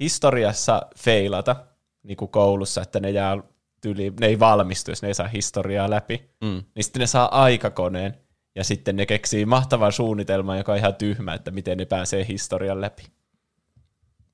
historiassa 0.00 0.82
feilata 0.98 1.56
niin 2.02 2.16
kuin 2.16 2.30
koulussa, 2.30 2.82
että 2.82 3.00
ne, 3.00 3.10
jää 3.10 3.38
tyli, 3.80 4.12
ne 4.20 4.26
ei 4.26 4.38
valmistu, 4.38 4.90
jos 4.90 5.02
ne 5.02 5.08
ei 5.08 5.14
saa 5.14 5.28
historiaa 5.28 5.90
läpi. 5.90 6.30
Mm. 6.40 6.62
Niin 6.74 6.84
sitten 6.84 7.00
ne 7.00 7.06
saa 7.06 7.42
aikakoneen, 7.42 8.14
Ja 8.54 8.64
sitten 8.64 8.96
ne 8.96 9.06
keksii 9.06 9.46
mahtavan 9.46 9.92
suunnitelman, 9.92 10.58
joka 10.58 10.72
on 10.72 10.78
ihan 10.78 10.94
tyhmä, 10.94 11.34
että 11.34 11.50
miten 11.50 11.78
ne 11.78 11.84
pääsee 11.84 12.26
historian 12.28 12.80
läpi. 12.80 13.02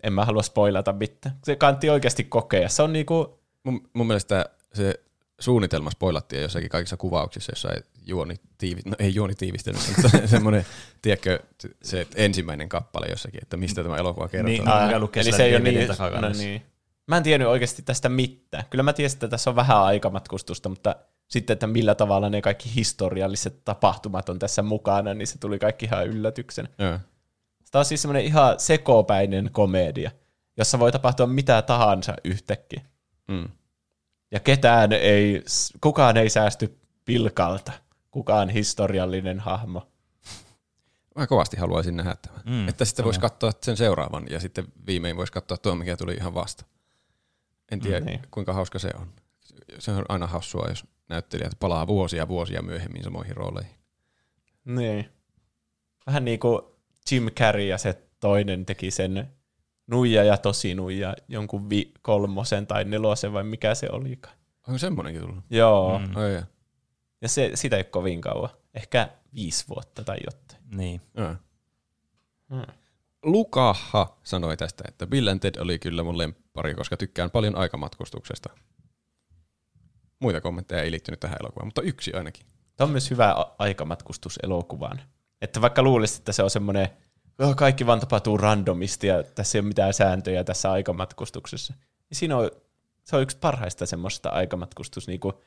En 0.03 0.13
mä 0.13 0.25
halua 0.25 0.43
spoilata 0.43 0.93
mitään. 0.93 1.37
Se 1.45 1.57
kantti 1.57 1.91
oikeasti 1.91 2.25
kokea. 2.25 2.69
Se 2.69 2.83
on 2.83 2.93
niinku, 2.93 3.41
Mun, 3.65 3.89
mun 3.93 4.07
mielestä 4.07 4.47
se 4.73 4.95
suunnitelma 5.41 5.91
spoilattiin 5.91 6.43
jossakin 6.43 6.69
kaikissa 6.69 6.97
kuvauksissa, 6.97 7.53
jossa 7.53 7.73
ei 7.73 7.83
juoni 8.07 8.35
tiivi, 8.59 8.81
no 8.85 8.97
ei 8.99 9.15
juoni 9.15 9.35
tiivistelmä, 9.35 9.81
mutta 9.89 10.09
se- 10.09 10.27
semmoinen, 10.27 10.67
tiedätkö, 11.03 11.41
se 11.83 12.01
että 12.01 12.17
ensimmäinen 12.19 12.69
kappale 12.69 13.07
jossakin, 13.07 13.43
että 13.43 13.57
mistä 13.57 13.83
tämä 13.83 13.97
elokuva 13.97 14.29
kertoo. 14.29 14.49
Niin, 14.49 14.63
mikä 14.85 14.99
lukee 14.99 15.21
eli 15.21 15.33
se 15.33 15.45
ei 15.45 15.57
ole 15.57 15.63
niin, 15.63 15.89
no 16.21 16.29
niin. 16.39 16.63
Mä 17.07 17.17
en 17.17 17.23
tiennyt 17.23 17.49
oikeasti 17.49 17.83
tästä 17.83 18.09
mitään. 18.09 18.65
Kyllä 18.71 18.83
mä 18.83 18.93
tiesin, 18.93 19.17
että 19.17 19.29
tässä 19.29 19.51
on 19.51 19.57
vähän 19.57 19.83
aikamatkustusta, 19.83 20.69
mutta 20.69 20.97
sitten, 21.29 21.55
että 21.55 21.67
millä 21.67 21.95
tavalla 21.95 22.31
ne 22.31 22.43
kaikki 22.43 22.75
historialliset 22.75 23.65
tapahtumat 23.65 24.29
on 24.29 24.39
tässä 24.39 24.63
mukana, 24.63 25.15
niin 25.15 25.27
se 25.27 25.39
tuli 25.39 25.59
kaikki 25.59 25.87
ihan 25.87 26.07
yllätyksenä. 26.07 26.69
Joo. 26.79 26.99
Tämä 27.71 27.81
on 27.81 27.85
siis 27.85 28.03
semmoinen 28.03 28.25
ihan 28.25 28.61
sekopäinen 28.61 29.51
komedia, 29.53 30.11
jossa 30.57 30.79
voi 30.79 30.93
tapahtua 30.93 31.27
mitä 31.27 31.63
tahansa 31.63 32.15
yhtäkkiä. 32.25 32.81
Mm. 33.29 33.49
Ja 34.31 34.41
ketään 34.41 34.93
ei, 34.93 35.43
kukaan 35.81 36.17
ei 36.17 36.31
säästy 36.31 36.79
pilkalta. 37.05 37.73
Kukaan 38.11 38.49
historiallinen 38.49 39.41
hahmo. 39.41 39.89
Mä 41.17 41.27
kovasti 41.27 41.57
haluaisin 41.57 41.97
nähdä 41.97 42.17
tämän. 42.23 42.41
Mm, 42.47 42.69
että 42.69 42.85
sitten 42.85 43.05
voisi 43.05 43.21
katsoa 43.21 43.53
sen 43.63 43.77
seuraavan 43.77 44.27
ja 44.31 44.41
sitten 44.41 44.65
viimein 44.87 45.17
voisi 45.17 45.33
katsoa 45.33 45.57
tuo, 45.57 45.75
mikä 45.75 45.97
tuli 45.97 46.15
ihan 46.15 46.35
vasta. 46.35 46.65
En 47.73 47.81
tiedä, 47.81 48.01
mm, 48.01 48.07
niin. 48.07 48.21
kuinka 48.31 48.53
hauska 48.53 48.79
se 48.79 48.91
on. 49.01 49.07
Se 49.79 49.91
on 49.91 50.05
aina 50.09 50.27
hassua, 50.27 50.67
jos 50.69 50.85
näyttelijät 51.09 51.53
palaa 51.61 51.87
vuosia 51.87 52.29
vuosia 52.29 52.63
myöhemmin 52.63 53.05
samoihin 53.05 53.37
rooleihin. 53.37 53.77
Niin. 54.65 55.11
Vähän 56.07 56.25
niin 56.25 56.41
kuin 56.41 56.63
Jim 57.11 57.31
Carrey 57.31 57.67
ja 57.67 57.79
se 57.79 58.03
toinen 58.21 58.67
teki 58.67 58.91
sen 58.91 59.36
nuija 59.87 60.25
ja 60.25 60.39
tosi 60.39 60.75
nuija 60.75 61.15
jonkun 61.29 61.71
vi- 61.71 61.93
kolmosen 62.03 62.67
tai 62.67 62.85
nelosen 62.85 63.33
vai 63.33 63.45
mikä 63.45 63.75
se 63.75 63.89
olikaan. 63.93 64.37
Onko 64.69 64.79
semmonenkin 64.79 65.23
tullut? 65.23 65.45
Joo. 65.51 65.99
Mm. 65.99 66.05
Mm. 66.09 66.17
Oi, 66.17 66.33
joo. 66.35 66.43
Ja 67.23 67.29
se, 67.29 67.51
sitä 67.55 67.77
ei 67.77 67.81
ole 67.81 67.85
kovin 67.85 68.21
kauan. 68.21 68.51
Ehkä 68.75 69.09
viisi 69.35 69.65
vuotta 69.69 70.05
tai 70.05 70.17
jotain. 70.25 70.63
Niin. 70.77 71.01
Hmm. 72.51 72.67
Lukaha 73.23 74.19
sanoi 74.23 74.57
tästä, 74.57 74.85
että 74.89 75.07
Bill 75.07 75.29
and 75.29 75.41
Ted 75.41 75.57
oli 75.61 75.79
kyllä 75.79 76.03
mun 76.03 76.19
lemppari, 76.19 76.75
koska 76.75 76.97
tykkään 76.97 77.31
paljon 77.31 77.57
aikamatkustuksesta. 77.57 78.49
Muita 80.21 80.41
kommentteja 80.41 80.83
ei 80.83 80.91
liittynyt 80.91 81.21
tähän 81.21 81.37
elokuvaan, 81.41 81.67
mutta 81.67 81.83
yksi 81.83 82.13
ainakin. 82.15 82.47
Tämä 82.77 82.87
on 82.87 82.91
myös 82.93 83.11
hyvä 83.11 83.33
a- 83.33 83.55
aikamatkustus 83.59 84.39
elokuvaan. 84.43 85.01
Että 85.43 85.61
vaikka 85.61 85.83
luulisit, 85.83 86.19
että 86.19 86.33
se 86.33 86.43
on 86.43 86.51
semmoinen, 86.51 86.89
kaikki 87.57 87.87
vaan 87.87 88.01
tapahtuu 88.01 88.37
randomisti 88.37 89.07
ja 89.07 89.23
tässä 89.23 89.59
ei 89.59 89.61
ole 89.61 89.69
mitään 89.69 89.95
sääntöjä 89.95 90.45
tässä 90.45 90.71
aikamatkustuksessa. 90.73 91.75
Niin 92.11 92.19
siinä 92.19 92.37
on, 92.37 92.51
se 93.05 93.17
on 93.17 93.23
yksi 93.23 93.37
parhaista 93.39 93.87
semmoista 93.87 94.29
aikamatkustus, 94.29 95.07
niinku, 95.07 95.43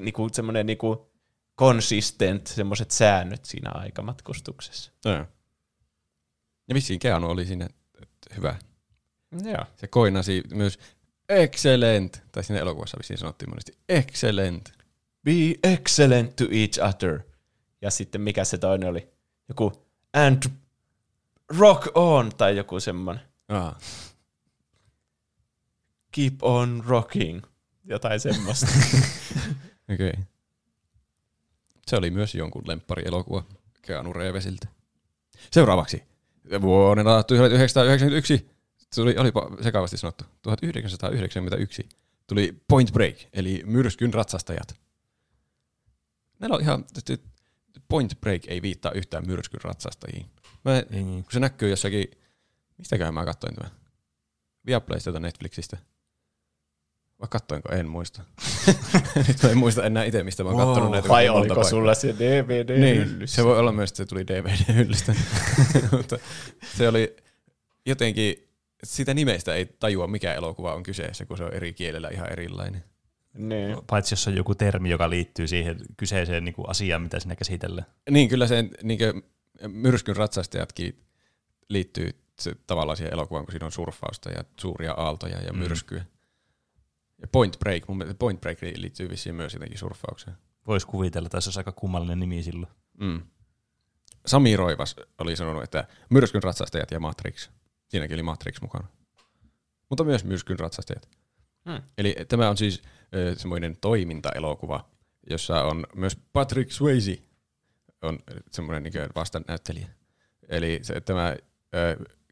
niinku 0.00 0.28
semmoinen 0.32 0.66
niinku 0.66 1.10
consistent, 1.58 2.46
semmoiset 2.46 2.90
säännöt 2.90 3.44
siinä 3.44 3.70
aikamatkustuksessa. 3.70 4.92
Joo. 5.04 5.26
Ja 6.68 6.74
vissiin 6.74 6.98
Keanu 6.98 7.30
oli 7.30 7.44
siinä 7.44 7.68
hyvä. 8.36 8.56
Joo. 9.44 9.64
Se 9.76 9.86
koinasi 9.86 10.42
myös 10.54 10.78
excellent, 11.28 12.22
tai 12.32 12.44
siinä 12.44 12.60
elokuvassa 12.60 12.98
vissiin 12.98 13.18
sanottiin 13.18 13.50
monesti 13.50 13.78
excellent. 13.88 14.72
Be 15.24 15.72
excellent 15.72 16.36
to 16.36 16.44
each 16.50 16.88
other. 16.88 17.20
Ja 17.82 17.90
sitten 17.90 18.20
mikä 18.20 18.44
se 18.44 18.58
toinen 18.58 18.88
oli? 18.88 19.08
Joku 19.48 19.72
and 20.12 20.42
rock 21.48 21.86
on 21.94 22.30
tai 22.36 22.56
joku 22.56 22.80
semmoinen. 22.80 23.24
Ah. 23.48 23.76
Keep 26.12 26.34
on 26.42 26.82
rocking. 26.86 27.42
Jotain 27.84 28.20
semmoista. 28.20 28.66
Okei. 29.92 30.10
Okay. 30.10 30.22
Se 31.86 31.96
oli 31.96 32.10
myös 32.10 32.34
jonkun 32.34 32.62
lemppari-elokuva 32.66 33.42
Keanu 33.82 34.12
Reevesiltä. 34.12 34.68
Seuraavaksi. 35.52 36.02
Vuonna 36.60 37.04
1991, 37.04 38.50
tuli, 38.94 39.16
olipa 39.18 39.50
sekavasti 39.62 39.96
sanottu, 39.96 40.24
1991 40.42 41.88
tuli 42.26 42.62
Point 42.68 42.92
Break, 42.92 43.16
eli 43.32 43.62
myrskyn 43.66 44.14
ratsastajat. 44.14 44.80
Näillä 46.38 46.56
on 46.56 46.62
ihan, 46.62 46.84
Point 47.88 48.20
Break 48.20 48.42
ei 48.46 48.62
viittaa 48.62 48.92
yhtään 48.92 49.26
myrskyn 49.26 49.60
ratsastajiin. 49.62 50.26
Mä, 50.66 50.76
Ei 50.76 50.84
niin. 50.90 51.24
kun 51.24 51.32
se 51.32 51.40
näkyy 51.40 51.70
jossakin, 51.70 52.10
mistäköhän 52.78 53.14
mä 53.14 53.24
katsoin 53.24 53.54
tämän? 53.54 53.70
Viaplaysta 54.66 55.12
tai 55.12 55.20
Netflixistä. 55.20 55.76
Vai 57.20 57.28
kattoinko? 57.30 57.72
En 57.72 57.88
muista. 57.88 58.22
Nyt 59.28 59.42
mä 59.42 59.50
en 59.50 59.58
muista 59.58 59.84
enää 59.84 60.04
itse, 60.04 60.22
mistä 60.22 60.44
mä 60.44 60.50
oon 60.50 60.66
kattonut 60.66 60.90
näitä. 60.90 61.08
Vai 61.08 61.28
oliko 61.28 61.54
paikkaa. 61.54 61.70
sulla 61.70 61.94
se 61.94 62.14
DVD 62.18 62.78
Niin, 62.78 63.28
se 63.28 63.44
voi 63.44 63.58
olla 63.58 63.72
myös, 63.72 63.90
että 63.90 63.96
se 63.96 64.06
tuli 64.06 64.26
DVD-hyllystä. 64.26 65.14
Mutta 65.96 66.18
se 66.76 66.88
oli 66.88 67.16
jotenkin, 67.86 68.48
sitä 68.84 69.14
nimestä 69.14 69.54
ei 69.54 69.66
tajua, 69.66 70.06
mikä 70.06 70.34
elokuva 70.34 70.74
on 70.74 70.82
kyseessä, 70.82 71.26
kun 71.26 71.36
se 71.36 71.44
on 71.44 71.54
eri 71.54 71.72
kielellä 71.72 72.08
ihan 72.08 72.32
erilainen. 72.32 72.84
Niin. 73.34 73.76
Paitsi 73.86 74.12
jos 74.12 74.28
on 74.28 74.36
joku 74.36 74.54
termi, 74.54 74.90
joka 74.90 75.10
liittyy 75.10 75.48
siihen 75.48 75.76
kyseiseen 75.96 76.44
niin 76.44 76.54
kuin 76.54 76.70
asiaan, 76.70 77.02
mitä 77.02 77.20
siinä 77.20 77.36
käsitellään. 77.36 77.86
Niin, 78.10 78.28
kyllä 78.28 78.46
se 78.46 78.64
niin 78.82 78.98
myrskyn 79.68 80.16
ratsastajatkin 80.16 81.04
liittyy 81.68 82.10
se, 82.40 82.56
tavallaan 82.66 82.96
siihen 82.96 83.12
elokuvaan, 83.12 83.44
kun 83.46 83.52
siinä 83.52 83.66
on 83.66 83.72
surffausta 83.72 84.30
ja 84.30 84.44
suuria 84.60 84.92
aaltoja 84.92 85.40
ja 85.40 85.52
Mm. 85.52 85.58
myrskyä. 85.58 86.04
Ja 87.22 87.28
Point 87.32 87.58
Break, 87.58 87.88
mun 87.88 87.98
mielestä 87.98 88.18
Point 88.18 88.40
Break 88.40 88.58
liittyy 88.76 89.08
vissiin 89.10 89.34
myös 89.34 89.52
jotenkin 89.52 89.78
surffaukseen. 89.78 90.36
Voisi 90.66 90.86
kuvitella, 90.86 91.26
että 91.26 91.40
se 91.40 91.48
olisi 91.48 91.60
aika 91.60 91.72
kummallinen 91.72 92.20
nimi 92.20 92.42
silloin. 92.42 92.72
Mm. 93.00 93.22
Sami 94.26 94.56
Roivas 94.56 94.96
oli 95.18 95.36
sanonut, 95.36 95.62
että 95.62 95.88
myrskyn 96.10 96.42
ratsastajat 96.42 96.90
ja 96.90 97.00
Matrix. 97.00 97.50
Siinäkin 97.88 98.14
oli 98.14 98.22
Matrix 98.22 98.60
mukana. 98.60 98.88
Mutta 99.90 100.04
myös 100.04 100.24
myrskyn 100.24 100.58
ratsastajat. 100.58 101.08
Hmm. 101.70 101.82
Eli 101.98 102.16
tämä 102.28 102.50
on 102.50 102.56
siis 102.56 102.82
ö, 103.14 103.34
semmoinen 103.36 103.76
toimintaelokuva, 103.80 104.88
jossa 105.30 105.62
on 105.64 105.86
myös 105.94 106.18
Patrick 106.32 106.70
Swayze 106.72 107.18
on 108.06 108.18
semmoinen 108.50 108.82
niin 108.82 108.92
vastanäyttelijä. 109.14 109.88
Eli 110.48 110.78
se, 110.82 111.00
tämä 111.00 111.36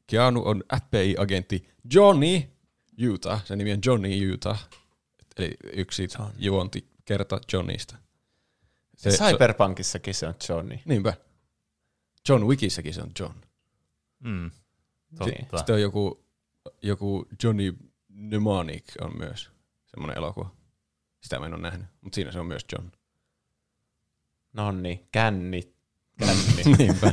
Keanu 0.06 0.42
on 0.44 0.64
FBI-agentti 0.76 1.68
Johnny 1.94 2.42
Utah. 3.08 3.44
Sen 3.46 3.58
nimi 3.58 3.72
on 3.72 3.80
Johnny 3.86 4.32
Utah. 4.32 4.68
Eli 5.36 5.56
yksi 5.72 6.08
juonti 6.38 6.88
kerta 7.04 7.40
Johnnysta. 7.52 7.96
Se, 8.96 9.10
Cyberpunkissakin 9.10 10.14
se 10.14 10.26
on 10.26 10.34
Johnny. 10.48 10.78
Niinpä. 10.84 11.14
John 12.28 12.46
Wickissäkin 12.46 12.94
se 12.94 13.02
on 13.02 13.10
John. 13.20 13.34
Mm. 14.20 14.50
Totta. 15.18 15.58
Sitten 15.58 15.74
on 15.74 15.80
joku, 15.80 16.24
joku 16.82 17.26
Johnny 17.42 17.76
Mnemonic 18.08 18.84
on 19.00 19.18
myös 19.18 19.50
semmoinen 19.86 20.18
elokuva. 20.18 20.54
Sitä 21.22 21.38
mä 21.38 21.46
en 21.46 21.54
ole 21.54 21.62
nähnyt, 21.62 21.86
mutta 22.00 22.14
siinä 22.14 22.32
se 22.32 22.40
on 22.40 22.46
myös 22.46 22.66
John. 22.72 22.90
Nonni, 24.54 25.08
känni, 25.12 25.74
känni. 26.18 26.76
Niinpä. 26.78 27.12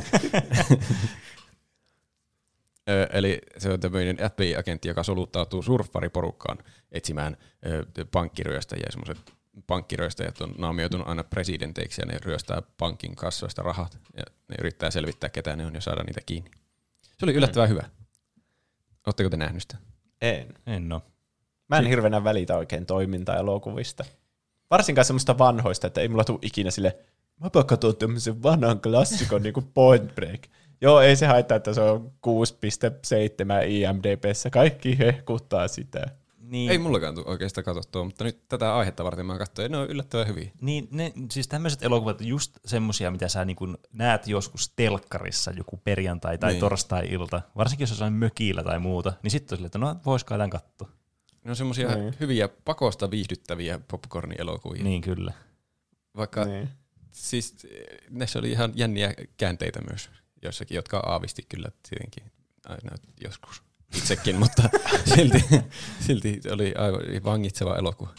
Ö, 2.90 3.08
Eli 3.12 3.38
se 3.58 3.70
on 3.70 3.80
tämmöinen 3.80 4.16
FBI-agentti, 4.16 4.88
joka 4.88 5.02
soluttautuu 5.02 5.62
surffariporukkaan 5.62 6.58
etsimään 6.92 7.36
ö, 7.66 7.86
pankkiryöstäjiä. 8.12 8.86
Semmoiset 8.90 9.32
pankkiryöstäjät 9.66 10.40
on 10.40 10.54
naamioitunut 10.58 11.08
aina 11.08 11.24
presidenteiksi 11.24 12.02
ja 12.02 12.06
ne 12.06 12.18
ryöstää 12.24 12.62
pankin 12.78 13.16
kassoista 13.16 13.62
rahat. 13.62 13.98
Ja 14.16 14.22
ne 14.48 14.56
yrittää 14.58 14.90
selvittää, 14.90 15.30
ketä 15.30 15.56
ne 15.56 15.66
on 15.66 15.74
ja 15.74 15.80
saada 15.80 16.02
niitä 16.02 16.20
kiinni. 16.26 16.50
Se 17.02 17.24
oli 17.26 17.34
yllättävän 17.34 17.68
hyvä. 17.68 17.82
Oletteko 19.06 19.30
te 19.30 19.36
nähnyt 19.36 19.62
sitä? 19.62 19.76
en. 20.20 20.54
En 20.66 20.92
oo. 20.92 21.02
Mä 21.68 21.78
en 21.78 21.86
hirveänä 21.86 22.24
välitä 22.24 22.56
oikein 22.56 22.86
toimintaelokuvista. 22.86 24.04
Varsinkaan 24.70 25.04
semmoista 25.04 25.38
vanhoista, 25.38 25.86
että 25.86 26.00
ei 26.00 26.08
mulla 26.08 26.24
tule 26.24 26.38
ikinä 26.42 26.70
sille, 26.70 26.98
mäpä 27.42 27.64
katson 27.64 27.96
tämmöisen 27.96 28.42
vanhan 28.42 28.80
klassikon 28.80 29.42
niin 29.42 29.52
kuin 29.54 29.66
Point 29.74 30.14
Break. 30.14 30.40
Joo, 30.80 31.00
ei 31.00 31.16
se 31.16 31.26
haittaa, 31.26 31.56
että 31.56 31.74
se 31.74 31.80
on 31.80 32.12
6.7 32.26 33.68
IMDBssä. 33.68 34.50
Kaikki 34.50 34.98
hehkuttaa 34.98 35.68
sitä. 35.68 36.06
Niin, 36.38 36.70
Ei 36.70 36.78
mullakaan 36.78 37.14
tule 37.14 37.26
oikeastaan 37.26 37.64
katsottua, 37.64 38.04
mutta 38.04 38.24
nyt 38.24 38.48
tätä 38.48 38.76
aihetta 38.76 39.04
varten 39.04 39.26
mä 39.26 39.38
katsoin, 39.38 39.72
ne 39.72 39.78
on 39.78 39.90
yllättävän 39.90 40.26
hyviä. 40.26 40.50
Niin, 40.60 40.88
ne, 40.90 41.12
siis 41.30 41.48
tämmöiset 41.48 41.82
elokuvat, 41.82 42.20
just 42.20 42.58
semmosia, 42.64 43.10
mitä 43.10 43.28
sä 43.28 43.44
niin 43.44 43.56
kun 43.56 43.78
näet 43.92 44.26
joskus 44.28 44.72
telkkarissa 44.76 45.50
joku 45.50 45.80
perjantai 45.84 46.38
tai 46.38 46.50
Niin. 46.52 46.60
torstai-ilta, 46.60 47.42
varsinkin 47.56 47.82
jos 47.88 48.02
on 48.02 48.12
mökillä 48.12 48.62
tai 48.64 48.78
muuta, 48.78 49.12
niin 49.22 49.30
sitten 49.30 49.54
on 49.54 49.56
silleen, 49.58 49.66
että 49.66 49.78
no 49.78 49.96
voisiko 50.06 50.34
tämän 50.34 50.50
katsoa. 50.50 50.88
Ne 51.44 51.50
on 51.50 51.56
semmoisia 51.56 51.94
Niin. 51.96 52.14
hyviä 52.20 52.48
pakosta 52.64 53.10
viihdyttäviä 53.10 53.80
popcorn-elokuvia. 53.90 54.82
Niin 54.84 55.00
kyllä. 55.00 55.32
Vaikka 56.16 56.44
Niin. 56.44 56.68
Siis 57.12 57.66
näissä 58.10 58.38
oli 58.38 58.50
ihan 58.50 58.72
jänniä 58.74 59.14
käänteitä 59.36 59.80
myös 59.90 60.10
jossakin, 60.42 60.74
jotka 60.74 60.98
aavisti 60.98 61.42
kyllä 61.48 61.68
tietenkin 61.88 62.32
aina 62.68 62.96
joskus 63.24 63.62
itsekin, 63.96 64.38
mutta 64.38 64.62
silti, 65.14 65.44
silti 66.00 66.40
oli 66.50 66.74
aivan 66.78 67.00
vangitseva 67.24 67.76
elokuva. 67.76 68.10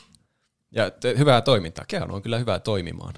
Ja 0.72 0.92
te, 0.92 1.14
hyvää 1.18 1.42
toimintaa. 1.42 1.86
Keanu 1.88 2.16
on 2.16 2.22
kyllä 2.22 2.38
hyvä 2.38 2.60
toimimaan. 2.60 3.14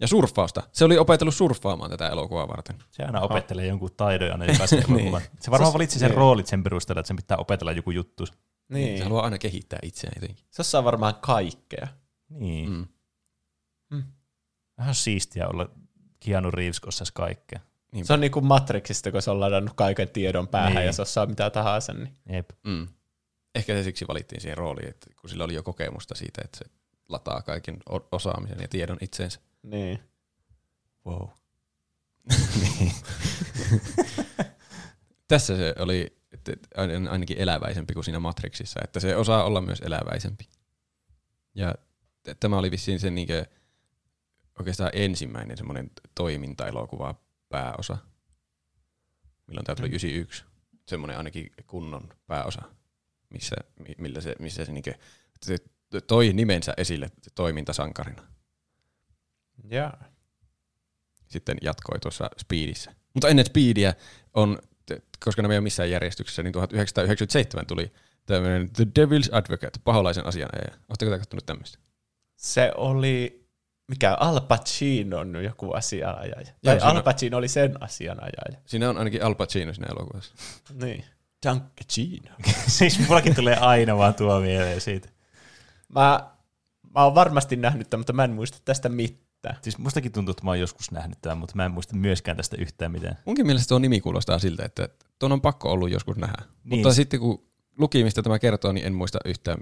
Ja 0.00 0.08
surffausta. 0.08 0.62
Se 0.72 0.84
oli 0.84 0.98
opetellut 0.98 1.34
surffaamaan 1.34 1.90
tätä 1.90 2.08
elokuvaa 2.08 2.48
varten. 2.48 2.76
Se 2.90 3.02
aina 3.02 3.20
opettelee 3.20 3.66
jonkun 3.66 3.90
taidon 3.96 4.28
ja 4.28 4.36
ne 4.36 4.46
elokuvan. 4.88 5.22
Se 5.40 5.50
varmaan 5.50 5.72
valitsi 5.72 5.98
sen 5.98 6.10
roolit 6.14 6.46
sen 6.46 6.62
perusteella, 6.62 7.00
että 7.00 7.08
sen 7.08 7.16
pitää 7.16 7.36
opetella 7.36 7.72
joku 7.72 7.90
juttu. 7.90 8.26
Se 8.26 8.32
Niin. 8.68 9.02
haluaa 9.02 9.24
aina 9.24 9.38
kehittää 9.38 9.78
itseään 9.82 10.12
jotenkin. 10.16 10.44
Se 10.50 10.62
osaa 10.62 10.84
varmaan 10.84 11.14
kaikkea. 11.14 11.88
Niin. 12.28 12.88
Mm. 13.90 14.02
Vähän 14.80 14.94
siistiä 14.94 15.48
olla 15.48 15.70
Keanu 16.20 16.50
Reeves, 16.50 16.80
kun 16.80 16.92
kaikkea. 17.14 17.60
Se 18.02 18.12
on 18.12 18.20
niin 18.20 18.32
kuin 18.32 18.44
Matrixista, 18.44 19.12
kun 19.12 19.22
se 19.22 19.30
on 19.30 19.40
ladannut 19.40 19.74
kaiken 19.76 20.08
tiedon 20.08 20.48
päähän 20.48 20.74
Niin. 20.74 20.86
ja 20.86 20.92
se 20.92 21.02
osaa 21.02 21.26
mitä 21.26 21.50
tahansa. 21.50 21.92
Niin. 21.92 22.16
Jep. 22.32 22.50
Mm. 22.64 22.88
Ehkä 23.54 23.72
se 23.74 23.82
siksi 23.82 24.08
valittiin 24.08 24.40
siihen 24.40 24.58
rooliin, 24.58 24.88
että 24.88 25.10
kun 25.20 25.30
sillä 25.30 25.44
oli 25.44 25.54
jo 25.54 25.62
kokemusta 25.62 26.14
siitä, 26.14 26.42
että 26.44 26.58
se 26.58 26.64
lataa 27.08 27.42
kaiken 27.42 27.76
osaamisen 28.12 28.58
ja 28.60 28.68
tiedon 28.68 28.98
itseensä. 29.00 29.40
niin. 29.62 29.98
Wow. 31.06 31.28
Niin. 32.60 32.92
Tässä 35.28 35.56
se 35.56 35.74
oli 35.78 36.16
ainakin 37.10 37.38
eläväisempi 37.38 37.94
kuin 37.94 38.04
siinä 38.04 38.20
Matrixissa, 38.20 38.80
että 38.84 39.00
se 39.00 39.16
osaa 39.16 39.44
olla 39.44 39.60
myös 39.60 39.80
eläväisempi. 39.80 40.44
Ja 41.54 41.74
t- 42.22 42.40
tämä 42.40 42.58
oli 42.58 42.70
vissiin 42.70 43.00
se 43.00 43.10
niinkö 43.10 43.44
oikeastaan 44.60 44.90
ensimmäinen 44.94 45.56
semmoinen 45.56 45.90
toimintaelokuva 46.14 47.14
pääosa. 47.48 47.98
Milloin 49.46 49.64
tämä 49.64 49.76
tuli 49.76 49.88
91. 49.88 50.44
Semmoinen 50.86 51.16
ainakin 51.16 51.52
kunnon 51.66 52.08
pääosa, 52.26 52.62
missä, 53.30 53.56
mi- 53.78 53.94
millä 53.98 54.20
se, 54.20 54.34
missä 54.38 54.64
se, 54.64 54.72
niinkö, 54.72 54.94
se 55.42 55.56
toi 56.06 56.32
nimensä 56.32 56.74
esille 56.76 57.10
toimintasankarina 57.34 58.22
Ja. 59.70 59.92
sitten 61.26 61.56
jatkoi 61.62 62.00
tuossa 62.00 62.30
Speedissä. 62.38 62.94
Mutta 63.14 63.28
ennen 63.28 63.46
Speediä 63.46 63.94
on, 64.34 64.58
koska 65.24 65.42
nämä 65.42 65.54
ei 65.54 65.58
ole 65.58 65.64
missään 65.64 65.90
järjestyksessä, 65.90 66.42
niin 66.42 66.52
1997 66.52 67.66
tuli 67.66 67.92
tämmöinen 68.26 68.70
The 68.70 68.84
Devil's 68.84 69.28
Advocate, 69.32 69.80
paholaisen 69.84 70.26
asianajaja. 70.26 70.74
Oletteko 70.88 71.10
te 71.10 71.18
katsonut 71.18 71.46
tämmöistä? 71.46 71.78
Se 72.36 72.72
oli, 72.76 73.39
mikä 73.90 74.16
Al 74.20 74.40
Pacinon 74.40 75.44
joku 75.44 75.72
asianajaja. 75.72 76.46
Joo, 76.62 76.76
Tai 76.76 76.78
Al 76.80 77.02
Pacino 77.02 77.36
oli 77.36 77.48
sen 77.48 77.82
asianajaja. 77.82 78.60
Siinä 78.66 78.90
on 78.90 78.98
ainakin 78.98 79.24
Al 79.24 79.34
Pacino 79.34 79.74
siinä 79.74 79.88
elokuvassa. 79.90 80.34
Niin. 80.72 81.04
Giancino. 81.42 82.34
siis 82.78 82.98
mullakin 82.98 83.34
tulee 83.34 83.56
aina 83.56 83.98
vaan 83.98 84.14
tuo 84.14 84.40
mieleen 84.40 84.80
siitä. 84.80 85.08
Mä, 85.88 86.30
mä 86.94 87.04
oon 87.04 87.14
varmasti 87.14 87.56
nähnyt 87.56 87.90
tämän, 87.90 88.00
mutta 88.00 88.12
mä 88.12 88.24
en 88.24 88.32
muista 88.32 88.58
tästä 88.64 88.88
mitään. 88.88 89.56
Siis 89.62 89.78
mustakin 89.78 90.12
tuntuu, 90.12 90.30
että 90.30 90.44
mä 90.44 90.50
oon 90.50 90.60
joskus 90.60 90.90
nähnyt 90.90 91.18
tämän, 91.22 91.38
mutta 91.38 91.56
mä 91.56 91.64
en 91.64 91.72
muista 91.72 91.96
myöskään 91.96 92.36
tästä 92.36 92.56
yhtään 92.58 92.92
mitään. 92.92 93.18
Munkin 93.24 93.46
mielestä 93.46 93.68
tuo 93.68 93.78
nimi 93.78 94.00
kuulostaa 94.00 94.38
siltä, 94.38 94.64
että 94.64 94.88
tuon 95.18 95.32
on 95.32 95.40
pakko 95.40 95.72
ollut 95.72 95.90
joskus 95.90 96.16
nähdä. 96.16 96.42
Niin. 96.64 96.78
Mutta 96.78 96.94
sitten 96.94 97.20
kun 97.20 97.44
luki, 97.78 98.04
mistä 98.04 98.22
tämä 98.22 98.38
kertoo, 98.38 98.72
niin 98.72 98.86
en 98.86 98.94
muista 98.94 99.18
yhtään, 99.24 99.58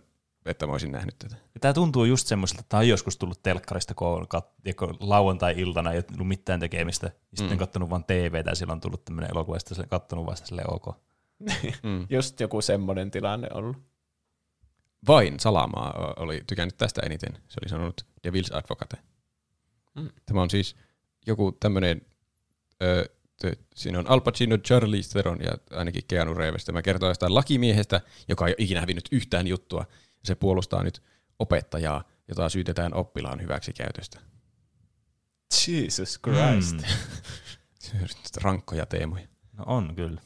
että 0.49 0.66
mä 0.66 0.73
olisin 0.73 0.93
nähnyt 0.93 1.19
tätä. 1.19 1.37
Ja 1.55 1.61
tää 1.61 1.73
tuntuu 1.73 2.05
just 2.05 2.27
semmoiselta, 2.27 2.61
että 2.61 2.69
tää 2.69 2.81
on 2.81 2.89
joskus 2.89 3.16
tullut 3.16 3.43
telkkarista, 3.43 3.95
kun 3.95 4.09
on 4.09 4.27
kat- 4.37 4.97
lauantai-iltana 5.01 5.93
ei 5.93 6.03
ollut 6.15 6.29
mitään 6.29 6.61
tekemistä. 6.61 7.07
Ja 7.07 7.12
sitten 7.39 7.57
Mm. 7.57 7.59
kattonut 7.59 7.91
vaan 7.91 8.05
TVtä 8.05 8.51
ja 8.51 8.55
silloin 8.55 8.77
on 8.77 8.81
tullut 8.81 9.05
tämmöinen 9.05 9.31
elokuva, 9.31 9.57
ja 9.57 9.61
sitten 9.61 9.77
se 9.77 9.87
kattonut 9.87 10.27
vasta 10.27 10.47
silleen 10.47 10.75
ok. 10.75 10.87
Mm. 11.83 12.07
Just 12.11 12.41
joku 12.41 12.61
semmoinen 12.62 13.11
tilanne 13.11 13.49
ollut. 13.55 13.77
Vain 15.09 15.41
Salamaa 15.41 16.15
oli 16.16 16.43
tykännyt 16.47 16.77
tästä 16.77 17.01
eniten. 17.07 17.33
Se 17.33 17.59
oli 17.62 17.69
sanonut 17.69 18.07
Devil's 18.29 18.57
Advocate. 18.57 18.97
Mm. 19.95 20.09
Tämä 20.27 20.43
on 20.43 20.51
siis 20.51 20.77
joku 21.27 21.53
tämmöinen, 21.53 22.01
ö, 22.83 23.09
siinä 23.75 23.99
on 23.99 24.11
Al 24.11 24.20
Pacino, 24.20 24.59
Charlize 24.59 25.11
Theron 25.11 25.39
ja 25.43 25.53
ainakin 25.79 26.03
Keanu 26.09 26.35
Reeves. 26.35 26.65
Tämä 26.65 26.83
kertoo 26.83 27.09
jostain 27.09 27.35
lakimiehestä, 27.35 28.01
joka 28.29 28.47
ei 28.47 28.51
ole 28.51 28.65
ikinä 28.65 28.81
hävinnyt 28.81 29.09
yhtään 29.12 29.47
juttua. 29.47 29.85
Se 30.24 30.35
puolustaa 30.35 30.82
nyt 30.82 31.03
opettajaa, 31.39 32.05
jota 32.28 32.49
syytetään 32.49 32.95
oppilaan 32.95 33.43
hyväksikäytöstä. 33.43 34.20
Jesus 35.69 36.20
Christ. 36.23 36.77
Mm. 36.77 36.82
Se 37.78 37.97
on 38.03 38.09
rankkoja 38.43 38.86
teemoja. 38.86 39.28
No 39.53 39.65
on 39.66 39.95
kyllä. 39.97 40.20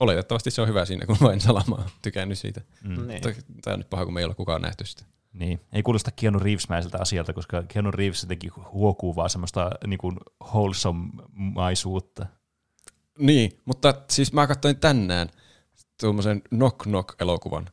Oletettavasti 0.00 0.50
se 0.50 0.62
on 0.62 0.68
hyvä 0.68 0.84
siinä, 0.84 1.06
kun 1.06 1.16
vain 1.20 1.40
Salamaa 1.40 1.78
on 1.78 1.90
tykännyt 2.02 2.38
siitä. 2.38 2.60
Mm. 2.84 3.06
Niin. 3.06 3.22
Tämä 3.62 3.74
on 3.74 3.80
nyt 3.80 3.90
paha, 3.90 4.04
kun 4.04 4.14
me 4.14 4.20
ei 4.20 4.24
ole 4.24 4.34
kukaan 4.34 4.62
nähty 4.62 4.86
sitä. 4.86 5.04
Niin. 5.32 5.60
Ei 5.72 5.82
kuulosta 5.82 6.10
Keanu 6.10 6.38
Reeves-mäiseltä 6.38 6.98
asialta, 7.00 7.32
koska 7.32 7.62
Keanu 7.62 7.90
Reeves 7.90 8.22
jotenkin 8.22 8.52
huokuu 8.72 9.16
vaan 9.16 9.30
semmoista 9.30 9.70
niin 9.86 9.98
kuin 9.98 10.16
wholesome-maisuutta. 10.44 12.26
Niin, 13.18 13.60
mutta 13.64 13.94
siis 14.10 14.32
mä 14.32 14.46
katsoin 14.46 14.76
tänään 14.76 15.28
tuommoisen 16.00 16.42
Knock 16.42 16.82
Knock-elokuvan. 16.82 17.70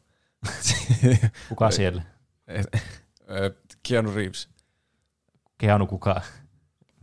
Kuka 1.49 1.71
siellä? 1.71 2.01
Keanu 3.87 4.11
Reeves. 4.15 4.49
Keanu 5.57 5.87
kuka? 5.87 6.21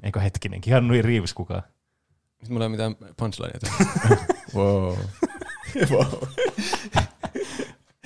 Eikö 0.02 0.20
hetkinen, 0.20 0.60
Keanu 0.60 0.94
Reeves 1.02 1.35
kuka? 1.35 1.62
Nyt 2.40 2.48
mulla 2.48 2.64
ei 2.64 2.66
ole 2.66 2.70
mitään 2.70 2.97
punchlineita. 3.16 3.70
wow. 4.55 4.97
wow. 5.90 6.28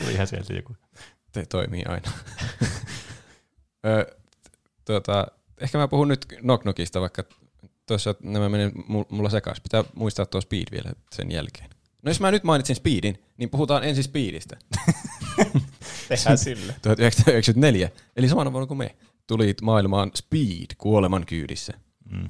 Tuli 0.00 0.12
ihan 0.12 0.26
sieltä 0.26 0.52
joku. 0.52 0.76
Te 1.32 1.46
toimii 1.46 1.82
aina. 1.88 2.12
Ö, 3.86 4.16
tuota, 4.84 5.26
ehkä 5.60 5.78
mä 5.78 5.88
puhun 5.88 6.08
nyt 6.08 6.26
Knock 6.26 6.62
Knockista, 6.62 7.00
vaikka 7.00 7.24
tuossa 7.86 8.14
nämä 8.22 8.48
menee 8.48 8.68
mu- 8.68 9.06
mulla 9.08 9.30
sekaisin. 9.30 9.62
Pitää 9.62 9.84
muistaa 9.94 10.26
tuo 10.26 10.40
Speed 10.40 10.66
vielä 10.70 10.92
sen 11.12 11.30
jälkeen. 11.30 11.70
No 12.02 12.10
jos 12.10 12.20
mä 12.20 12.30
nyt 12.30 12.44
mainitsin 12.44 12.76
Speedin, 12.76 13.24
niin 13.36 13.50
puhutaan 13.50 13.84
ensin 13.84 14.04
Speedistä. 14.04 14.56
Tehdään 16.08 16.38
sille. 16.38 16.74
1994, 16.82 17.90
eli 18.16 18.28
samana 18.28 18.52
vuonna 18.52 18.66
kuin 18.66 18.78
me, 18.78 18.96
tuli 19.26 19.54
maailmaan 19.62 20.10
Speed 20.14 20.66
kuoleman 20.78 21.26
kyydissä. 21.26 21.72
Mm. 22.10 22.28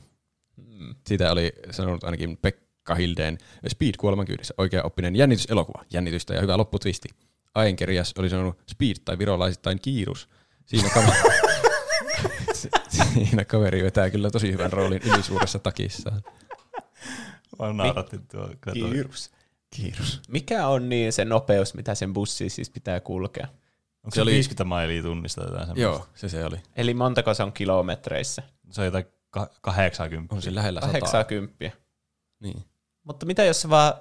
Siitä 1.07 1.33
oli 1.33 1.53
sanonut 1.71 2.05
ainakin 2.05 2.37
Pekka 2.37 2.95
Hildeen 2.95 3.39
Speed 3.69 3.95
kuoleman 3.99 4.27
kyydissä. 4.27 4.55
Oikea 4.59 4.83
oppinen 4.83 5.17
jännityselokuva, 5.17 5.85
jännitystä 5.93 6.35
ja 6.35 6.41
hyvä 6.41 6.57
lopputwisti. 6.57 7.09
Aienkerias 7.55 8.15
oli 8.19 8.31
sanonut 8.31 8.59
Speed 8.71 8.97
tai 9.05 9.19
virolaisittain 9.19 9.81
kiirus. 9.81 10.29
Siinä, 10.67 10.91
kaveri, 10.91 11.19
siinä 13.15 13.45
kaveri 13.45 13.83
vetää 13.83 14.11
kyllä 14.11 14.31
tosi 14.31 14.53
hyvän 14.53 14.73
roolin 14.73 15.03
ylisuuressa 15.05 15.59
takissaan. 15.59 16.23
Vaan 17.59 17.77
nauratti 17.77 18.19
tuo. 18.19 18.51
Kiirus. 18.73 19.31
Kiirus. 19.77 20.21
Mikä 20.29 20.67
on 20.69 20.89
niin 20.89 21.13
se 21.13 21.25
nopeus, 21.25 21.75
mitä 21.75 21.95
sen 21.95 22.13
bussi 22.13 22.49
siis 22.49 22.71
pitää 22.71 23.01
kulkea? 23.01 23.47
Onko 24.05 24.11
Se 24.11 24.15
se 24.15 24.23
oli- 24.23 24.31
50 24.33 24.65
mailia 24.65 25.03
tunnista 25.03 25.41
tai 25.41 25.51
jotain 25.51 25.67
semmoista? 25.67 25.83
Joo, 26.01 26.07
se 26.15 26.29
se 26.29 26.45
oli. 26.45 26.57
Eli 26.77 26.95
montako 26.95 27.35
se 27.35 27.43
on 27.43 27.53
kilometreissä? 27.53 28.43
Se 28.71 28.81
on 28.81 28.85
jotain 28.85 29.05
ka- 29.31 29.51
80. 29.61 30.35
On 30.35 30.43
se 30.43 30.55
lähellä 30.55 30.81
sataa. 30.81 31.01
80. 31.01 31.71
Niin. 32.41 32.65
Mutta 33.05 33.27
mitä 33.27 33.45
jos 33.45 33.61
se 33.63 33.71
vaan, 33.71 33.93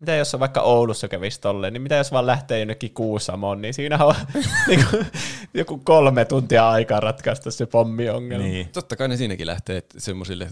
mitä 0.00 0.16
jos 0.16 0.30
se 0.30 0.40
vaikka 0.40 0.60
Oulussa 0.60 1.08
kävisi 1.08 1.40
tolleen, 1.40 1.72
niin 1.72 1.82
mitä 1.82 1.94
jos 1.94 2.12
vaan 2.12 2.26
lähtee 2.26 2.58
jonnekin 2.58 2.94
Kuusamoon, 2.94 3.62
niin 3.62 3.74
siinä 3.74 4.04
on 4.04 4.14
niin 4.68 4.86
kuin, 4.90 5.06
joku 5.54 5.78
kolme 5.78 6.24
tuntia 6.24 6.70
aikaa 6.70 7.00
ratkaista 7.00 7.50
se 7.50 7.66
pommiongelma. 7.66 8.44
Niin. 8.44 8.68
Totta 8.68 8.96
kai 8.96 9.08
ne 9.08 9.16
siinäkin 9.16 9.46
lähtee 9.46 9.82
semmoisille 9.98 10.48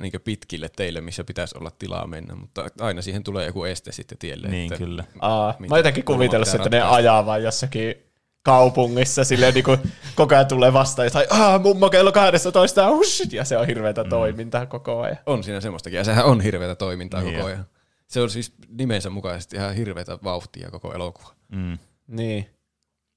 niin 0.00 0.12
pitkille 0.24 0.68
teille, 0.76 1.00
missä 1.00 1.24
pitäisi 1.24 1.58
olla 1.58 1.70
tilaa 1.70 2.06
mennä, 2.06 2.34
mutta 2.34 2.66
aina 2.80 3.02
siihen 3.02 3.24
tulee 3.24 3.46
joku 3.46 3.64
este 3.64 3.92
sitten 3.92 4.18
tielle. 4.18 4.48
Niin, 4.48 4.72
että 4.72 4.84
kyllä. 4.84 5.04
Aa, 5.20 5.54
mä 5.68 5.76
jotenkin 5.76 6.04
kuvitellut, 6.04 6.54
että 6.54 6.68
ne 6.68 6.82
ajaa 6.82 7.26
vaan 7.26 7.42
jossakin 7.42 7.94
kaupungissa 8.42 9.24
silleen 9.24 9.54
niin 9.54 9.64
kuin 9.64 9.78
koko 10.14 10.34
ajan 10.34 10.46
tulee 10.46 10.72
vastaan 10.72 11.06
jotain, 11.06 11.26
aah, 11.30 11.62
mummo 11.62 11.90
kello 11.90 12.12
12, 12.12 12.88
hush, 12.88 13.34
ja 13.34 13.44
se 13.44 13.56
on 13.58 13.66
hirveätä 13.66 14.04
mm. 14.04 14.10
toimintaa 14.10 14.66
koko 14.66 15.00
ajan. 15.00 15.18
On 15.26 15.44
siinä 15.44 15.60
semmoistakin, 15.60 15.96
ja 15.96 16.04
sehän 16.04 16.24
on 16.24 16.40
hirveätä 16.40 16.74
toimintaa 16.74 17.22
Niin 17.22 17.34
koko 17.34 17.46
ajan. 17.46 17.66
Se 18.08 18.20
on 18.20 18.30
siis 18.30 18.52
nimensä 18.68 19.10
mukaisesti 19.10 19.56
ihan 19.56 19.74
hirveätä 19.74 20.18
vauhtia 20.24 20.70
koko 20.70 20.92
elokuva. 20.92 21.34
Mm. 21.48 21.78
Niin. 22.06 22.50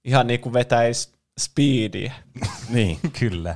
Ihan 0.05 0.27
niin 0.27 0.39
kuin 0.39 0.53
vetäisi 0.53 1.13
speediä. 1.39 2.13
Niin. 2.69 2.99
Kyllä. 3.19 3.55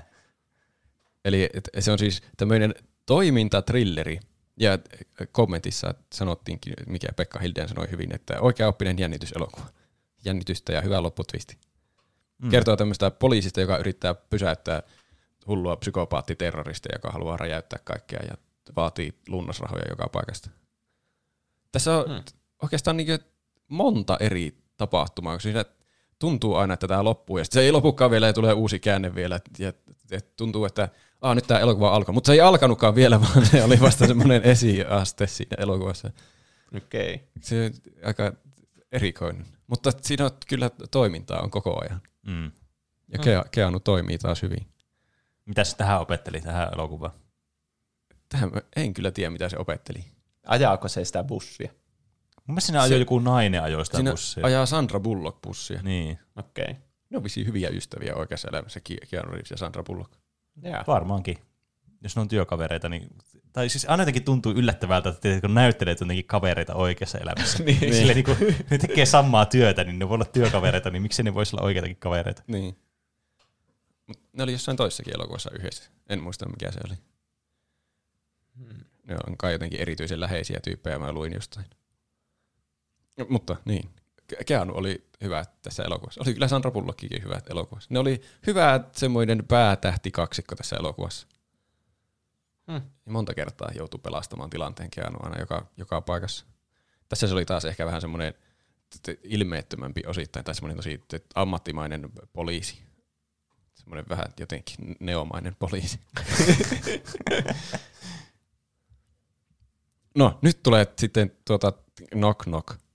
Eli 1.25 1.49
se 1.79 1.91
on 1.91 1.99
siis 1.99 2.21
tämmöinen 2.37 2.75
toimintatrilleri, 3.09 4.19
ja 4.57 4.77
kommentissa 5.31 5.93
sanottiinkin, 6.13 6.73
mikä 6.87 7.07
Pekka 7.15 7.39
Hildeen 7.39 7.69
sanoi 7.69 7.91
hyvin, 7.91 8.15
että 8.15 8.41
oikeaoppinen 8.41 8.99
jännityselokuva. 8.99 9.65
Jännitystä 10.25 10.73
ja 10.73 10.81
hyvä 10.81 11.03
lopputwisti. 11.03 11.57
Mm. 12.37 12.49
Kertoo 12.49 12.75
tämmöistä 12.75 13.11
poliisista, 13.11 13.61
joka 13.61 13.77
yrittää 13.77 14.13
pysäyttää 14.13 14.83
hullua 15.47 15.75
psykopaattiterroristeja, 15.75 16.95
joka 16.95 17.11
haluaa 17.11 17.37
räjäyttää 17.37 17.79
kaikkea 17.83 18.19
ja 18.27 18.37
vaatii 18.75 19.13
lunnasrahoja 19.27 19.83
joka 19.89 20.09
paikasta. 20.11 20.49
Tässä 21.71 21.97
on 21.97 22.05
hmm. 22.05 22.23
oikeastaan 22.61 22.97
niin 22.97 23.19
monta 23.67 24.17
eri 24.19 24.57
tapahtumaa, 24.77 25.33
koska 25.33 25.43
siinä 25.43 25.65
tuntuu 26.19 26.55
aina, 26.55 26.73
että 26.73 26.87
tämä 26.87 27.03
loppuu, 27.03 27.37
ja 27.37 27.43
sitten 27.43 27.61
se 27.61 27.65
ei 27.65 27.71
lopukaan 27.71 28.11
vielä, 28.11 28.27
ja 28.27 28.33
tulee 28.33 28.53
uusi 28.53 28.79
käänne 28.79 29.15
vielä, 29.15 29.39
ja, 29.59 29.73
ja 30.11 30.19
tuntuu, 30.35 30.65
että 30.65 30.89
Aa, 31.21 31.35
nyt 31.35 31.47
tämä 31.47 31.59
elokuva 31.59 31.95
alkoi, 31.95 32.13
mutta 32.13 32.27
se 32.27 32.33
ei 32.33 32.41
alkanutkaan 32.41 32.95
vielä, 32.95 33.21
vaan 33.23 33.45
se 33.45 33.63
oli 33.63 33.79
vasta 33.79 34.07
semmoinen 34.07 34.43
esiaste 34.43 35.27
siinä 35.27 35.55
elokuvassa. 35.59 36.11
Okei. 36.77 37.13
Okay. 37.13 37.27
Se 37.41 37.65
on 37.65 37.91
aika 38.05 38.33
erikoinen. 38.91 39.45
Mutta 39.67 39.91
siinä 40.01 40.25
on 40.25 40.31
kyllä 40.47 40.71
toimintaa 40.91 41.41
on 41.41 41.51
koko 41.51 41.81
ajan. 41.83 42.01
Mm. 42.27 42.51
Ja 43.13 43.19
Kea, 43.19 43.45
Keanu 43.51 43.79
toimii 43.79 44.17
taas 44.17 44.41
hyvin. 44.41 44.67
Mitä 45.45 45.63
se 45.63 45.77
tähän 45.77 46.01
opetteli, 46.01 46.41
tähän 46.41 46.69
elokuvaan? 46.73 47.13
Tähän 48.29 48.51
en 48.75 48.93
kyllä 48.93 49.11
tiedä, 49.11 49.29
mitä 49.29 49.49
se 49.49 49.57
opetteli. 49.57 50.05
Ajaako 50.45 50.87
se 50.87 51.05
sitä 51.05 51.23
bussia? 51.23 51.71
Mun 52.47 52.53
mielestä 52.53 52.65
siinä 52.65 52.81
ajoi 52.81 52.99
joku 52.99 53.19
nainen 53.19 53.63
ajoi 53.63 53.85
sitä 53.85 53.97
Siinä 53.97 54.11
bussia. 54.11 54.45
ajaa 54.45 54.65
Sandra 54.65 54.99
Bullock 54.99 55.41
bussia. 55.41 55.81
Niin, 55.81 56.19
Okei. 56.35 56.63
Okay. 56.63 56.75
Ne 57.09 57.17
on 57.17 57.23
vissiin 57.23 57.47
hyviä 57.47 57.69
ystäviä 57.69 58.15
oikeassa 58.15 58.47
elämässä, 58.47 58.79
Ke- 58.89 59.07
Keanu 59.09 59.31
Reeves 59.31 59.51
ja 59.51 59.57
Sandra 59.57 59.83
Bullock. 59.83 60.13
Yeah. 60.65 60.87
varmaankin. 60.87 61.37
Jos 62.01 62.15
ne 62.15 62.21
on 62.21 62.27
työkavereita, 62.27 62.89
niin... 62.89 63.07
Tai 63.53 63.69
siis 63.69 63.85
aina 63.89 64.01
jotenkin 64.01 64.23
tuntuu 64.23 64.51
yllättävältä, 64.51 65.09
että 65.09 65.41
kun 65.41 65.53
näyttelijät 65.53 66.01
on 66.01 66.05
jotenkin 66.05 66.25
kavereita 66.25 66.75
oikeassa 66.75 67.17
elämässä. 67.17 67.63
niin. 67.63 67.79
Silleen, 67.79 68.15
niin 68.15 68.25
kun 68.25 68.35
ne 68.71 68.77
tekee 68.77 69.05
samaa 69.05 69.45
työtä, 69.45 69.83
niin 69.83 69.99
ne 69.99 70.09
voi 70.09 70.15
olla 70.15 70.25
työkavereita, 70.25 70.89
niin 70.89 71.01
miksi 71.01 71.23
ne 71.23 71.33
voisi 71.33 71.55
olla 71.55 71.65
oikeitakin 71.65 71.97
kavereita? 71.97 72.43
Niin. 72.47 72.77
Mut 74.07 74.19
ne 74.33 74.43
oli 74.43 74.51
jossain 74.51 74.77
toissakin 74.77 75.15
elokuvassa 75.15 75.51
yhdessä. 75.53 75.89
En 76.09 76.23
muista, 76.23 76.49
mikä 76.49 76.71
se 76.71 76.79
oli. 76.85 76.95
Ne 79.07 79.15
on 79.27 79.37
kai 79.37 79.51
jotenkin 79.51 79.81
erityisen 79.81 80.19
läheisiä 80.19 80.59
tyyppejä, 80.63 80.99
mä 80.99 81.11
luin 81.11 81.33
jostain. 81.33 81.65
No, 83.17 83.25
mutta 83.29 83.55
niin, 83.65 83.89
Keanu 84.45 84.73
oli 84.77 85.07
hyvä 85.23 85.45
tässä 85.61 85.83
elokuvassa. 85.83 86.21
Oli 86.25 86.33
kyllä 86.33 86.47
Sandra 86.47 86.71
Bullockikin 86.71 87.23
hyvä 87.23 87.41
elokuvassa. 87.49 87.87
Ne 87.91 87.99
oli 87.99 88.21
hyvä 88.47 88.79
semmoinen 88.91 89.43
päätähti 89.47 90.11
kaksikko 90.11 90.55
tässä 90.55 90.75
elokuvassa. 90.75 91.27
Hmm. 92.71 92.81
Monta 93.05 93.33
kertaa 93.33 93.71
joutui 93.75 93.99
pelastamaan 94.03 94.49
tilanteen 94.49 94.89
Keanu 94.89 95.17
aina 95.21 95.39
joka, 95.39 95.67
joka 95.77 96.01
paikassa. 96.01 96.45
Tässä 97.09 97.27
se 97.27 97.33
oli 97.33 97.45
taas 97.45 97.65
ehkä 97.65 97.85
vähän 97.85 98.01
semmoinen 98.01 98.33
ilmeettömämpi 99.23 100.01
osittain, 100.07 100.45
tai 100.45 100.55
semmoinen 100.55 100.77
tosi 100.77 101.03
ammattimainen 101.35 102.09
poliisi. 102.33 102.83
Semmoinen 103.73 104.05
vähän 104.09 104.27
jotenkin 104.39 104.95
neomainen 104.99 105.55
poliisi. 105.55 105.99
no, 110.15 110.39
nyt 110.41 110.63
tulee 110.63 110.87
sitten 110.97 111.31
tuota 111.45 111.73
Knock 112.11 112.39
Knock. 112.43 112.88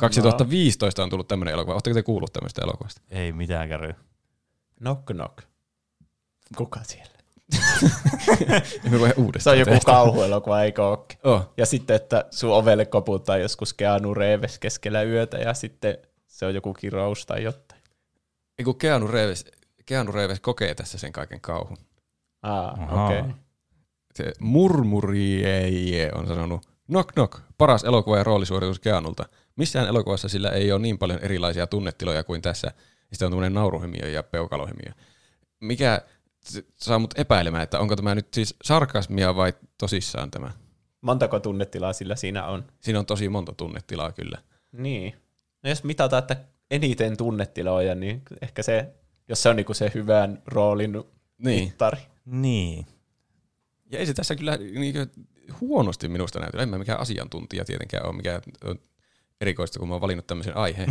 2015 0.00 1.02
on 1.02 1.10
tullut 1.10 1.28
tämmöinen 1.28 1.54
elokuva. 1.54 1.74
Oletteko 1.74 1.94
te 1.94 2.02
kuullut 2.02 2.32
tämmöistä 2.32 2.62
elokuvasta? 2.62 3.00
Ei 3.10 3.32
mitään 3.32 3.68
käy. 3.68 3.92
Knock 4.78 5.06
knock. 5.06 5.38
Kuka 6.56 6.80
siellä? 6.82 7.20
Emme 8.84 9.00
voi 9.00 9.08
Se 9.08 9.14
uudestaan 9.20 9.54
on 9.54 9.58
joku 9.58 9.80
kauhuelokuva, 9.86 10.62
eikö 10.62 10.86
ookin? 10.86 11.18
Oh, 11.24 11.52
Ja 11.56 11.66
sitten, 11.66 11.96
että 11.96 12.24
sun 12.30 12.50
ovelle 12.50 12.86
koputtaa 12.86 13.36
joskus 13.36 13.74
Keanu 13.74 14.14
Reeves 14.14 14.58
keskellä 14.58 15.02
yötä 15.02 15.36
ja 15.38 15.54
sitten 15.54 15.98
se 16.26 16.46
on 16.46 16.54
joku 16.54 16.74
kirous 16.74 17.26
tai 17.26 17.42
jotain. 17.42 17.82
ei 18.58 18.64
kun 18.64 18.78
Keanu 18.78 19.06
Reeves, 19.06 19.44
Keanu 19.86 20.12
Reeves 20.12 20.40
kokee 20.40 20.74
tässä 20.74 20.98
sen 20.98 21.12
kaiken 21.12 21.40
kauhun. 21.40 21.76
Aa, 22.42 22.70
Ahaa. 22.70 23.06
okei. 23.06 23.20
Okay. 23.20 23.32
Se 24.14 24.32
murmurieje 24.40 26.10
on 26.14 26.26
sanonut, 26.26 26.66
knock 26.86 27.12
knock, 27.12 27.38
paras 27.58 27.84
elokuva 27.84 28.18
ja 28.18 28.24
roolisuoritus 28.24 28.80
Keanulta. 28.80 29.28
Missään 29.56 29.88
elokuvassa 29.88 30.28
sillä 30.28 30.50
ei 30.50 30.72
ole 30.72 30.80
niin 30.80 30.98
paljon 30.98 31.18
erilaisia 31.22 31.66
tunnetiloja 31.66 32.24
kuin 32.24 32.42
tässä. 32.42 32.72
Sitten 33.12 33.26
on 33.26 33.32
tämmöinen 33.32 33.54
nauruhemiö 33.54 34.08
ja 34.08 34.22
peukalohemiö. 34.22 34.92
Mikä 35.60 36.02
saa 36.76 36.98
mut 36.98 37.18
epäilemään, 37.18 37.62
että 37.62 37.78
onko 37.80 37.96
tämä 37.96 38.14
nyt 38.14 38.34
siis 38.34 38.54
sarkasmia 38.62 39.36
vai 39.36 39.52
tosissaan 39.78 40.30
tämä. 40.30 40.50
Montako 41.00 41.40
tunnetilaa 41.40 41.92
sillä 41.92 42.16
siinä 42.16 42.46
on? 42.46 42.64
Siinä 42.80 42.98
on 42.98 43.06
tosi 43.06 43.28
monta 43.28 43.52
tunnetilaa 43.52 44.12
kyllä. 44.12 44.38
Niin. 44.72 45.14
No 45.62 45.70
jos 45.70 45.84
mitataan, 45.84 46.22
että 46.22 46.36
eniten 46.70 47.16
tunnetiloja, 47.16 47.94
niin 47.94 48.22
ehkä 48.42 48.62
se, 48.62 48.88
jos 49.28 49.42
se 49.42 49.48
on 49.48 49.56
niinku 49.56 49.74
se 49.74 49.90
hyvän 49.94 50.42
roolin 50.46 50.92
Niin. 51.38 51.64
mittari. 51.64 52.00
Niin. 52.24 52.86
Ja 53.92 53.98
ei 53.98 54.06
se 54.06 54.14
tässä 54.14 54.36
kyllä 54.36 54.56
niinkö 54.56 55.06
huonosti 55.60 56.08
minusta 56.08 56.40
näytä. 56.40 56.62
En 56.62 56.68
mä 56.68 56.78
mikään 56.78 57.00
asiantuntija 57.00 57.64
tietenkään 57.64 58.06
ole, 58.06 58.16
mikä 58.16 58.40
on 58.64 58.78
erikoista, 59.40 59.78
kun 59.78 59.88
mä 59.88 59.94
oon 59.94 60.00
valinnut 60.00 60.26
tämmöisen 60.26 60.56
aiheen. 60.56 60.88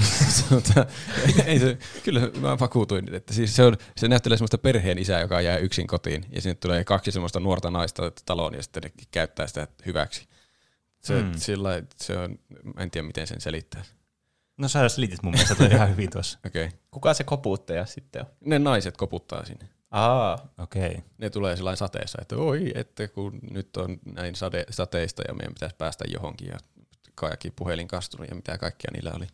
Ei 1.45 1.59
se, 1.59 1.77
kyllä 2.03 2.19
mä 2.39 2.59
vakuutuin, 2.59 3.15
että 3.15 3.34
siis 3.34 3.55
se, 3.55 3.63
on, 3.63 3.77
se 3.97 4.07
näyttelee 4.07 4.38
semmoista 4.38 4.57
perheen 4.57 4.97
isää, 4.97 5.21
joka 5.21 5.41
jää 5.41 5.57
yksin 5.57 5.88
kotiin, 5.88 6.26
ja 6.31 6.41
sinne 6.41 6.55
tulee 6.55 6.84
kaksi 6.84 7.11
semmoista 7.11 7.39
nuorta 7.39 7.71
naista 7.71 8.11
taloon, 8.26 8.53
ja 8.53 8.63
sitten 8.63 8.84
ne 8.84 8.91
käyttää 9.11 9.47
sitä 9.47 9.67
hyväksi. 9.85 10.27
Se, 10.99 11.21
Mm. 11.21 11.31
sillä, 11.35 11.84
se 11.95 12.17
on, 12.17 12.39
mä 12.76 12.84
en 12.84 12.91
tiedä 12.91 13.07
miten 13.07 13.27
sen 13.27 13.41
selittää. 13.41 13.84
No 14.57 14.67
sä 14.67 14.89
selitit 14.89 15.23
mun 15.23 15.34
mielestä 15.34 15.55
toi 15.55 15.67
ihan 15.67 15.89
hyvin 15.89 16.09
tuossa. 16.09 16.39
Okay. 16.47 16.69
Kuka 16.91 17.13
se 17.13 17.23
koputtaja 17.23 17.85
sitten 17.85 18.21
on? 18.21 18.27
Ne 18.45 18.59
naiset 18.59 18.97
koputtaa 18.97 19.45
sinne. 19.45 19.69
Aa, 19.91 20.53
Okei. 20.57 20.88
Okay. 20.89 21.01
Ne 21.17 21.30
tulee 21.30 21.55
sellainen 21.55 21.77
sateessa, 21.77 22.17
että 22.21 22.35
oi, 22.35 22.71
että 22.76 23.07
kun 23.07 23.39
nyt 23.51 23.77
on 23.77 23.99
näin 24.05 24.35
sade, 24.35 24.65
sateista 24.69 25.23
ja 25.27 25.34
meidän 25.34 25.53
pitäisi 25.53 25.76
päästä 25.76 26.05
johonkin 26.13 26.47
ja 26.47 26.57
kaikki 27.19 27.51
puhelin 27.51 27.87
kastunut 27.87 28.29
ja 28.29 28.35
mitä 28.35 28.57
kaikkea 28.57 28.91
niillä 28.93 29.11
oli. 29.15 29.27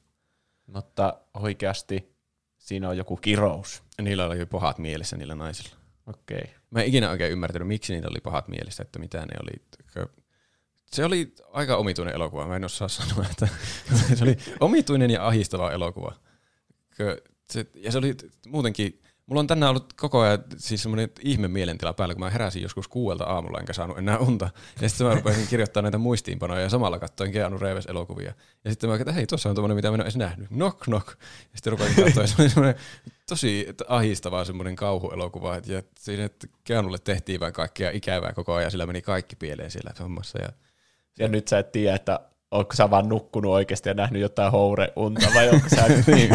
mutta 0.68 1.20
oikeasti 1.34 2.16
siinä 2.58 2.90
on 2.90 2.98
joku 2.98 3.18
kirous. 3.18 3.84
Ja 3.98 4.04
niillä 4.04 4.26
oli 4.26 4.46
pahat 4.46 4.78
mielessä 4.78 5.18
niillä 5.18 5.36
naisilla. 5.36 5.76
Okei. 6.08 6.38
Okay. 6.38 6.54
Mä 6.70 6.82
en 6.82 6.88
ikinä 6.88 7.10
oikein 7.10 7.32
ymmärtänyt, 7.32 7.68
miksi 7.68 7.94
niillä 7.94 8.08
oli 8.12 8.20
pahat 8.22 8.48
mielessä, 8.48 8.84
että 8.84 9.00
mitä 9.00 9.18
ne 9.18 9.34
oli. 9.44 9.66
Se 10.86 11.06
oli 11.06 11.34
aika 11.52 11.78
omituinen 11.78 12.16
elokuva, 12.16 12.48
mä 12.48 12.56
en 12.56 12.66
osaa 12.66 12.88
sanoa, 12.88 13.26
että 13.32 13.48
se 14.16 14.24
oli 14.24 14.38
omituinen 14.60 15.12
ja 15.12 15.28
ahistava 15.28 15.72
elokuva. 15.72 16.16
Se, 17.50 17.66
ja 17.76 17.92
se 17.92 17.98
oli 17.98 18.16
muutenkin, 18.48 19.02
mulla 19.26 19.40
on 19.40 19.48
tänään 19.48 19.70
ollut 19.70 19.94
koko 19.94 20.20
ajan 20.20 20.44
siis 20.58 20.82
semmoinen 20.82 21.10
ihme 21.22 21.48
mielentila 21.48 21.94
päällä, 21.94 22.16
kun 22.16 22.24
mä 22.24 22.30
heräsin 22.30 22.62
joskus 22.62 22.88
kuuelta 22.88 23.24
aamulla 23.24 23.60
enkä 23.60 23.74
saanut 23.74 23.98
enää 23.98 24.18
unta. 24.18 24.50
Ja 24.82 24.90
sitten 24.90 25.08
mä 25.08 25.16
rupesin 25.16 25.48
kirjoittaa 25.48 25.84
näitä 25.84 25.98
muistiinpanoja 25.98 26.62
ja 26.62 26.70
samalla 26.70 27.00
katsoin 27.00 27.32
Keanu 27.32 27.58
Reeves 27.58 27.86
elokuvia. 27.86 28.34
Ja 28.66 28.72
sitten 28.72 28.90
mä 28.90 28.96
että 28.96 29.12
hei, 29.12 29.28
tuossa 29.28 29.50
on 29.50 29.56
tommonen, 29.56 29.76
mitä 29.76 29.90
mä 29.90 29.96
en 29.96 30.02
ole 30.02 30.04
edes 30.04 30.16
nähnyt. 30.16 30.48
Knock 30.48 30.80
knock. 30.80 31.08
Ja 31.08 31.56
sitten 31.56 31.72
rupesin 31.72 32.04
katsoa 32.04 32.24
ja 32.24 32.28
se 32.28 32.42
oli 32.42 32.50
semmoinen 32.50 32.82
tosi 33.30 33.68
ahistava 33.88 34.46
semmoinen 34.46 34.76
kauhuelokuva. 34.76 35.56
Ja 35.56 35.84
siinä 36.00 36.26
että 36.26 36.48
Keanulle 36.64 36.98
tehtiin 37.00 37.40
vaan 37.40 37.54
kaikkea 37.54 37.92
ikävää 37.92 38.34
koko 38.34 38.54
ajan, 38.54 38.72
sillä 38.72 38.86
meni 38.86 39.02
kaikki 39.02 39.36
pieleen 39.36 39.72
siellä 39.72 39.92
hommassa. 40.00 40.42
Ja 40.42 40.50
Ja 41.20 41.28
nyt 41.28 41.48
sä 41.48 41.60
et 41.60 41.72
tiedä, 41.72 41.96
että 41.96 42.20
onko 42.56 42.74
sä 42.76 42.90
vaan 42.90 43.10
nukkunut 43.10 43.52
oikeasti 43.52 43.90
ja 43.90 43.94
nähnyt 43.94 44.22
jotain 44.22 44.52
houreunta 44.52 45.28
vai 45.36 45.50
onko 45.50 45.70
sä... 45.70 45.88
niin, 46.16 46.30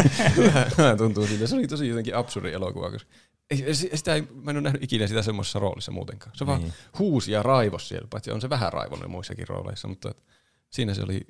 vähän, 0.77 0.97
tuntuu 0.97 1.27
siltä. 1.27 1.47
Se 1.47 1.55
oli 1.55 1.67
tosi 1.67 1.87
jotenkin 1.87 2.15
absurdi 2.15 2.51
elokuva, 2.51 2.91
koska 2.91 3.09
ei, 3.49 3.75
si- 3.75 3.89
sitä 3.93 4.15
ei, 4.15 4.21
mä 4.43 4.51
en 4.51 4.57
ole 4.57 4.61
nähnyt 4.63 4.83
ikinä 4.83 5.07
sitä 5.07 5.21
semmoisessa 5.21 5.59
roolissa 5.59 5.91
muutenkaan. 5.91 6.31
Se 6.35 6.45
vaan 6.45 6.61
Niin. 6.61 6.73
huusi 6.99 7.31
ja 7.31 7.43
raivos 7.43 7.87
siellä, 7.87 8.07
paitsi 8.09 8.31
on 8.31 8.41
se 8.41 8.49
vähän 8.49 8.73
raivollinen 8.73 9.11
muissakin 9.11 9.47
rooleissa, 9.47 9.87
mutta 9.87 10.09
et 10.09 10.23
siinä 10.69 10.93
se 10.93 11.01
oli 11.03 11.21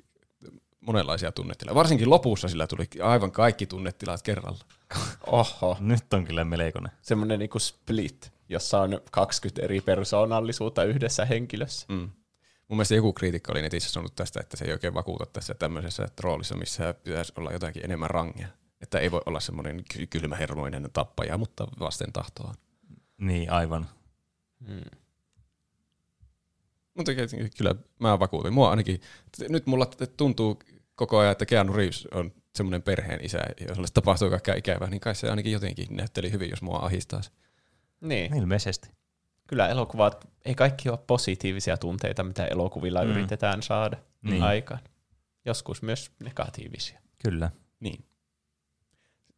monenlaisia 0.80 1.32
tunnetiloja. 1.32 1.74
Varsinkin 1.74 2.10
lopussa 2.10 2.48
sillä 2.48 2.66
tuli 2.66 2.88
aivan 3.02 3.32
kaikki 3.32 3.66
tunnetilat 3.66 4.22
kerralla. 4.22 4.58
Oho. 5.26 5.76
Nyt 5.80 6.14
on 6.14 6.24
kyllä 6.24 6.44
meleikonen. 6.44 6.92
Semmoinen 7.02 7.38
niinku 7.38 7.58
split, 7.58 8.32
jossa 8.48 8.80
on 8.80 9.00
20 9.10 9.62
eri 9.62 9.80
persoonallisuutta 9.80 10.84
yhdessä 10.84 11.24
henkilössä. 11.24 11.86
Mm. 11.88 12.10
Mun 12.72 12.76
mielestä 12.76 12.94
joku 12.94 13.12
kriitikko 13.12 13.52
oli 13.52 13.62
netissä 13.62 13.90
sanonut 13.90 14.14
tästä, 14.14 14.40
että 14.40 14.56
se 14.56 14.64
ei 14.64 14.72
oikein 14.72 14.94
vakuuta 14.94 15.26
tässä 15.26 15.54
tämmöisessä 15.54 16.08
roolissa, 16.20 16.56
missä 16.56 16.94
pitäisi 16.94 17.32
olla 17.36 17.52
jotakin 17.52 17.84
enemmän 17.84 18.10
rangia. 18.10 18.48
Että 18.80 18.98
ei 18.98 19.10
voi 19.10 19.20
olla 19.26 19.40
semmoinen 19.40 19.84
ky- 19.94 20.06
kylmähermoinen 20.06 20.90
tappaja, 20.92 21.38
mutta 21.38 21.66
vasten 21.80 22.12
tahtoa. 22.12 22.54
Niin, 23.18 23.52
aivan. 23.52 23.88
Hmm. 24.66 24.98
Mutta 26.94 27.14
ky- 27.14 27.50
kyllä 27.56 27.74
mä 27.98 28.18
vakuutin. 28.18 28.52
Mua 28.52 28.70
ainakin, 28.70 29.00
nyt 29.48 29.66
mulla 29.66 29.86
tuntuu 30.16 30.58
koko 30.94 31.18
ajan, 31.18 31.32
että 31.32 31.46
Keanu 31.46 31.72
Reeves 31.72 32.08
on 32.14 32.32
semmoinen 32.54 32.82
perheen 32.82 33.24
isä, 33.24 33.38
jolle 33.68 33.86
tapahtuu 33.94 34.30
kaikkea 34.30 34.54
ikävää, 34.54 34.90
niin 34.90 35.00
kai 35.00 35.14
se 35.14 35.30
ainakin 35.30 35.52
jotenkin 35.52 35.86
näytteli 35.90 36.32
hyvin, 36.32 36.50
jos 36.50 36.62
mua 36.62 36.78
ahistaa 36.78 37.22
se. 37.22 37.30
Niin. 38.00 38.36
Ilmeisesti. 38.36 39.01
Kyllä 39.52 39.68
elokuvat, 39.68 40.28
ei 40.44 40.54
kaikki 40.54 40.88
ole 40.88 40.98
positiivisia 41.06 41.76
tunteita, 41.76 42.22
mitä 42.24 42.46
elokuvilla 42.46 43.04
Mm. 43.04 43.10
yritetään 43.10 43.62
saada 43.62 43.96
Niin. 44.22 44.42
aikaan. 44.42 44.80
Joskus 45.44 45.82
myös 45.82 46.10
negatiivisia. 46.20 47.00
Kyllä. 47.24 47.50
Niin. 47.80 48.04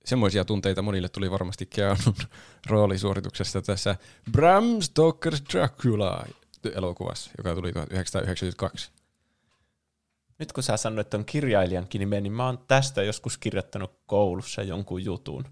semmoisia 0.04 0.44
tunteita 0.44 0.82
monille 0.82 1.08
tuli 1.08 1.30
varmasti 1.30 1.66
Keanun 1.66 2.14
roolisuorituksesta 2.70 3.62
tässä 3.62 3.96
Bram 4.32 4.64
Stoker's 4.64 5.52
Dracula 5.52 6.24
elokuvassa, 6.74 7.30
joka 7.38 7.54
tuli 7.54 7.72
1992. 7.72 8.90
Nyt 10.38 10.52
kun 10.52 10.62
sä 10.62 10.76
sanoit 10.76 11.10
ton 11.10 11.24
kirjailijankin 11.24 11.98
nimen, 11.98 12.22
niin 12.22 12.32
mä 12.32 12.46
oon 12.46 12.58
tästä 12.68 13.02
joskus 13.02 13.38
kirjoittanut 13.38 13.98
koulussa 14.06 14.62
jonkun 14.62 15.04
jutun. 15.04 15.44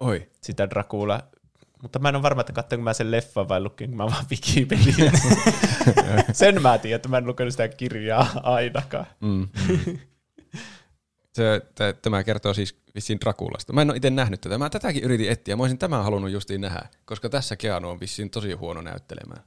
Oi. 0.00 0.30
Sitä 0.40 0.70
Dracula. 0.70 1.22
Mutta 1.84 1.98
mä 1.98 2.08
en 2.08 2.14
ole 2.14 2.22
varma, 2.22 2.40
että 2.40 2.52
katsoinko 2.52 2.84
mä 2.84 2.92
sen 2.92 3.10
leffan 3.10 3.48
vai 3.48 3.60
lukinko 3.60 3.96
mä 3.96 4.04
vaan 4.04 4.24
Wikipedia. 4.30 5.12
sen 6.32 6.62
mä 6.62 6.78
tiedän, 6.78 6.96
että 6.96 7.08
mä 7.08 7.18
en 7.18 7.26
lukenut 7.26 7.52
sitä 7.52 7.68
kirjaa 7.68 8.26
ainakaan. 8.42 9.06
Mm. 9.20 9.48
Se, 11.32 11.60
t- 11.74 12.02
tämä 12.02 12.24
kertoo 12.24 12.54
siis 12.54 12.78
vissiin 12.94 13.20
Drakulasta. 13.20 13.72
Mä 13.72 13.82
en 13.82 13.90
ole 13.90 13.96
itse 13.96 14.10
nähnyt 14.10 14.40
tätä. 14.40 14.58
Mä 14.58 14.70
tätäkin 14.70 15.04
yritin 15.04 15.30
etsiä. 15.30 15.56
Mä 15.56 15.62
olisin 15.62 15.78
tämän 15.78 16.04
halunnut 16.04 16.30
justiin 16.30 16.60
nähdä, 16.60 16.88
koska 17.04 17.28
tässä 17.28 17.56
Keanu 17.56 17.90
on 17.90 18.00
vissiin 18.00 18.30
tosi 18.30 18.52
huono 18.52 18.82
näyttelemään. 18.82 19.42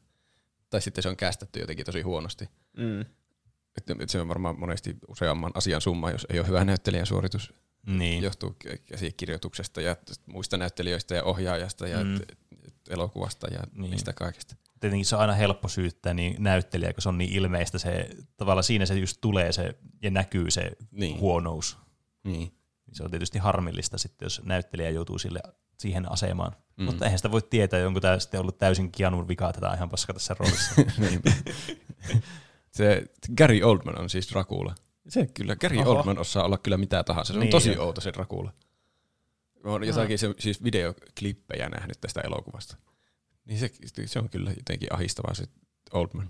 Tai 0.70 0.82
sitten 0.82 1.04
se 1.04 1.10
on 1.10 1.18
kästetty 1.18 1.60
jotenkin 1.60 1.86
tosi 1.86 2.02
huonosti. 2.02 2.50
Mm. 2.78 3.02
Että 3.78 3.94
että 3.94 4.08
se 4.08 4.22
on 4.22 4.28
varmaan 4.28 4.60
monesti 4.60 4.96
useamman 5.08 5.52
asian 5.56 5.82
summa, 5.82 6.12
jos 6.12 6.28
ei 6.30 6.40
ole 6.40 6.48
hyvä 6.48 6.66
näyttelijän 6.66 7.06
suoritus. 7.06 7.54
Niin. 7.88 8.24
Johtuu 8.24 8.56
käsikirjoituksesta 8.86 9.82
ja 9.82 9.96
muista 10.26 10.58
näyttelijöistä 10.58 11.16
ja 11.16 11.24
ohjaajasta 11.24 11.88
ja 11.88 12.04
Mm. 12.04 12.20
elokuvasta 12.90 13.48
ja 13.48 13.60
Niin. 13.60 13.82
niin. 13.82 13.92
mistä 13.92 14.14
kaikesta. 14.14 14.56
Tietenkin 14.80 15.06
se 15.06 15.16
on 15.16 15.22
aina 15.22 15.34
helppo 15.34 15.68
syyttää 15.68 16.14
niin 16.14 16.36
näyttelijä, 16.40 16.94
kun 16.94 17.02
se 17.02 17.10
on 17.10 17.18
niin 17.18 17.32
ilmeistä. 17.34 17.78
Se, 17.78 18.10
tavallaan 18.38 18.64
siinä 18.64 18.86
se 18.86 18.94
just 19.00 19.18
tulee 19.22 19.52
se, 19.52 19.76
ja 20.02 20.12
näkyy 20.12 20.52
se 20.52 20.72
Niin. 20.92 21.20
huonous. 21.20 21.78
Niin. 22.24 22.52
Se 22.92 23.04
on 23.04 23.12
tietysti 23.12 23.40
harmillista 23.40 23.98
sitten, 23.98 24.26
jos 24.26 24.42
näyttelijä 24.46 24.90
joutuu 24.90 25.20
sille, 25.20 25.40
siihen 25.78 26.12
asemaan. 26.12 26.52
Mm. 26.78 26.86
Mutta 26.86 27.06
eihän 27.06 27.20
sitä 27.20 27.32
voi 27.32 27.42
tietää, 27.42 27.88
onko 27.88 28.00
tämä 28.00 28.20
sitten 28.20 28.40
ollut 28.40 28.58
täysin 28.58 28.92
Keanun 28.92 29.28
vika, 29.28 29.54
tätä 29.54 29.74
ihan 29.74 29.90
paska 29.90 30.14
tässä 30.14 30.36
roolissa. 30.40 30.76
Se 32.72 33.04
Gary 33.38 33.62
Oldman 33.64 34.00
on 34.02 34.10
siis 34.10 34.30
Dracula. 34.32 34.76
Se 35.10 35.28
kyllä, 35.34 35.56
Gary 35.56 35.78
Oho. 35.78 35.92
Oldman 35.92 36.20
osaa 36.20 36.44
olla 36.44 36.58
kyllä 36.58 36.78
mitä 36.78 37.04
tahansa. 37.04 37.34
Se 37.34 37.40
on 37.40 37.44
Niin 37.44 37.52
tosi 37.52 37.78
outo 37.78 38.02
se 38.02 38.14
Dracula. 38.14 38.54
Mä 39.64 39.72
oon 39.72 39.84
jotakin 39.84 40.20
se, 40.20 40.34
siis 40.40 40.64
videoklippejä 40.64 41.70
nähnyt 41.70 42.02
tästä 42.02 42.22
elokuvasta. 42.22 42.78
Niin 43.46 43.60
se, 43.60 43.72
se 44.06 44.20
on 44.20 44.30
kyllä 44.30 44.52
jotenkin 44.58 44.94
ahistavaa 44.94 45.34
se 45.34 45.44
Oldman. 45.94 46.30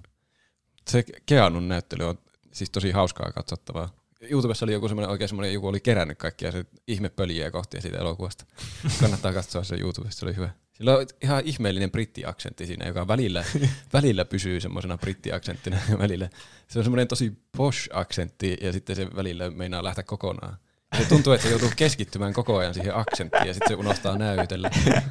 Se 0.88 1.04
Keanun 1.26 1.68
näyttely 1.68 2.04
on 2.04 2.18
siis 2.54 2.70
tosi 2.70 2.92
hauskaa 2.92 3.32
katsottavaa. 3.32 3.90
YouTubessa 4.22 4.66
oli 4.66 4.74
joku 4.74 4.88
semmoinen 4.88 5.10
oikein 5.10 5.28
semmoinen, 5.28 5.54
joku 5.54 5.68
oli 5.68 5.80
kerännyt 5.80 6.18
kaikkia 6.18 6.52
se 6.52 6.66
ihmepöljiä 6.88 7.52
kohtia 7.52 7.82
siitä 7.82 7.98
elokuvasta. 7.98 8.46
Kannattaa 9.02 9.34
katsoa 9.34 9.64
se 9.64 9.76
YouTubesta, 9.76 10.20
se 10.20 10.26
oli 10.26 10.36
hyvä. 10.36 10.50
Sillä 10.78 10.98
on 10.98 11.06
ihan 11.22 11.42
ihmeellinen 11.46 11.92
brittiaksentti 11.92 12.66
siinä, 12.66 12.88
joka 12.88 13.08
välillä, 13.08 13.44
välillä 13.94 14.26
pysyy 14.26 14.60
semmoisena 14.60 14.98
brittiaksenttina 14.98 15.78
ja 15.90 15.98
välillä 15.98 16.30
se 16.68 16.80
on 16.80 16.86
semmoinen 16.86 17.08
tosi 17.08 17.34
posh-aksentti 17.58 18.58
ja 18.62 18.74
sitten 18.74 18.96
se 18.96 19.08
välillä 19.16 19.52
meinaa 19.52 19.84
lähteä 19.84 20.04
kokonaan. 20.04 20.58
Se 20.98 21.06
tuntuu, 21.10 21.34
että 21.34 21.44
se 21.44 21.50
joutuu 21.50 21.72
keskittymään 21.76 22.34
koko 22.34 22.58
ajan 22.58 22.74
siihen 22.74 22.96
aksenttiin 22.96 23.48
ja 23.48 23.54
sitten 23.54 23.68
se 23.68 23.76
unohtaa 23.76 24.18
näytellä. 24.18 24.70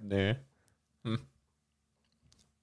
Niin. 0.00 0.36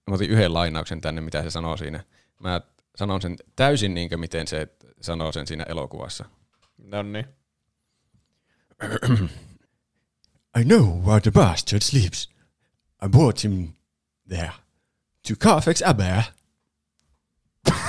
Mä 0.10 0.16
otin 0.16 0.30
yhden 0.30 0.54
lainauksen 0.54 1.02
tänne, 1.02 1.22
mitä 1.22 1.44
se 1.44 1.50
sanoo 1.50 1.78
siinä. 1.78 2.04
Mä 2.40 2.62
sanon 2.96 3.22
sen 3.22 3.36
täysin 3.56 3.94
niin 3.94 4.10
kuin 4.10 4.20
miten 4.20 4.48
se 4.48 4.68
sanoo 5.02 5.32
sen 5.32 5.48
siinä 5.48 5.64
elokuvassa. 5.64 6.26
No 6.78 7.04
niin. 7.04 7.26
I 10.60 10.64
know 10.64 10.82
where 11.06 11.20
the 11.22 11.32
bastard 11.32 11.82
sleeps. 11.82 12.30
I 13.06 13.10
brought 13.10 13.44
him 13.44 13.68
there. 14.28 14.52
To 15.28 15.36
Carfax 15.40 15.82
Abbey. 15.86 16.22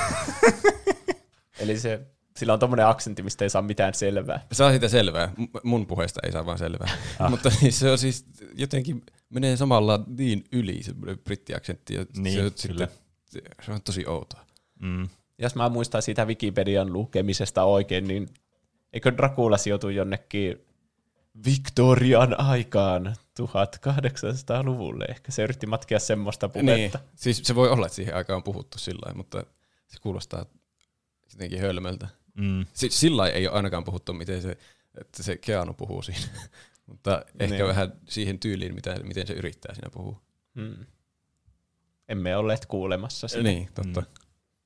Eli 1.59 1.79
se, 1.79 1.99
sillä 2.37 2.53
on 2.53 2.59
tommonen 2.59 2.87
aksentti, 2.87 3.23
mistä 3.23 3.45
ei 3.45 3.49
saa 3.49 3.61
mitään 3.61 3.93
selvää. 3.93 4.47
Saa 4.51 4.69
siitä 4.71 4.87
selvää. 4.89 5.31
M- 5.37 5.43
Mun 5.63 5.87
puheesta 5.87 6.19
ei 6.23 6.31
saa 6.31 6.45
vaan 6.45 6.57
selvää. 6.57 6.89
Ah. 7.19 7.29
Mutta 7.31 7.49
siis 7.49 7.79
se 7.79 7.91
on 7.91 7.97
siis 7.97 8.25
jotenkin 8.55 9.01
menee 9.29 9.57
samalla 9.57 10.03
niin 10.07 10.43
yli 10.51 10.83
se 10.83 10.93
brittiaksentti. 11.23 11.93
Ja 11.93 12.05
Niin, 12.17 12.33
se, 12.39 12.45
on 12.45 12.51
kyllä. 12.67 12.87
sitten, 13.29 13.51
se 13.65 13.71
on 13.71 13.81
tosi 13.81 14.07
outoa. 14.07 14.45
Mm. 14.79 15.09
Jos 15.37 15.55
mä 15.55 15.69
muistan 15.69 16.01
siitä 16.01 16.25
Wikipedian 16.25 16.93
lukemisesta 16.93 17.63
oikein, 17.63 18.07
niin 18.07 18.27
eikö 18.93 19.17
Dracula 19.17 19.57
sijoitu 19.57 19.89
jonnekin 19.89 20.65
Victorian 21.45 22.39
aikaan 22.39 23.15
1800-luvulle? 23.41 25.05
Ehkä 25.09 25.31
se 25.31 25.43
yritti 25.43 25.67
matkia 25.67 25.99
semmoista 25.99 26.49
Niin, 26.53 26.65
puhetta. 26.65 26.99
siis 27.15 27.41
se 27.43 27.55
voi 27.55 27.69
olla, 27.69 27.85
että 27.85 27.95
siihen 27.95 28.15
aikaan 28.15 28.35
on 28.37 28.43
puhuttu 28.43 28.77
sillä 28.79 29.13
mutta 29.13 29.43
se 29.87 29.99
kuulostaa 30.01 30.45
jotenkin 31.33 31.59
hölmöltä. 31.61 32.07
Mm. 32.33 32.65
Siis 32.73 32.99
sillä 32.99 33.27
ei 33.27 33.47
ole 33.47 33.55
ainakaan 33.55 33.83
puhuttu, 33.83 34.13
miten 34.13 34.41
se, 34.41 34.57
että 35.01 35.23
se 35.23 35.37
Keanu 35.37 35.73
puhuu 35.73 36.01
siinä. 36.01 36.27
mutta 36.87 37.25
ehkä 37.39 37.55
Niin. 37.55 37.67
vähän 37.67 37.93
siihen 38.09 38.39
tyyliin, 38.39 38.75
mitä, 38.75 38.95
miten 39.03 39.27
se 39.27 39.33
yrittää 39.33 39.73
siinä 39.75 39.89
puhua. 39.93 40.21
Hmm. 40.55 40.85
Emme 42.09 42.37
olleet 42.37 42.65
kuulemassa 42.65 43.27
sitä. 43.27 43.43
Niin, 43.43 43.69
totta. 43.75 44.01
Mm. 44.01 44.07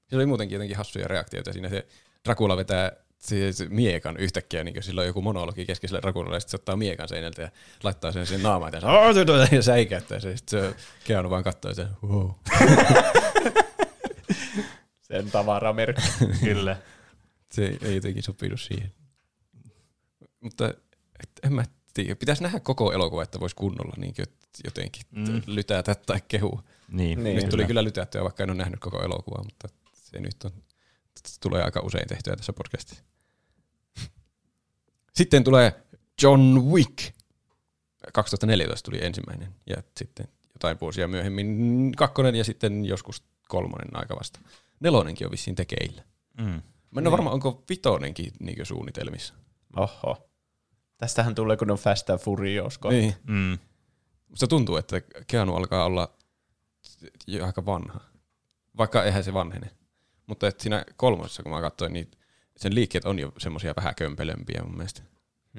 Se 0.10 0.16
oli 0.16 0.26
muutenkin 0.26 0.56
jotenkin 0.56 0.78
hassuja 0.78 1.08
reaktioita 1.08 1.54
siinä. 1.54 1.70
Se 1.70 1.88
Dracula 2.26 2.58
vetää 2.58 2.92
se, 3.30 3.54
se 3.54 3.66
miekan 3.70 4.18
yhtäkkiä, 4.18 4.64
niin 4.64 4.84
sillä 4.84 5.02
on 5.02 5.08
joku 5.08 5.22
monologi 5.22 5.66
keskisellä 5.66 6.02
Draculalle, 6.02 6.36
ja 6.36 6.40
sitten 6.40 6.52
se 6.52 6.56
ottaa 6.56 6.76
miekan 6.76 7.08
seinältä 7.08 7.42
ja 7.42 7.50
laittaa 7.84 8.12
sen 8.12 8.26
siihen 8.26 8.44
naamaan 8.44 8.74
ja, 8.74 8.82
se, 9.48 9.56
ja 9.56 9.62
säikäyttää 9.62 10.20
se. 10.20 10.38
Sitten 10.38 10.62
se 10.62 10.76
Keanu 11.04 11.30
vaan 11.30 11.44
katsoo 11.44 11.72
ja 11.72 11.76
se, 11.76 11.88
wow. 12.08 12.30
Sen 15.02 15.32
tavaramerkki. 15.32 16.02
Kyllä. 16.44 16.78
Se 17.52 17.78
ei 17.82 17.96
jotenkin 17.96 18.24
sopinut 18.24 18.62
siihen. 18.62 18.92
Mutta 20.40 20.68
et, 21.24 21.30
en 21.44 21.54
mä 21.54 21.64
tiedä. 21.94 22.16
Pitäisi 22.16 22.44
nähdä 22.44 22.60
koko 22.60 22.92
elokuva, 22.94 23.24
että 23.24 23.40
voisi 23.40 23.56
kunnolla 23.56 23.94
niin 23.98 24.14
jotenkin 24.66 25.04
Mm. 25.12 25.42
lytätä 25.46 25.96
tai 25.96 26.20
kehua. 26.28 26.64
Niin, 26.92 27.24
Niin. 27.24 27.36
Nyt 27.36 27.50
tuli 27.50 27.66
kyllä 27.66 27.84
lytättyä, 27.84 28.24
vaikka 28.24 28.44
en 28.44 28.50
ole 28.50 28.58
nähnyt 28.58 28.80
koko 28.80 29.04
elokuvaa, 29.04 29.44
mutta 29.44 29.68
se 29.94 30.20
nyt 30.20 30.44
on, 30.46 30.52
tulee 31.42 31.64
aika 31.64 31.80
usein 31.82 32.08
tehtyä 32.08 32.36
tässä 32.36 32.54
podcastissa. 32.54 33.04
Sitten 35.18 35.44
tulee 35.44 35.84
John 36.22 36.72
Wick. 36.72 36.98
2014 38.14 38.86
tuli 38.86 39.06
ensimmäinen 39.06 39.56
ja 39.70 39.76
sitten 39.98 40.28
jotain 40.54 40.78
vuosia 40.82 41.08
myöhemmin 41.08 41.92
kakkonen 41.98 42.36
ja 42.36 42.44
sitten 42.44 42.86
joskus 42.86 43.24
kolmonen 43.48 43.88
aika 43.94 44.16
vasta. 44.16 44.40
Nelonenkin 44.80 45.28
on 45.28 45.32
vissiin 45.32 45.56
tekeillä. 45.56 46.04
Mm. 46.38 46.62
Mä 46.92 47.00
en 47.00 47.08
ole 47.08 47.12
varma, 47.12 47.32
onko 47.32 47.64
vitonenkin 47.70 48.32
niin 48.40 48.66
suunnitelmissa. 48.66 49.34
Oho. 49.76 50.30
Tästähän 50.98 51.36
tulee, 51.36 51.58
kun 51.58 51.72
on 51.72 51.78
Fast 51.78 52.10
and 52.10 52.20
Furious. 52.20 52.80
Niin. 52.90 53.16
Mm. 53.24 53.58
Musta 54.30 54.48
tuntuu, 54.48 54.76
että 54.76 55.02
Keanu 55.28 55.56
alkaa 55.56 55.86
olla 55.86 56.14
aika 57.44 57.66
vanha. 57.66 58.00
Vaikka 58.78 59.04
eihän 59.04 59.24
se 59.24 59.34
vanhene. 59.34 59.72
Mutta 60.28 60.48
että 60.48 60.64
siinä 60.64 60.86
kolmosessa, 60.96 61.44
kun 61.44 61.52
mä 61.52 61.62
katsoin, 61.62 61.94
niin 61.94 62.12
sen 62.58 62.76
liikkeet 62.76 63.06
on 63.06 63.20
jo 63.20 63.34
semmoisia 63.38 63.74
vähän 63.76 63.96
kömpelempiä 63.96 64.62
mun 64.64 64.78
mielestä. 64.78 65.02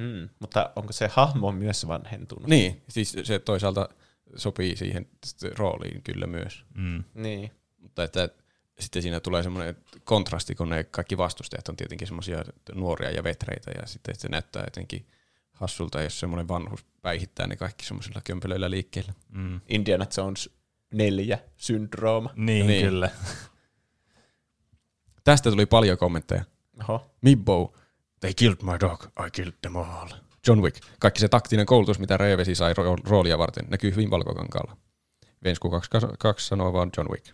Hmm. 0.00 0.28
Mutta 0.38 0.70
onko 0.76 0.92
se 0.92 1.08
hahmo 1.12 1.52
myös 1.52 1.88
vanhentunut? 1.88 2.46
Niin, 2.46 2.82
siis 2.88 3.16
se 3.24 3.38
toisaalta 3.38 3.88
sopii 4.36 4.76
siihen 4.76 5.06
rooliin 5.56 6.02
kyllä 6.02 6.26
myös. 6.26 6.64
Mm. 6.74 7.04
Niin. 7.14 7.50
Mutta 7.78 8.04
että 8.04 8.28
sitten 8.80 9.02
siinä 9.02 9.20
tulee 9.20 9.42
semmoinen 9.42 9.76
kontrasti, 10.04 10.54
kun 10.54 10.68
ne 10.68 10.84
kaikki 10.84 11.16
vastustajat 11.16 11.68
on 11.68 11.76
tietenkin 11.76 12.08
semmoisia 12.08 12.44
nuoria 12.74 13.10
ja 13.10 13.24
vetreitä, 13.24 13.70
ja 13.70 13.86
sitten 13.86 14.14
se 14.18 14.28
näyttää 14.28 14.62
jotenkin 14.64 15.06
hassulta, 15.52 16.02
jos 16.02 16.20
semmoinen 16.20 16.48
vanhus 16.48 16.86
päihittää 17.02 17.46
ne 17.46 17.56
kaikki 17.56 17.84
semmoisilla 17.84 18.20
kömpelöillä 18.24 18.70
liikkeillä. 18.70 19.12
Mm. 19.28 19.60
Indiana 19.68 20.06
Jones 20.16 20.50
4 20.92 21.38
syndrooma. 21.56 22.30
Niin, 22.36 22.66
Niin. 22.66 22.86
kyllä. 22.86 23.10
Tästä 25.24 25.50
tuli 25.50 25.66
paljon 25.66 25.98
kommentteja. 25.98 26.44
Oho. 26.80 27.10
Mibbo, 27.20 27.74
they 28.20 28.34
killed 28.34 28.62
my 28.62 28.80
dog, 28.80 29.04
I 29.04 29.30
killed 29.32 29.54
them 29.62 29.76
all. 29.76 30.08
John 30.46 30.62
Wick, 30.62 30.76
kaikki 31.00 31.20
se 31.20 31.28
taktinen 31.28 31.66
koulutus, 31.66 31.98
mitä 31.98 32.16
Reevesi 32.16 32.54
sai 32.54 32.72
ro- 32.72 33.08
roolia 33.08 33.38
varten, 33.38 33.64
näkyy 33.68 33.90
hyvin 33.90 34.10
valkokankaalla. 34.10 34.76
Vensku 35.44 35.70
22 35.70 36.46
sanoo 36.46 36.72
vaan 36.72 36.90
John 36.96 37.10
Wick. 37.10 37.26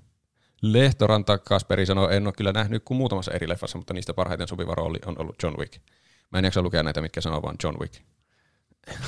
Lehtoranta 0.63 1.39
Kasperi 1.39 1.87
sanoo, 1.87 2.09
en 2.09 2.27
ole 2.27 2.33
kyllä 2.37 2.53
nähnyt 2.53 2.83
kuin 2.85 2.99
muutamassa 2.99 3.33
eri 3.33 3.49
leffassa, 3.49 3.79
mutta 3.79 3.95
niistä 3.95 4.15
parhaiten 4.15 4.49
sopiva 4.49 4.75
rooli 4.75 4.99
on 5.07 5.15
ollut 5.19 5.43
John 5.43 5.57
Wick. 5.59 5.75
Mä 6.33 6.39
en 6.39 6.45
jaksa 6.45 6.63
lukea 6.63 6.83
näitä, 6.83 7.01
mitkä 7.01 7.21
sanoo 7.21 7.43
vaan 7.43 7.57
John 7.63 7.77
Wick. 7.81 7.95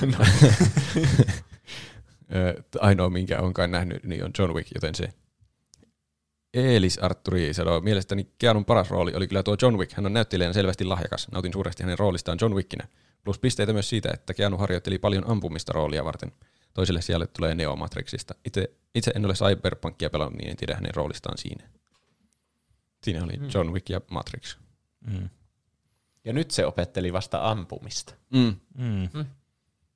Ö, 2.34 2.62
Ainoa, 2.80 3.10
minkä 3.10 3.40
on 3.40 3.54
kai 3.54 3.68
nähnyt, 3.68 4.04
niin 4.04 4.24
on 4.24 4.30
John 4.38 4.54
Wick, 4.54 4.70
joten 4.74 4.94
se. 4.94 5.08
Eelis 6.56 6.98
Arturi 6.98 7.54
sanoo, 7.54 7.80
mielestäni 7.80 8.28
Keanun 8.38 8.64
paras 8.64 8.90
rooli 8.90 9.14
oli 9.14 9.28
kyllä 9.28 9.42
tuo 9.42 9.56
John 9.62 9.78
Wick. 9.78 9.92
Hän 9.92 10.06
on 10.06 10.12
näyttelijänä 10.12 10.52
selvästi 10.52 10.84
lahjakas. 10.84 11.28
Nautin 11.32 11.52
suuresti 11.52 11.82
hänen 11.82 11.98
roolistaan 11.98 12.38
John 12.40 12.54
Wickinä. 12.54 12.88
Plus 13.24 13.38
pisteitä 13.38 13.72
myös 13.72 13.88
siitä, 13.88 14.10
että 14.14 14.34
Keanu 14.34 14.56
harjoitteli 14.56 14.98
paljon 14.98 15.30
ampumista 15.30 15.72
roolia 15.72 16.04
varten. 16.04 16.32
Toiselle 16.74 17.02
sijalle 17.02 17.26
tulee 17.26 17.54
Neo 17.54 17.76
Matrixista. 17.76 18.34
Itse, 18.44 18.70
itse 18.94 19.12
en 19.14 19.24
ole 19.24 19.34
Cyberpunkia 19.34 20.10
pelannut, 20.10 20.38
niin 20.38 20.50
en 20.50 20.56
tiedä 20.56 20.74
hänen 20.74 20.94
roolistaan 20.94 21.38
siinä. 21.38 21.68
Siinä 23.02 23.24
oli 23.24 23.32
John 23.54 23.72
Wick 23.72 23.88
ja 23.88 24.00
Matrix. 24.10 24.56
Mm. 25.10 25.28
Ja 26.24 26.32
nyt 26.32 26.50
se 26.50 26.66
opetteli 26.66 27.12
vasta 27.12 27.50
ampumista. 27.50 28.14
Mm. 28.30 28.56
Mm. 28.78 29.26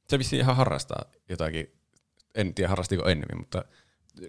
Se 0.08 0.18
vissi 0.18 0.36
ihan 0.36 0.56
harrastaa 0.56 1.04
jotakin, 1.28 1.72
en 2.34 2.54
tiedä 2.54 2.68
harrastiko 2.68 3.08
ennemmin, 3.08 3.38
mutta 3.38 3.64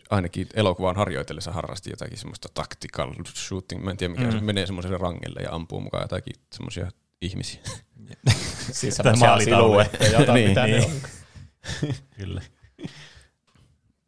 ainakin 0.09 0.47
elokuvan 0.53 0.95
harjoitellessa 0.95 1.51
harrasti 1.51 1.89
jotakin 1.89 2.17
semmoista 2.17 2.49
tactical 2.53 3.13
shooting, 3.35 3.83
mä 3.83 3.91
en 3.91 3.97
tiedä 3.97 4.13
mikä 4.13 4.25
mm. 4.25 4.31
se 4.31 4.39
menee 4.39 4.65
semmoiselle 4.65 4.97
rangelle 4.97 5.39
ja 5.43 5.55
ampuu 5.55 5.79
mukaan 5.79 6.03
jotakin 6.03 6.33
semmoisia 6.53 6.91
ihmisiä. 7.21 7.61
Siis 8.71 8.95
semmoisia 8.95 9.39
siluetteja, 9.39 10.19
jota 10.19 10.33
Niin, 10.33 10.49
mitä 10.49 10.67
ne 10.67 10.79
niin. 10.79 10.83
on. 10.83 11.01
Kyllä. 12.17 12.41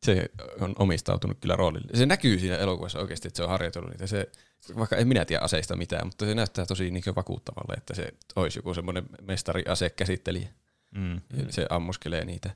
Se 0.03 0.29
on 0.59 0.75
omistautunut 0.79 1.37
kyllä 1.41 1.55
roolille. 1.55 1.97
Se 1.97 2.05
näkyy 2.05 2.39
siinä 2.39 2.57
elokuvassa 2.57 2.99
oikeasti, 2.99 3.27
että 3.27 3.37
se 3.37 3.43
on 3.43 3.49
harjoitellut 3.49 3.89
niitä. 3.89 4.07
Se, 4.07 4.31
vaikka 4.77 4.95
en 4.95 5.07
minä 5.07 5.25
tiedä 5.25 5.41
aseista 5.43 5.75
mitään, 5.75 6.07
mutta 6.07 6.25
se 6.25 6.35
näyttää 6.35 6.65
tosi 6.65 6.91
niin 6.91 7.03
vakuuttavalle, 7.15 7.73
että 7.77 7.95
se 7.95 8.13
olisi 8.35 8.59
joku 8.59 8.73
semmoinen 8.73 9.05
mestari 9.21 9.63
asekäsittelijä. 9.67 10.47
Mm. 10.95 11.21
Se 11.49 11.67
ammuskelee 11.69 12.25
niitä 12.25 12.49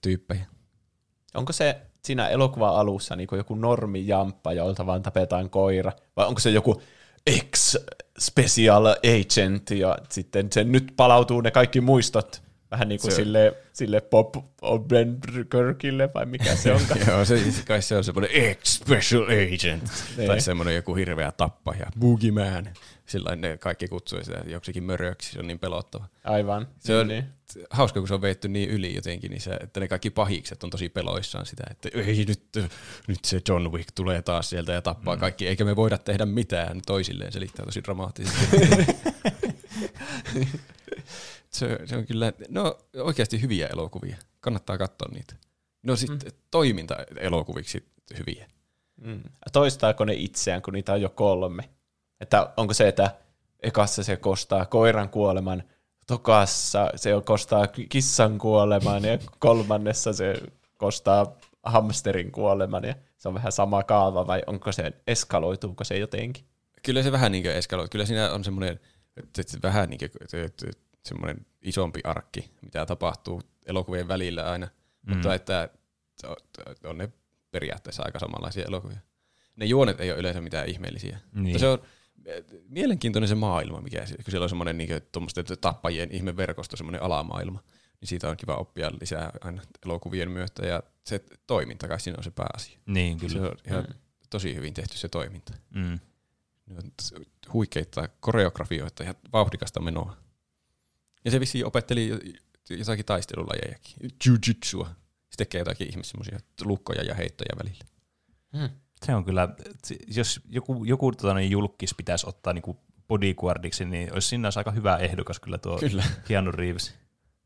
tyyppejä. 0.00 0.46
Onko 1.34 1.52
se 1.52 1.76
siinä 2.04 2.28
elokuvan 2.28 2.74
alussa 2.74 3.16
niin 3.16 3.28
joku 3.36 3.54
normijamppa, 3.54 4.52
jolta 4.52 4.86
vaan 4.86 5.02
tapetaan 5.02 5.50
koira? 5.50 5.92
Vai 6.16 6.26
onko 6.26 6.40
se 6.40 6.50
joku 6.50 6.82
ex-special 7.26 8.86
agent 8.86 9.70
ja 9.70 9.98
sitten 10.10 10.52
se 10.52 10.64
nyt 10.64 10.92
palautuu 10.96 11.40
ne 11.40 11.50
kaikki 11.50 11.80
muistot 11.80 12.42
vähän 12.70 12.88
niin 12.88 13.00
kuin 13.00 13.10
Se- 13.10 13.16
sille, 13.16 13.52
sille 13.72 14.00
Bob 14.00 14.34
Odenkirkille 14.62 16.10
vai 16.14 16.26
mikä 16.26 16.56
se 16.56 16.72
onkaan? 16.74 17.00
Joo, 17.08 17.24
se, 17.24 17.38
kai 17.66 17.82
se 17.82 17.96
on 17.96 18.04
semmoinen 18.04 18.30
ex-special 18.32 19.22
agent. 19.24 19.90
Niin. 20.16 20.26
tai 20.28 20.40
semmoinen 20.40 20.74
joku 20.74 20.94
hirveä 20.94 21.32
tappaja, 21.32 21.86
boogeyman. 22.00 22.68
Sillä 23.06 23.36
ne 23.36 23.56
kaikki 23.56 23.88
kutsui 23.88 24.24
sitä 24.24 24.42
joksikin 24.46 24.84
möröksi, 24.84 25.32
se 25.32 25.38
on 25.38 25.46
niin 25.46 25.58
pelottava. 25.58 26.06
Aivan. 26.24 26.68
Se 26.78 26.96
on 26.96 27.08
niin. 27.08 27.24
hauska, 27.70 28.00
kun 28.00 28.08
se 28.08 28.14
on 28.14 28.22
veitty 28.22 28.48
niin 28.48 28.70
yli 28.70 28.94
jotenkin, 28.94 29.30
niin 29.30 29.40
se, 29.40 29.50
että 29.50 29.80
ne 29.80 29.88
kaikki 29.88 30.10
pahikset 30.10 30.64
on 30.64 30.70
tosi 30.70 30.88
peloissaan 30.88 31.46
sitä, 31.46 31.64
että 31.70 31.88
ei 31.94 32.24
nyt, 32.28 32.42
nyt 33.06 33.24
se 33.24 33.40
John 33.48 33.72
Wick 33.72 33.88
tulee 33.94 34.22
taas 34.22 34.50
sieltä 34.50 34.72
ja 34.72 34.82
tappaa 34.82 35.14
mm. 35.14 35.20
kaikki, 35.20 35.46
eikä 35.46 35.64
me 35.64 35.76
voida 35.76 35.98
tehdä 35.98 36.26
mitään 36.26 36.80
toisilleen, 36.86 37.32
selittää 37.32 37.64
tosi 37.64 37.84
dramaattisesti. 37.84 38.46
se, 41.50 41.78
se 41.84 41.96
on 41.96 42.06
kyllä, 42.06 42.32
no 42.48 42.78
oikeasti 42.96 43.42
hyviä 43.42 43.66
elokuvia, 43.66 44.16
kannattaa 44.40 44.78
katsoa 44.78 45.08
niitä. 45.12 45.34
No 45.82 45.96
sitten 45.96 46.32
mm. 46.32 46.38
toiminta-elokuviksi 46.50 47.84
hyviä. 48.18 48.46
Mm. 49.00 49.22
Toistaako 49.52 50.04
ne 50.04 50.14
itseään, 50.14 50.62
kun 50.62 50.74
niitä 50.74 50.92
on 50.92 51.00
jo 51.00 51.10
kolme? 51.10 51.68
Että 52.20 52.52
onko 52.56 52.74
se, 52.74 52.88
että 52.88 53.10
ekassa 53.62 54.02
se 54.02 54.16
kostaa 54.16 54.66
koiran 54.66 55.08
kuoleman, 55.08 55.62
tokassa 56.06 56.90
se 56.96 57.10
kostaa 57.24 57.66
kissan 57.88 58.38
kuoleman 58.38 59.04
ja 59.04 59.18
kolmannessa 59.38 60.12
se 60.12 60.34
kostaa 60.78 61.36
hamsterin 61.62 62.32
kuoleman 62.32 62.84
ja 62.84 62.94
se 63.16 63.28
on 63.28 63.34
vähän 63.34 63.52
sama 63.52 63.82
kaava 63.82 64.26
vai 64.26 64.42
onko 64.46 64.72
se, 64.72 64.92
eskaloituuko 65.06 65.84
se 65.84 65.98
jotenkin? 65.98 66.44
Kyllä 66.82 67.02
se 67.02 67.12
vähän 67.12 67.32
niin 67.32 67.44
kuin 67.44 67.54
eskaloi. 67.54 67.88
Kyllä 67.88 68.06
siinä 68.06 68.32
on 68.32 68.44
semmoinen, 68.44 68.80
vähän 69.62 69.90
niin 69.90 69.98
kuin, 69.98 70.70
semmoinen 71.02 71.46
isompi 71.62 72.00
arkki, 72.04 72.50
mitä 72.62 72.86
tapahtuu 72.86 73.42
elokuvien 73.66 74.08
välillä 74.08 74.50
aina. 74.50 74.66
Mm. 74.66 75.14
Mutta 75.14 75.34
että 75.34 75.68
on 76.84 76.98
ne 76.98 77.08
periaatteessa 77.50 78.02
aika 78.02 78.18
samanlaisia 78.18 78.64
elokuvia. 78.68 78.98
Ne 79.56 79.66
juonet 79.66 80.00
ei 80.00 80.10
ole 80.10 80.18
yleensä 80.18 80.40
mitään 80.40 80.68
ihmeellisiä. 80.68 81.18
Niin. 81.32 81.44
Mutta 81.44 81.58
se 81.58 81.68
on 81.68 81.82
mielenkiintoinen 82.68 83.28
se 83.28 83.34
maailma, 83.34 83.80
mikä 83.80 84.06
se- 84.06 84.16
kun 84.16 84.24
siellä 84.30 84.44
on 84.44 84.48
semmoinen 84.48 84.78
niin 84.78 84.88
tappajien 85.60 86.10
ihmeverkosto, 86.12 86.76
semmoinen 86.76 87.02
alamaailma. 87.02 87.62
Niin 88.00 88.08
siitä 88.08 88.28
on 88.30 88.36
kiva 88.36 88.56
oppia 88.56 88.90
lisää 89.00 89.30
aina 89.40 89.62
elokuvien 89.86 90.30
myötä 90.30 90.66
ja 90.66 90.82
se 91.04 91.24
toiminta 91.46 91.88
kai 91.88 92.00
siinä 92.00 92.18
on 92.18 92.24
se 92.24 92.30
pääasia. 92.30 92.78
Niin, 92.86 93.20
Se 93.20 93.26
kyllä. 93.26 93.48
on 93.48 93.56
ihan 93.66 93.86
tosi 94.30 94.54
hyvin 94.54 94.74
tehty 94.74 94.98
se 94.98 95.08
toiminta. 95.08 95.52
Mm. 95.74 95.98
Huikeita 97.52 98.08
koreografioita 98.20 99.02
ja 99.02 99.14
vauhdikasta 99.32 99.80
menoa. 99.80 100.16
Ja 101.24 101.30
se 101.30 101.40
vissiin 101.40 101.66
opetteli 101.66 102.08
jo- 102.08 102.18
jotakin 102.70 103.04
taistelulajejakin. 103.04 103.96
Jiu-jitsua. 104.26 104.86
Se 105.30 105.36
tekee 105.36 105.58
jotakin 105.58 105.88
ihme 105.88 106.04
semmoisia 106.04 106.38
lukkoja 106.64 107.02
ja 107.02 107.14
heittoja 107.14 107.56
välillä. 107.64 107.84
Se 109.06 109.14
on 109.14 109.24
kyllä, 109.24 109.48
jos 110.06 110.40
joku, 110.48 110.84
joku 110.84 111.12
tota, 111.12 111.34
niin 111.34 111.50
julkis 111.50 111.94
pitäisi 111.94 112.28
ottaa 112.28 112.52
niinku 112.52 112.80
bodyguardiksi, 113.08 113.84
niin 113.84 114.12
olisi 114.12 114.36
olisi 114.36 114.58
aika 114.58 114.70
hyvä 114.70 114.96
ehdokas 114.96 115.40
kyllä 115.40 115.58
tuo 115.58 115.78
Kyllä. 115.78 116.04
Keanu 116.28 116.52
Reeves. 116.52 116.94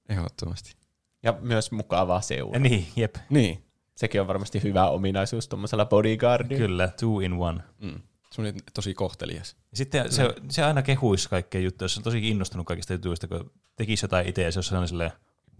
Ehdottomasti. 0.08 0.76
Ja 1.22 1.38
myös 1.40 1.72
mukavaa 1.72 2.16
Ja 2.16 2.20
seuraa. 2.20 2.60
niin, 2.60 2.86
jep. 2.96 3.16
Niin. 3.30 3.64
Sekin 3.94 4.20
on 4.20 4.26
varmasti 4.26 4.62
hyvä 4.62 4.88
ominaisuus 4.88 5.48
tuommoisella 5.48 5.86
bodyguardilla. 5.86 6.58
Kyllä, 6.58 6.88
two 6.88 7.20
in 7.20 7.32
one. 7.32 7.60
Mm. 7.78 8.00
Semmoinen 8.32 8.62
tosi 8.74 8.94
kohtelias. 8.94 9.56
Ja 9.70 9.76
Sitten 9.76 10.12
se, 10.12 10.34
se 10.48 10.64
aina 10.64 10.82
kehuisi 10.82 11.28
kaikkea 11.28 11.60
juttuja, 11.60 11.84
jos 11.84 11.96
on 11.96 12.02
tosi 12.04 12.20
kiinnostunut 12.20 12.66
kaikista 12.66 12.92
jutuista, 12.92 13.28
kun 13.28 13.50
tekisi 13.76 14.04
jotain 14.04 14.28
itse 14.28 14.42
ja 14.42 14.52
se 14.52 14.58
olisi 14.58 14.68
sellainen 14.68 14.88
silleen, 14.88 15.12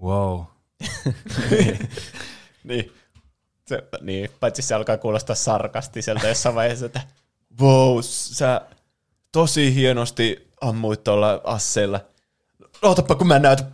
wow. 0.02 0.40
Niin. 2.65 2.93
Se, 3.69 3.82
niin, 4.01 4.31
paitsi 4.40 4.62
se 4.62 4.74
alkaa 4.74 4.97
kuulostaa 4.99 5.36
sarkastiselta 5.36 6.28
jossain 6.28 6.55
vaiheessa, 6.55 6.86
että 6.86 7.01
wow, 7.61 7.99
sä 8.03 8.61
tosi 9.32 9.74
hienosti 9.74 10.49
ammuit 10.61 11.05
tuolla 11.05 11.40
asseella. 11.45 12.01
Ootapa 12.82 13.15
kun 13.15 13.27
mä 13.27 13.39
näytän. 13.39 13.70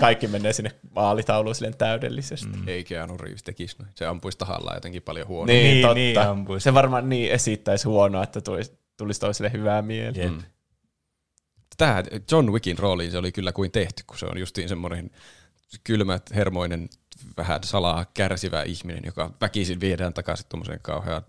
Kaikki 0.00 0.26
menee 0.26 0.52
sinne 0.52 0.70
maalitauluun 0.94 1.54
silleen 1.54 1.76
täydellisesti. 1.76 2.46
Mm. 2.56 2.68
Ei 2.68 2.84
Keanu 2.84 3.16
Reeves 3.16 3.42
tekisi 3.42 3.76
noin. 3.78 3.90
Se 3.94 4.06
ampuisi 4.06 4.38
tahallaan 4.38 4.76
jotenkin 4.76 5.02
paljon 5.02 5.28
huonommin. 5.28 5.56
Niin, 5.56 5.72
Niin, 5.72 5.82
totta. 5.82 5.94
niin 5.94 6.18
ampuisi. 6.18 6.64
se 6.64 6.74
varmaan 6.74 7.08
niin 7.08 7.32
esittäisi 7.32 7.88
huonoa, 7.88 8.22
että 8.22 8.40
tulisi, 8.40 8.72
tulisi 8.96 9.20
toiselle 9.20 9.52
hyvää 9.52 9.82
mieli. 9.82 10.18
Jep. 10.18 10.30
Mm. 10.32 10.42
Tämä 11.76 12.02
John 12.30 12.52
Wickin 12.52 12.78
rooliin 12.78 13.10
se 13.10 13.18
oli 13.18 13.32
kyllä 13.32 13.52
kuin 13.52 13.70
tehty, 13.70 14.02
kun 14.06 14.18
se 14.18 14.26
on 14.26 14.38
justiin 14.38 14.68
semmoinen 14.68 15.10
kylmä, 15.84 16.20
hermoinen, 16.34 16.88
vähän 17.36 17.64
salaa 17.64 18.04
kärsivä 18.14 18.62
ihminen, 18.62 19.02
joka 19.06 19.34
väkisin 19.40 19.80
viedään 19.80 20.14
takaisin 20.14 20.46
tuommoiseen 20.48 20.80
kauheaan 20.82 21.22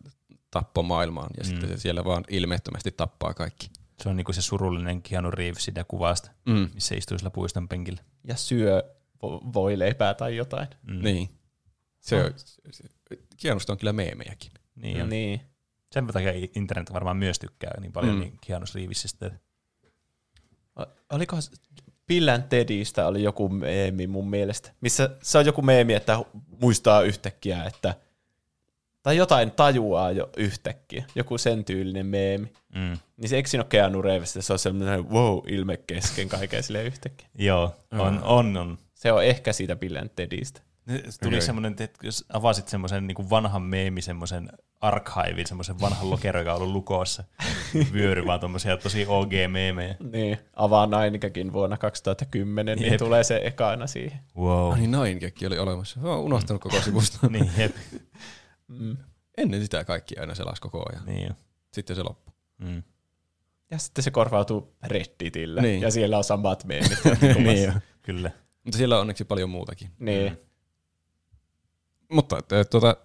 tappomaailmaan, 0.52 1.30
ja 1.38 1.44
mm. 1.44 1.50
sitten 1.50 1.70
se 1.70 1.78
siellä 1.78 2.04
vaan 2.06 2.24
ilmeettömästi 2.30 2.92
tappaa 2.92 3.34
kaikki. 3.34 3.70
Se 4.04 4.10
on 4.10 4.16
niinku 4.18 4.34
se 4.34 4.42
surullinen 4.42 5.02
Keanu 5.02 5.32
Reeves 5.32 5.64
siitä 5.66 5.84
kuvasta, 5.84 6.32
Mm. 6.46 6.70
missä 6.74 6.96
istuu 6.96 7.18
sillä 7.18 7.32
puiston 7.32 7.68
penkillä. 7.68 8.02
Ja 8.28 8.36
syö 8.36 8.84
vo- 9.16 9.54
voileipää 9.54 10.14
tai 10.14 10.36
jotain. 10.36 10.68
Mm. 10.88 11.04
Niin. 11.04 11.30
Se 12.00 12.24
on, 12.24 12.34
se- 12.72 12.84
Keanusta 13.42 13.74
on 13.74 13.78
kyllä 13.78 13.94
meemejäkin. 13.94 14.52
Niin, 14.76 14.98
Ja 14.98 15.04
on. 15.04 15.10
niin. 15.10 15.42
Sen 15.92 16.08
takia 16.08 16.32
internet 16.56 16.94
varmaan 16.94 17.18
myös 17.18 17.40
tykkää 17.40 17.80
niin 17.82 17.92
paljon 17.92 18.14
Mm. 18.14 18.18
mm. 18.18 18.22
niin 18.22 18.38
Keanu 18.48 18.66
Reevesistä. 18.76 19.32
O- 20.80 21.16
Oliko 21.16 21.42
s- 21.42 21.52
Bill 22.08 22.28
and 22.28 22.44
Teddystä 22.44 23.08
oli 23.08 23.24
joku 23.24 23.50
meemi 23.50 24.08
mun 24.08 24.30
mielestä, 24.30 24.72
missä 24.82 25.10
se 25.22 25.38
on 25.38 25.46
joku 25.46 25.62
meemi, 25.62 25.94
että 25.94 26.20
muistaa 26.62 27.02
yhtäkkiä, 27.02 27.64
että 27.64 27.96
tai 29.04 29.18
jotain 29.18 29.52
tajuaa 29.52 30.12
jo 30.12 30.30
yhtäkkiä, 30.38 31.06
joku 31.16 31.38
sen 31.38 31.66
tyylinen 31.66 32.06
meemi. 32.06 32.54
Mm. 32.76 32.98
Niin 33.18 33.30
se 33.30 33.36
eikö 33.36 33.50
siinä 33.50 33.62
ole 33.62 33.70
Keanu 33.70 34.02
Reeves, 34.02 34.38
se 34.40 34.54
on 34.54 34.60
sellainen 34.60 35.10
wow 35.10 35.40
ilme 35.48 35.78
kesken 35.78 36.30
kaiken 36.30 36.64
sille 36.64 36.84
yhtäkkiä. 36.84 37.28
Joo, 37.38 37.76
on, 37.92 38.24
on, 38.24 38.58
on. 38.58 38.78
Se 38.94 39.12
on 39.12 39.24
ehkä 39.24 39.54
siitä 39.54 39.76
Bill 39.76 39.96
and 39.96 40.10
Teddystä. 40.16 40.62
Tuli 41.24 41.36
Okei. 41.36 41.42
semmoinen, 41.42 41.76
että 41.80 42.00
jos 42.08 42.26
avasit 42.34 42.68
semmoisen 42.68 43.08
niin 43.08 43.30
vanhan 43.30 43.62
meemi, 43.62 44.02
semmoisen 44.02 44.50
archivein, 44.82 45.48
semmoisen 45.48 45.80
vanhan 45.82 46.10
lokeron, 46.10 46.42
joka 46.42 46.54
on 46.54 46.62
ollut 46.62 46.74
lukossa, 46.74 47.24
vyöry 47.94 48.26
vaan 48.26 48.40
tommosia 48.40 48.78
tosi 48.78 49.06
OG-meemejä. 49.08 49.96
Niin, 50.12 50.38
avaa 50.56 50.88
Nainikakin 50.88 51.54
vuonna 51.54 51.78
2010, 51.78 52.78
niin 52.78 52.92
Jep. 52.92 53.00
tulee 53.00 53.24
se 53.24 53.42
ekana 53.44 53.88
siihen. 53.88 54.20
Wow. 54.38 54.50
Oh, 54.50 54.78
niin 54.78 54.96
oli 55.48 55.60
olemassa. 55.60 56.00
Mä 56.00 56.10
oon 56.10 56.20
unohtanut 56.20 56.62
koko 56.62 56.82
sivusta. 56.82 57.28
niin, 57.30 57.52
jep. 57.58 57.76
Mm. 58.68 58.98
Ennen 59.38 59.62
sitä 59.62 59.84
kaikki 59.84 60.18
aina 60.18 60.36
selas 60.36 60.60
koko 60.60 60.86
ajan. 60.92 61.06
Niin, 61.06 61.28
jo. 61.28 61.34
Sitten 61.74 61.96
se 61.96 62.04
loppui. 62.04 62.34
mm. 62.58 62.84
Ja 63.72 63.78
sitten 63.78 64.04
se 64.04 64.12
korvautuu 64.12 64.76
Redditillä, 64.84 65.62
Niin. 65.62 65.82
ja 65.82 65.92
siellä 65.92 66.18
on 66.18 66.24
samat 66.24 66.64
meemit. 66.64 66.98
niin. 67.44 67.74
Kyllä. 68.02 68.32
Mutta 68.64 68.78
siellä 68.78 68.96
on 68.96 69.02
onneksi 69.02 69.26
paljon 69.26 69.50
muutakin. 69.50 69.90
niin. 70.00 70.38
Mutta 72.16 72.42
tuota, 72.70 72.98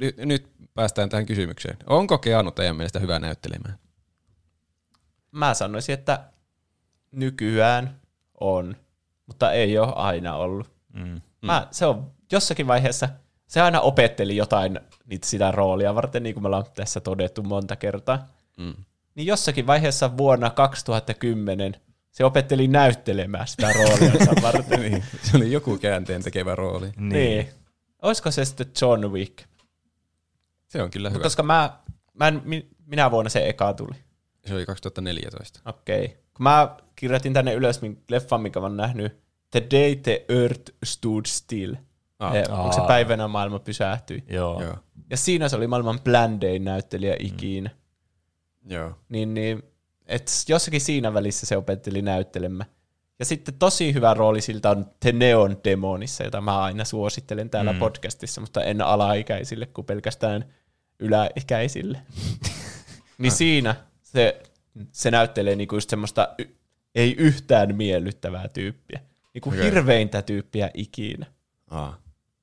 Nyt, 0.00 0.16
nyt 0.16 0.50
päästään 0.74 1.08
tähän 1.08 1.26
kysymykseen. 1.26 1.76
Onko 1.86 2.18
Keanu 2.18 2.50
teidän 2.50 2.76
mielestä 2.76 2.98
hyvä 2.98 3.18
näyttelemään? 3.18 3.78
Mä 5.30 5.54
sanoisin, 5.54 5.92
että 5.92 6.20
nykyään 7.12 8.00
on, 8.40 8.76
mutta 9.26 9.52
ei 9.52 9.78
ole 9.78 9.92
aina 9.96 10.36
ollut. 10.36 10.70
Mm. 10.92 11.20
Mä, 11.42 11.68
se 11.70 11.86
on 11.86 12.10
jossakin 12.32 12.66
vaiheessa, 12.66 13.08
se 13.46 13.60
aina 13.60 13.80
opetteli 13.80 14.36
jotain 14.36 14.80
niitä 15.06 15.26
sitä 15.28 15.50
roolia 15.50 15.94
varten, 15.94 16.22
niin 16.22 16.34
kuin 16.34 16.42
me 16.42 16.46
ollaan 16.46 16.64
tässä 16.74 17.00
todettu 17.00 17.42
monta 17.42 17.76
kertaa. 17.76 18.28
Mm. 18.56 18.74
Niin 19.14 19.26
jossakin 19.26 19.66
vaiheessa 19.66 20.16
vuonna 20.16 20.50
2010 20.50 21.76
se 22.10 22.24
opetteli 22.24 22.68
näyttelemään 22.68 23.48
sitä 23.48 23.72
roolia 23.72 24.42
varten. 24.42 24.80
niin, 24.80 25.04
se 25.22 25.36
oli 25.36 25.52
joku 25.52 25.78
käänteen 25.78 26.22
tekevä 26.22 26.54
rooli. 26.54 26.86
Niin. 26.96 27.08
niin. 27.08 27.63
Olisiko 28.04 28.30
se 28.30 28.44
sitten 28.44 28.66
John 28.80 29.04
Wick? 29.12 29.38
Se 30.68 30.82
on 30.82 30.90
kyllä 30.90 31.10
hyvä. 31.10 31.22
Koska 31.22 31.42
mä, 31.42 31.78
mä 32.14 32.28
en, 32.28 32.42
mi- 32.44 32.68
minä 32.86 33.10
vuonna 33.10 33.28
se 33.28 33.48
eka 33.48 33.72
tuli. 33.74 33.94
Se 34.46 34.54
oli 34.54 34.66
2014. 34.66 35.60
Okei. 35.66 36.04
Okay. 36.04 36.16
Kun 36.34 36.42
mä 36.44 36.76
kirjoitin 36.96 37.32
tänne 37.32 37.54
ylös 37.54 37.80
min- 37.82 38.02
leffan, 38.10 38.40
minkä 38.40 38.60
mä 38.60 38.66
oon 38.66 38.76
nähnyt, 38.76 39.16
The 39.50 39.62
Day 39.70 39.96
the 39.96 40.24
Earth 40.28 40.72
Stood 40.84 41.26
Still. 41.26 41.74
Ah, 42.18 42.36
Eh, 42.36 42.44
Onko 42.50 42.72
se 42.72 42.80
päivänä 42.86 43.28
maailma 43.28 43.58
pysähtyi? 43.58 44.24
Joo. 44.30 44.62
Joo. 44.62 44.76
Ja 45.10 45.16
siinä 45.16 45.48
se 45.48 45.56
oli 45.56 45.66
maailman 45.66 46.00
blandein 46.00 46.64
näyttelijä 46.64 47.16
ikinä. 47.18 47.70
Joo. 48.66 48.98
Niin, 49.08 49.34
niin 49.34 49.62
et 50.06 50.30
jossakin 50.48 50.80
siinä 50.80 51.14
välissä 51.14 51.46
se 51.46 51.56
opetteli 51.56 52.02
näyttelemään. 52.02 52.70
Ja 53.18 53.24
sitten 53.24 53.54
tosi 53.54 53.94
hyvä 53.94 54.14
rooli 54.14 54.40
siltä 54.40 54.70
on 54.70 54.90
The 55.00 55.12
Neon 55.12 55.56
Demonissa, 55.64 56.24
jota 56.24 56.40
mä 56.40 56.62
aina 56.62 56.84
suosittelen 56.84 57.50
täällä 57.50 57.72
mm. 57.72 57.78
podcastissa, 57.78 58.40
mutta 58.40 58.64
en 58.64 58.82
alaikäisille 58.82 59.66
kuin 59.66 59.84
pelkästään 59.84 60.54
yläikäisille. 60.98 62.00
niin 63.18 63.32
siinä 63.32 63.74
se, 64.02 64.42
se 64.92 65.10
näyttelee 65.10 65.56
niinku 65.56 65.76
just 65.76 65.90
semmoista 65.90 66.28
y- 66.38 66.54
ei 66.94 67.14
yhtään 67.18 67.76
miellyttävää 67.76 68.48
tyyppiä. 68.48 69.00
Niinku 69.34 69.48
okay. 69.48 69.64
hirveintä 69.64 70.22
tyyppiä 70.22 70.70
ikinä. 70.74 71.26
Ah. 71.70 71.98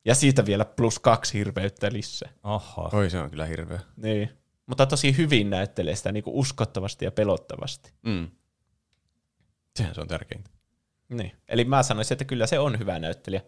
Ja 0.06 0.15
siitä 0.15 0.45
vielä 0.45 0.65
plus 0.65 0.99
kaksi 0.99 1.38
hirveyttä 1.38 1.91
lisää. 1.91 2.30
Oho. 2.43 2.89
Oi, 2.93 3.10
se 3.10 3.19
on 3.19 3.30
kyllä 3.30 3.45
hirveä. 3.45 3.80
Niin. 3.98 4.30
Mutta 4.65 4.85
tosi 4.85 5.18
hyvin 5.18 5.49
näyttelee 5.49 5.95
sitä 5.95 6.11
niinku 6.11 6.39
uskottavasti 6.39 7.06
ja 7.06 7.11
pelottavasti. 7.11 7.93
Mm. 8.02 8.31
Sehän 9.76 9.95
se 9.95 10.02
on 10.02 10.07
tärkeintä. 10.07 10.49
Niin. 11.11 11.31
Eli 11.47 11.65
mä 11.65 11.83
sanoisin, 11.83 12.15
että 12.15 12.25
kyllä 12.25 12.47
se 12.47 12.59
on 12.59 12.79
hyvä 12.79 12.99
näyttelijä, 12.99 13.41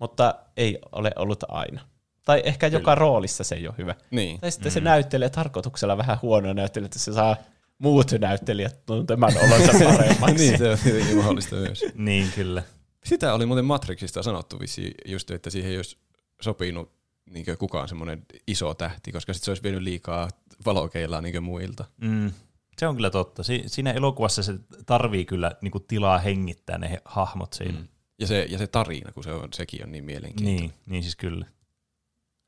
mutta 0.00 0.34
ei 0.56 0.78
ole 0.92 1.12
ollut 1.16 1.44
aina. 1.48 1.80
Tai 2.24 2.42
ehkä 2.44 2.70
kyllä. 2.70 2.80
joka 2.80 2.94
roolissa 2.94 3.44
se 3.44 3.54
ei 3.54 3.68
ole 3.68 3.74
hyvä. 3.78 3.94
Niin. 4.10 4.40
Tai 4.40 4.52
sitten 4.52 4.70
mm. 4.70 4.74
se 4.74 4.80
näyttelee 4.80 5.30
tarkoituksella 5.30 5.98
vähän 5.98 6.18
huonoa 6.22 6.54
näyttelijä, 6.54 6.86
että 6.86 6.98
se 6.98 7.12
saa 7.12 7.36
muut 7.78 8.12
näyttelijät 8.18 8.86
tuntemaan 8.86 9.32
olonsa 9.36 9.72
paremmaksi. 9.96 10.34
niin, 10.34 10.58
se 10.58 10.70
on 10.70 10.78
tietenkin 10.78 11.16
mahdollista 11.16 11.56
myös. 11.56 11.84
Niin, 11.94 12.32
kyllä. 12.34 12.62
Sitä 13.04 13.34
oli 13.34 13.46
muuten 13.46 13.64
Matrixista 13.64 14.22
sanottu 14.22 14.60
vissi 14.60 14.94
just, 15.04 15.30
että 15.30 15.50
siihen 15.50 15.70
ei 15.70 15.76
olisi 15.76 15.96
sopinut 16.40 16.92
niin 17.30 17.46
kukaan 17.58 17.88
semmoinen 17.88 18.22
iso 18.46 18.74
tähti, 18.74 19.12
koska 19.12 19.32
sitten 19.32 19.44
se 19.44 19.50
olisi 19.50 19.62
vienyt 19.62 19.82
liikaa 19.82 20.28
valokeilaa 20.66 21.20
niin 21.20 21.42
muilta. 21.42 21.84
Mm. 22.00 22.32
Se 22.78 22.86
on 22.86 22.96
kyllä 22.96 23.10
totta. 23.10 23.42
Si- 23.42 23.62
siinä 23.66 23.92
elokuvassa 23.92 24.42
se 24.42 24.54
tarvii 24.86 25.24
kyllä 25.24 25.52
niinku 25.60 25.80
tilaa 25.80 26.18
hengittää 26.18 26.78
ne 26.78 26.90
he- 26.90 27.02
hahmot 27.04 27.52
siinä. 27.52 27.78
Mm. 27.80 27.88
Ja 28.18 28.26
se, 28.26 28.46
ja 28.50 28.58
se 28.58 28.66
tarina, 28.66 29.12
kun 29.12 29.24
se 29.24 29.32
on, 29.32 29.48
sekin 29.52 29.84
on 29.84 29.92
niin 29.92 30.04
mielenkiintoinen. 30.04 30.56
Niin, 30.60 30.72
niin 30.86 31.02
siis 31.02 31.16
kyllä. 31.16 31.46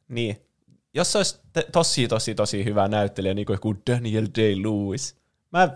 Niin. 0.09 0.37
Jos 0.95 1.13
se 1.13 1.19
olisi 1.19 1.39
te- 1.53 1.67
tosi, 1.73 2.09
tosi, 2.09 2.35
tosi 2.35 2.65
hyvä 2.65 2.89
näyttelijä, 2.89 3.35
niin 3.35 3.47
kuin 3.47 3.55
joku 3.55 3.75
Daniel 3.91 4.27
Day-Lewis. 4.27 5.17
Mä, 5.53 5.75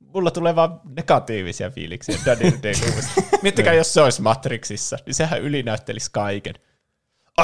mulla 0.00 0.30
tulee 0.30 0.56
vaan 0.56 0.80
negatiivisia 0.96 1.70
fiiliksiä 1.70 2.18
Daniel 2.26 2.52
Day-Lewis. 2.62 3.08
Miettikää, 3.42 3.74
jos 3.74 3.94
se 3.94 4.00
olisi 4.00 4.22
Matrixissa, 4.22 4.96
niin 5.06 5.14
sehän 5.14 5.42
ylinäyttelisi 5.42 6.10
kaiken. 6.12 6.54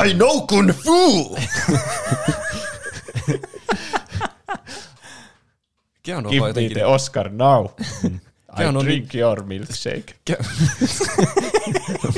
I 0.06 0.14
know 0.14 0.46
kung 0.46 0.70
fu! 0.72 1.36
Keanu 6.04 6.28
on 6.28 6.32
Give 6.32 6.40
vaan 6.40 6.48
me 6.48 6.50
jotenkin... 6.50 6.72
the 6.76 6.86
Oscar 6.86 7.30
now. 7.32 7.66
I 8.54 8.56
Keanu 8.56 8.78
on 8.78 8.84
drink 8.84 9.14
your 9.14 9.44
milkshake. 9.44 10.14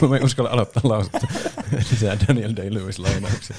Mä 0.09 0.17
en 0.17 0.25
uskalla 0.25 0.51
aloittaa 0.51 0.81
lausetta. 0.85 1.27
Lisää 1.91 2.17
Daniel 2.29 2.53
Day-Lewis 2.57 2.99
lainauksia. 2.99 3.57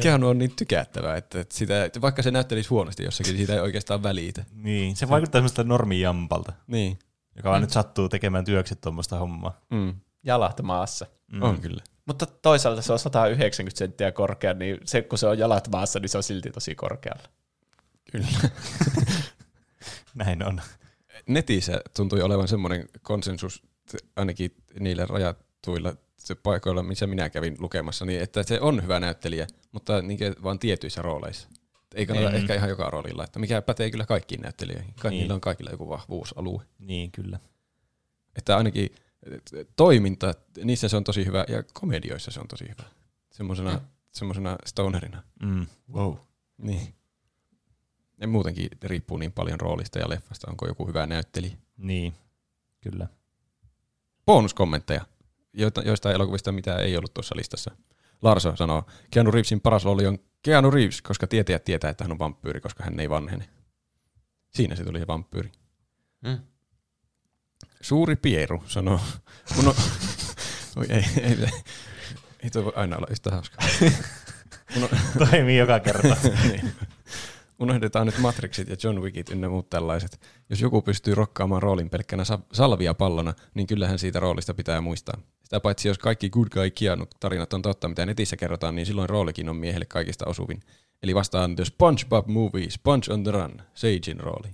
Keanu 0.00 0.28
on 0.28 0.38
niin 0.38 0.56
tykättävä, 0.56 1.16
että 1.16 1.40
että 1.40 1.54
sitä, 1.54 1.84
että 1.84 2.00
vaikka 2.00 2.22
se 2.22 2.30
näyttelisi 2.30 2.68
huonosti 2.68 3.04
jossakin, 3.04 3.30
niin 3.32 3.38
siitä 3.38 3.54
ei 3.54 3.60
oikeastaan 3.60 4.02
välitä. 4.02 4.44
Niin, 4.54 4.96
se 4.96 5.08
vaikuttaa 5.08 5.38
semmoista 5.38 5.64
normijampalta, 5.64 6.52
Niin. 6.66 6.98
joka 7.36 7.50
vaan 7.50 7.60
nyt 7.60 7.70
sattuu 7.70 8.08
tekemään 8.08 8.44
työksi 8.44 8.76
tuommoista 8.76 9.18
hommaa. 9.18 9.60
Mm. 9.70 9.94
Jalat 10.22 10.62
maassa. 10.62 11.06
Mm. 11.32 11.42
On 11.42 11.60
kyllä. 11.60 11.82
Mutta 12.06 12.26
toisaalta 12.26 12.82
se 12.82 12.92
on 12.92 12.98
190 12.98 13.78
senttiä 13.78 14.12
korkea, 14.12 14.54
niin 14.54 14.78
se 14.84 15.02
kun 15.02 15.18
se 15.18 15.26
on 15.26 15.38
jalat 15.38 15.68
maassa, 15.68 15.98
niin 16.00 16.08
se 16.08 16.16
on 16.16 16.22
silti 16.22 16.50
tosi 16.50 16.74
korkealla. 16.74 17.22
Kyllä. 18.12 18.26
Näin 20.14 20.46
on. 20.46 20.60
Netissä 21.28 21.80
tuntui 21.96 22.22
olevan 22.22 22.48
semmoinen 22.48 22.88
konsensus, 23.02 23.62
ainakin 24.16 24.54
niillä 24.80 25.06
rajatuilla 25.06 25.94
paikoilla, 26.42 26.82
missä 26.82 27.06
minä 27.06 27.30
kävin 27.30 27.56
lukemassa, 27.58 28.04
niin 28.04 28.22
että 28.22 28.42
se 28.42 28.60
on 28.60 28.82
hyvä 28.82 29.00
näyttelijä, 29.00 29.46
mutta 29.72 30.02
niin 30.02 30.18
vaan 30.42 30.58
tietyissä 30.58 31.02
rooleissa. 31.02 31.48
Ei 31.94 32.06
kannata 32.06 32.28
Mm. 32.30 32.36
ehkä 32.36 32.54
ihan 32.54 32.68
joka 32.70 32.90
roolilla, 32.90 33.24
että 33.24 33.38
mikä 33.38 33.62
pätee 33.62 33.90
kyllä 33.90 34.06
kaikkiin 34.06 34.40
näyttelijöihin. 34.40 34.94
Ka- 35.00 35.10
Niin. 35.10 35.20
Niillä 35.20 35.34
on 35.34 35.40
kaikilla 35.40 35.70
joku 35.70 35.88
vahvuusalue. 35.88 36.62
Niin, 36.78 37.12
kyllä. 37.12 37.38
Että 38.36 38.56
ainakin 38.56 38.94
toiminta, 39.76 40.34
niissä 40.64 40.88
se 40.88 40.96
on 40.96 41.04
tosi 41.04 41.26
hyvä 41.26 41.44
ja 41.48 41.62
komedioissa 41.72 42.30
se 42.30 42.40
on 42.40 42.48
tosi 42.48 42.64
hyvä. 42.64 42.88
Semmoisena, 43.32 43.80
semmoisena 44.12 44.56
stonerina. 44.66 45.22
Mm. 45.42 45.66
Wow. 45.92 46.14
Niin. 46.58 46.94
Ja 48.22 48.28
muutenkin 48.28 48.68
riippuu 48.82 49.16
niin 49.16 49.32
paljon 49.32 49.60
roolista 49.60 49.98
ja 49.98 50.08
leffasta, 50.08 50.50
onko 50.50 50.66
joku 50.66 50.86
hyvä 50.86 51.06
näyttelijä. 51.06 51.56
Niin, 51.76 52.14
kyllä. 52.80 53.06
Bonuskommentteja, 54.26 55.06
joita, 55.52 55.82
joista 55.82 56.12
elokuvista 56.12 56.52
mitä 56.52 56.76
ei 56.76 56.96
ollut 56.96 57.14
tuossa 57.14 57.36
listassa. 57.36 57.70
Larso 58.22 58.56
sanoo, 58.56 58.84
Keanu 59.10 59.30
Reevesin 59.30 59.60
paras 59.60 59.84
rooli 59.84 60.06
on 60.06 60.18
Keanu 60.42 60.70
Reeves, 60.70 61.02
koska 61.02 61.26
tietäjät 61.26 61.64
tietää, 61.64 61.90
että 61.90 62.04
hän 62.04 62.12
on 62.12 62.18
vampyyri, 62.18 62.60
koska 62.60 62.84
hän 62.84 63.00
ei 63.00 63.10
vanhene. 63.10 63.48
Siinä 64.50 64.76
se 64.76 64.84
tuli 64.84 64.98
se 64.98 65.06
vampyyri. 65.06 65.52
Mm. 66.20 66.38
Suuri 67.80 68.16
Pieru 68.16 68.64
sanoo, 68.66 69.00
mun 69.56 69.68
on, 69.68 69.74
oi 70.76 70.86
ei, 70.88 71.04
ei, 71.20 71.24
ei, 71.24 71.50
ei 72.42 72.50
toi 72.50 72.64
voi 72.64 72.72
aina 72.76 72.96
olla 72.96 73.06
yhtä 73.10 73.30
hauskaa. 73.30 73.66
On, 74.82 74.88
Toimii 75.18 75.58
joka 75.58 75.80
kerta. 75.80 76.16
niin. 76.48 76.72
Unohdetaan 77.62 78.06
nyt 78.06 78.18
Matrixit 78.18 78.68
ja 78.68 78.76
John 78.82 79.00
Wickit 79.00 79.30
ynnä 79.30 79.48
muut 79.48 79.70
tällaiset. 79.70 80.20
Jos 80.50 80.60
joku 80.60 80.82
pystyy 80.82 81.14
rokkaamaan 81.14 81.62
roolin 81.62 81.90
pelkkänä 81.90 82.24
sa- 82.24 82.38
salvia 82.52 82.94
pallona, 82.94 83.34
niin 83.54 83.66
kyllähän 83.66 83.98
siitä 83.98 84.20
roolista 84.20 84.54
pitää 84.54 84.80
muistaa. 84.80 85.20
Sitä 85.42 85.60
paitsi 85.60 85.88
jos 85.88 85.98
kaikki 85.98 86.30
Good 86.30 86.48
Guy 86.50 86.70
Keanu 86.70 87.06
tarinat 87.20 87.52
on 87.52 87.62
totta, 87.62 87.88
mitä 87.88 88.06
netissä 88.06 88.36
kerrotaan, 88.36 88.74
niin 88.74 88.86
silloin 88.86 89.08
roolikin 89.08 89.48
on 89.48 89.56
miehelle 89.56 89.86
kaikista 89.86 90.26
osuvin. 90.26 90.60
Eli 91.02 91.14
vastaan 91.14 91.56
The 91.56 91.64
SpongeBob 91.64 92.26
Movie, 92.26 92.70
Sponge 92.70 93.12
on 93.12 93.24
the 93.24 93.30
Run, 93.30 93.62
Sagein 93.74 94.20
rooli. 94.20 94.48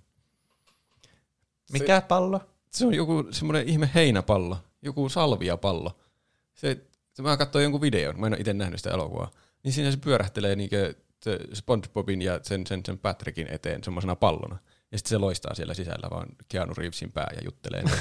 Mikä 1.73 2.01
pallo? 2.01 2.41
Se 2.71 2.87
on 2.87 2.95
joku 2.95 3.29
semmoinen 3.31 3.69
ihme 3.69 3.91
heinäpallo, 3.95 4.57
joku 4.83 5.09
salviapallo. 5.09 5.99
Se, 6.55 6.81
se 7.13 7.23
mä 7.23 7.37
katsoin 7.37 7.63
jonkun 7.63 7.81
videon, 7.81 8.21
mä 8.21 8.27
en 8.27 8.33
ole 8.33 8.41
itse 8.41 8.53
nähnyt 8.53 8.81
sitä 8.81 8.91
elokuvaa. 8.91 9.31
Niin 9.63 9.73
siinä 9.73 9.91
se 9.91 9.97
pyörähtelee 9.97 10.57
niinkö 10.57 10.95
se 11.25 11.39
SpongeBobin 11.53 12.23
ja 12.23 12.41
sen, 12.43 12.67
sen, 12.67 12.81
sen 12.87 12.99
Patrickin 12.99 13.47
eteen 13.51 13.85
semmoisena 13.85 14.17
pallona. 14.17 14.59
Ja 14.93 14.99
sitten 14.99 15.11
se 15.11 15.19
loistaa 15.19 15.55
siellä 15.55 15.75
sisällä 15.75 16.11
vaan 16.11 16.29
Keanu 16.49 16.73
Reevesin 16.77 17.13
pää 17.13 17.31
ja 17.37 17.41
juttelee. 17.45 17.83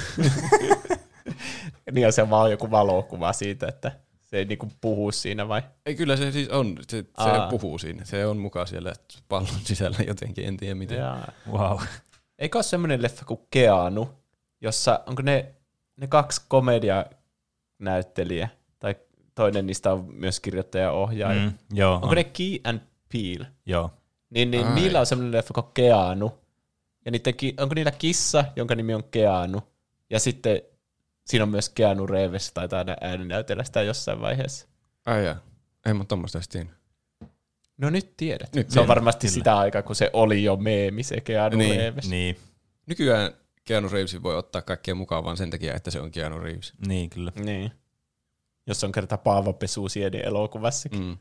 Niin 1.92 2.06
on 2.06 2.12
se 2.12 2.30
vaan 2.30 2.50
joku 2.50 2.70
valokuva 2.70 3.32
siitä, 3.32 3.68
että 3.68 3.92
se 4.22 4.36
ei 4.36 4.44
niinku 4.44 4.68
puhu 4.80 5.12
siinä 5.12 5.48
vai? 5.48 5.62
Ei 5.86 5.96
kyllä 5.96 6.16
se 6.16 6.32
siis 6.32 6.48
on, 6.48 6.76
se, 6.88 6.96
se 6.96 7.04
puhuu 7.50 7.78
siinä. 7.78 8.04
Se 8.04 8.26
on 8.26 8.38
mukaan 8.38 8.66
siellä 8.66 8.92
pallon 9.28 9.54
sisällä 9.64 9.98
jotenkin, 10.06 10.48
en 10.48 10.56
tiedä 10.56 10.74
miten. 10.74 10.98
Jaa. 10.98 11.32
Wow. 11.52 11.78
Eikö 12.38 12.58
ole 12.58 12.62
semmoinen 12.62 13.02
leffa 13.02 13.24
kuin 13.24 13.40
Keanu, 13.50 14.08
jossa 14.60 15.00
onko 15.06 15.22
ne, 15.22 15.54
ne 15.96 16.06
kaksi 16.06 16.40
komedianäyttelijä, 16.48 18.48
tai 18.78 18.94
toinen 19.34 19.66
niistä 19.66 19.92
on 19.92 20.14
myös 20.14 20.40
kirjoittaja 20.40 20.84
ja 20.84 20.92
ohjaaja. 20.92 21.40
Mm, 21.40 21.52
joo, 21.72 21.94
Onko 21.94 22.08
on. 22.08 22.14
ne 22.14 22.24
Key 22.24 22.58
and 22.64 22.80
Peele? 23.12 23.46
joo. 23.66 23.90
Niin, 24.30 24.50
niin 24.50 24.66
Ai. 24.66 24.74
niillä 24.74 25.00
on 25.00 25.06
semmoinen 25.06 25.32
leffa 25.38 25.54
kuin 25.54 25.66
Keanu. 25.74 26.38
Ja 27.04 27.10
niiden, 27.10 27.34
onko 27.60 27.74
niillä 27.74 27.90
kissa, 27.90 28.44
jonka 28.56 28.74
nimi 28.74 28.94
on 28.94 29.04
Keanu? 29.04 29.62
Ja 30.10 30.20
sitten 30.20 30.62
siinä 31.26 31.42
on 31.42 31.48
myös 31.48 31.68
Keanu 31.68 32.06
Reeves, 32.06 32.52
taitaa 32.52 32.78
aina 32.78 32.96
ääninäytellä 33.00 33.64
sitä 33.64 33.82
jossain 33.82 34.20
vaiheessa. 34.20 34.66
Ai 35.06 35.24
jaa. 35.24 35.36
En 35.86 35.96
mä 35.96 36.04
tommoista 36.04 36.40
tiennyt. 36.50 36.74
No 37.78 37.90
nyt 37.90 38.16
tiedät. 38.16 38.54
Nyt 38.54 38.70
se 38.70 38.80
on 38.80 38.88
varmasti 38.88 39.26
kyllä. 39.26 39.34
sitä 39.34 39.58
aikaa, 39.58 39.82
kun 39.82 39.96
se 39.96 40.10
oli 40.12 40.44
jo 40.44 40.56
meemi, 40.56 41.02
se 41.02 41.20
Keanu 41.20 41.56
Niin, 41.56 41.76
Reeves. 41.76 42.10
Niin, 42.10 42.36
Nykyään 42.86 43.32
Keanu 43.64 43.88
Reevesin 43.88 44.22
voi 44.22 44.36
ottaa 44.36 44.62
kaikkea 44.62 44.94
mukaan 44.94 45.24
vaan 45.24 45.36
sen 45.36 45.50
takia, 45.50 45.74
että 45.74 45.90
se 45.90 46.00
on 46.00 46.10
Keanu 46.10 46.38
Reeves. 46.38 46.72
niin 46.86 47.10
kyllä. 47.10 47.32
niin. 47.36 47.72
Jos 48.66 48.84
on 48.84 48.92
kerta 48.92 49.18
Paavo 49.18 49.52
Pesusiedin 49.52 50.24
elokuvassakin. 50.24 51.02
Mm. 51.02 51.16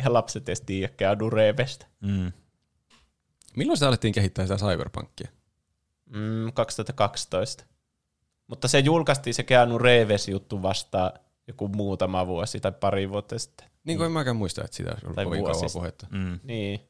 Ihan 0.00 0.14
lapset 0.14 0.48
edes 0.48 0.60
tiedä 0.60 0.92
Keanu 0.96 1.30
Reevestä. 1.30 1.86
Mm. 2.00 2.32
Milloin 3.56 3.76
sitä 3.76 3.88
alettiin 3.88 4.14
kehittää 4.14 4.46
sitä 4.46 4.56
cyberpunkia? 4.56 5.28
Mm, 6.06 6.52
2012. 6.52 7.64
Mutta 8.46 8.68
se 8.68 8.78
julkaistiin 8.78 9.34
se 9.34 9.42
Keanu 9.42 9.78
Reeves-juttu 9.78 10.62
vasta 10.62 11.12
joku 11.46 11.68
muutama 11.68 12.26
vuosi 12.26 12.60
tai 12.60 12.72
pari 12.72 13.10
vuotta 13.10 13.38
sitten. 13.38 13.70
Niin 13.84 13.98
kuin 13.98 14.06
en 14.06 14.12
mäkään 14.12 14.36
muista, 14.36 14.64
että 14.64 14.96
ollut 15.02 15.14
Tai 15.14 15.24
kovin 15.24 15.44
kauan 15.44 15.70
puhetta. 15.72 16.06
Mm. 16.10 16.40
Niin. 16.42 16.80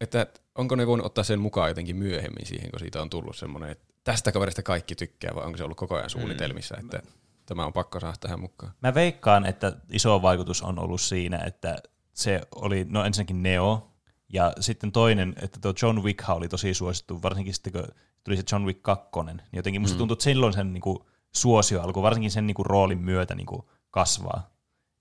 Että 0.00 0.26
onko 0.54 0.76
ne 0.76 0.86
voinut 0.86 1.06
ottaa 1.06 1.24
sen 1.24 1.40
mukaan 1.40 1.70
jotenkin 1.70 1.96
myöhemmin 1.96 2.46
siihen, 2.46 2.70
kun 2.70 2.80
siitä 2.80 3.02
on 3.02 3.10
tullut 3.10 3.36
semmoinen, 3.36 3.70
että 3.70 3.84
tästä 4.04 4.32
kaverista 4.32 4.62
kaikki 4.62 4.94
tykkää, 4.94 5.34
vai 5.34 5.44
onko 5.44 5.58
se 5.58 5.64
ollut 5.64 5.78
koko 5.78 5.96
ajan 5.96 6.10
suunnitelmissa, 6.10 6.76
että 6.76 7.02
tämä 7.48 7.66
on 7.66 7.72
pakko 7.72 8.00
saada 8.00 8.16
tähän 8.20 8.40
mukaan? 8.40 8.72
Mä 8.80 8.94
veikkaan, 8.94 9.46
että 9.46 9.72
iso 9.90 10.22
vaikutus 10.22 10.62
on 10.62 10.78
ollut 10.78 11.00
siinä, 11.00 11.38
että 11.38 11.76
se 12.12 12.40
oli, 12.54 12.86
no 12.88 13.04
ensinnäkin 13.04 13.42
Neo, 13.42 13.92
ja 14.32 14.52
sitten 14.60 14.92
toinen, 14.92 15.34
että 15.42 15.58
tuo 15.60 15.72
John 15.82 16.02
Wick 16.02 16.28
oli 16.28 16.48
tosi 16.48 16.74
suosittu, 16.74 17.22
varsinkin 17.22 17.54
sitten 17.54 17.72
kun 17.72 17.84
tuli 18.24 18.36
se 18.36 18.42
John 18.52 18.64
Wick 18.64 18.82
2, 18.82 19.08
niin 19.26 19.42
jotenkin 19.52 19.80
musta 19.80 19.98
tuntuu, 19.98 20.12
että 20.12 20.24
silloin 20.24 20.52
sen 20.52 20.72
niinku 20.72 21.06
suosio 21.34 21.82
alkoi, 21.82 22.02
varsinkin 22.02 22.30
sen 22.30 22.46
niinku 22.46 22.64
roolin 22.64 22.98
myötä 22.98 23.34
niinku 23.34 23.70
kasvaa. 23.90 24.50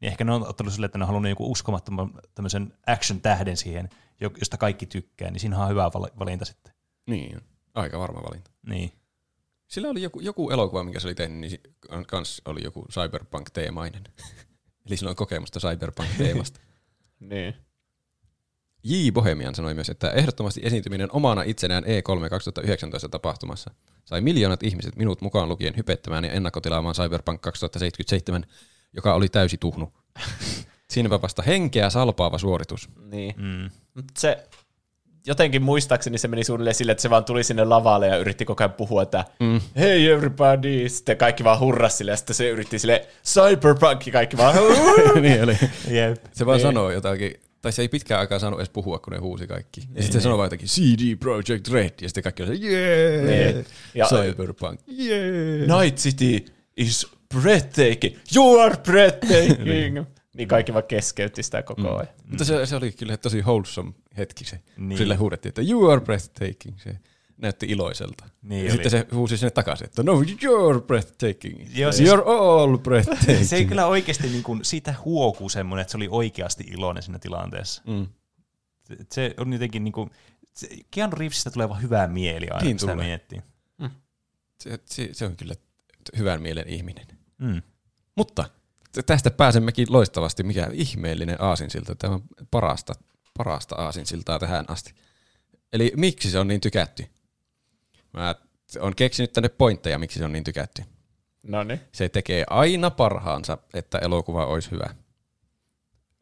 Niin 0.01 0.11
ehkä 0.11 0.23
ne 0.23 0.33
on 0.33 0.47
ottanut 0.47 0.73
sille, 0.73 0.85
että 0.85 0.97
ne 0.97 1.03
on 1.03 1.07
halunnut 1.07 1.29
joku 1.29 1.51
uskomattoman 1.51 2.11
tämmöisen 2.35 2.73
action-tähden 2.87 3.57
siihen, 3.57 3.89
jo- 4.21 4.31
josta 4.39 4.57
kaikki 4.57 4.85
tykkää, 4.85 5.31
niin 5.31 5.39
siinä 5.39 5.63
on 5.63 5.69
hyvä 5.69 5.91
val- 5.93 6.19
valinta 6.19 6.45
sitten. 6.45 6.73
Niin, 7.07 7.41
aika 7.75 7.99
varma 7.99 8.21
valinta. 8.23 8.51
Niin. 8.67 8.91
Sillä 9.67 9.89
oli 9.89 10.01
joku, 10.01 10.19
joku 10.19 10.49
elokuva, 10.49 10.83
minkä 10.83 10.99
se 10.99 11.07
oli 11.07 11.15
tehnyt, 11.15 11.39
niin 11.39 11.59
kans 12.07 12.41
oli 12.45 12.63
joku 12.63 12.85
cyberpunk-teemainen. 12.91 14.03
Eli 14.87 14.97
sillä 14.97 15.09
on 15.09 15.15
kokemusta 15.15 15.59
cyberpunk-teemasta. 15.59 16.59
Niin. 17.19 17.55
J. 18.83 19.11
Bohemian 19.11 19.55
sanoi 19.55 19.73
myös, 19.73 19.89
että 19.89 20.11
ehdottomasti 20.11 20.61
esiintyminen 20.63 21.11
omana 21.11 21.41
itsenään 21.43 21.83
E3 21.83 22.29
2019 22.29 23.09
tapahtumassa 23.09 23.71
sai 24.05 24.21
miljoonat 24.21 24.63
ihmiset 24.63 24.95
minut 24.95 25.21
mukaan 25.21 25.49
lukien 25.49 25.77
hypettämään 25.77 26.23
ja 26.23 26.31
ennakkotilaamaan 26.31 26.95
Cyberpunk 26.95 27.41
2077, 27.41 28.43
joka 28.93 29.13
oli 29.13 29.29
täysi 29.29 29.57
tuhnu. 29.57 29.93
Siinäpä 30.91 31.21
vasta 31.21 31.41
henkeä 31.41 31.89
salpaava 31.89 32.37
suoritus. 32.37 32.89
niin. 33.11 33.35
Mm. 33.37 33.69
Mut 33.93 34.05
se 34.17 34.47
jotenkin 35.27 35.61
muistaakseni 35.61 36.17
se 36.17 36.27
meni 36.27 36.43
suunnilleen 36.43 36.75
sille, 36.75 36.91
että 36.91 37.01
se 37.01 37.09
vaan 37.09 37.25
tuli 37.25 37.43
sinne 37.43 37.65
lavalle 37.65 38.07
ja 38.07 38.17
yritti 38.17 38.45
koko 38.45 38.63
ajan 38.63 38.73
puhua, 38.73 39.01
että 39.03 39.25
Mm. 39.39 39.61
hey 39.77 40.11
everybody, 40.11 40.89
sitten 40.89 41.17
kaikki 41.17 41.43
vaan 41.43 41.59
hurras 41.59 41.97
sille, 41.97 42.11
ja 42.11 42.17
sitten 42.17 42.35
se 42.35 42.49
yritti 42.49 42.79
sille 42.79 43.07
cyberpunk, 43.25 44.05
ja 44.07 44.13
kaikki 44.13 44.37
vaan 44.37 44.55
niin 45.21 45.43
oli. 45.43 45.57
Jep. 45.89 46.17
Se 46.33 46.45
vaan 46.45 46.55
Niin. 46.57 46.61
sanoo 46.67 46.91
jotakin, 46.91 47.33
tai 47.61 47.71
se 47.71 47.81
ei 47.81 47.89
pitkään 47.89 48.19
aikaa 48.19 48.39
saanut 48.39 48.59
edes 48.59 48.69
puhua, 48.69 48.99
kun 48.99 49.13
ne 49.13 49.19
huusi 49.19 49.47
kaikki. 49.47 49.81
Ja 49.95 50.01
sitten 50.03 50.21
se 50.21 50.23
sanoi 50.23 50.37
vaan 50.37 50.45
jotakin 50.45 50.67
CD 50.67 51.15
Projekt 51.15 51.67
Red, 51.71 51.91
ja 52.01 52.09
sitten 52.09 52.23
kaikki 52.23 52.43
oli 52.43 52.57
se, 52.57 52.65
yeah, 52.65 53.25
Niin. 53.53 53.65
Ja- 53.93 54.05
Cyberpunk, 54.05 54.79
yeah. 55.05 55.81
Night 55.81 55.97
City 55.97 56.45
is 56.77 57.07
breathtaking, 57.41 58.15
you 58.35 58.59
are 58.59 58.75
breathtaking. 58.83 59.63
niin 59.73 60.07
kaikki 60.45 60.73
vaan 60.73 60.83
keskeytti 60.83 61.43
sitä 61.43 61.63
koko 61.63 61.95
ajan. 61.95 62.07
Mutta 62.29 62.45
se, 62.45 62.65
se 62.65 62.75
oli 62.75 62.91
kyllä 62.91 63.17
tosi 63.17 63.41
wholesome 63.41 63.93
hetki 64.17 64.45
se. 64.45 64.55
Niin. 64.55 64.89
Niin. 64.89 64.97
Sille 64.97 65.15
huudettiin, 65.15 65.49
että 65.49 65.61
you 65.61 65.89
are 65.89 66.01
breathtaking. 66.01 66.79
Se 66.79 66.97
näytti 67.37 67.65
iloiselta. 67.65 68.25
Niin 68.41 68.65
ja 68.65 68.71
oli. 68.73 68.83
sitten 68.83 68.91
se 68.91 69.07
huusi 69.13 69.37
sinne 69.37 69.51
takaisin, 69.51 69.85
että 69.85 70.03
no 70.03 70.13
you're 70.21 70.81
breathtaking. 70.87 71.77
Joo, 71.77 71.91
siis- 71.91 72.09
you're 72.09 72.23
all 72.27 72.77
breathtaking. 72.77 73.43
Se 73.45 73.55
ei 73.55 73.65
kyllä 73.65 73.87
oikeasti 73.87 74.27
niin 74.27 74.43
kuin, 74.43 74.65
siitä 74.65 74.95
huokuu 75.05 75.49
semmoinen, 75.49 75.81
että 75.81 75.91
se 75.91 75.97
oli 75.97 76.07
oikeasti 76.11 76.63
iloinen 76.63 77.03
siinä 77.03 77.19
tilanteessa. 77.19 77.81
Mm. 77.87 78.07
Se, 78.83 78.97
se 79.11 79.33
on 79.37 79.53
jotenkin 79.53 79.83
niin 79.83 79.91
kuin, 79.91 80.09
se, 80.53 80.67
Keanu 80.91 81.15
Reevesistä 81.15 81.49
tulee 81.51 81.69
vaan 81.69 81.81
hyvää 81.81 82.07
mieli 82.07 82.47
aina, 82.49 82.63
Niin 82.63 82.75
kun 82.75 82.79
sitä 82.79 82.91
tulee. 82.91 83.05
miettii. 83.05 83.41
Se, 84.63 84.79
se, 84.85 85.09
se 85.11 85.25
on 85.25 85.35
kyllä 85.37 85.53
hyvän 86.17 86.41
mielen 86.41 86.67
ihminen. 86.67 87.05
Mm. 87.37 87.61
Mutta 88.15 88.49
tästä 89.05 89.31
pääsemmekin 89.31 89.87
loistavasti, 89.89 90.43
mikä 90.43 90.69
ihmeellinen 90.73 91.41
aasinsilta. 91.41 91.95
Tämä 91.95 92.13
on 92.13 92.23
parasta, 92.51 92.93
parasta 93.37 93.75
aasinsiltaa 93.75 94.39
tähän 94.39 94.65
asti. 94.67 94.93
Eli 95.73 95.91
miksi 95.95 96.31
se 96.31 96.39
on 96.39 96.47
niin 96.47 96.61
tykätty? 96.61 97.05
Mä 98.13 98.35
on 98.79 98.95
keksinyt 98.95 99.33
tänne 99.33 99.49
pointteja, 99.49 99.99
miksi 99.99 100.19
se 100.19 100.25
on 100.25 100.33
niin 100.33 100.43
tykätty. 100.43 100.83
No 101.43 101.63
niin. 101.63 101.81
Se 101.91 102.09
tekee 102.09 102.43
aina 102.49 102.89
parhaansa, 102.89 103.57
että 103.73 103.97
elokuva 103.97 104.45
olisi 104.45 104.71
hyvä. 104.71 104.95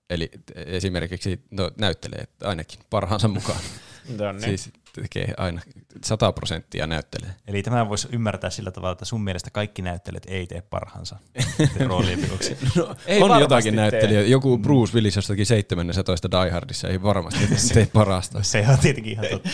Eli 0.09 0.31
esimerkiksi 0.55 1.45
no, 1.51 1.71
näyttelee 1.77 2.27
ainakin 2.43 2.79
parhaansa 2.89 3.27
mukaan. 3.27 3.59
No 4.17 4.31
niin. 4.31 4.41
Siis 4.41 4.69
tekee 5.01 5.33
aina 5.37 5.61
100 6.03 6.31
prosenttia 6.31 6.87
näyttelee. 6.87 7.29
Eli 7.47 7.63
tämä 7.63 7.89
voisi 7.89 8.07
ymmärtää 8.11 8.49
sillä 8.49 8.71
tavalla, 8.71 8.91
että 8.91 9.05
sun 9.05 9.23
mielestä 9.23 9.49
kaikki 9.49 9.81
näyttelijät 9.81 10.23
ei 10.27 10.47
tee 10.47 10.61
parhaansa 10.61 11.17
roolien 11.87 12.29
vuoksi. 12.29 12.57
No, 12.75 12.95
Ei 13.05 13.17
on 13.17 13.21
varmasti 13.21 13.43
jotakin 13.43 13.75
näyttelijä. 13.75 14.21
Joku 14.21 14.57
Bruce 14.57 14.93
Willis 14.93 15.15
jostakin 15.15 15.45
17 15.45 16.31
Die 16.31 16.51
Hardissa 16.51 16.87
ei 16.87 17.03
varmasti 17.03 17.39
tee 17.73 17.87
parasta. 17.93 18.43
Se 18.43 18.65
on 18.69 18.79
tietenkin 18.79 19.13
ihan 19.13 19.25
totta. 19.31 19.49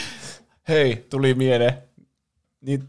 Hei, 0.68 1.06
tuli 1.10 1.34
mieleen. 1.34 1.74
Niin 2.62 2.84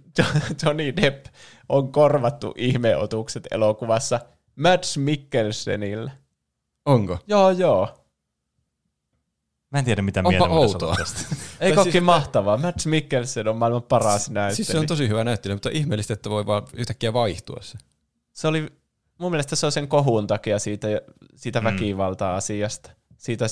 Johnny 0.63 0.97
Depp 0.97 1.27
on 1.69 1.93
korvattu 1.93 2.55
ihmeotukset 2.57 3.49
elokuvassa 3.51 4.21
Mads 4.57 4.99
Mikkelsenillä. 4.99 6.11
Onko? 6.87 7.19
Joo, 7.27 7.51
joo. 7.51 8.02
Mä 9.73 9.79
en 9.79 9.85
tiedä, 9.85 10.03
mitä 10.03 10.21
Onpa 10.21 10.31
mieltä 10.31 10.47
outoa. 10.49 10.95
tästä. 10.97 11.37
Eikö 11.61 11.75
Tai 11.83 11.93
siis, 11.93 12.05
mahtavaa? 12.05 12.57
Mads 12.57 12.87
Mikkelsen 12.87 13.49
on 13.49 13.57
maailman 13.57 13.83
paras 13.83 14.31
näyttelijä. 14.31 14.57
Siis 14.57 14.69
se 14.69 14.79
on 14.79 14.87
tosi 14.87 15.09
hyvä 15.09 15.25
näyttelijä, 15.25 15.57
mutta 15.57 15.71
ihmeellistä, 15.73 16.15
että 16.15 16.31
voi 16.31 16.47
vaan 16.47 16.63
yhtäkkiä 16.75 17.13
vaihtua 17.13 17.59
se. 17.61 17.79
se 18.33 18.49
oli, 18.49 18.73
mun 19.19 19.31
mielestä 19.31 19.57
se 19.57 19.67
on 19.67 19.73
sen 19.73 19.89
kohun 19.89 20.27
takia 20.27 20.59
siitä, 20.59 20.89
siitä 21.37 21.61
Mm. 21.61 21.65
väkivalta-asiasta. 21.65 22.91
Siitä 23.17 23.45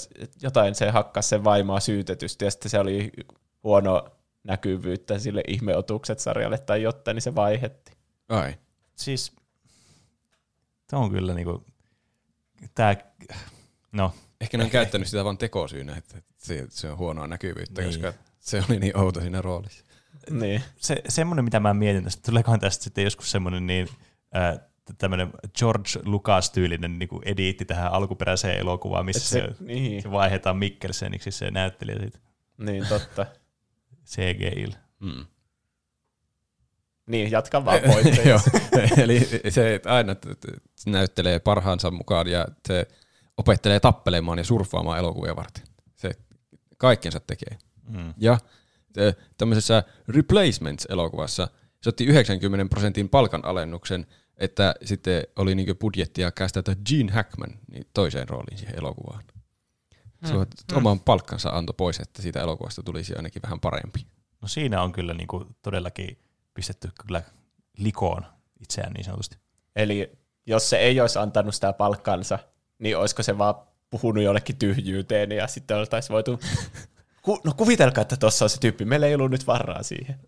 jotain 0.43 0.75
se 0.75 0.91
hakkasi 0.91 1.29
sen 1.29 1.45
vaimoa 1.45 1.81
syytetysti 1.81 2.45
ja 2.45 2.51
sitten 2.51 2.71
se 2.71 2.79
oli 2.79 3.11
huono 3.65 4.09
näkyvyyttä 4.45 5.19
sille 5.19 5.43
ihmeotukset 5.49 6.19
sarjalle 6.19 6.59
tai 6.59 6.83
jotain, 6.83 7.15
niin 7.15 7.23
se 7.23 7.35
vaihetti. 7.35 7.93
Ai. 8.29 8.55
Siis, 8.95 9.33
tämä 10.87 11.03
on 11.03 11.11
kyllä 11.11 11.35
niinku, 11.35 11.65
tää, 12.75 12.97
no, 13.93 14.13
Ehkä 14.41 14.59
ne 14.59 14.65
on 14.65 14.71
käyttänyt 14.71 15.09
sitä 15.09 15.25
vaan 15.25 15.39
tekosyynä, 15.39 15.97
että 15.97 16.23
se, 16.39 16.67
se 16.71 16.91
on 16.91 16.99
huonoa 16.99 17.27
näkyvyyttä, 17.27 17.83
Niin. 17.83 18.01
koska 18.01 18.13
se 18.41 18.63
oli 18.69 18.79
niin 18.79 18.97
outo 18.97 19.21
siinä 19.21 19.43
roolissa. 19.43 19.85
Niin. 20.31 20.63
se, 20.77 21.03
semmoinen, 21.09 21.45
mitä 21.45 21.61
mä 21.61 21.75
mietin 21.75 22.05
tästä, 22.05 22.23
tuleekohan 22.27 22.61
tästä 22.61 22.85
sitten 22.85 23.05
joskus 23.05 23.31
semmoinen 23.31 23.67
niin, 23.67 23.89
tämmöinen 24.99 25.31
George 25.59 25.91
Lucas-tyylinen 26.05 26.99
niin 26.99 27.09
kuin 27.09 27.23
ediitti 27.25 27.65
tähän 27.65 27.93
alkuperäiseen 27.93 28.59
elokuvaan, 28.59 29.07
missä 29.07 29.39
Et 29.39 29.45
se, 29.45 29.55
se, 29.55 29.65
niin, 29.65 30.03
se 30.03 30.11
vaihdetaan 30.11 30.57
Mikkelseniksi 30.57 31.31
se 31.31 31.51
näyttelijä 31.51 31.99
siitä 31.99 32.19
niin, 32.59 32.87
totta. 32.87 33.27
CGI. 34.11 34.67
Mm. 35.01 35.27
Niin, 37.07 37.31
jatka 37.31 37.65
vaan 37.65 37.81
pointteja. 37.87 38.29
Joo, 38.29 38.41
eli 39.05 39.29
se 39.49 39.75
että 39.75 39.95
aina 39.95 40.17
näyttelee 40.87 41.39
parhaansa 41.39 41.91
mukaan 41.91 42.27
ja 42.27 42.47
se 42.69 42.87
opettelee 43.41 43.81
tappelemaan 43.81 44.39
ja 44.39 44.45
surffaamaan 44.45 44.99
elokuvia 44.99 45.37
varten. 45.37 45.65
Se 45.97 46.11
kaikkensa 46.79 47.21
tekee. 47.21 47.59
Mm. 47.89 48.15
Ja 48.17 48.39
tämmöisessä 49.39 49.83
Replacements-elokuvassa 50.09 51.49
se 51.83 51.89
otti 51.89 52.05
90 52.05 52.71
prosentin 52.71 53.09
palkanalennuksen, 53.09 54.07
että 54.37 54.75
sitten 54.85 55.23
oli 55.37 55.55
niinku 55.55 55.75
budjettia 55.75 56.31
kästetä 56.31 56.77
Gene 56.89 57.13
Hackman 57.13 57.59
niin 57.71 57.87
toiseen 57.95 58.29
rooliin 58.29 58.59
siihen 58.59 58.79
elokuvaan. 58.79 59.25
Se 60.25 60.33
mm. 60.33 60.77
oman 60.77 61.01
palkkansa 61.01 61.51
antoi 61.51 61.75
pois, 61.77 62.01
että 62.01 62.23
siitä 62.23 62.41
elokuvasta 62.41 62.83
tulisi 62.83 63.15
ainakin 63.17 63.43
vähän 63.43 63.61
parempi. 63.61 64.07
No 64.43 64.49
siinä 64.49 64.83
on 64.83 64.93
kyllä 64.93 65.15
niin 65.15 65.29
kuin 65.29 65.57
todellakin 65.63 66.19
pistetty 66.55 66.89
kyllä 67.07 67.23
likoon 67.79 68.27
itseään 68.61 68.93
niin 68.93 69.05
sanotusti. 69.05 69.37
Eli 69.77 70.13
jos 70.47 70.71
se 70.71 70.77
ei 70.77 71.01
olisi 71.01 71.19
antanut 71.19 71.55
sitä 71.55 71.73
palkkansa, 71.73 72.39
niin 72.81 72.97
olisiko 72.97 73.23
se 73.23 73.39
vaan 73.39 73.55
puhunut 73.91 74.25
jollekin 74.25 74.57
tyhjyyteen 74.57 75.33
ja 75.33 75.47
sitten 75.47 75.77
oltaisiin 75.77 76.15
voitu... 76.15 76.41
Ku, 77.23 77.41
no 77.45 77.53
kuvitelkaa, 77.57 78.03
että 78.03 78.17
tuossa 78.17 78.45
on 78.45 78.51
se 78.51 78.61
tyyppi. 78.61 78.85
Meillä 78.85 79.07
ei 79.07 79.15
ollut 79.15 79.31
nyt 79.31 79.47
varaa 79.47 79.83
siihen. 79.83 80.21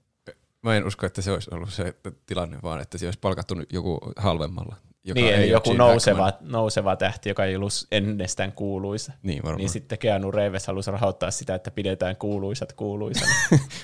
Mä 0.62 0.76
en 0.76 0.86
usko, 0.86 1.06
että 1.06 1.22
se 1.22 1.32
olisi 1.32 1.50
ollut 1.54 1.72
se 1.72 1.94
tilanne, 2.26 2.58
vaan 2.62 2.80
että 2.80 2.98
se 2.98 3.06
olisi 3.06 3.18
palkattu 3.18 3.54
joku 3.72 3.98
halvemmalla. 4.16 4.76
joka 5.04 5.20
niin, 5.20 5.34
ei 5.34 5.50
joku 5.50 5.72
nouseva, 5.72 6.24
Hackman. 6.24 6.52
nouseva 6.52 6.96
tähti, 6.96 7.28
joka 7.28 7.44
ei 7.44 7.56
ollut 7.56 7.72
ennestään 7.92 8.52
kuuluisa. 8.52 9.12
Niin 9.22 9.42
varmaan. 9.42 9.58
Niin 9.58 9.70
sitten 9.70 9.98
Keanu 9.98 10.30
Reeves 10.30 10.66
halusi 10.66 10.90
rahoittaa 10.90 11.30
sitä, 11.30 11.54
että 11.54 11.70
pidetään 11.70 12.16
kuuluisat 12.16 12.72
kuuluisana. 12.72 13.32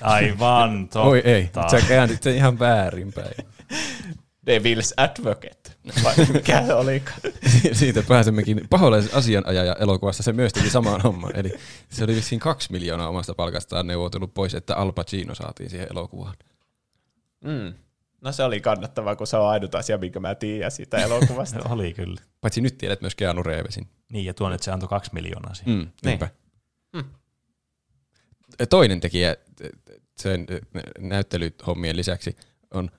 Aivan, 0.01 0.83
totta. 0.83 1.01
Oi 1.01 1.21
ei, 1.25 1.49
sä 1.71 1.87
käänsit 1.87 2.23
sen 2.23 2.35
ihan 2.35 2.59
väärinpäin. 2.59 3.35
Devil's 4.49 4.93
Advocate. 4.97 5.71
Vai 6.03 6.15
mikä 6.33 6.65
se 6.65 6.73
olikaan? 6.73 7.19
Siitä 7.71 8.03
pääsemmekin 8.07 8.61
paholaisen 8.69 9.15
asianajaja 9.15 9.75
elokuvassa 9.79 10.23
se 10.23 10.33
myös 10.33 10.53
teki 10.53 10.69
samaan 10.69 11.01
homman. 11.01 11.35
Eli 11.35 11.53
se 11.89 12.03
oli 12.03 12.15
vissiin 12.15 12.39
kaksi 12.39 12.71
miljoonaa 12.71 13.09
omasta 13.09 13.33
palkastaan 13.33 13.87
neuvotellut 13.87 14.33
pois, 14.33 14.55
että 14.55 14.75
Al 14.75 14.91
Pacino 14.91 15.35
saatiin 15.35 15.69
siihen 15.69 15.87
elokuvaan. 15.91 16.35
Mm. 17.43 17.73
No 18.21 18.31
se 18.31 18.43
oli 18.43 18.61
kannattavaa, 18.61 19.15
kun 19.15 19.27
se 19.27 19.37
on 19.37 19.49
ainut 19.49 19.75
asia, 19.75 19.97
minkä 19.97 20.19
mä 20.19 20.35
tiedän 20.35 20.71
siitä 20.71 20.97
elokuvasta. 20.97 21.69
Oli 21.73 21.93
kyllä. 21.93 22.21
Paitsi 22.41 22.61
nyt 22.61 22.77
tiedät 22.77 23.01
myös 23.01 23.15
Keanu 23.15 23.43
Reevesin. 23.43 23.87
Niin, 24.11 24.25
ja 24.25 24.33
tuon, 24.33 24.53
että 24.53 24.65
se 24.65 24.71
antoi 24.71 24.89
kaksi 24.89 25.13
miljoonaa 25.13 25.53
siihen. 25.53 25.75
Mm, 25.75 25.87
niinpä. 26.05 26.29
Toinen 28.69 28.99
tekijä 28.99 29.35
sen 30.17 30.47
näyttelyhommien 30.99 31.97
lisäksi 31.97 32.37
on 32.73 32.91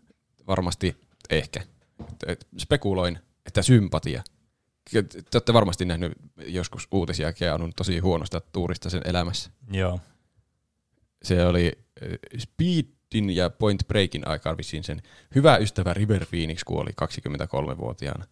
varmasti 0.47 0.97
ehkä, 1.31 1.61
spekuloin, 2.59 3.19
että 3.47 3.63
sympatia. 3.63 4.23
Te 4.91 5.19
olette 5.35 5.53
varmasti 5.53 5.85
nähnyt 5.85 6.13
joskus 6.47 6.89
uutisia 6.91 7.33
Keanun 7.33 7.73
tosi 7.77 7.99
huonosta 7.99 8.41
tuurista 8.41 8.91
sen 8.91 9.03
elämässä. 9.05 9.51
Joo. 9.73 10.01
Se 11.23 11.47
oli 11.47 11.73
äh, 12.03 12.09
Speedin 12.39 13.37
ja 13.37 13.51
Point 13.51 13.89
Breakin 13.89 14.29
aikaan 14.29 14.57
vissiin 14.57 14.85
sen 14.85 15.03
hyvä 15.35 15.57
ystävä 15.57 15.95
River 15.95 16.27
Phoenix 16.27 16.65
kuoli 16.65 16.91
23-vuotiaana. 16.91 18.25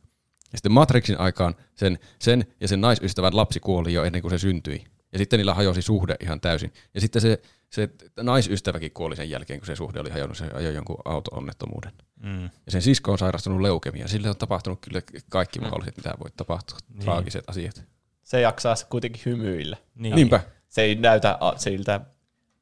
Ja 0.52 0.58
sitten 0.58 0.72
Matrixin 0.72 1.20
aikaan 1.20 1.54
sen, 1.74 1.98
sen 2.18 2.46
ja 2.60 2.68
sen 2.68 2.80
naisystävän 2.80 3.36
lapsi 3.36 3.60
kuoli 3.60 3.92
jo 3.92 4.04
ennen 4.04 4.22
kuin 4.22 4.30
se 4.30 4.38
syntyi. 4.38 4.84
Ja 5.12 5.18
sitten 5.18 5.38
niillä 5.38 5.54
hajosi 5.54 5.82
suhde 5.82 6.16
ihan 6.20 6.40
täysin. 6.40 6.72
Ja 6.94 7.00
sitten 7.00 7.22
se, 7.22 7.42
se 7.70 7.88
naisystäväkin 8.20 8.92
kuoli 8.92 9.16
sen 9.16 9.30
jälkeen, 9.30 9.60
kun 9.60 9.66
se 9.66 9.76
suhde 9.76 10.00
oli 10.00 10.10
hajonnut, 10.10 10.38
se 10.38 10.46
ajoi 10.54 10.74
jonkun 10.74 10.96
auto-onnettomuuden. 11.04 11.92
Mm. 12.22 12.42
Ja 12.44 12.50
sen 12.68 12.82
sisko 12.82 13.12
on 13.12 13.18
sairastunut 13.18 13.60
leukemia. 13.60 14.08
Sille 14.08 14.28
on 14.30 14.36
tapahtunut 14.36 14.78
kyllä 14.80 15.00
kaikki 15.28 15.60
mahdolliset, 15.60 15.96
mitä 15.96 16.14
voi 16.20 16.30
tapahtua. 16.36 16.78
Niin. 16.88 17.00
Traagiset 17.00 17.44
asiat. 17.46 17.82
Se 18.22 18.40
jaksaa 18.40 18.74
kuitenkin 18.90 19.22
hymyillä. 19.26 19.76
Niin. 19.94 20.14
Niinpä. 20.14 20.40
Se 20.68 20.82
ei 20.82 20.94
näytä 20.94 21.38
siltä 21.56 22.00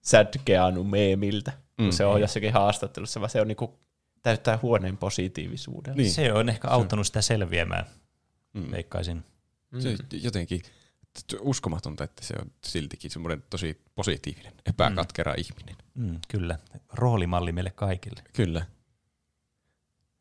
sad 0.02 0.28
Keanu 0.44 0.84
meemiltä, 0.84 1.52
kun 1.76 1.84
Mm. 1.86 1.90
se 1.92 2.04
on 2.04 2.20
jossakin 2.20 2.52
haastattelussa, 2.52 3.20
vaan 3.20 3.30
se 3.30 3.40
on 3.40 3.48
niinku, 3.48 3.78
täyttää 4.22 4.58
huoneen 4.62 4.96
positiivisuudella. 4.96 5.96
Niin. 5.96 6.10
Se 6.10 6.32
on 6.32 6.48
ehkä 6.48 6.68
auttanut 6.68 7.06
sitä 7.06 7.22
selviämään, 7.22 7.86
Mm. 8.52 8.70
veikkaisin. 8.70 9.24
Se 9.78 9.96
jotenkin 10.12 10.62
uskomatonta, 11.40 12.04
että 12.04 12.24
se 12.24 12.34
on 12.42 12.50
siltikin 12.64 13.10
semmoinen 13.10 13.42
tosi 13.50 13.80
positiivinen, 13.94 14.52
epäkatkera 14.66 15.32
mm. 15.32 15.40
ihminen. 15.40 15.76
Mm, 15.94 16.18
kyllä. 16.28 16.58
Roolimalli 16.92 17.52
meille 17.52 17.70
kaikille. 17.70 18.22
Kyllä. 18.32 18.66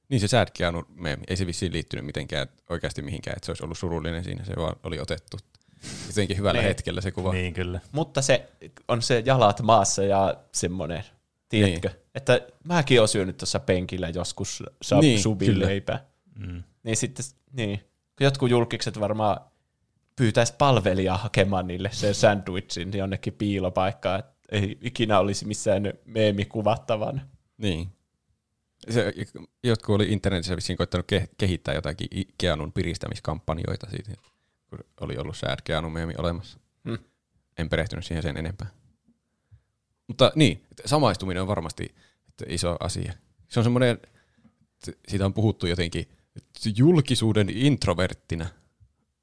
Niin 0.09 0.19
se 0.19 0.27
Sad 0.27 0.47
Keanu 0.57 0.83
meemi, 0.95 1.23
ei 1.27 1.37
se 1.37 1.45
vissiin 1.47 1.73
liittynyt 1.73 2.05
mitenkään 2.05 2.47
oikeasti 2.69 3.01
mihinkään, 3.01 3.37
että 3.37 3.45
se 3.45 3.51
olisi 3.51 3.63
ollut 3.63 3.77
surullinen 3.77 4.23
siinä, 4.23 4.45
se 4.45 4.53
vaan 4.57 4.75
oli 4.83 4.99
otettu 4.99 5.37
jotenkin 6.07 6.37
hyvällä 6.37 6.59
Niin. 6.61 6.67
hetkellä 6.67 7.01
se 7.01 7.11
kuva. 7.11 7.33
Niin, 7.33 7.53
kyllä. 7.53 7.79
Mutta 7.91 8.21
se 8.21 8.49
on 8.87 9.01
se 9.01 9.23
jalat 9.25 9.61
maassa 9.61 10.03
ja 10.03 10.35
semmoinen, 10.51 11.03
tiedätkö, 11.49 11.87
niin. 11.87 11.97
että 12.15 12.41
mäkin 12.63 12.99
olen 12.99 13.07
syönyt 13.07 13.37
tuossa 13.37 13.59
penkillä 13.59 14.09
joskus 14.09 14.63
sub, 14.81 14.99
Niin, 15.01 15.09
niin, 15.09 15.19
subin 15.21 15.47
kyllä. 15.53 15.65
leipää. 15.65 16.05
Mm. 16.39 16.63
Niin 16.83 16.97
sitten, 16.97 17.25
niin, 17.53 17.79
jotkut 18.19 18.49
julkikset 18.49 18.99
varmaan 18.99 19.37
pyytäisi 20.15 20.53
palvelijaa 20.57 21.17
hakemaan 21.17 21.67
niille 21.67 21.89
sen 21.93 22.15
sandwichin 22.15 22.97
jonnekin 22.97 23.33
piilopaikkaan, 23.33 24.19
että 24.19 24.33
ei 24.51 24.77
ikinä 24.81 25.19
olisi 25.19 25.45
missään 25.47 25.93
meemi 26.05 26.45
kuvattavana. 26.45 27.21
Niin. 27.57 27.87
Se, 28.89 29.13
jotkut 29.63 29.95
oli 29.95 30.11
internetissä 30.11 30.55
vissiin 30.55 30.77
koittanut 30.77 31.11
ke- 31.11 31.27
kehittää 31.37 31.73
jotakin 31.73 32.07
Keanun 32.37 32.71
piristämiskampanjoita 32.71 33.89
siitä, 33.89 34.11
kun 34.69 34.79
oli 35.01 35.17
ollut 35.17 35.37
Sad 35.37 35.59
Keanu 35.63 35.91
olemassa. 36.17 36.59
Hmm. 36.89 36.97
En 37.57 37.69
perehtynyt 37.69 38.05
siihen 38.05 38.23
sen 38.23 38.37
enempää. 38.37 38.67
Mutta 40.07 40.31
niin, 40.35 40.63
samaistuminen 40.85 41.41
on 41.41 41.47
varmasti 41.47 41.95
iso 42.47 42.77
asia. 42.79 43.13
Se 43.47 43.59
on 43.59 43.63
semmoinen, 43.63 43.97
siitä 45.07 45.25
on 45.25 45.33
puhuttu 45.33 45.67
jotenkin 45.67 46.09
julkisuuden 46.75 47.49
introverttina, 47.49 48.45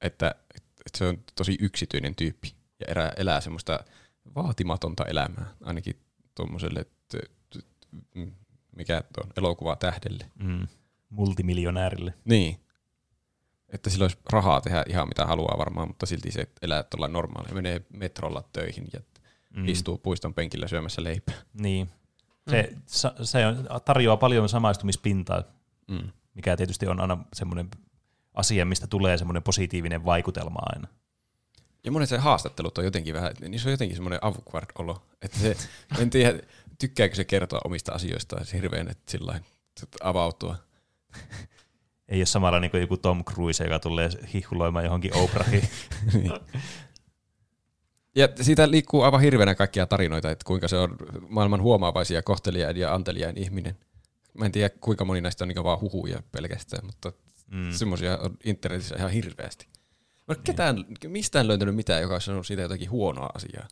että, 0.00 0.34
että 0.56 0.98
se 0.98 1.04
on 1.04 1.24
tosi 1.34 1.56
yksityinen 1.60 2.14
tyyppi 2.14 2.54
ja 2.80 2.86
elää, 2.86 3.12
elää 3.16 3.40
semmoista 3.40 3.84
vaatimatonta 4.34 5.04
elämää, 5.04 5.54
ainakin 5.60 6.00
tuommoiselle, 6.34 6.86
mikä 8.76 9.02
on 9.24 9.30
elokuva 9.36 9.76
tähdelle. 9.76 10.26
Mm. 10.38 10.68
Multimiljonäärille. 11.10 12.14
Niin. 12.24 12.60
Että 13.68 13.90
sillä 13.90 14.04
olisi 14.04 14.18
rahaa 14.32 14.60
tehdä 14.60 14.84
ihan 14.88 15.08
mitä 15.08 15.26
haluaa 15.26 15.58
varmaan, 15.58 15.88
mutta 15.88 16.06
silti 16.06 16.30
se 16.30 16.48
elää 16.62 16.82
tuolla 16.82 17.08
normaalia. 17.08 17.54
Menee 17.54 17.80
metrolla 17.92 18.44
töihin 18.52 18.88
ja 18.92 19.00
Mm. 19.56 19.62
mm. 19.62 19.68
istuu 19.68 19.98
puiston 19.98 20.34
penkillä 20.34 20.68
syömässä 20.68 21.04
leipää. 21.04 21.34
Niin. 21.54 21.90
Se, 22.50 22.72
sa, 22.86 23.14
se 23.22 23.46
on, 23.46 23.68
tarjoaa 23.84 24.16
paljon 24.16 24.48
samaistumispintaa, 24.48 25.42
Mm. 25.88 26.10
mikä 26.34 26.56
tietysti 26.56 26.86
on 26.86 27.00
aina 27.00 27.24
semmoinen 27.32 27.68
asia, 28.34 28.64
mistä 28.64 28.86
tulee 28.86 29.18
semmoinen 29.18 29.42
positiivinen 29.42 30.04
vaikutelma 30.04 30.58
aina. 30.62 30.88
Ja 31.84 31.92
monet 31.92 32.08
se 32.08 32.18
haastattelut 32.18 32.78
on 32.78 32.84
jotenkin 32.84 33.14
vähän, 33.14 33.32
niin 33.40 33.60
se 33.60 33.68
on 33.68 33.72
jotenkin 33.72 33.96
semmoinen 33.96 34.18
awkward 34.22 34.66
olo. 34.78 35.02
Että 35.22 35.38
se, 35.38 35.56
en 35.98 36.10
tiedä, 36.10 36.38
tykkääkö 36.82 37.14
se 37.14 37.24
kertoa 37.24 37.60
omista 37.64 37.92
asioistaan 37.92 38.46
hirveän, 38.52 38.88
että 38.88 39.10
sillä 39.10 39.40
avautua. 40.02 40.56
Ei 42.08 42.18
ole 42.18 42.26
samalla 42.26 42.60
niin 42.60 42.70
kuin 42.70 42.80
joku 42.80 42.96
Tom 42.96 43.24
Cruise, 43.24 43.64
joka 43.64 43.78
tulee 43.78 44.10
hihuloimaan 44.34 44.84
johonkin 44.84 45.16
Oprahiin. 45.16 45.68
Niin. 46.14 46.32
Ja 48.16 48.28
siitä 48.40 48.70
liikkuu 48.70 49.02
aivan 49.02 49.20
hirveänä 49.20 49.54
kaikkia 49.54 49.86
tarinoita, 49.86 50.30
että 50.30 50.44
kuinka 50.44 50.68
se 50.68 50.76
on 50.76 50.96
maailman 51.28 51.62
huomaavaisia, 51.62 52.22
kohteliain 52.22 52.76
ja 52.76 52.94
anteliain 52.94 53.38
ihminen. 53.38 53.76
Mä 54.34 54.46
en 54.46 54.52
tiedä, 54.52 54.70
kuinka 54.80 55.04
moni 55.04 55.20
näistä 55.20 55.44
on 55.44 55.48
niin 55.48 55.64
vaan 55.64 55.80
huhuja 55.80 56.22
pelkästään, 56.32 56.86
mutta 56.86 57.12
Mm. 57.52 57.72
semmoisia 57.72 58.18
on 58.18 58.36
internetissä 58.44 58.96
ihan 58.98 59.10
hirveästi. 59.10 59.66
Mä 60.28 60.34
ole 60.34 60.38
ketään, 60.44 60.84
mistään 61.06 61.48
löytänyt 61.48 61.74
mitään, 61.74 62.02
joka 62.02 62.14
olisi 62.14 62.24
sanonut 62.24 62.46
siitä 62.46 62.62
jotakin 62.62 62.90
huonoa 62.90 63.30
asiaa. 63.34 63.68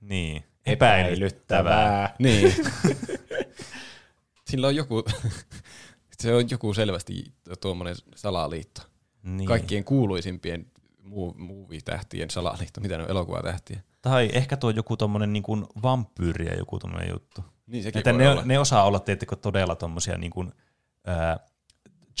Niin. 0.00 0.44
Epäilyttävää. 0.66 2.14
Niin. 2.18 2.54
Sillä 4.50 4.66
on 4.66 4.76
joku, 4.76 5.04
se 6.20 6.34
on 6.34 6.50
joku 6.50 6.74
selvästi 6.74 7.24
tuommoinen 7.60 7.96
salaliitto. 8.16 8.82
Niin. 9.22 9.46
Kaikkien 9.48 9.84
kuuluisimpien 9.84 10.66
muu, 11.02 11.34
movie-tähtien 11.38 12.30
salaliitto, 12.30 12.80
mitä 12.80 12.96
ne 12.96 13.04
on 13.04 13.10
elokuvatähtiä. 13.10 13.80
Tai 14.02 14.30
ehkä 14.32 14.56
tuo 14.56 14.70
joku 14.70 14.96
tommonen 14.96 15.32
niin 15.32 15.42
kuin 15.42 15.66
vampyyri 15.82 16.46
ja 16.46 16.56
joku 16.56 16.78
tommonen 16.78 17.10
juttu. 17.10 17.44
Niin 17.66 17.82
sekin 17.82 17.98
Että 17.98 18.10
voi 18.12 18.18
ne, 18.18 18.30
olla. 18.30 18.42
ne 18.44 18.58
osaa 18.58 18.84
olla 18.84 19.00
tietenkin 19.00 19.38
todella 19.38 19.76
tommosia 19.76 20.18
niin 20.18 20.30
kuin, 20.30 20.52
ää, 21.06 21.38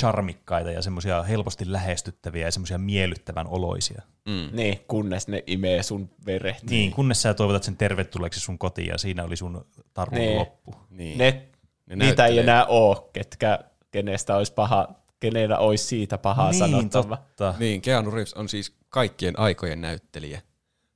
charmikkaita 0.00 0.70
ja 0.70 0.82
semmoisia 0.82 1.22
helposti 1.22 1.72
lähestyttäviä 1.72 2.46
ja 2.46 2.52
semmoisia 2.52 2.78
miellyttävän 2.78 3.46
oloisia. 3.46 4.02
Mm. 4.28 4.48
Niin, 4.56 4.80
kunnes 4.88 5.28
ne 5.28 5.44
imee 5.46 5.82
sun 5.82 6.10
veret. 6.26 6.62
Niin, 6.70 6.92
kunnes 6.92 7.22
sä 7.22 7.34
toivotat 7.34 7.62
sen 7.62 7.76
tervetulleeksi 7.76 8.40
sun 8.40 8.58
kotiin 8.58 8.88
ja 8.88 8.98
siinä 8.98 9.24
oli 9.24 9.36
sun 9.36 9.66
tarun 9.94 10.14
Niin. 10.18 10.38
loppu. 10.38 10.74
Niin. 10.90 11.18
Ne, 11.18 11.46
Ne 11.86 11.96
niitä 11.96 12.26
ei 12.26 12.38
enää 12.38 12.66
ole, 12.66 12.96
ketkä, 13.12 13.58
kenestä 13.90 14.36
olisi 14.36 14.52
paha, 14.52 14.88
kenellä 15.20 15.58
olisi 15.58 15.84
siitä 15.84 16.18
pahaa 16.18 16.50
niin, 16.50 16.58
sanottava. 16.58 17.16
totta. 17.16 17.54
Niin, 17.58 17.80
Keanu 17.82 18.10
Reeves 18.10 18.34
on 18.34 18.48
siis 18.48 18.76
kaikkien 18.88 19.38
aikojen 19.38 19.80
näyttelijä. 19.80 20.42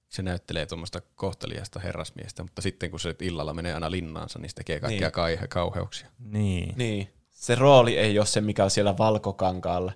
Se 0.09 0.23
näyttelee 0.23 0.66
tuommoista 0.66 1.01
kohteliasta 1.15 1.81
herrasmiestä, 1.81 2.43
mutta 2.43 2.62
sitten 2.62 2.91
kun 2.91 3.01
se 3.01 3.15
illalla 3.21 3.55
menee 3.55 3.75
aina 3.75 3.91
linnaansa, 3.91 4.39
niin 4.39 4.51
se 4.51 4.55
tekee 4.55 4.81
kaikkia 4.81 5.11
Niin. 5.16 5.39
niin. 5.39 5.49
kauheuksia. 5.49 6.09
Niin. 6.19 6.75
Niin. 6.77 7.09
Se 7.45 7.55
rooli 7.55 7.99
ei 7.99 8.19
ole 8.19 8.27
se, 8.27 8.41
mikä 8.41 8.65
on 8.65 8.71
siellä 8.71 8.99
valkokankaalla. 8.99 9.93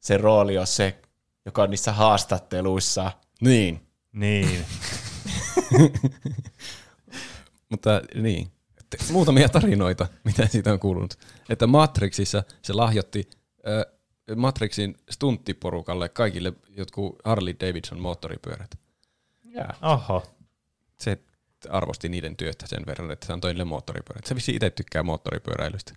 Se 0.00 0.16
rooli 0.16 0.58
on 0.58 0.66
se, 0.66 0.98
joka 1.44 1.62
on 1.62 1.70
niissä 1.70 1.92
haastatteluissa. 1.92 3.12
Niin. 3.40 3.80
Niin. 4.12 4.64
Mutta 7.70 8.00
niin, 8.14 8.52
muutamia 9.12 9.48
tarinoita, 9.48 10.06
mitä 10.24 10.46
siitä 10.46 10.72
on 10.72 10.78
kuulunut. 10.78 11.18
Että 11.48 11.66
Matrixissa 11.66 12.42
se 12.62 12.72
lahjoitti 12.72 13.30
äh, 13.68 14.36
Matrixin 14.36 14.96
stunttiporukalle 15.10 16.08
kaikille 16.08 16.52
jotkut 16.68 17.18
Harley 17.24 17.56
Davidson 17.60 18.00
moottoripyörät. 18.00 18.78
Ja. 19.44 19.68
Oho. 19.82 20.26
Se 20.96 21.18
arvosti 21.68 22.08
niiden 22.08 22.36
työtä 22.36 22.66
sen 22.66 22.86
verran, 22.86 23.10
että 23.10 23.26
se 23.26 23.32
antoi 23.32 23.50
niille 23.50 23.64
moottoripyörät. 23.64 24.26
Se 24.26 24.34
vissi 24.34 24.54
itse 24.54 24.70
tykkää 24.70 25.02
moottoripyöräilystä. 25.02 25.92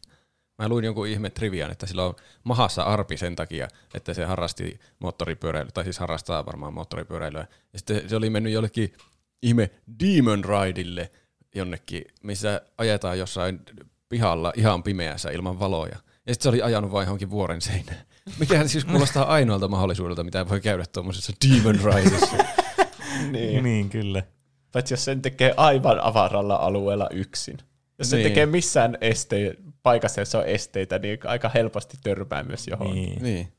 Mä 0.60 0.68
luin 0.70 0.86
jonkun 0.86 1.08
ihme 1.08 1.30
trivian, 1.30 1.72
että 1.72 1.86
sillä 1.86 2.04
on 2.06 2.16
mahassa 2.44 2.84
arpi 2.84 3.18
sen 3.18 3.36
takia, 3.36 3.68
että 3.94 4.14
se 4.14 4.26
harrasti 4.26 4.80
moottoripyöräilyä, 5.00 5.72
tai 5.72 5.84
siis 5.84 6.00
harrastaa 6.00 6.46
varmaan 6.46 6.74
moottoripyöräilyä. 6.74 7.48
Ja 7.74 7.80
sitten 7.80 8.10
se 8.10 8.16
oli 8.16 8.30
mennyt 8.30 8.54
jollekin 8.54 8.94
ihme 9.42 9.70
Demon 10.04 10.44
Rideille 10.46 11.12
jonnekin, 11.56 12.06
missä 12.24 12.62
ajetaan 12.78 13.20
jossain 13.20 13.60
pihalla 14.10 14.54
ihan 14.56 14.84
pimeässä 14.84 15.30
ilman 15.32 15.60
valoja. 15.60 15.96
Ja 16.28 16.34
sitten 16.34 16.44
se 16.44 16.50
oli 16.50 16.62
ajanut 16.62 16.92
vain 16.92 17.06
johonkin 17.06 17.30
vuoren 17.30 17.62
seinään. 17.62 18.02
Mikä 18.40 18.68
siis 18.68 18.86
kuulostaa 18.86 19.26
ainoalta 19.26 19.68
mahdollisuudelta, 19.68 20.24
mitä 20.24 20.50
voi 20.50 20.62
käydä 20.62 20.86
tuommoisessa 20.86 21.34
Demon 21.50 21.80
Rideissa. 21.84 22.38
Niin. 23.32 23.64
Niin, 23.64 23.90
kyllä. 23.90 24.24
Paitsi 24.72 24.94
jos 24.94 25.06
sen 25.06 25.22
tekee 25.22 25.54
aivan 25.58 26.00
avaralla 26.04 26.56
alueella 26.56 27.08
yksin. 27.12 27.58
Jos 27.98 28.10
se 28.10 28.16
Niin. 28.16 28.28
tekee 28.28 28.46
missään 28.46 28.98
este, 29.02 29.56
paikassa, 29.84 30.22
jossa 30.22 30.40
on 30.40 30.46
esteitä, 30.46 31.00
niin 31.00 31.20
aika 31.24 31.50
helposti 31.54 31.98
törmää 32.04 32.44
myös 32.44 32.68
johon. 32.68 32.96
Niin. 32.96 33.24
Niin. 33.24 33.54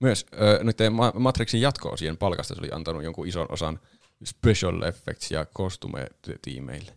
Myös 0.00 0.26
ö, 0.32 0.64
nyt 0.64 0.78
Ma- 0.90 1.12
Matrixin 1.18 1.60
jatko-osien 1.60 2.16
palkasta 2.16 2.54
se 2.54 2.60
oli 2.60 2.70
antanut 2.72 3.02
jonkun 3.02 3.28
ison 3.28 3.46
osan 3.48 3.80
special 4.24 4.82
effects 4.82 5.30
ja 5.30 5.46
kostume-tiimeille. 5.46 6.92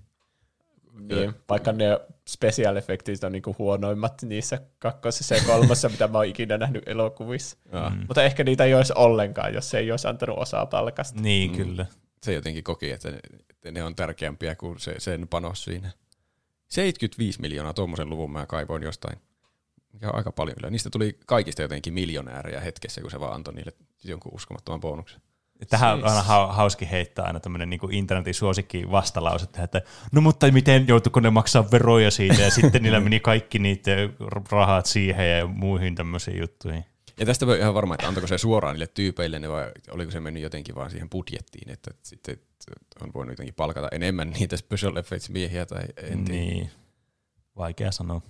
Niin, 1.00 1.34
vaikka 1.50 1.72
ne 1.72 2.00
special 2.28 2.76
effectit 2.76 3.24
on 3.24 3.32
niinku 3.32 3.56
huonoimmat 3.60 4.22
niissä 4.22 4.62
kakkosessa 4.80 5.36
ja 5.36 5.42
kolmassa, 5.48 5.90
mitä 5.90 6.08
mä 6.08 6.18
oon 6.18 6.28
ikinä 6.28 6.58
nähnyt 6.58 6.88
elokuvissa. 6.88 7.58
Mm. 7.72 8.06
Mutta 8.08 8.24
ehkä 8.24 8.44
niitä 8.44 8.64
ei 8.64 8.74
olisi 8.74 8.94
ollenkaan, 8.96 9.54
jos 9.54 9.70
se 9.70 9.78
ei 9.78 9.92
olisi 9.92 10.08
antanut 10.08 10.38
osaa 10.38 10.66
palkasta. 10.66 11.22
Niin, 11.22 11.52
kyllä. 11.52 11.86
Se 12.24 12.34
jotenkin 12.34 12.64
koki, 12.64 12.92
että 12.92 13.12
ne, 13.12 13.20
että 13.50 13.72
ne 13.72 13.84
on 13.84 13.96
tärkeämpiä 13.96 14.56
kuin 14.56 14.80
se, 14.80 14.96
sen 14.98 15.28
panos 15.28 15.64
siinä. 15.64 15.92
75 16.72 17.42
miljoonaa 17.42 17.74
tuommoisen 17.74 18.10
luvun 18.10 18.32
mä 18.32 18.46
kaivoin 18.46 18.84
jostain. 18.84 19.20
Mikä 19.94 20.10
on 20.10 20.16
aika 20.16 20.32
paljon 20.32 20.56
kyllä. 20.56 20.70
Niistä 20.70 20.90
tuli 20.90 21.20
kaikista 21.26 21.62
jotenkin 21.62 21.94
miljonäärejä 21.94 22.60
hetkessä, 22.62 23.02
kun 23.02 23.12
se 23.12 23.20
vaan 23.20 23.34
antoi 23.34 23.54
niille 23.54 23.74
jonkun 24.04 24.34
uskomattoman 24.36 24.82
bonuksen. 24.82 25.22
Tähän 25.70 25.94
on 25.94 26.04
aina 26.04 26.22
hau- 26.22 26.54
hauski 26.54 26.92
heittää 26.92 27.26
aina 27.26 27.40
tämmöinen 27.40 27.70
niin 27.70 27.92
internetin 27.92 28.34
suosikki 28.34 28.92
vastalause, 28.92 29.48
tähän, 29.48 29.66
että 29.66 29.82
no 30.12 30.22
mutta 30.22 30.52
miten 30.52 30.88
joutuiko 30.88 31.20
ne 31.20 31.30
maksaa 31.30 31.72
veroja 31.72 32.12
siitä, 32.12 32.42
ja 32.42 32.52
sitten 32.52 32.84
niillä 32.84 33.00
meni 33.00 33.20
kaikki 33.20 33.60
niiden 33.60 34.16
rahat 34.52 34.86
siihen 34.86 35.38
ja 35.38 35.48
muihin 35.48 35.96
tämmöisiin 35.96 36.40
juttuihin. 36.40 36.86
Ja 37.20 37.26
tästä 37.26 37.48
voi 37.48 37.60
ihan 37.60 37.74
varma, 37.74 37.94
että 37.94 38.08
antoiko 38.08 38.28
se 38.28 38.38
suoraan 38.38 38.74
niille 38.74 38.88
tyypeille 38.88 39.40
ne 39.40 39.50
vai 39.50 39.72
oliko 39.92 40.12
se 40.12 40.20
mennyt 40.20 40.44
jotenkin 40.44 40.76
vaan 40.76 40.92
siihen 40.92 41.10
budjettiin, 41.10 41.70
että 41.70 41.92
sitten 42.04 42.38
on 43.02 43.14
voinut 43.14 43.32
jotenkin 43.32 43.56
palkata 43.56 43.88
enemmän 43.92 44.30
niitä 44.30 44.58
special 44.58 44.96
effects 44.96 45.30
miehiä 45.30 45.66
tai 45.66 45.84
en 45.98 46.26
tiedä. 46.26 46.42
Niin. 46.42 46.72
Vaikea 47.58 47.92
sanoa. 47.92 48.22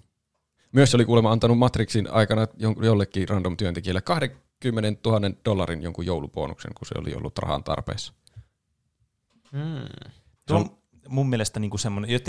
Myös 0.72 0.92
se 0.92 0.98
oli 0.98 1.06
kuulemma 1.06 1.32
antanut 1.32 1.58
Matrixin 1.58 2.12
aikana 2.12 2.48
jollekin 2.82 3.30
random 3.30 3.58
työntekijälle 3.58 4.02
20 4.02 5.10
000 5.10 5.32
dollarin 5.46 5.82
jonkun 5.82 6.06
joulubonuksen, 6.06 6.74
kun 6.74 6.88
se 6.88 6.96
oli 6.98 7.14
ollut 7.14 7.38
rahan 7.38 7.64
tarpeessa. 7.64 8.14
Tuo 10.48 10.58
on 10.58 10.78
mun 11.08 11.30
mielestä 11.30 11.60
niinku 11.60 11.78
semmoinen, 11.78 12.12
jo 12.12 12.20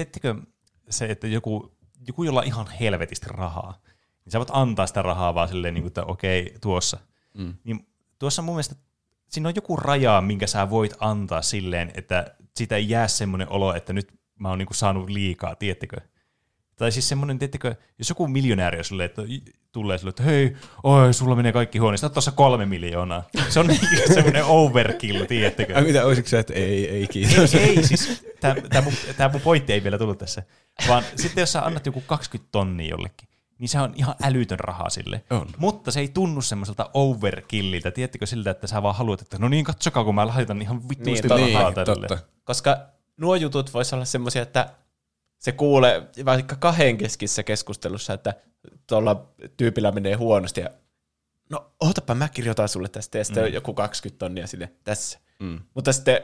se, 0.91 1.07
että 1.07 1.27
joku, 1.27 1.73
joku 2.07 2.25
jolla 2.25 2.41
on 2.41 2.47
ihan 2.47 2.67
helvetisti 2.81 3.27
rahaa, 3.29 3.81
niin 4.25 4.33
sä 4.33 4.39
voit 4.39 4.51
antaa 4.53 4.87
sitä 4.87 5.03
rahaa 5.03 5.35
vaan 5.35 5.49
silleen, 5.49 5.75
niin 5.75 5.83
kuin, 5.83 5.91
että 5.91 6.05
okei, 6.05 6.55
tuossa. 6.61 6.99
Mm. 7.35 7.55
Niin 7.65 7.87
tuossa 8.19 8.43
mun 8.43 8.55
mielestä 8.55 8.75
siinä 9.29 9.49
on 9.49 9.55
joku 9.55 9.77
raja, 9.77 10.21
minkä 10.21 10.47
sä 10.47 10.71
voit 10.71 10.95
antaa 11.01 11.43
silleen, 11.43 11.91
että 11.95 12.35
siitä 12.57 12.77
ei 12.77 12.89
jää 12.89 13.09
semmoinen 13.09 13.49
olo, 13.49 13.75
että 13.75 13.93
nyt 13.93 14.13
mä 14.39 14.49
oon 14.49 14.59
niinku 14.59 14.75
saanut 14.75 15.09
liikaa, 15.11 15.55
tiettekö? 15.55 15.97
Tai 16.77 16.93
siis 16.93 17.09
semmoinen, 17.09 17.39
tiettekö, 17.39 17.75
jos 17.99 18.09
joku 18.09 18.29
miljonääri 18.29 18.79
on 18.79 18.85
silleen, 18.85 19.07
että 19.07 19.23
tulee 19.73 19.99
silleen, 19.99 20.11
että 20.11 20.23
hei, 20.23 20.57
oi, 20.83 21.15
sulla 21.15 21.37
menee 21.37 21.53
kaikki 21.53 21.79
huoneesta, 21.79 22.11
tuossa 22.11 22.33
kolme 22.33 22.67
miljoonaa. 22.67 23.25
Se 23.49 23.61
on 23.61 23.67
niinku 23.69 23.87
semmoinen 24.15 24.45
overkill, 24.45 25.25
tiettekö? 25.25 25.77
Ai 25.77 25.83
mitä, 25.83 26.07
olisiko 26.07 26.29
se, 26.29 26.39
että 26.39 26.55
ei, 26.55 26.89
ei 26.89 27.07
kiitos. 27.07 27.55
Ei, 27.55 27.77
ei 27.77 27.85
siis, 27.85 28.27
tämä 28.41 28.83
mun, 28.85 28.93
tää 29.17 29.29
mun 29.29 29.41
pointti 29.41 29.73
ei 29.73 29.83
vielä 29.83 29.99
tullut 29.99 30.19
tässä. 30.19 30.43
Vaan 30.89 31.05
sitten 31.17 31.43
jos 31.43 31.53
sä 31.53 31.63
annat 31.63 31.87
joku 31.87 32.03
20 32.07 32.49
tonnia 32.53 32.91
jollekin, 32.91 33.29
niin 33.63 33.69
se 33.69 33.81
on 33.81 33.93
ihan 33.97 34.15
älytön 34.23 34.59
raha 34.59 34.91
sille. 34.91 35.25
On. 35.31 35.49
Mutta 35.59 35.91
se 35.91 36.01
ei 36.01 36.09
tunnu 36.09 36.43
semmoiselta 36.43 36.91
overkilliltä. 36.95 37.91
Tiedättekö 37.91 38.27
siltä, 38.27 38.51
että 38.51 38.67
sä 38.67 38.83
vaan 38.83 38.95
haluat, 38.95 39.21
että 39.21 39.39
no 39.39 39.49
niin, 39.49 39.65
katsokaa, 39.65 40.05
kun 40.05 40.15
mä 40.15 40.27
laitan 40.27 40.63
ihan 40.63 40.89
vittuisesti 40.89 41.29
Niin, 41.29 41.37
niin, 41.45 41.55
rahaa 41.55 41.71
niin, 41.71 41.75
tälle. 41.75 42.09
totta. 42.09 42.25
Koska 42.45 42.79
nuo 43.17 43.35
jutut 43.35 43.75
vois 43.75 43.93
olla 43.93 44.05
semmoisia, 44.05 44.43
että 44.43 44.69
se 45.39 45.53
kuulee 45.53 46.09
vaikka 46.25 46.57
kahden 46.57 46.99
keskissä 46.99 47.43
keskustelussa, 47.43 48.13
että 48.13 48.35
tuolla 48.87 49.27
tyypillä 49.57 49.93
menee 49.93 50.15
huonosti 50.15 50.61
ja 50.61 50.71
no 51.51 51.73
ootapa 51.81 52.15
mä 52.15 52.29
kirjoitan 52.29 52.69
sulle 52.69 52.89
tästä 52.89 53.19
ja 53.19 53.25
sitten 53.25 53.45
mm. 53.45 53.55
joku 53.55 53.75
20 53.75 54.19
tonnia 54.19 54.47
sille 54.47 54.73
tässä. 54.85 55.19
Mm. 55.39 55.61
Mutta 55.75 55.93
sitten 55.93 56.21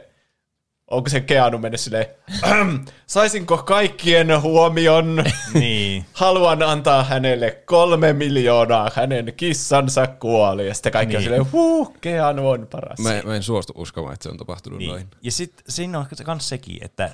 onko 0.91 1.09
se 1.09 1.21
Keanu 1.21 1.59
mennyt 1.59 1.81
silleen, 1.81 2.07
"Ahem, 2.43 2.85
saisinko 3.07 3.59
kaikkien 3.59 4.43
huomion? 4.43 5.25
Niin. 5.55 6.05
Haluan 6.13 6.63
antaa 6.63 7.05
hänelle 7.05 7.51
kolme 7.67 8.13
miljoonaa, 8.13 8.91
hänen 8.95 9.33
kissansa 9.37 10.07
kuoli. 10.07 10.69
Ja 10.69 10.75
sitten 10.75 10.93
kaikki 10.93 11.11
niin. 11.13 11.19
on 11.19 11.23
silleen, 11.23 11.53
huh, 11.53 11.93
Keanu 12.01 12.49
on 12.51 12.67
paras. 12.71 12.99
Mä, 12.99 13.23
mä 13.25 13.37
en 13.37 13.43
suostu 13.43 13.73
uskomaan, 13.77 14.15
että 14.15 14.23
se 14.23 14.29
on 14.29 14.37
tapahtunut 14.37 14.79
niin. 14.79 14.89
noin. 14.91 15.07
Ja 15.23 15.33
sitten 15.33 15.65
siinä 15.69 15.99
on 15.99 16.07
myös 16.27 16.49
sekin, 16.49 16.79
että 16.85 17.11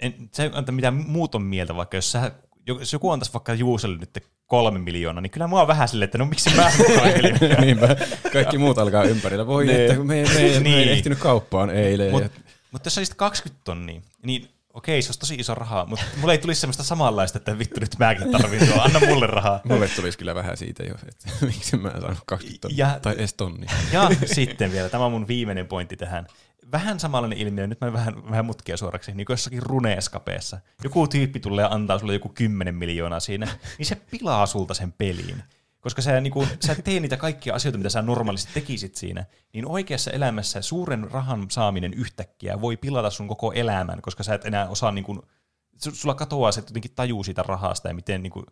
en, 0.00 0.14
se 0.32 0.50
on, 0.52 0.58
että 0.58 0.72
mitä 0.72 0.90
muut 0.90 1.34
on 1.34 1.42
mieltä, 1.42 1.76
vaikka 1.76 1.96
jos, 1.96 2.12
sä, 2.12 2.32
jos 2.66 2.92
joku 2.92 3.10
antaisi 3.10 3.32
vaikka 3.32 3.54
Juuselle 3.54 3.98
nyt 3.98 4.10
kolme 4.46 4.78
miljoonaa, 4.78 5.20
niin 5.20 5.30
kyllä 5.30 5.46
mua 5.46 5.60
on 5.62 5.68
vähän 5.68 5.88
silleen, 5.88 6.04
että 6.04 6.18
no 6.18 6.24
miksi 6.26 6.50
mä. 6.56 6.70
Niinpä. 7.60 7.96
Kaikki 8.32 8.58
muut 8.58 8.78
alkaa 8.78 9.04
ympärillä. 9.04 9.46
Voi, 9.46 9.66
Niin. 9.66 9.80
että 9.80 9.94
me, 9.94 10.04
me, 10.04 10.22
me, 10.22 10.40
me 10.54 10.60
Niin. 10.60 10.78
en 10.82 10.88
ehtinyt 10.88 11.18
kauppaan 11.18 11.70
eilen. 11.70 12.10
Mutta 12.10 12.28
ja- 12.36 12.51
mut 12.72 12.84
jos 12.84 12.98
olisit 12.98 13.14
20 13.14 13.60
tonnia, 13.64 14.00
niin 14.26 14.48
okei, 14.74 15.02
se 15.02 15.08
olisi 15.08 15.20
tosi 15.20 15.34
iso 15.34 15.54
raha, 15.54 15.86
mutta 15.86 16.04
mulla 16.20 16.32
ei 16.32 16.38
tulisi 16.38 16.60
semmoista 16.60 16.82
samanlaista, 16.82 17.38
että 17.38 17.58
vittu 17.58 17.80
nyt 17.80 17.98
mäkin 17.98 18.32
tarvitsen 18.32 18.68
tuo, 18.68 18.82
anna 18.82 19.00
mulle 19.00 19.26
rahaa. 19.26 19.60
Mulle 19.64 19.88
tulisi 19.88 20.18
kyllä 20.18 20.34
vähän 20.34 20.56
siitä 20.56 20.82
jo, 20.82 20.94
että 21.08 21.28
miksi 21.46 21.76
mä 21.76 21.88
en 21.88 22.00
saanut 22.00 22.18
20 22.26 22.60
tonnia, 22.60 22.86
Ja- 22.86 23.00
tai 23.00 23.14
edes 23.14 23.34
tonni. 23.34 23.66
Ja 23.92 24.10
sitten 24.26 24.72
vielä, 24.72 24.88
tämä 24.88 25.04
on 25.04 25.12
mun 25.12 25.28
viimeinen 25.28 25.66
pointti 25.66 25.96
tähän. 25.96 26.26
Vähän 26.72 27.00
samanlainen 27.00 27.38
ilmiö, 27.38 27.66
nyt 27.66 27.80
mä 27.80 27.92
vähän, 27.92 28.30
vähän 28.30 28.44
mutkia 28.44 28.76
suoraksi, 28.76 29.12
niin 29.14 29.26
kuin 29.26 29.34
jossakin 29.34 29.62
runeeskapeessa. 29.62 30.60
Joku 30.84 31.06
tyyppi 31.08 31.40
tulee 31.40 31.62
ja 31.62 31.68
antaa 31.68 31.98
sulle 31.98 32.12
joku 32.12 32.28
10 32.28 32.74
miljoonaa 32.74 33.20
siinä, 33.20 33.48
niin 33.78 33.86
se 33.86 33.94
pilaa 33.94 34.46
sulta 34.46 34.74
sen 34.74 34.92
peliin. 34.92 35.42
Koska 35.82 36.02
sä, 36.02 36.20
niin 36.20 36.32
kuin, 36.32 36.48
sä 36.60 36.72
et 36.72 36.84
tee 36.84 37.00
niitä 37.00 37.16
kaikkia 37.16 37.54
asioita, 37.54 37.78
mitä 37.78 37.90
sä 37.90 38.02
normaalisti 38.02 38.52
tekisit 38.54 38.94
siinä, 38.94 39.24
niin 39.52 39.66
oikeassa 39.66 40.10
elämässä 40.10 40.62
suuren 40.62 41.10
rahan 41.10 41.46
saaminen 41.50 41.94
yhtäkkiä 41.94 42.60
voi 42.60 42.76
pilata 42.76 43.10
sun 43.10 43.28
koko 43.28 43.52
elämän, 43.52 44.02
koska 44.02 44.22
sä 44.22 44.34
et 44.34 44.44
enää 44.44 44.68
osaa, 44.68 44.92
niin 44.92 45.04
kuin, 45.04 45.22
su- 45.86 45.94
sulla 45.94 46.14
katoaa 46.14 46.52
se 46.52 46.60
jotenkin 46.60 46.94
tajuu 46.94 47.24
siitä 47.24 47.42
rahasta 47.42 47.88
ja 47.88 47.94
miten 47.94 48.22
niin 48.22 48.30
kuin, 48.30 48.46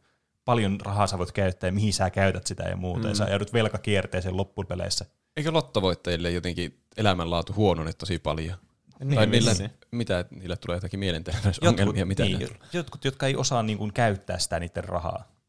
paljon 0.45 0.81
rahaa 0.81 1.07
sä 1.07 1.19
voit 1.19 1.33
käyttää 1.33 1.69
ja 1.69 1.73
mihin 1.73 1.93
sä 1.93 2.11
käytät 2.11 2.47
sitä 2.47 2.63
ja 2.63 2.77
muuta. 2.77 3.03
Mm. 3.03 3.09
Ja 3.09 3.15
sä 3.15 3.25
joudut 3.25 3.53
velkakierteeseen 3.53 4.37
loppupeleissä. 4.37 5.05
Eikö 5.37 5.53
lottovoittajille 5.53 6.31
jotenkin 6.31 6.81
elämänlaatu 6.97 7.53
huonone 7.53 7.93
tosi 7.93 8.19
paljon? 8.19 8.59
Niin, 9.05 9.15
tai 9.15 9.27
niillä, 9.27 9.51
vissiin. 9.51 9.71
mitä, 9.91 10.25
niillä 10.31 10.57
tulee 10.57 10.77
jotakin 10.77 11.01
mielenterveysongelmia, 11.01 12.07
mitä 12.07 12.23
niin, 12.23 12.49
jotkut, 12.73 13.05
jotka 13.05 13.27
ei 13.27 13.37
osaa 13.37 13.63
niin 13.63 13.79
kuin, 13.79 13.93
käyttää 13.93 14.39
sitä 14.39 14.61
niiden 14.61 14.85
rahaa. 14.85 15.40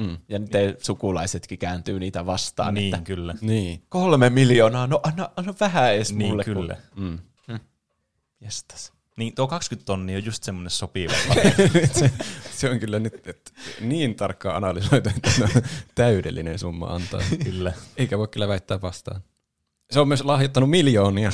Mm. 0.00 0.18
Ja 0.28 0.38
niiden 0.38 0.76
sukulaisetkin 0.82 1.58
kääntyy 1.58 1.98
niitä 2.00 2.26
vastaan. 2.26 2.74
niin, 2.74 2.94
Että 2.94 3.04
kyllä. 3.06 3.34
Niin. 3.40 3.82
kolme 3.88 4.30
miljoonaa, 4.30 4.86
no 4.86 5.00
anna, 5.02 5.30
anna 5.36 5.54
vähän 5.60 5.94
edes 5.94 6.12
Niin, 6.14 6.30
mulle. 6.30 6.44
kyllä. 6.44 6.76
Mm. 6.96 7.18
Kun... 7.46 7.60
Jestas. 8.40 8.92
Niin 9.16 9.34
tuo 9.34 9.48
20 9.48 9.86
tonnia 9.86 10.16
on 10.16 10.24
just 10.24 10.42
semmoinen 10.42 10.70
sopiva. 10.70 11.12
se, 11.92 12.10
se, 12.52 12.70
on 12.70 12.78
kyllä 12.78 12.98
nyt 12.98 13.26
että 13.28 13.50
niin 13.80 14.14
tarkkaan 14.14 14.56
analysoitu, 14.56 15.08
että 15.16 15.30
se 15.30 15.44
on 15.44 15.50
täydellinen 15.94 16.58
summa 16.58 16.86
antaa. 16.86 17.20
kyllä. 17.44 17.72
Eikä 17.96 18.18
voi 18.18 18.28
kyllä 18.28 18.48
väittää 18.48 18.80
vastaan. 18.82 19.20
Se 19.90 20.00
on 20.00 20.08
myös 20.08 20.24
lahjoittanut 20.24 20.70
miljoonia 20.70 21.32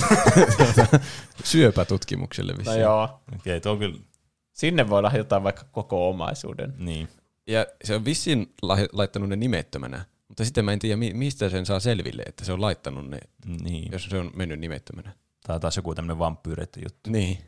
syöpätutkimukselle 1.44 2.55
No 2.66 2.74
joo. 2.74 3.20
Okei, 3.36 3.60
tuo 3.60 3.72
on 3.72 3.78
kyllä, 3.78 3.98
Sinne 4.52 4.88
voi 4.90 5.02
lahjoittaa 5.02 5.43
vaikka 5.43 5.64
koko 5.72 6.09
omaisuuden. 6.10 6.74
niin. 6.78 7.09
Ja 7.47 7.66
se 7.85 7.94
on 7.94 8.05
vissiin 8.05 8.55
laittanut 8.93 9.28
ne 9.28 9.36
nimettömänä, 9.36 10.05
mutta 10.28 10.44
sitten 10.44 10.64
mä 10.64 10.73
en 10.73 10.78
tiedä, 10.78 10.97
mi- 10.97 11.14
mistä 11.14 11.48
sen 11.48 11.66
saa 11.66 11.81
selville, 11.81 12.23
että 12.27 12.44
se 12.44 12.52
on 12.52 12.60
laittanut 12.60 13.10
ne, 13.10 13.18
niin. 13.62 13.93
jos 13.93 14.05
se 14.05 14.18
on 14.18 14.31
mennyt 14.35 14.60
nimettömänä. 14.60 15.12
Tai 15.47 15.60
taas 15.60 15.77
joku 15.77 15.94
tämmöinen 15.94 16.18
vampyyreiden 16.18 16.82
juttu. 16.85 17.10
Niin. 17.10 17.39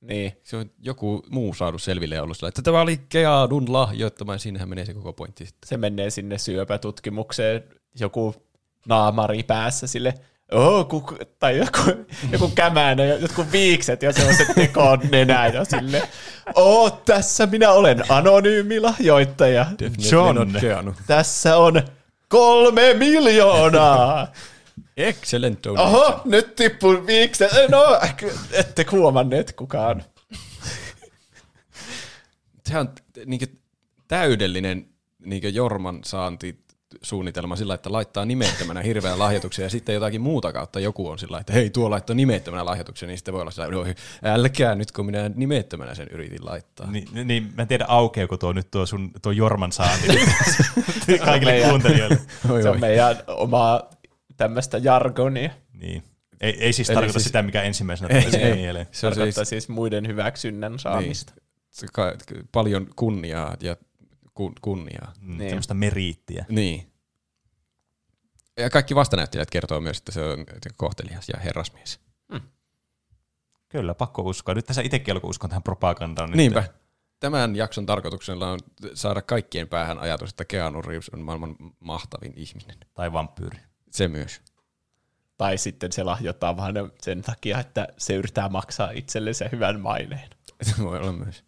Niin. 0.00 0.32
Se 0.42 0.56
on 0.56 0.70
joku 0.78 1.22
muu 1.30 1.54
saanut 1.54 1.82
selville 1.82 2.14
ja 2.14 2.22
ollut 2.22 2.36
sillä, 2.36 2.48
että 2.48 2.62
tämä 2.62 2.80
oli 2.80 3.00
Keadun 3.08 3.72
lahjoittama, 3.72 4.32
ja 4.32 4.38
siinähän 4.38 4.68
menee 4.68 4.84
se 4.84 4.94
koko 4.94 5.12
pointti 5.12 5.46
sitten. 5.46 5.68
Se 5.68 5.76
menee 5.76 6.10
sinne 6.10 6.38
syöpätutkimukseen, 6.38 7.64
joku 8.00 8.34
naamari 8.88 9.42
päässä 9.42 9.86
sille, 9.86 10.14
oh, 10.52 10.88
kuku, 10.88 11.18
tai 11.38 11.58
joku, 11.58 12.06
joku 12.32 12.48
kämäinen, 12.54 13.08
ja 13.08 13.14
jotkut 13.14 13.52
viikset 13.52 14.02
ja 14.02 14.12
sellaiset 14.12 14.48
tekon 14.54 15.00
nenää 15.12 15.46
ja 15.46 15.64
sille. 15.64 16.08
Oo, 16.54 16.90
tässä 16.90 17.46
minä 17.46 17.70
olen 17.70 18.02
anonyymi 18.08 18.80
lahjoittaja. 18.80 19.66
John. 20.10 20.34
Not 20.34 20.48
Keanu. 20.60 20.94
Tässä 21.06 21.56
on 21.56 21.82
kolme 22.28 22.94
miljoonaa. 22.94 24.32
Excellent 24.96 25.64
donation. 25.64 25.94
Oho, 25.94 26.20
nyt 26.24 26.54
tippuu 26.56 27.06
viikset. 27.06 27.50
No, 27.70 28.00
ette 28.52 28.86
huomanneet 28.92 29.52
kukaan. 29.52 30.04
Se 32.66 32.78
on 32.78 32.88
niinku 33.26 33.46
täydellinen 34.08 34.86
niinku 35.24 35.48
Jorman 35.48 36.00
saanti 36.04 36.58
suunnitelma 37.02 37.56
sillä, 37.56 37.74
että 37.74 37.92
laittaa 37.92 38.24
nimettömänä 38.24 38.80
hirveän 38.82 39.18
lahjoituksia 39.18 39.64
ja 39.64 39.70
sitten 39.70 39.94
jotakin 39.94 40.20
muuta 40.20 40.52
kautta 40.52 40.80
joku 40.80 41.08
on 41.08 41.18
sillä, 41.18 41.38
että 41.38 41.52
hei 41.52 41.70
tuo 41.70 41.90
laittoi 41.90 42.16
nimettömänä 42.16 42.64
lahjoituksia, 42.64 43.08
niin 43.08 43.18
sitten 43.18 43.34
voi 43.34 43.40
olla 43.40 43.50
sillä, 43.50 43.66
no, 43.68 43.84
älkää 44.24 44.74
nyt 44.74 44.92
kun 44.92 45.06
minä 45.06 45.30
nimettömänä 45.34 45.94
sen 45.94 46.08
yritin 46.08 46.44
laittaa. 46.46 46.90
Niin, 46.90 47.08
niin 47.24 47.52
mä 47.56 47.62
en 47.62 47.68
tiedä 47.68 47.84
aukeako 47.88 48.36
tuo 48.36 48.52
nyt 48.52 48.70
tuo, 48.70 48.86
sun, 48.86 49.10
tuo 49.22 49.32
Jorman 49.32 49.72
saanti 49.72 50.06
kaikille 51.24 51.52
meidän- 51.52 51.70
kuuntelijoille. 51.70 52.18
Oi, 52.50 52.62
Se 52.62 52.68
on 52.68 52.74
oi. 52.74 52.80
meidän 52.80 53.16
omaa 53.26 53.90
tämmöistä 54.36 54.78
jargonia. 54.78 55.50
Niin. 55.72 56.02
Ei, 56.40 56.56
ei 56.64 56.72
siis 56.72 56.90
Eli 56.90 56.94
tarkoita 56.94 57.18
siis- 57.18 57.24
sitä, 57.24 57.42
mikä 57.42 57.62
ensimmäisenä 57.62 58.20
tulee 58.30 58.54
mieleen. 58.54 58.86
Se 58.90 59.06
on 59.06 59.12
siis, 59.12 59.18
Tarkoittaa 59.18 59.44
siis 59.44 59.68
muiden 59.68 60.06
hyväksynnän 60.06 60.78
saamista. 60.78 61.32
se 61.70 61.86
ka- 61.92 62.14
paljon 62.52 62.86
kunniaa 62.96 63.56
ja 63.60 63.76
kun, 64.34 64.52
kunniaa. 64.60 65.12
Mm, 65.20 65.28
Niin. 65.28 65.38
niin. 65.38 65.50
Semmoista 65.50 65.74
meriittiä. 65.74 66.44
Niin. 66.48 66.91
Ja 68.56 68.70
kaikki 68.70 68.94
vastanäyttelijät 68.94 69.50
kertoo 69.50 69.80
myös, 69.80 69.98
että 69.98 70.12
se 70.12 70.22
on 70.24 70.46
kohtelias 70.76 71.28
ja 71.28 71.40
herrasmies. 71.40 72.00
Kyllä, 73.68 73.94
pakko 73.94 74.22
uskoa. 74.22 74.54
Nyt 74.54 74.64
tässä 74.64 74.82
itsekin 74.82 75.14
alkoi 75.14 75.30
uskoa 75.30 75.48
tähän 75.48 75.62
propagandaan. 75.62 76.30
nyt. 76.30 76.36
Niinpä. 76.36 76.64
Tämän 77.20 77.56
jakson 77.56 77.86
tarkoituksella 77.86 78.50
on 78.50 78.58
saada 78.94 79.22
kaikkien 79.22 79.68
päähän 79.68 79.98
ajatus, 79.98 80.30
että 80.30 80.44
Keanu 80.44 80.82
Reeves 80.82 81.08
on 81.08 81.20
maailman 81.20 81.56
mahtavin 81.80 82.32
ihminen. 82.36 82.76
Tai 82.94 83.12
vampyyri. 83.12 83.58
Se 83.90 84.08
myös. 84.08 84.40
Tai 85.36 85.58
sitten 85.58 85.92
se 85.92 86.02
lahjoittaa 86.02 86.56
vaan 86.56 86.74
sen 87.02 87.22
takia, 87.22 87.58
että 87.58 87.88
se 87.98 88.14
yrittää 88.14 88.48
maksaa 88.48 88.90
itselle 88.90 89.32
sen 89.32 89.52
hyvän 89.52 89.80
maineen. 89.80 90.30
Se 90.62 90.84
voi 90.84 90.98
olla 90.98 91.12
myös. 91.12 91.44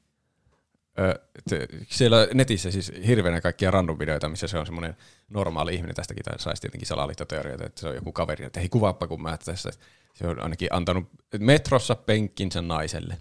Te, 1.51 1.69
siellä 1.89 2.29
netissä 2.35 2.71
siis 2.71 2.93
hirveänä 3.07 3.41
kaikkia 3.41 3.71
random 3.71 3.99
videoita, 3.99 4.29
missä 4.29 4.47
se 4.47 4.59
on 4.59 4.66
semmoinen 4.66 4.97
normaali 5.29 5.75
ihminen. 5.75 5.95
Tästäkin 5.95 6.25
saisi 6.39 6.62
tietenkin 6.62 6.89
salaliittoteorioita, 6.89 7.66
että 7.66 7.81
se 7.81 7.89
on 7.89 7.95
joku 7.95 8.12
kaveri, 8.12 8.45
että 8.45 8.61
hei 8.61 8.69
kuvaappa 8.69 9.07
kun 9.07 9.23
mä 9.23 9.39
tässä. 9.45 9.71
Se 10.15 10.27
on 10.27 10.43
ainakin 10.43 10.69
antanut 10.71 11.09
metrossa 11.39 11.95
penkkinsä 11.95 12.62
naiselle. 12.62 13.19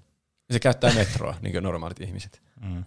Ja 0.50 0.54
se 0.54 0.60
käyttää 0.60 0.94
metroa, 0.94 1.36
niin 1.42 1.52
kuin 1.52 1.64
normaalit 1.64 2.02
ihmiset. 2.02 2.42
Mm. 2.62 2.84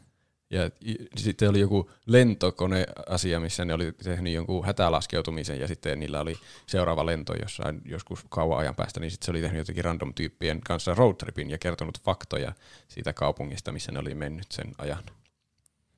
Ja 0.50 0.70
sitten 1.16 1.50
oli 1.50 1.60
joku 1.60 1.90
lentokoneasia, 2.06 3.40
missä 3.40 3.64
ne 3.64 3.74
oli 3.74 3.92
tehnyt 3.92 4.32
jonkun 4.32 4.66
hätälaskeutumisen 4.66 5.60
ja 5.60 5.68
sitten 5.68 6.00
niillä 6.00 6.20
oli 6.20 6.34
seuraava 6.66 7.06
lento 7.06 7.34
jossain 7.34 7.80
joskus 7.84 8.24
kauan 8.28 8.58
ajan 8.58 8.74
päästä, 8.74 9.00
niin 9.00 9.10
sitten 9.10 9.26
se 9.26 9.30
oli 9.30 9.40
tehnyt 9.40 9.58
jotenkin 9.58 9.84
random 9.84 10.14
tyyppien 10.14 10.60
kanssa 10.60 10.94
roadtripin 10.94 11.50
ja 11.50 11.58
kertonut 11.58 12.00
faktoja 12.02 12.52
siitä 12.88 13.12
kaupungista, 13.12 13.72
missä 13.72 13.92
ne 13.92 13.98
oli 13.98 14.14
mennyt 14.14 14.52
sen 14.52 14.74
ajan. 14.78 15.02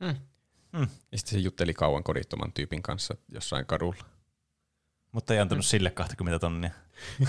Hmm. 0.05 0.17
Hmm. 0.77 0.89
Ja 1.13 1.19
sitten 1.19 1.39
se 1.39 1.39
jutteli 1.39 1.75
kauan 1.75 2.05
kodittoman 2.05 2.53
tyypin 2.53 2.83
kanssa 2.83 3.17
jossain 3.29 3.67
kadulla. 3.67 4.05
Mutta 5.13 5.35
ei 5.35 5.41
antanut 5.41 5.65
sille 5.65 5.91
20 5.91 6.39
tonnia. 6.39 6.71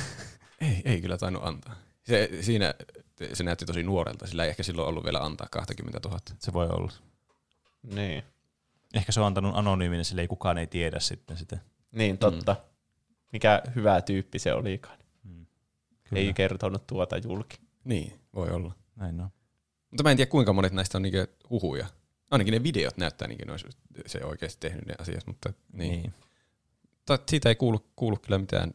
Ei, 0.62 0.82
ei 0.86 1.02
kyllä 1.02 1.18
tainnut 1.18 1.46
antaa. 1.46 1.76
Se, 2.04 2.30
siinä 2.42 2.74
se 3.34 3.44
näytti 3.44 3.66
tosi 3.66 3.84
nuorelta, 3.84 4.28
sillä 4.28 4.44
ei 4.44 4.50
ehkä 4.50 4.64
silloin 4.64 4.88
ollut 4.88 5.04
vielä 5.04 5.20
antaa 5.20 5.48
20 5.52 6.00
000. 6.06 6.20
Se 6.40 6.54
voi 6.54 6.68
olla. 6.68 6.92
Niin. 7.84 8.24
Ehkä 8.94 9.12
se 9.12 9.20
on 9.20 9.26
antanut 9.26 9.56
anonyymin, 9.56 10.06
sille 10.06 10.22
ei 10.22 10.28
kukaan 10.28 10.58
ei 10.58 10.68
tiedä 10.68 11.00
sitten 11.00 11.38
sitä. 11.38 11.58
Niin, 11.92 12.18
totta. 12.18 12.56
Mikä 13.32 13.62
hyvä 13.76 14.02
tyyppi 14.02 14.40
se 14.40 14.54
olikaan. 14.54 15.00
Kyllä. 16.10 16.22
Ei 16.22 16.34
kertonut 16.34 16.88
tuota 16.88 17.18
julki. 17.18 17.58
Niin, 17.84 18.20
voi 18.36 18.50
olla. 18.50 18.74
Näin 18.96 19.22
on. 19.22 19.30
Mutta 19.92 20.04
mä 20.04 20.12
en 20.12 20.18
tiedä 20.18 20.32
kuinka 20.32 20.54
monet 20.54 20.74
näistä 20.74 20.98
on 20.98 21.02
niinku 21.02 21.34
huhuja. 21.50 21.88
Ainakin 22.32 22.52
ne 22.52 22.64
videot 22.64 22.98
näyttää 22.98 23.28
niin 23.28 23.38
kuin 23.38 23.52
olisi 23.52 23.68
se 24.06 24.26
oikeasti 24.26 24.58
tehnyt 24.60 24.86
ne 24.86 24.94
asiat, 25.00 25.28
mutta 25.28 25.54
niin. 25.74 25.92
niin. 25.92 26.14
Mutta 26.96 27.20
siitä 27.30 27.50
ei 27.50 27.56
kuulu, 27.56 27.86
kuulu 27.96 28.18
kyllä 28.18 28.38
mitään 28.38 28.74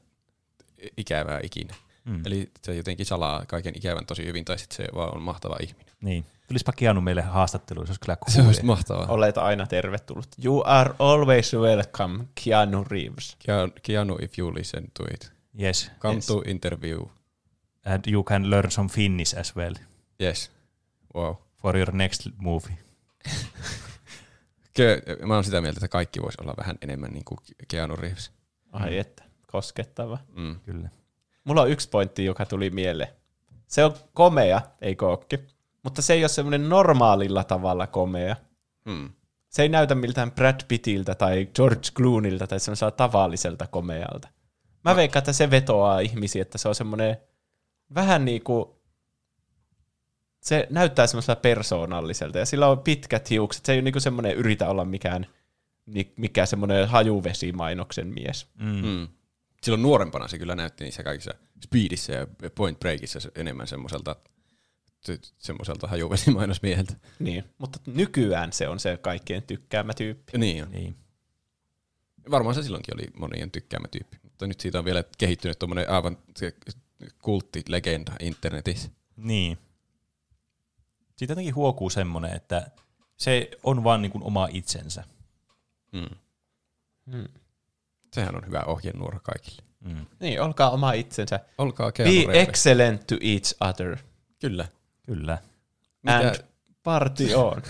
ikävää 0.97 1.41
ikinä. 1.43 1.75
Mm. 2.05 2.13
Mm. 2.13 2.23
Eli 2.27 2.51
se 2.63 2.75
jotenkin 2.75 3.07
salaa 3.07 3.47
kaiken 3.47 3.77
ikävän 3.77 4.07
tosi 4.07 4.25
hyvin, 4.25 4.45
tai 4.45 4.59
sitten 4.59 4.77
se 4.77 4.87
vaan 4.95 5.15
on 5.15 5.23
mahtava 5.23 5.57
ihminen. 5.61 5.95
niin. 6.01 6.25
Tulispa 6.49 6.73
Keanu 6.73 7.01
meille 7.01 7.23
haastatteluun, 7.23 7.87
se 7.87 7.91
olisi 7.91 8.01
kyllä 8.01 8.17
Se 8.29 8.35
cool. 8.37 8.47
olisi 8.47 8.65
mahtavaa. 8.65 9.07
Olet 9.07 9.39
aina 9.39 9.67
tervetullut. 9.67 10.29
You 10.45 10.63
are 10.67 10.95
always 10.99 11.55
welcome, 11.55 12.25
Keanu 12.45 12.85
Reeves. 12.85 13.37
Keanu, 13.39 13.73
Keanu, 13.83 14.19
if 14.23 14.39
you 14.39 14.55
listen 14.55 14.85
to 14.95 15.05
it. 15.15 15.33
Yes. 15.63 15.91
Come 15.99 16.15
Yes. 16.15 16.27
to 16.27 16.43
interview. 16.47 17.01
And 17.85 18.05
you 18.13 18.25
can 18.25 18.51
learn 18.51 18.71
some 18.71 18.89
Finnish 18.89 19.39
as 19.39 19.57
well 19.57 19.75
Yes. 20.23 20.51
Wow. 21.15 21.35
for 21.57 21.77
your 21.77 21.93
next 21.95 22.27
movie. 22.37 22.77
Ke, 24.75 25.03
mä 25.27 25.35
oon 25.35 25.45
sitä 25.45 25.61
mieltä, 25.61 25.79
että 25.79 25.89
kaikki 25.89 26.23
voisi 26.23 26.39
olla 26.41 26.55
vähän 26.57 26.79
enemmän 26.83 27.11
niin 27.13 27.25
kuin 27.25 27.39
Keanu 27.69 27.97
Reeves. 27.97 28.31
Ai 28.73 28.99
että, 28.99 29.25
koskettava. 29.47 30.19
Mm. 30.37 30.61
Kyllä. 30.61 30.89
Mulla 31.45 31.63
on 31.63 31.71
yksi 31.71 31.89
pointti, 31.89 32.25
joka 32.25 32.47
tuli 32.47 32.71
mieleen. 32.71 33.09
Se 33.67 33.85
on 33.85 33.95
komea, 34.15 34.61
ei 34.81 34.97
kookki. 34.97 35.39
Mutta 35.85 36.03
se 36.03 36.13
ei 36.13 36.23
ole 36.23 36.29
semmoinen 36.29 36.69
normaalilla 36.69 37.45
tavalla 37.45 37.87
komea. 37.87 38.37
Mm. 38.85 39.11
Se 39.49 39.63
ei 39.63 39.69
näytä 39.69 39.95
miltään 39.95 40.33
Brad 40.33 40.61
Pittiltä 40.69 41.15
tai 41.15 41.49
George 41.55 41.89
Cloonilta 41.97 42.47
tai 42.47 42.61
semmoiselta 42.61 42.97
tavalliselta 42.97 43.67
komealta. 43.67 44.29
Mä 44.85 44.97
veikkaan, 44.97 45.21
että 45.21 45.33
se 45.33 45.51
vetoaa 45.51 46.01
ihmisiä, 46.01 46.43
että 46.43 46.59
se 46.59 46.69
on 46.69 46.75
semmoinen 46.75 47.17
vähän 47.95 48.25
niin 48.25 48.43
kuin, 48.43 48.65
se 50.43 50.67
näyttää 50.71 51.07
semmoiselta 51.07 51.41
persoonalliselta 51.41 52.39
ja 52.39 52.47
sillä 52.47 52.69
on 52.69 52.79
pitkät 52.79 53.31
hiukset. 53.31 53.65
Se 53.65 53.73
ei 53.73 53.79
ole 53.79 53.91
niin 53.91 54.01
semmoinen 54.01 54.37
yritä 54.37 54.69
olla 54.69 54.85
mikään, 54.85 55.27
mi- 55.87 56.13
mikä 56.17 56.47
semmoinen 56.47 56.89
hajuvesimainoksen 56.89 58.07
mies. 58.07 58.47
Mm. 58.59 58.87
Mm. 58.87 59.09
Silloin 59.63 59.83
nuorempana 59.83 60.29
se 60.29 60.39
kyllä 60.39 60.55
näytti 60.55 60.85
niissä 60.85 61.03
kaikissa 61.03 61.35
Speedissä 61.65 62.13
ja 62.13 62.27
Point 62.55 62.81
Breakissä 62.81 63.21
se- 63.21 63.31
enemmän 63.35 63.67
semmoiselta 63.67 64.17
semmoiselta 65.39 65.87
hajuvesimainosmieheltä. 65.87 66.95
Niin, 67.19 67.45
mutta 67.59 67.79
nykyään 67.87 68.53
se 68.53 68.69
on 68.69 68.81
se 68.81 68.97
kaikkien 68.97 69.43
tykkäämä 69.43 69.95
tyyppi. 69.95 70.39
Niin 70.39 70.65
on. 70.65 70.71
Niin. 70.73 70.97
Varmaan 72.31 72.55
se 72.55 72.63
silloinkin 72.63 72.95
oli 72.95 73.07
monien 73.19 73.51
tykkäämä 73.51 73.89
tyyppi, 73.89 74.17
mutta 74.23 74.47
nyt 74.47 74.61
siitä 74.61 74.79
on 74.79 74.85
vielä 74.85 75.05
kehittynyt 75.19 75.59
tuommoinen 75.59 75.91
aivan 75.91 76.19
se 76.37 76.55
kulttilegenda 77.23 78.13
internetissä. 78.21 78.91
Niin. 79.17 79.59
Siitä 81.17 81.33
jotenkin 81.33 81.55
huokuu 81.55 81.91
semmoinen, 81.91 82.37
että 82.37 82.71
se 83.17 83.51
on 83.63 83.85
vaan 83.85 84.03
niin 84.03 84.13
kuin 84.13 84.25
oma 84.25 84.49
itsensä. 84.53 85.05
Mm. 85.93 86.17
Hmm. 87.13 87.29
Sehän 88.13 88.37
on 88.37 88.47
hyvä 88.47 88.61
ohjenuora 88.67 89.21
kaikille. 89.21 89.63
Mm. 89.81 90.07
Niin, 90.21 90.41
olkaa 90.41 90.71
oma 90.71 90.93
itsensä. 90.93 91.41
Olkaa 91.59 91.93
Be 91.93 92.41
excellent 92.41 93.07
to 93.07 93.15
each 93.21 93.57
other. 93.61 93.97
Kyllä. 94.41 94.69
Kyllä. 95.07 95.39
Mitä- 96.03 96.17
And 96.19 96.35
party 96.83 97.35
on. 97.35 97.63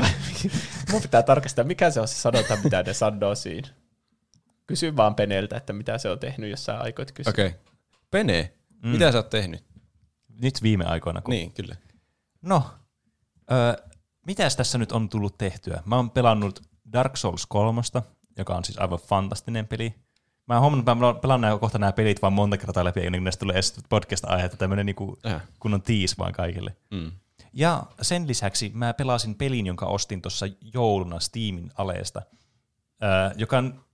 Mun 0.92 1.02
pitää 1.02 1.22
tarkastaa, 1.22 1.64
mikä 1.64 1.90
se 1.90 2.00
on 2.00 2.08
se 2.08 2.14
sanota, 2.14 2.56
mitä 2.64 2.82
ne 2.82 2.94
sanoo 2.94 3.34
siinä. 3.34 3.68
Kysy 4.66 4.96
vaan 4.96 5.14
Peneltä, 5.14 5.56
että 5.56 5.72
mitä 5.72 5.98
se 5.98 6.10
on 6.10 6.18
tehnyt, 6.18 6.50
jos 6.50 6.64
sä 6.64 6.78
aikoit 6.78 7.12
kysyä. 7.12 7.30
Okei. 7.30 7.46
Okay. 7.46 7.58
Pene, 8.10 8.52
Mm. 8.70 8.88
mm. 8.88 8.92
mitä 8.92 9.12
sä 9.12 9.18
oot 9.18 9.30
tehnyt? 9.30 9.64
Nyt 10.40 10.62
viime 10.62 10.84
aikoina. 10.84 11.20
Kun... 11.22 11.32
Niin, 11.32 11.52
kyllä. 11.52 11.76
No, 12.42 12.64
öö, 13.52 13.74
mitäs 14.26 14.56
tässä 14.56 14.78
nyt 14.78 14.92
on 14.92 15.08
tullut 15.08 15.38
tehtyä? 15.38 15.82
Mä 15.84 15.96
oon 15.96 16.10
pelannut 16.10 16.62
Dark 16.92 17.16
Souls 17.16 17.46
3, 17.46 17.80
joka 18.38 18.54
on 18.56 18.64
siis 18.64 18.78
aivan 18.78 18.98
fantastinen 18.98 19.66
peli. 19.66 19.94
Mä 20.52 20.56
oon 20.56 20.60
huomannut, 20.62 20.88
että 20.88 20.94
mä 21.06 21.14
pelaan 21.14 21.40
nämä, 21.40 21.58
kohta 21.58 21.78
nämä 21.78 21.92
pelit 21.92 22.22
vaan 22.22 22.32
monta 22.32 22.58
kertaa 22.58 22.84
läpi, 22.84 23.00
ennen 23.00 23.18
kuin 23.20 23.24
näistä 23.24 23.40
tulee 23.40 23.60
podcast-aihetta, 23.88 24.56
tämmöinen 24.56 24.86
niinku 24.86 25.18
Äh. 25.26 25.42
kunnon 25.60 25.82
tiis 25.82 26.18
vaan 26.18 26.32
kaikille. 26.32 26.76
Mm. 26.90 27.12
Ja 27.52 27.82
sen 28.02 28.28
lisäksi 28.28 28.70
mä 28.74 28.94
pelasin 28.94 29.34
pelin, 29.34 29.66
jonka 29.66 29.86
ostin 29.86 30.22
tuossa 30.22 30.46
jouluna 30.74 31.20
Steamin 31.20 31.70
aleesta, 31.74 32.22
ää, 33.00 33.32
joka 33.36 33.58
on- 33.58 33.84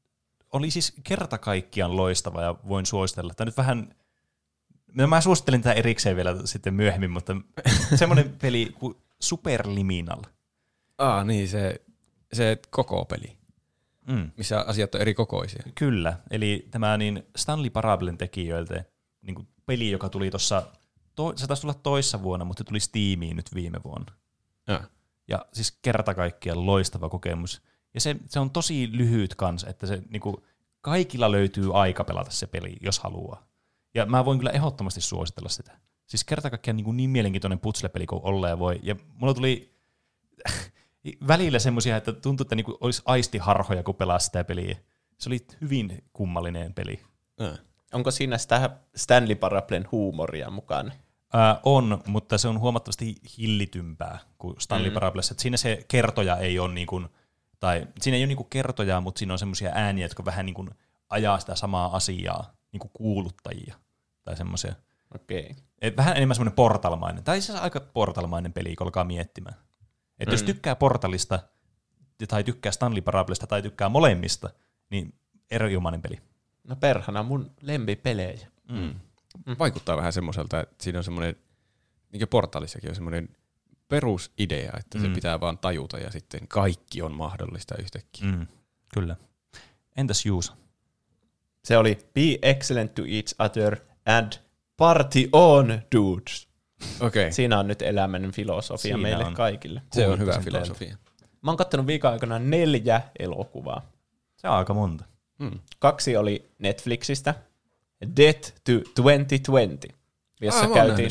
oli 0.53 0.71
siis 0.71 0.93
kerta 1.05 1.39
kaikkiaan 1.39 1.97
loistava 1.97 2.43
ja 2.43 2.55
voin 2.69 2.87
suositella. 2.87 3.35
Tämä 3.35 3.47
nyt 3.47 3.57
vähän, 3.57 3.95
no 4.95 5.07
mä 5.07 5.21
suosittelin 5.21 5.63
tätä 5.63 5.73
erikseen 5.75 6.17
vielä 6.17 6.37
sitten 6.45 6.75
myöhemmin, 6.75 7.11
mutta 7.11 7.37
semmoinen 7.95 8.37
peli 8.43 8.75
kuin 8.79 8.97
Superliminal. 9.21 10.23
Ah, 10.99 11.27
niin, 11.27 11.49
se, 11.49 11.81
se 12.33 12.59
koko 12.71 13.05
peli. 13.05 13.38
Mm. 14.09 14.31
missä 14.37 14.61
asiat 14.61 14.95
on 14.95 15.01
eri 15.01 15.15
kokoisia. 15.15 15.63
Kyllä, 15.75 16.17
eli 16.31 16.69
tämä 16.71 16.97
niin 16.97 17.23
Stanley 17.37 17.71
Parablen 17.71 18.19
tekijöiltä 18.19 18.85
niin 19.23 19.35
kuin 19.35 19.49
peli, 19.67 19.91
joka 19.91 20.09
tuli 20.09 20.31
tuossa, 20.31 20.63
to, 21.15 21.33
se 21.37 21.47
taisi 21.47 21.61
tulla 21.61 21.75
toissa 21.75 22.23
vuonna, 22.23 22.45
mutta 22.45 22.61
se 22.61 22.65
tuli 22.65 22.81
Steamiin 22.81 23.37
nyt 23.37 23.55
viime 23.55 23.79
vuonna. 23.85 24.13
Ja. 24.67 24.81
Ja 25.29 25.47
siis 25.53 25.79
kerta 25.83 26.15
kaikkiaan 26.15 26.67
loistava 26.67 27.09
kokemus. 27.09 27.63
Ja 27.95 28.01
se, 28.01 28.17
se 28.27 28.41
on 28.41 28.51
tosi 28.51 28.89
lyhyt 28.93 29.35
kans, 29.35 29.65
että 29.65 29.87
se 29.87 30.03
niinku, 30.11 30.45
kaikilla 30.81 31.33
löytyy 31.33 31.81
aika 31.81 32.05
pelata 32.05 32.31
se 32.31 32.47
peli, 32.47 32.77
jos 32.81 32.99
haluaa. 32.99 33.47
Ja 33.95 34.07
mä 34.07 34.25
voin 34.25 34.39
kyllä 34.39 34.51
ehdottomasti 34.51 35.01
suositella 35.01 35.49
sitä. 35.49 35.79
Siis 36.07 36.25
kerta 36.25 36.51
kaikkiaan 36.51 36.77
niin, 36.77 36.97
niin 36.97 37.11
mielenkiintoinen 37.11 37.59
putslepeli 37.59 38.07
kuin 38.07 38.23
olleen 38.25 38.59
voi. 38.59 38.81
Ja 38.83 38.97
mulla 39.15 39.35
tuli 39.35 39.75
välillä 41.29 41.59
semmoisia, 41.59 41.97
että 41.97 42.13
tuntui, 42.13 42.45
että 42.45 42.55
niinku 42.55 42.79
olisi 42.81 43.03
aistiharhoja, 43.05 43.83
kun 43.83 43.95
pelaa 43.95 44.19
sitä 44.19 44.45
peliä. 44.45 44.77
Se 45.19 45.29
oli 45.29 45.47
hyvin 45.61 46.05
kummallinen 46.13 46.75
peli. 46.75 47.01
Ja. 47.41 47.57
Onko 47.93 48.11
siinä 48.11 48.39
sitä 48.39 48.71
Stanley 48.97 49.35
Parablen 49.35 49.89
huumoria 49.93 50.51
mukana? 50.51 50.93
Ää, 51.33 51.61
on, 51.63 52.03
mutta 52.07 52.39
se 52.39 52.49
on 52.49 52.61
huomattavasti 52.61 53.17
hillitympää 53.39 54.19
kuin 54.39 54.61
Stanley 54.61 54.91
mm. 54.91 54.95
Parables. 54.95 55.31
Et 55.31 55.39
siinä 55.39 55.57
se 55.57 55.85
kertoja 55.89 56.37
ei 56.37 56.59
ole 56.59 56.75
niin 56.75 56.87
kuin, 56.87 57.09
tai 57.61 57.87
siinä 58.01 58.17
ei 58.17 58.23
ole 58.23 58.27
niin 58.27 58.37
kuin 58.37 58.51
kertoja, 58.51 59.01
mutta 59.01 59.19
siinä 59.19 59.33
on 59.33 59.39
semmoisia 59.39 59.71
ääniä, 59.75 60.05
jotka 60.05 60.25
vähän 60.25 60.47
niin 60.47 60.55
kuin 60.55 60.71
ajaa 61.09 61.39
sitä 61.39 61.55
samaa 61.55 61.97
asiaa, 61.97 62.53
niin 62.73 62.81
kuin 62.81 62.91
kuuluttajia 62.95 63.75
tai 64.23 64.37
semmoisia. 64.37 64.75
Okei. 65.15 65.41
Okay. 65.41 65.55
Et 65.81 65.97
vähän 65.97 66.17
enemmän 66.17 66.35
semmoinen 66.35 66.57
portalmainen. 66.57 67.25
Tai 67.25 67.41
siis 67.41 67.59
aika 67.59 67.81
portalmainen 67.81 68.53
peli, 68.53 68.77
kun 68.77 68.87
alkaa 68.87 69.05
miettimään. 69.05 69.57
Et 70.21 70.29
mm. 70.29 70.33
jos 70.33 70.43
tykkää 70.43 70.77
portalista, 70.77 71.39
tai 72.29 72.45
tykkää 72.45 72.73
Stanley 72.73 73.03
Parablesta, 73.03 73.47
tai 73.47 73.63
tykkää 73.63 73.89
molemmista, 73.89 74.51
niin 74.91 75.15
erinomainen 75.51 76.03
peli. 76.03 76.19
No 76.65 76.77
perhana 76.77 77.23
mun 77.23 77.51
lempipelejä. 77.61 78.49
Mm. 78.69 78.95
Vaikuttaa 79.59 79.97
vähän 79.97 80.13
semmoiselta, 80.13 80.61
että 80.61 80.85
siinä 80.85 80.99
on 80.99 81.05
semmoinen, 81.05 81.37
niin 82.13 82.21
kuin 82.21 82.29
portaalissakin 82.29 82.91
on 82.91 82.95
semmoinen 82.95 83.29
perusidea, 83.89 84.73
että 84.79 84.99
mm. 84.99 85.03
se 85.03 85.09
Mm. 85.09 85.15
pitää 85.15 85.41
vaan 85.41 85.59
tajuta 85.59 85.99
ja 85.99 86.11
sitten 86.11 86.49
kaikki 86.49 87.03
on 87.03 87.13
mahdollista 87.13 87.75
yhtäkkiä. 87.79 88.27
Mm. 88.33 88.47
Kyllä. 88.95 89.17
Entäs 89.97 90.27
Juusa? 90.27 90.57
Se 91.65 91.79
oli 91.79 91.99
Be 92.15 92.39
excellent 92.43 92.95
to 92.95 93.03
each 93.09 93.35
other 93.39 93.77
and 94.07 94.33
party 94.77 95.29
on, 95.33 95.83
dudes. 95.95 96.48
Okei, 97.01 97.23
okay. 97.23 97.33
Siinä 97.33 97.59
on 97.59 97.69
nyt 97.69 97.83
elämän 97.83 98.33
filosofia 98.33 98.83
Siinä 98.83 98.99
meille 98.99 99.25
on. 99.25 99.35
kaikille. 99.35 99.83
se 99.93 100.09
on 100.09 100.19
hyvä 100.19 100.41
filosofia. 100.45 100.97
Mä 101.43 101.51
oon 101.51 101.57
kattonut 101.57 101.87
viikon 101.87 102.13
aikana 102.13 102.39
neljä 102.39 103.01
elokuvaa. 103.19 103.91
Se 104.37 104.49
on 104.49 104.55
aika 104.55 104.75
monta. 104.75 105.05
Mm. 105.39 105.59
Kaksi 105.79 106.17
oli 106.17 106.51
Netflixistä. 106.59 107.35
Death 108.17 108.53
to 108.65 108.73
2020, 109.03 109.89
jossa 110.41 110.61
Ah, 110.65 110.73
käytiin, 110.73 111.11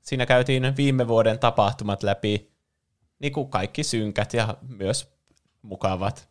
siinä 0.00 0.26
käytiin 0.26 0.76
viime 0.76 1.08
vuoden 1.08 1.38
tapahtumat 1.38 2.02
läpi, 2.02 2.50
niin 3.18 3.32
kuin 3.32 3.48
kaikki 3.48 3.82
synkät 3.84 4.34
ja 4.34 4.56
myös 4.68 5.14
mukavat. 5.62 6.28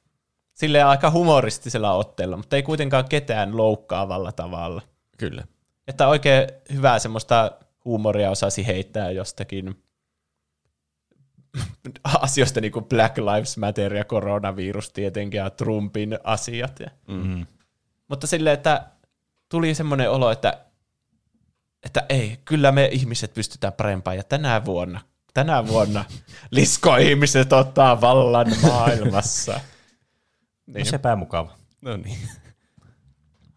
Silleen 0.54 0.88
aika 0.88 1.12
humoristisella 1.12 1.94
otteella, 1.94 2.38
mutta 2.38 2.56
ei 2.56 2.64
kuitenkaan 2.64 3.10
ketään 3.10 3.58
loukkaavalla 3.58 4.32
tavalla. 4.32 4.82
Kyllä. 5.18 5.44
Että 5.88 6.08
oikein 6.08 6.48
hyvää 6.74 7.00
semmoista 7.00 7.52
huumoria 7.86 8.32
osasi 8.32 8.68
heittää 8.68 9.12
jostakin 9.12 9.84
asioista 12.04 12.62
niin 12.62 12.72
kuin 12.72 12.86
Black 12.86 13.18
Lives 13.18 13.58
Matter 13.58 13.94
ja 13.94 14.06
koronavirus 14.06 14.90
tietenkin 14.90 15.38
ja 15.38 15.50
Trumpin 15.50 16.20
asiat. 16.24 16.80
Ja. 16.80 16.90
Mm. 17.08 17.46
Mutta 18.08 18.28
silleen, 18.28 18.54
että 18.54 18.86
tuli 19.50 19.76
semmoinen 19.76 20.12
olo, 20.12 20.32
että, 20.32 20.66
että 21.84 22.06
ei, 22.10 22.40
kyllä 22.46 22.72
me 22.72 22.86
ihmiset 22.92 23.34
pystytään 23.34 23.74
parempaan 23.74 24.18
ja 24.18 24.24
tänä 24.24 24.66
vuonna, 24.66 25.02
tänä 25.34 25.68
vuonna 25.68 26.06
lisko-ihmiset 26.52 27.54
ottaa 27.54 28.02
vallan 28.02 28.48
maailmassa. 28.62 29.60
No 30.68 30.74
Niin. 30.74 30.86
sepä 30.86 31.16
mukava. 31.16 31.58
No 31.82 31.98
niin. 31.98 32.18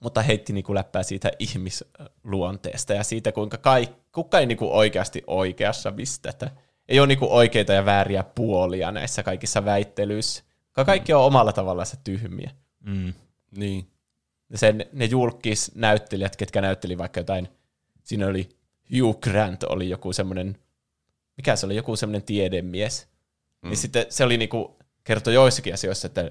mutta 0.00 0.22
heitti 0.22 0.52
niinku 0.52 0.74
läppää 0.74 1.02
siitä 1.02 1.30
ihmisluonteesta 1.38 2.94
ja 2.94 3.04
siitä, 3.04 3.32
kuinka 3.32 3.58
kai, 3.58 3.88
kuka 4.16 4.38
ei 4.38 4.46
niinku 4.46 4.76
oikeasti 4.76 5.22
oikeassa 5.26 5.90
mistä. 5.90 6.30
Että 6.30 6.50
ei 6.88 7.00
ole 7.00 7.06
niinku 7.06 7.28
oikeita 7.30 7.72
ja 7.72 7.84
vääriä 7.84 8.24
puolia 8.24 8.92
näissä 8.92 9.22
kaikissa 9.22 9.64
väittelyissä. 9.64 10.44
Ka- 10.72 10.84
Kaikki 10.84 11.12
on 11.12 11.24
omalla 11.24 11.52
tavallaan 11.52 11.86
tyhmiä. 12.04 12.50
Mm. 12.80 13.12
Niin. 13.56 13.90
Ja 14.50 14.58
sen, 14.58 14.86
ne 14.92 15.04
julkis 15.04 15.72
näyttelijät, 15.74 16.36
ketkä 16.36 16.60
näytteli 16.60 16.98
vaikka 16.98 17.20
jotain, 17.20 17.48
siinä 18.02 18.26
oli 18.26 18.48
Hugh 18.98 19.20
Grant 19.20 19.62
oli 19.62 19.88
joku 19.88 20.12
semmoinen, 20.12 20.58
mikä 21.36 21.56
se 21.56 21.66
oli, 21.66 21.76
joku 21.76 21.96
semmoinen 21.96 22.22
tiedemies. 22.22 23.08
Mm. 23.62 23.68
Niin 23.68 23.76
sitten 23.76 24.06
se 24.08 24.24
oli 24.24 24.36
niinku, 24.36 24.78
kertoi 25.04 25.34
joissakin 25.34 25.74
asioissa, 25.74 26.06
että 26.06 26.30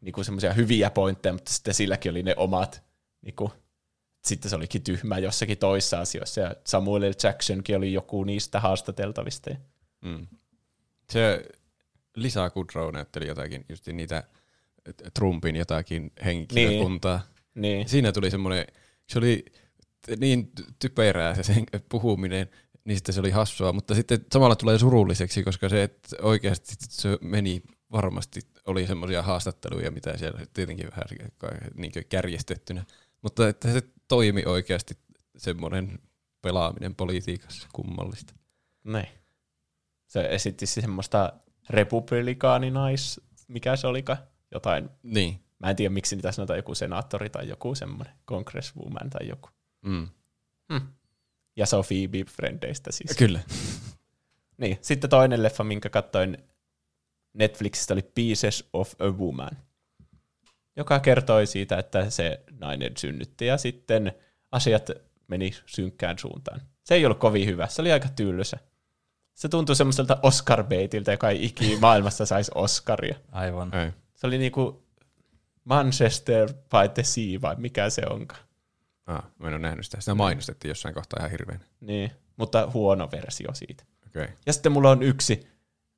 niinku 0.00 0.24
semmoisia 0.24 0.52
hyviä 0.52 0.90
pointteja, 0.90 1.32
mutta 1.32 1.52
sitten 1.52 1.74
silläkin 1.74 2.10
oli 2.10 2.22
ne 2.22 2.34
omat, 2.36 2.82
niinku, 3.22 3.52
sitten 4.24 4.50
se 4.50 4.56
olikin 4.56 4.82
tyhmä 4.82 5.18
jossakin 5.18 5.58
toissa 5.58 6.00
asioissa. 6.00 6.40
Ja 6.40 6.54
Samuel 6.64 7.02
L. 7.02 7.12
Jacksonkin 7.22 7.76
oli 7.76 7.92
joku 7.92 8.24
niistä 8.24 8.60
haastateltavista. 8.60 9.50
Mm. 10.00 10.26
Se 11.10 11.44
Lisa 12.16 12.50
Kudrow 12.50 12.94
näytteli 12.94 13.26
jotakin, 13.26 13.64
just 13.68 13.86
niitä 13.86 14.24
Trumpin 15.14 15.56
jotakin 15.56 16.12
henkilökuntaa. 16.24 17.20
Niin. 17.54 17.88
Siinä 17.88 18.12
tuli 18.12 18.30
semmoinen, 18.30 18.66
se 19.06 19.18
oli 19.18 19.44
niin 20.20 20.52
ty- 20.60 20.72
typerää 20.78 21.34
se 21.34 21.42
sen 21.42 21.66
puhuminen, 21.88 22.50
niin 22.84 22.96
sitten 22.96 23.12
se 23.12 23.20
oli 23.20 23.30
hassua, 23.30 23.72
mutta 23.72 23.94
sitten 23.94 24.26
samalla 24.32 24.56
tulee 24.56 24.78
surulliseksi, 24.78 25.42
koska 25.42 25.68
se, 25.68 25.82
että 25.82 26.16
oikeasti 26.22 26.74
se 26.78 27.18
meni 27.20 27.62
varmasti, 27.92 28.40
oli 28.66 28.86
semmoisia 28.86 29.22
haastatteluja, 29.22 29.90
mitä 29.90 30.16
siellä 30.16 30.40
tietenkin 30.52 30.90
vähän 30.90 31.32
niin 31.74 31.92
kärjestettynä, 32.08 32.84
mutta 33.22 33.48
että 33.48 33.72
se 33.72 33.82
toimi 34.10 34.42
oikeasti 34.46 34.98
semmoinen 35.36 35.98
pelaaminen 36.42 36.94
politiikassa 36.94 37.68
kummallista. 37.72 38.34
Niin. 38.84 39.08
Se 40.06 40.28
esitti 40.30 40.66
semmoista 40.66 41.32
republikaaninais, 41.70 43.20
mikä 43.48 43.76
se 43.76 43.86
olikaan, 43.86 44.18
jotain 44.50 44.88
Niin. 45.02 45.40
Mä 45.58 45.70
en 45.70 45.76
tiedä, 45.76 45.90
miksi 45.94 46.16
niitä 46.16 46.32
sanotaan 46.32 46.58
joku 46.58 46.74
senaattori 46.74 47.30
tai 47.30 47.48
joku 47.48 47.74
semmoinen 47.74 48.14
congresswoman 48.26 49.10
tai 49.10 49.28
joku. 49.28 49.48
Mm. 49.82 50.08
Ja 51.56 51.66
se 51.66 51.76
on 51.76 51.84
Phoebe 51.88 52.30
Friendeistä 52.30 52.92
siis. 52.92 53.16
Kyllä. 53.16 53.40
Niin. 54.58 54.78
Sitten 54.80 55.10
toinen 55.10 55.42
leffa, 55.42 55.64
minkä 55.64 55.90
katsoin 55.90 56.38
Netflixistä, 57.32 57.94
oli 57.94 58.02
Pieces 58.14 58.68
of 58.72 58.92
a 58.98 59.04
Woman, 59.04 59.56
joka 60.80 61.00
kertoi 61.00 61.46
siitä, 61.46 61.78
että 61.78 62.10
se 62.10 62.40
nainen 62.60 62.92
synnytti 62.96 63.46
ja 63.46 63.58
sitten 63.58 64.12
asiat 64.52 64.90
meni 65.28 65.50
synkkään 65.66 66.18
suuntaan. 66.18 66.60
Se 66.84 66.94
ei 66.94 67.06
ollut 67.06 67.18
kovin 67.18 67.46
hyvä, 67.46 67.66
se 67.66 67.82
oli 67.82 67.92
aika 67.92 68.08
tylsä. 68.08 68.58
Se 69.34 69.48
tuntui 69.48 69.76
semmoiselta 69.76 70.18
Oscar 70.22 70.64
baitiltä, 70.64 71.12
joka 71.12 71.30
ei 71.30 71.44
ikinä 71.44 71.80
maailmassa 71.86 72.26
saisi 72.26 72.50
Oscaria. 72.54 73.16
Aivan. 73.32 73.74
Ei. 73.74 73.90
Se 74.14 74.26
oli 74.26 74.38
niinku 74.38 74.86
Manchester 75.64 76.48
by 76.52 76.88
the 76.94 77.02
Sea 77.02 77.40
vai 77.42 77.56
mikä 77.58 77.90
se 77.90 78.02
onkaan. 78.10 78.42
Ah, 79.06 79.24
mä 79.38 79.48
en 79.48 79.54
ole 79.54 79.62
nähnyt 79.62 79.84
sitä. 79.84 80.00
Sitä 80.00 80.14
mainostettiin 80.14 80.68
jossain 80.70 80.94
kohtaa 80.94 81.18
ihan 81.20 81.30
hirveän. 81.30 81.60
Niin, 81.80 82.12
mutta 82.36 82.70
huono 82.74 83.08
versio 83.12 83.54
siitä. 83.54 83.84
Okei. 84.06 84.22
Okay. 84.22 84.36
Ja 84.46 84.52
sitten 84.52 84.72
mulla 84.72 84.90
on 84.90 85.02
yksi, 85.02 85.46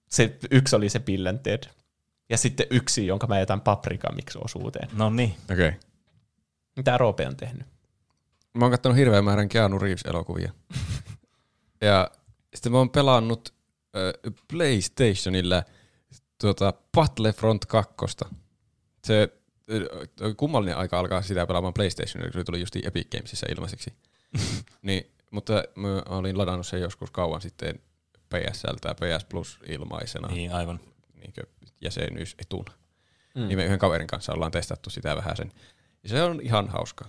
se, 0.08 0.38
yksi 0.50 0.76
oli 0.76 0.88
se 0.88 0.98
Bill 0.98 1.26
and 1.26 1.38
Ted. 1.38 1.62
Ja 2.30 2.38
sitten 2.38 2.66
yksi, 2.70 3.06
jonka 3.06 3.26
mä 3.26 3.38
jätän 3.38 3.60
paprikamiksi 3.60 4.38
osuuteen. 4.44 4.88
No 4.92 5.10
niin. 5.10 5.34
Okei. 5.52 5.68
Okay. 5.68 5.80
Mitä 6.76 6.98
Roope 6.98 7.26
on 7.26 7.36
tehnyt? 7.36 7.66
Mä 8.54 8.64
oon 8.64 8.70
kattonut 8.70 8.98
hirveän 8.98 9.24
määrän 9.24 9.48
Keanu 9.48 9.78
Reeves-elokuvia. 9.78 10.52
ja 11.80 12.10
sitten 12.54 12.72
mä 12.72 12.78
oon 12.78 12.90
pelannut 12.90 13.54
äh, 13.96 14.32
PlayStationilla 14.48 15.62
tuota 16.40 16.72
Battlefront 16.92 17.64
2. 17.64 17.94
Se 19.04 19.28
äh, 19.70 20.36
kummallinen 20.36 20.76
aika 20.76 20.98
alkaa 20.98 21.22
sitä 21.22 21.46
pelaamaan 21.46 21.74
PlayStationilla, 21.74 22.32
kun 22.32 22.40
se 22.40 22.44
tuli 22.44 22.60
just 22.60 22.76
Epic 22.76 23.10
Gamesissa 23.10 23.46
ilmaiseksi. 23.50 23.92
niin, 24.82 25.12
mutta 25.30 25.64
mä 25.76 26.02
olin 26.08 26.38
ladannut 26.38 26.66
sen 26.66 26.80
joskus 26.80 27.10
kauan 27.10 27.40
sitten 27.40 27.80
PSLtä 28.28 28.88
ja 28.88 28.94
PS 28.94 29.24
Plus 29.24 29.58
ilmaisena 29.68 30.28
Niin, 30.28 30.52
aivan. 30.52 30.80
Jäsenyysetuna. 31.82 32.72
Mm. 33.34 33.48
Niin 33.48 33.58
me 33.58 33.64
yhden 33.64 33.78
kaverin 33.78 34.06
kanssa 34.06 34.32
ollaan 34.32 34.52
testattu 34.52 34.90
sitä 34.90 35.16
vähän 35.16 35.36
sen. 35.36 35.52
Ja 36.02 36.08
se 36.08 36.22
on 36.22 36.40
ihan 36.42 36.68
hauska. 36.68 37.04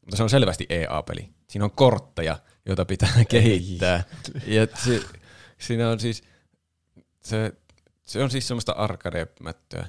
Mutta 0.00 0.16
se 0.16 0.22
on 0.22 0.30
selvästi 0.30 0.66
EA-peli. 0.68 1.28
Siinä 1.48 1.64
on 1.64 1.70
kortteja, 1.70 2.38
joita 2.66 2.84
pitää 2.84 3.24
kehittää. 3.28 4.04
Ja 4.46 4.66
se, 4.84 5.02
siinä 5.58 5.90
on 5.90 6.00
siis, 6.00 6.24
se, 7.20 7.52
se 8.02 8.22
on 8.22 8.30
siis 8.30 8.48
semmoista 8.48 8.72
arcade-mättöä. 8.72 9.86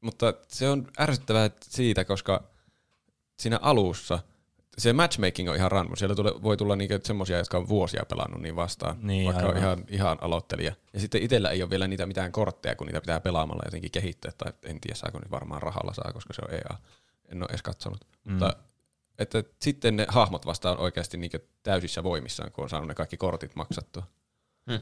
mutta 0.00 0.34
se 0.48 0.68
on 0.68 0.86
ärsyttävää 1.00 1.50
siitä, 1.62 2.04
koska 2.04 2.50
siinä 3.38 3.58
alussa 3.62 4.18
se 4.78 4.92
matchmaking 4.92 5.50
on 5.50 5.56
ihan 5.56 5.70
ranmu. 5.72 5.96
Siellä 5.96 6.14
tule, 6.14 6.42
voi 6.42 6.56
tulla 6.56 6.76
niinku 6.76 6.94
semmoisia, 7.04 7.38
jotka 7.38 7.58
on 7.58 7.68
vuosia 7.68 8.04
pelannut 8.08 8.42
niin 8.42 8.56
vastaan, 8.56 8.96
Niin, 9.02 9.24
vaikka 9.26 9.42
on 9.42 9.48
aivan. 9.48 9.62
ihan, 9.62 9.84
ihan 9.88 10.18
aloittelija. 10.20 10.72
Ja 10.92 11.00
sitten 11.00 11.22
itsellä 11.22 11.50
ei 11.50 11.62
ole 11.62 11.70
vielä 11.70 11.86
niitä 11.88 12.06
mitään 12.06 12.32
kortteja, 12.32 12.76
kun 12.76 12.86
niitä 12.86 13.00
pitää 13.00 13.20
pelaamalla 13.20 13.62
jotenkin 13.64 13.90
kehittää, 13.90 14.32
tai 14.38 14.52
en 14.62 14.80
tiedä 14.80 14.94
saako 14.94 15.18
nyt 15.18 15.30
varmaan 15.30 15.62
rahalla 15.62 15.94
saa, 15.94 16.12
koska 16.12 16.32
se 16.34 16.42
on 16.48 16.54
EA. 16.54 16.76
En 17.28 17.42
ole 17.42 17.46
edes 17.50 17.62
katsonut. 17.62 18.00
Mm. 18.24 18.32
Mutta 18.32 18.56
että 19.18 19.44
sitten 19.62 19.96
ne 19.96 20.06
hahmot 20.08 20.46
vasta 20.46 20.70
on 20.70 20.78
oikeasti 20.78 21.16
niinku 21.16 21.38
täysissä 21.62 22.02
voimissaan, 22.02 22.52
kun 22.52 22.64
on 22.64 22.70
saanut 22.70 22.88
ne 22.88 22.94
kaikki 22.94 23.16
kortit 23.16 23.56
maksattua. 23.56 24.02
Hmm. 24.70 24.80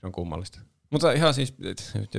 Se 0.00 0.06
on 0.06 0.12
kummallista. 0.12 0.58
Mutta 0.90 1.12
ihan 1.12 1.34
siis 1.34 1.54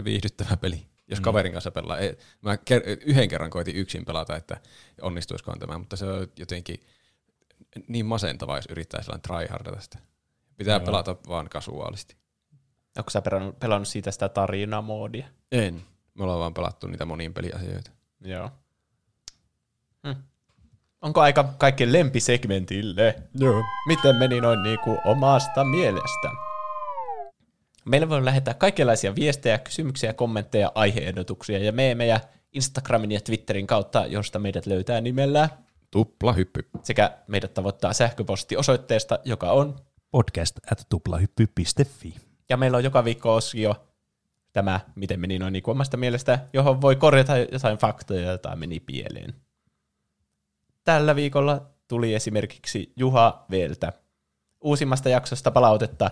viihdyttävä 0.03 0.57
peli. 0.57 0.85
Jos 1.09 1.19
kaverin 1.21 1.51
kanssa 1.51 1.71
pelaa. 1.71 1.97
Ei, 1.97 2.17
mä 2.41 2.55
ker- 2.55 3.03
yhden 3.05 3.29
kerran 3.29 3.49
koitin 3.49 3.75
yksin 3.75 4.05
pelata, 4.05 4.35
että 4.35 4.57
onnistuisikohan 5.01 5.59
tämä, 5.59 5.77
mutta 5.77 5.95
se 5.95 6.05
on 6.05 6.27
jotenkin 6.39 6.83
niin 7.87 8.05
masentavaa, 8.05 8.57
jos 8.57 8.67
yrittää 8.69 9.01
sellainen 9.01 9.21
tryhardata 9.21 9.81
sitä. 9.81 9.99
Pitää 10.57 10.77
Joo. 10.77 10.85
pelata 10.85 11.15
vaan 11.27 11.49
kasuaalisti. 11.49 12.15
Onko 12.97 13.09
sä 13.09 13.21
pelannut, 13.21 13.59
pelannut 13.59 13.87
siitä 13.87 14.11
sitä 14.11 14.29
tarinamoodia? 14.29 15.27
En. 15.51 15.81
Me 16.13 16.23
ollaan 16.23 16.39
vaan 16.39 16.53
pelattu 16.53 16.87
niitä 16.87 17.05
moniin 17.05 17.33
peliasioita. 17.33 17.91
Joo. 18.21 18.51
Hm. 20.07 20.21
Onko 21.01 21.21
aika 21.21 21.43
kaikkien 21.57 21.93
lempisegmentille? 21.93 23.15
Joo. 23.33 23.63
Miten 23.87 24.15
meni 24.15 24.41
noin 24.41 24.63
niinku 24.63 24.97
omasta 25.05 25.63
mielestä? 25.63 26.48
Meillä 27.89 28.09
voi 28.09 28.25
lähettää 28.25 28.53
kaikenlaisia 28.53 29.15
viestejä, 29.15 29.57
kysymyksiä, 29.57 30.13
kommentteja, 30.13 30.71
aiheehdotuksia 30.75 31.57
ja 31.57 31.71
meemejä 31.71 32.19
Instagramin 32.51 33.11
ja 33.11 33.21
Twitterin 33.21 33.67
kautta, 33.67 34.05
josta 34.05 34.39
meidät 34.39 34.65
löytää 34.65 35.01
nimellä 35.01 35.49
Tupla 35.91 36.33
hyppy. 36.33 36.69
sekä 36.83 37.17
meidät 37.27 37.53
tavoittaa 37.53 37.93
sähköpostiosoitteesta, 37.93 39.19
joka 39.25 39.51
on, 39.51 39.75
Podcast 40.11 40.59
at 40.71 40.85
tuplahyppy.fi. 40.89 42.15
ja 42.49 42.57
meillä 42.57 42.77
on 42.77 42.83
joka 42.83 43.03
viikko 43.05 43.35
osio 43.35 43.75
tämä, 44.53 44.79
miten 44.95 45.19
meni 45.19 45.39
noin 45.39 45.53
niin 45.53 45.63
omasta 45.67 45.97
mielestä, 45.97 46.39
johon 46.53 46.81
voi 46.81 46.95
korjata 46.95 47.37
jotain 47.37 47.77
faktoja, 47.77 48.31
jota 48.31 48.55
meni 48.55 48.79
pieleen. 48.79 49.35
Tällä 50.83 51.15
viikolla 51.15 51.65
tuli 51.87 52.13
esimerkiksi 52.13 52.93
Juha 52.95 53.45
Veeltä. 53.51 53.93
Uusimmasta 54.61 55.09
jaksosta 55.09 55.51
palautetta 55.51 56.11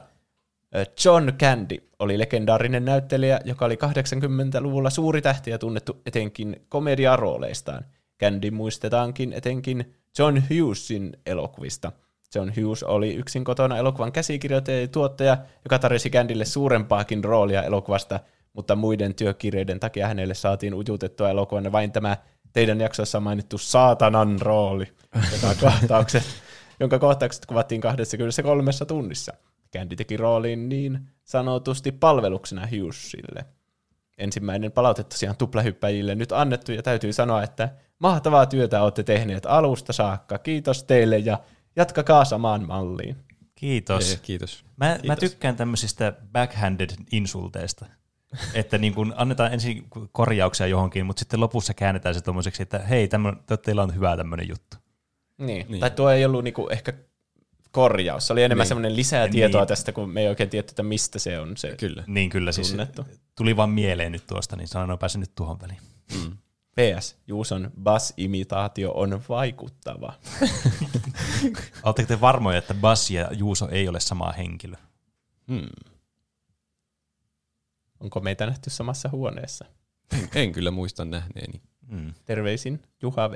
John 1.06 1.32
Candy 1.40 1.78
oli 2.00 2.20
legendaarinen 2.20 2.86
näyttelijä, 2.86 3.40
joka 3.46 3.66
oli 3.66 3.76
80-luvulla 3.76 4.90
suuri 4.90 5.22
tähti 5.22 5.52
ja 5.52 5.58
tunnettu 5.58 6.02
etenkin 6.06 6.66
komediarooleistaan. 6.70 7.86
Candy 8.20 8.52
muistetaankin 8.52 9.34
etenkin 9.34 9.94
John 10.20 10.42
Hughesin 10.50 11.18
elokuvista. 11.26 11.92
John 12.36 12.52
Hughes 12.58 12.84
oli 12.84 13.16
yksin 13.16 13.44
kotona 13.44 13.78
elokuvan 13.78 14.12
käsikirjoittaja 14.12 14.82
ja 14.82 14.88
tuottaja, 14.88 15.38
joka 15.66 15.80
tarjosi 15.80 16.10
Candylle 16.10 16.46
suurempaakin 16.46 17.24
roolia 17.24 17.64
elokuvasta, 17.64 18.20
mutta 18.54 18.76
muiden 18.76 19.16
työkirjeiden 19.16 19.80
takia 19.80 20.08
hänelle 20.08 20.34
saatiin 20.34 20.74
ujutettua 20.74 21.30
elokuvan 21.30 21.72
vain 21.72 21.92
tämä 21.92 22.18
teidän 22.54 22.82
jaksossa 22.82 23.20
mainittu 23.20 23.58
saatanan 23.58 24.42
rooli, 24.42 24.88
joka 25.32 25.56
kohtaukset, 25.62 26.24
jonka 26.80 27.00
kohtaukset 27.00 27.46
kuvattiin 27.46 27.82
23 27.82 28.72
tunnissa. 28.88 29.34
Candy 29.78 29.96
teki 29.96 30.18
rooliin 30.18 30.70
niin 30.70 31.10
sanotusti 31.24 31.92
palveluksena 31.92 32.62
Hughesille. 32.62 33.46
Ensimmäinen 34.18 34.72
palaute 34.72 35.04
tosiaan 35.04 35.38
tuplahyppäjille 35.38 36.16
nyt 36.16 36.32
annettu 36.32 36.72
ja 36.72 36.84
täytyy 36.84 37.14
sanoa, 37.14 37.44
että 37.44 37.70
mahtavaa 38.00 38.46
työtä 38.46 38.82
olette 38.82 39.04
tehneet 39.04 39.46
alusta 39.46 39.94
saakka. 39.94 40.38
Kiitos 40.38 40.84
teille 40.84 41.18
ja 41.18 41.40
jatkakaa 41.76 42.26
samaan 42.26 42.68
malliin. 42.68 43.16
Kiitos. 43.56 44.12
Ei, 44.12 44.20
kiitos. 44.22 44.66
Mä, 44.78 45.00
mä 45.08 45.16
tykkään 45.16 45.56
tämmöisistä 45.56 46.14
backhanded 46.32 46.90
insulteista. 47.12 47.86
että 48.54 48.78
niin 48.78 48.94
kun 48.94 49.14
annetaan 49.18 49.54
ensin 49.54 49.88
korjauksia 50.12 50.68
johonkin, 50.68 51.06
mutta 51.06 51.20
sitten 51.20 51.40
lopussa 51.40 51.74
käännetään 51.74 52.16
se 52.16 52.22
tommoseksi, 52.22 52.64
että 52.64 52.80
hei, 52.80 53.08
tämmönen, 53.08 53.40
teillä 53.66 53.84
on 53.84 53.96
hyvä 53.96 54.18
tämmöinen 54.18 54.50
juttu. 54.50 54.78
Niin. 55.38 55.66
niin. 55.70 55.80
Tai 55.80 55.92
tuo 55.92 56.10
ei 56.10 56.26
ollut 56.26 56.44
niinku 56.44 56.68
ehkä 56.72 56.94
korjaus. 57.78 58.28
Se 58.28 58.34
oli 58.34 58.44
enemmän 58.44 58.64
niin. 58.64 58.68
semmoinen 58.68 58.96
lisää 58.96 59.28
tietoa 59.28 59.62
Niin. 59.62 59.68
tästä, 59.68 59.92
kun 59.92 60.10
me 60.10 60.22
ei 60.22 60.28
oikein 60.28 60.50
tiedä, 60.50 60.66
että 60.70 60.84
mistä 60.84 61.20
se 61.20 61.40
on 61.40 61.58
se 61.58 61.76
Kyllä. 61.78 62.04
Niin 62.08 62.30
kyllä 62.30 62.52
siis 62.52 62.68
tunnettu. 62.70 63.06
tuli 63.36 63.58
vaan 63.58 63.70
mieleen 63.70 64.12
nyt 64.12 64.28
tuosta, 64.28 64.56
niin 64.56 64.68
sanon 64.68 65.00
pääsen 65.00 65.22
nyt 65.22 65.36
tuohon 65.36 65.60
väliin. 65.62 65.80
PS, 66.76 67.18
Juuson 67.28 67.72
bass-imitaatio 67.84 68.92
on 68.94 69.22
vaikuttava. 69.30 70.14
Oletteko 71.84 72.08
te 72.08 72.22
varmoja, 72.22 72.58
että 72.58 72.74
Bas 72.74 73.12
ja 73.12 73.30
Juuso 73.32 73.70
ei 73.70 73.88
ole 73.88 74.00
sama 74.00 74.32
henkilö? 74.32 74.76
Hmm. 75.48 75.70
Onko 78.00 78.20
meitä 78.20 78.46
nähty 78.46 78.70
samassa 78.70 79.10
huoneessa? 79.10 79.66
En, 80.14 80.30
en 80.36 80.52
kyllä 80.52 80.72
muista 80.72 81.06
nähneeni. 81.06 81.62
Mm. 81.88 82.14
Terveisin 82.26 82.82
Juha 83.02 83.32
V. 83.32 83.36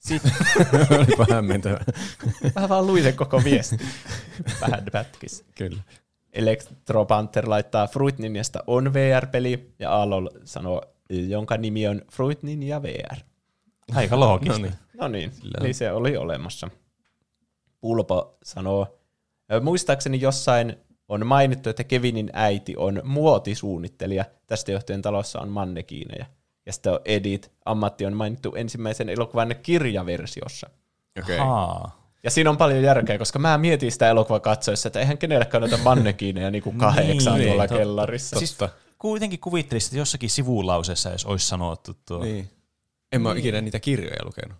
Sitten 0.00 0.32
Olipa 0.98 1.26
hämmentävä. 1.34 1.80
vähän 2.54 2.68
vaan 2.68 2.86
luin 2.86 3.02
sen 3.02 3.16
koko 3.16 3.44
viesti. 3.44 3.76
Vähän 4.60 4.82
pätkis. 4.92 5.44
kyllä. 5.58 5.82
Electro 6.32 7.04
Panther 7.04 7.48
laittaa 7.48 7.86
Fruit 7.86 8.18
Ninjasta 8.18 8.64
on 8.66 8.94
VR-peli, 8.94 9.72
ja 9.78 9.90
Aalol 9.92 10.28
sanoo, 10.44 10.82
jonka 11.10 11.56
nimi 11.56 11.88
on 11.88 12.02
Fruit 12.12 12.42
Ninja 12.42 12.82
VR. 12.82 13.16
Aika 13.94 14.20
loogista. 14.20 14.58
No 14.58 14.62
niin. 14.62 14.72
No 15.00 15.08
niin, 15.08 15.32
eli 15.60 15.72
se 15.72 15.92
oli 15.92 16.16
olemassa. 16.16 16.68
Pulpo 17.80 18.38
sanoo, 18.44 18.98
"Ö, 19.52 19.60
muistaakseni 19.60 20.20
jossain 20.20 20.76
on 21.08 21.26
mainittu, 21.26 21.70
että 21.70 21.84
Kevinin 21.84 22.30
äiti 22.32 22.74
on 22.76 23.00
muotisuunnittelija. 23.04 24.24
Tästä 24.46 24.72
johtuen 24.72 25.02
talossa 25.02 25.40
on 25.40 25.48
mannekiineja. 25.48 26.26
Ja 26.70 26.72
sitten 26.74 26.92
on 26.92 27.00
Edit, 27.04 27.52
ammatti 27.64 28.06
on 28.06 28.12
mainittu 28.12 28.54
ensimmäisen 28.54 29.08
elokuvan 29.08 29.54
kirjaversiossa. 29.62 30.70
Okei. 31.22 31.38
Haa. 31.38 32.00
Ja 32.22 32.30
siinä 32.30 32.50
on 32.50 32.56
paljon 32.56 32.82
järkeä, 32.82 33.18
koska 33.18 33.38
mä 33.38 33.58
mietin 33.58 33.92
sitä 33.92 34.08
elokuvaa 34.08 34.40
katsoessa, 34.40 34.86
että 34.88 35.00
eihän 35.00 35.18
kenellekään 35.18 35.60
noita 35.60 35.76
mannekiineja 35.76 36.50
niinku 36.50 36.72
kahdeksan 36.72 37.34
Niin, 37.38 37.46
tuolla 37.48 37.62
totta. 37.62 37.78
kellarissa. 37.78 38.38
Siis 38.38 38.58
kuitenkin 38.98 39.40
kuvittelisit, 39.40 39.88
että 39.88 39.98
jossakin 39.98 40.30
sivulauseessa 40.30 41.10
jos 41.10 41.24
olisi 41.24 41.46
sanottu 41.48 41.92
tuo. 42.08 42.22
Niin. 42.24 42.50
En 43.12 43.22
mä 43.22 43.28
ole 43.30 43.38
ikinä 43.38 43.60
niitä 43.60 43.80
kirjoja 43.80 44.24
lukenut. 44.24 44.58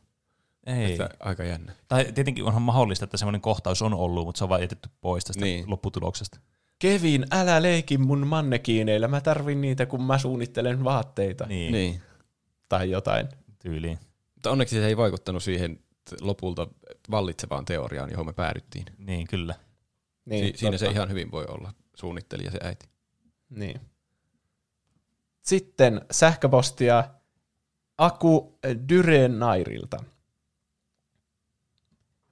Ei. 0.67 0.93
Että 0.93 1.11
aika 1.21 1.45
jännä. 1.45 1.73
Tai 1.89 2.05
tietenkin 2.15 2.45
onhan 2.45 2.63
mahdollista, 2.63 3.05
että 3.05 3.17
semmoinen 3.17 3.41
kohtaus 3.41 3.83
on 3.83 3.95
ollut, 3.95 4.25
mutta 4.27 4.39
se 4.39 4.45
on 4.45 4.49
vain 4.51 4.63
jätetty 4.63 4.89
pois 5.01 5.25
tästä 5.25 5.45
Niin. 5.45 5.57
niin. 5.61 5.71
lopputuloksesta. 5.71 6.39
Kevin, 6.81 7.27
älä 7.31 7.63
leiki 7.63 7.99
mun 7.99 8.27
mannekiineillä, 8.27 9.09
mä 9.09 9.21
tarvin 9.21 9.61
niitä, 9.61 9.87
kun 9.87 10.03
mä 10.03 10.19
suunnittelen 10.19 10.85
vaatteita. 10.85 11.47
Niin, 11.47 11.73
niin. 11.73 12.03
Tai 12.69 12.91
jotain. 12.91 13.29
tyyliin. 13.59 13.99
Mutta 14.35 14.51
onneksi 14.51 14.77
se 14.77 14.87
ei 14.87 14.97
vaikuttanut 14.97 15.43
siihen 15.43 15.81
lopulta 16.21 16.69
vallitsevaan 17.11 17.65
teoriaan, 17.65 18.11
johon 18.11 18.27
me 18.27 18.33
päädyttiin. 18.33 18.85
Niin, 18.99 19.27
kyllä. 19.27 19.55
Niin, 20.25 20.47
Si- 20.47 20.59
siinä 20.59 20.79
se 20.79 20.87
ihan 20.87 21.09
hyvin 21.09 21.31
voi 21.31 21.45
olla 21.49 21.73
suunnittelija 21.95 22.51
se 22.51 22.59
äiti. 22.63 22.89
Niin. 23.51 23.81
Sitten 25.43 26.01
sähköpostia 26.11 27.05
Aku 27.99 28.59
Dyrenairilta. 28.89 30.05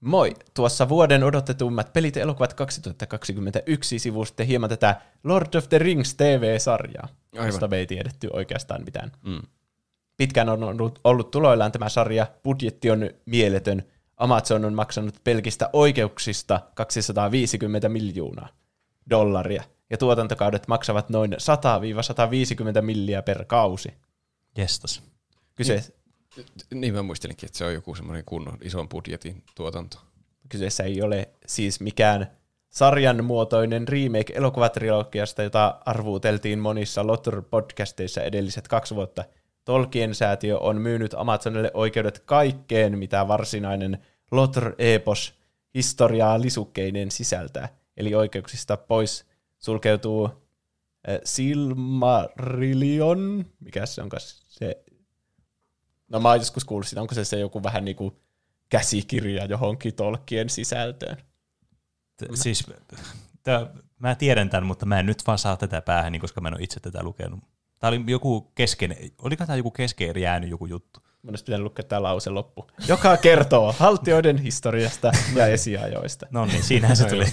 Moi! 0.01 0.35
Tuossa 0.55 0.89
vuoden 0.89 1.25
odotetummat 1.25 1.93
pelit 1.93 2.17
ja 2.17 2.23
elokuvat 2.23 2.55
2021 2.55 3.99
sivu 3.99 4.25
sitten 4.25 4.47
hieman 4.47 4.71
tätä 4.71 5.01
Lord 5.25 5.55
of 5.55 5.69
the 5.69 5.79
Rings 5.79 6.15
TV-sarjaa, 6.15 7.09
Aivan. 7.33 7.47
josta 7.47 7.69
me 7.69 7.77
ei 7.77 7.87
tiedetty 7.87 8.29
oikeastaan 8.33 8.85
mitään. 8.85 9.13
Mm. 9.23 9.43
Pitkään 10.17 10.49
on 10.49 10.63
ollut, 10.63 11.01
ollut 11.05 11.31
tuloillaan 11.31 11.73
tämä 11.73 11.89
sarja, 11.89 12.27
budjetti 12.45 12.91
on 12.91 13.11
mieletön, 13.27 13.83
Amazon 14.17 14.65
on 14.65 14.75
maksanut 14.75 15.15
pelkistä 15.25 15.71
oikeuksista 15.73 16.61
250 16.75 17.89
miljoonaa 17.89 18.49
dollaria, 19.11 19.63
ja 19.91 19.99
tuotantokaudet 19.99 20.69
maksavat 20.69 21.11
noin 21.11 21.33
100-150 22.79 22.83
milliä 22.83 23.23
per 23.23 23.45
kausi. 23.45 23.95
Jestas. 24.57 25.03
Kyse, 25.55 25.93
Niin 26.75 26.95
mä 26.95 27.03
muistelinkin, 27.03 27.47
että 27.47 27.59
se 27.59 27.65
on 27.65 27.75
joku 27.75 27.95
semmoinen 27.95 28.25
kunnon 28.27 28.59
ison 28.63 28.89
budjetin 28.89 29.43
tuotanto. 29.55 29.99
kyseessä 30.49 30.85
ei 30.85 31.03
ole 31.03 31.29
siis 31.47 31.81
mikään 31.81 32.31
sarjan 32.71 33.25
muotoinen 33.25 33.89
remake 33.89 34.33
elokuvatrilogiasta, 34.35 35.43
jota 35.43 35.79
arvuuteltiin 35.87 36.59
monissa 36.59 37.07
Lotter-podcasteissa 37.07 38.23
edelliset 38.23 38.69
kaksi 38.69 38.95
vuotta. 38.95 39.25
Tolkien-säätiö 39.65 40.59
on 40.59 40.81
myynyt 40.81 41.15
Amazonille 41.15 41.71
oikeudet 41.75 42.19
kaikkeen, 42.19 42.99
mitä 42.99 43.29
varsinainen 43.29 43.99
Lotter-epos 44.31 45.35
historiaa 45.75 46.41
lisukkeinen 46.41 47.11
sisältää. 47.11 47.69
Eli 47.97 48.15
oikeuksista 48.15 48.77
pois 48.77 49.25
sulkeutuu 49.59 50.31
Silmarillion, 51.25 53.45
mikä 53.61 53.87
se 53.87 54.03
onkaan 54.03 54.21
se, 54.49 54.85
no 56.09 56.21
mä 56.21 56.29
oon 56.29 56.39
joskus 56.39 56.65
kuullut 56.65 56.87
sitä, 56.87 57.01
onko 57.01 57.15
se, 57.15 57.25
se 57.25 57.39
joku 57.39 57.63
vähän 57.63 57.85
niinku 57.85 58.21
käsikirja 58.69 59.45
johonkin 59.45 59.95
tolkkien 59.95 60.51
sisältöön. 60.51 61.17
T- 62.17 62.31
siis, 62.35 62.67
tää, 63.43 63.67
mä 63.99 64.15
tiedän 64.15 64.51
tämän, 64.51 64.67
mutta 64.67 64.87
mä 64.87 65.01
en 65.01 65.07
nyt 65.07 65.27
vaan 65.27 65.39
saa 65.39 65.57
tätä 65.57 65.83
päähän, 65.83 66.21
koska 66.21 66.41
mä 66.41 66.49
en 66.49 66.55
ole 66.55 66.63
itse 66.63 66.81
tätä 66.81 67.03
lukenut. 67.03 67.41
Tämä 67.79 67.89
oli 67.89 68.05
joku 68.07 68.41
kesken, 68.41 68.97
oliko 69.23 69.47
tämä 69.47 69.57
joku 69.57 69.71
kesken 69.71 70.21
jäänyt 70.21 70.51
joku 70.51 70.67
juttu? 70.67 71.01
Mun 71.23 71.33
olisi 71.33 71.45
pitänyt 71.45 71.65
lukea 71.65 71.85
tämä 71.85 72.03
lause 72.03 72.31
loppu. 72.31 72.67
Joka 72.89 73.17
kertoo 73.17 73.75
haltioiden 73.79 74.39
historiasta 74.39 75.13
ja 75.35 75.47
esiajoista. 75.47 76.27
No 76.31 76.47
niin, 76.47 76.63
siinähän 76.63 76.97
se 76.97 77.09
tuli. 77.09 77.25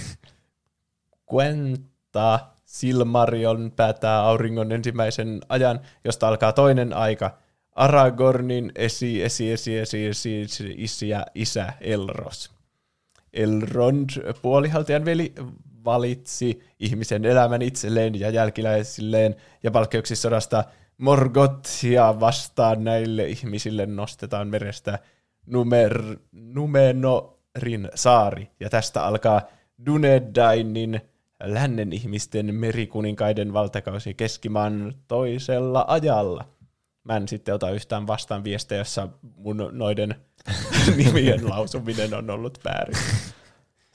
Quenta 1.33 2.39
Silmarion 2.65 3.71
päättää 3.75 4.21
auringon 4.21 4.71
ensimmäisen 4.71 5.41
ajan, 5.49 5.79
josta 6.03 6.27
alkaa 6.27 6.53
toinen 6.53 6.93
aika. 6.93 7.37
Aragornin 7.75 8.71
esi, 8.75 9.23
esi, 9.23 9.51
esi, 9.51 9.77
esi, 9.77 10.05
esi, 10.05 10.41
esi 10.41 10.75
isi 10.77 11.09
ja 11.09 11.25
isä 11.35 11.73
Elros. 11.81 12.51
Elrond, 13.33 14.09
puolihaltijan 14.41 15.05
veli, 15.05 15.33
valitsi 15.85 16.63
ihmisen 16.79 17.25
elämän 17.25 17.61
itselleen 17.61 18.19
ja 18.19 18.29
jälkiläisilleen, 18.29 19.35
ja 19.63 19.71
palkkeuksissodasta 19.71 20.63
Morgothia 20.97 22.19
vastaan 22.19 22.83
näille 22.83 23.27
ihmisille 23.27 23.85
nostetaan 23.85 24.47
merestä 24.47 24.99
Numer, 25.45 26.17
Numenorin 26.31 27.89
saari, 27.95 28.49
ja 28.59 28.69
tästä 28.69 29.03
alkaa 29.03 29.41
Dunedainin 29.85 31.01
lännen 31.43 31.93
ihmisten 31.93 32.55
merikuninkaiden 32.55 33.53
valtakausi 33.53 34.13
keskimaan 34.13 34.93
toisella 35.07 35.85
ajalla. 35.87 36.45
Mä 37.05 37.17
en 37.17 37.27
sitten 37.27 37.55
ota 37.55 37.71
yhtään 37.71 38.07
vastaan 38.07 38.43
viestejä, 38.43 38.81
jossa 38.81 39.07
mun 39.37 39.69
noiden 39.71 40.15
nimien 40.97 41.49
lausuminen 41.49 42.13
on 42.13 42.29
ollut 42.29 42.59
väärin. 42.65 42.95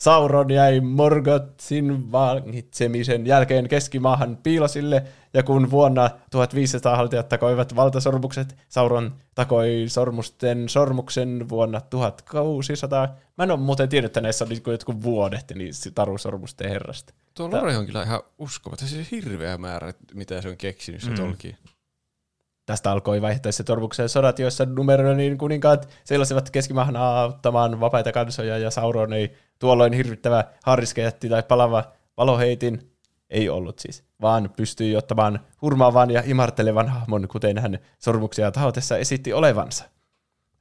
Sauron 0.01 0.51
jäi 0.51 0.81
Morgothin 0.81 2.13
vangitsemisen 2.13 3.27
jälkeen 3.27 3.69
keskimaahan 3.69 4.37
piilosille, 4.37 5.05
ja 5.35 5.43
kun 5.43 5.71
vuonna 5.71 6.11
1500 6.31 6.97
haltijat 6.97 7.29
takoivat 7.29 7.77
valtasormukset, 7.77 8.57
Sauron 8.69 9.15
takoi 9.35 9.85
sormusten 9.89 10.69
sormuksen 10.69 11.49
vuonna 11.49 11.81
1600. 11.81 13.17
Mä 13.39 13.45
en 13.45 13.51
ole 13.51 13.61
muuten 13.61 13.89
tiennyt, 13.89 14.09
että 14.09 14.21
näissä 14.21 14.45
on 14.45 14.73
jotkut 14.73 15.03
vuodet, 15.03 15.53
niin 15.55 15.73
tarusormusten 15.95 16.69
herrasta. 16.69 17.15
Tuo 17.35 17.51
Lore 17.51 17.77
on 17.77 17.87
kyllä 17.87 18.03
ihan 18.03 18.21
uskomaton. 18.39 18.89
Se 18.89 18.99
on 18.99 19.05
hirveä 19.11 19.59
määrä, 19.59 19.93
mitä 20.15 20.43
se 20.43 20.49
on 20.49 20.57
keksinyt 20.57 21.01
se 21.01 21.11
mm. 21.11 21.17
Tolkien. 21.17 21.59
Tästä 22.71 22.93
alkoi 22.93 23.23
vaihteiset 23.23 23.67
sormuksen 23.67 24.09
sodat, 24.09 24.39
joissa 24.39 24.67
Numeronin 24.67 25.39
kuninkaat 25.39 25.89
seilasivat 26.05 26.51
keskimaahan 26.51 26.97
auttamaan 26.97 27.81
vapaita 27.81 28.13
kansoja, 28.13 28.59
ja 28.59 28.71
Sauron 28.71 29.13
ei 29.13 29.33
tuolloin 29.59 29.93
hirvittävä 29.93 30.45
harriskejätti 30.65 31.29
tai 31.29 31.43
palava 31.43 31.85
valoheitin 32.17 32.93
ei 33.31 33.49
ollut 33.49 33.79
siis, 33.79 34.05
vaan 34.21 34.51
pystyi 34.57 34.97
ottamaan 34.97 35.41
hurmaavan 35.63 36.11
ja 36.11 36.23
imartelevan 36.27 36.89
hahmon, 36.89 37.29
kuten 37.29 37.59
hän 37.59 37.79
sormuksia 37.99 38.51
tahotessa 38.51 38.97
esitti 38.97 39.33
olevansa. 39.33 39.85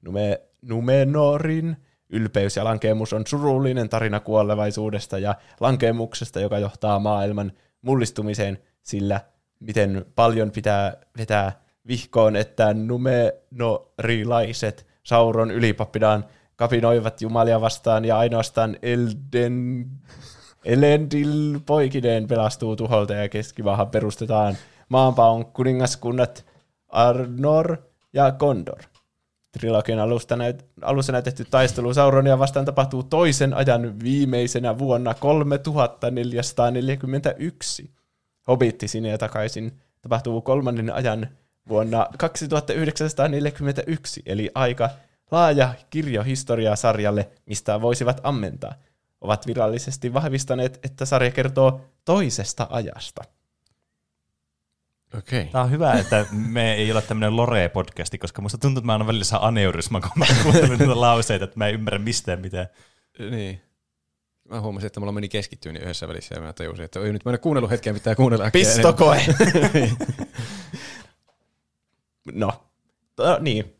Nume, 0.01 0.41
Numenorin 0.61 1.77
ylpeys 2.09 2.57
ja 2.57 2.63
lankeemus 2.63 3.13
on 3.13 3.27
surullinen 3.27 3.89
tarina 3.89 4.19
kuolevaisuudesta 4.19 5.19
ja 5.19 5.35
lankeemuksesta, 5.59 6.39
joka 6.39 6.59
johtaa 6.59 6.99
maailman 6.99 7.51
mullistumiseen, 7.81 8.59
sillä 8.83 9.21
miten 9.59 10.05
paljon 10.15 10.51
pitää 10.51 10.97
vetää 11.17 11.68
vihkoon, 11.89 12.35
että 12.35 12.73
numenorilaiset 12.73 14.87
Sauron 15.03 15.51
ylipappidaan 15.51 16.25
kapinoivat 16.55 17.21
jumalia 17.21 17.61
vastaan 17.61 18.05
ja 18.05 18.17
ainoastaan 18.17 18.77
Elden, 18.81 19.85
Elendil 20.65 21.59
poikineen 21.65 22.27
pelastuu 22.27 22.75
tuholta 22.75 23.13
ja 23.13 23.29
keskivaahan 23.29 23.89
perustetaan 23.89 24.57
maanpaon 24.89 25.45
kuningaskunnat 25.45 26.45
Arnor 26.87 27.77
ja 28.13 28.31
Gondor. 28.31 28.79
Trilogian 29.51 29.99
alusta 29.99 30.35
näyt, 30.35 30.65
alussa 30.81 31.11
näytetty 31.11 31.45
taistelu 31.45 31.93
Sauronia 31.93 32.39
vastaan 32.39 32.65
tapahtuu 32.65 33.03
toisen 33.03 33.53
ajan 33.53 33.99
viimeisenä 33.99 34.77
vuonna 34.77 35.13
3441. 35.13 37.91
Hobitti 38.47 38.87
sinne 38.87 39.09
ja 39.09 39.17
takaisin 39.17 39.79
tapahtuu 40.01 40.41
kolmannen 40.41 40.93
ajan 40.93 41.27
vuonna 41.69 42.07
2941, 42.17 44.21
eli 44.25 44.51
aika 44.55 44.89
laaja 45.31 45.73
kirjo 45.89 46.23
historiaa 46.23 46.75
sarjalle, 46.75 47.29
mistä 47.45 47.81
voisivat 47.81 48.21
ammentaa. 48.23 48.73
Ovat 49.21 49.47
virallisesti 49.47 50.13
vahvistaneet, 50.13 50.79
että 50.83 51.05
sarja 51.05 51.31
kertoo 51.31 51.81
toisesta 52.05 52.67
ajasta. 52.69 53.23
Okei. 55.17 55.45
Tämä 55.45 55.63
on 55.63 55.71
hyvä, 55.71 55.93
että 55.93 56.25
me 56.31 56.73
ei 56.73 56.91
ole 56.91 57.01
tämmöinen 57.01 57.37
Lore-podcasti, 57.37 58.17
koska 58.17 58.41
musta 58.41 58.57
tuntuu, 58.57 58.79
että 58.79 58.85
mä 58.85 58.93
aina 58.93 59.07
välillä 59.07 59.23
saa 59.23 59.47
aneurysma, 59.47 60.01
kun 60.01 60.11
mä 60.15 60.25
kuuntelen 60.43 60.79
niitä 60.79 61.01
lauseita, 61.01 61.45
että 61.45 61.57
mä 61.57 61.67
en 61.67 61.73
ymmärrä 61.73 61.99
mistään 61.99 62.41
mitään. 62.41 62.67
Niin. 63.19 63.61
Mä 64.49 64.61
huomasin, 64.61 64.87
että 64.87 64.99
mulla 64.99 65.11
meni 65.11 65.29
keskittyminen 65.29 65.83
yhdessä 65.83 66.07
välissä 66.07 66.35
ja 66.35 66.41
mä 66.41 66.53
tajusin, 66.53 66.85
että 66.85 66.99
oi 66.99 67.13
nyt 67.13 67.25
mä 67.25 67.31
en 67.31 67.39
kuunnellut 67.39 67.71
hetkeä, 67.71 67.93
pitää 67.93 68.15
kuunnella 68.15 68.45
äkkiä 68.45 68.59
Pistokoe! 68.59 69.25
no, 72.33 72.51
to, 73.15 73.39
niin. 73.39 73.75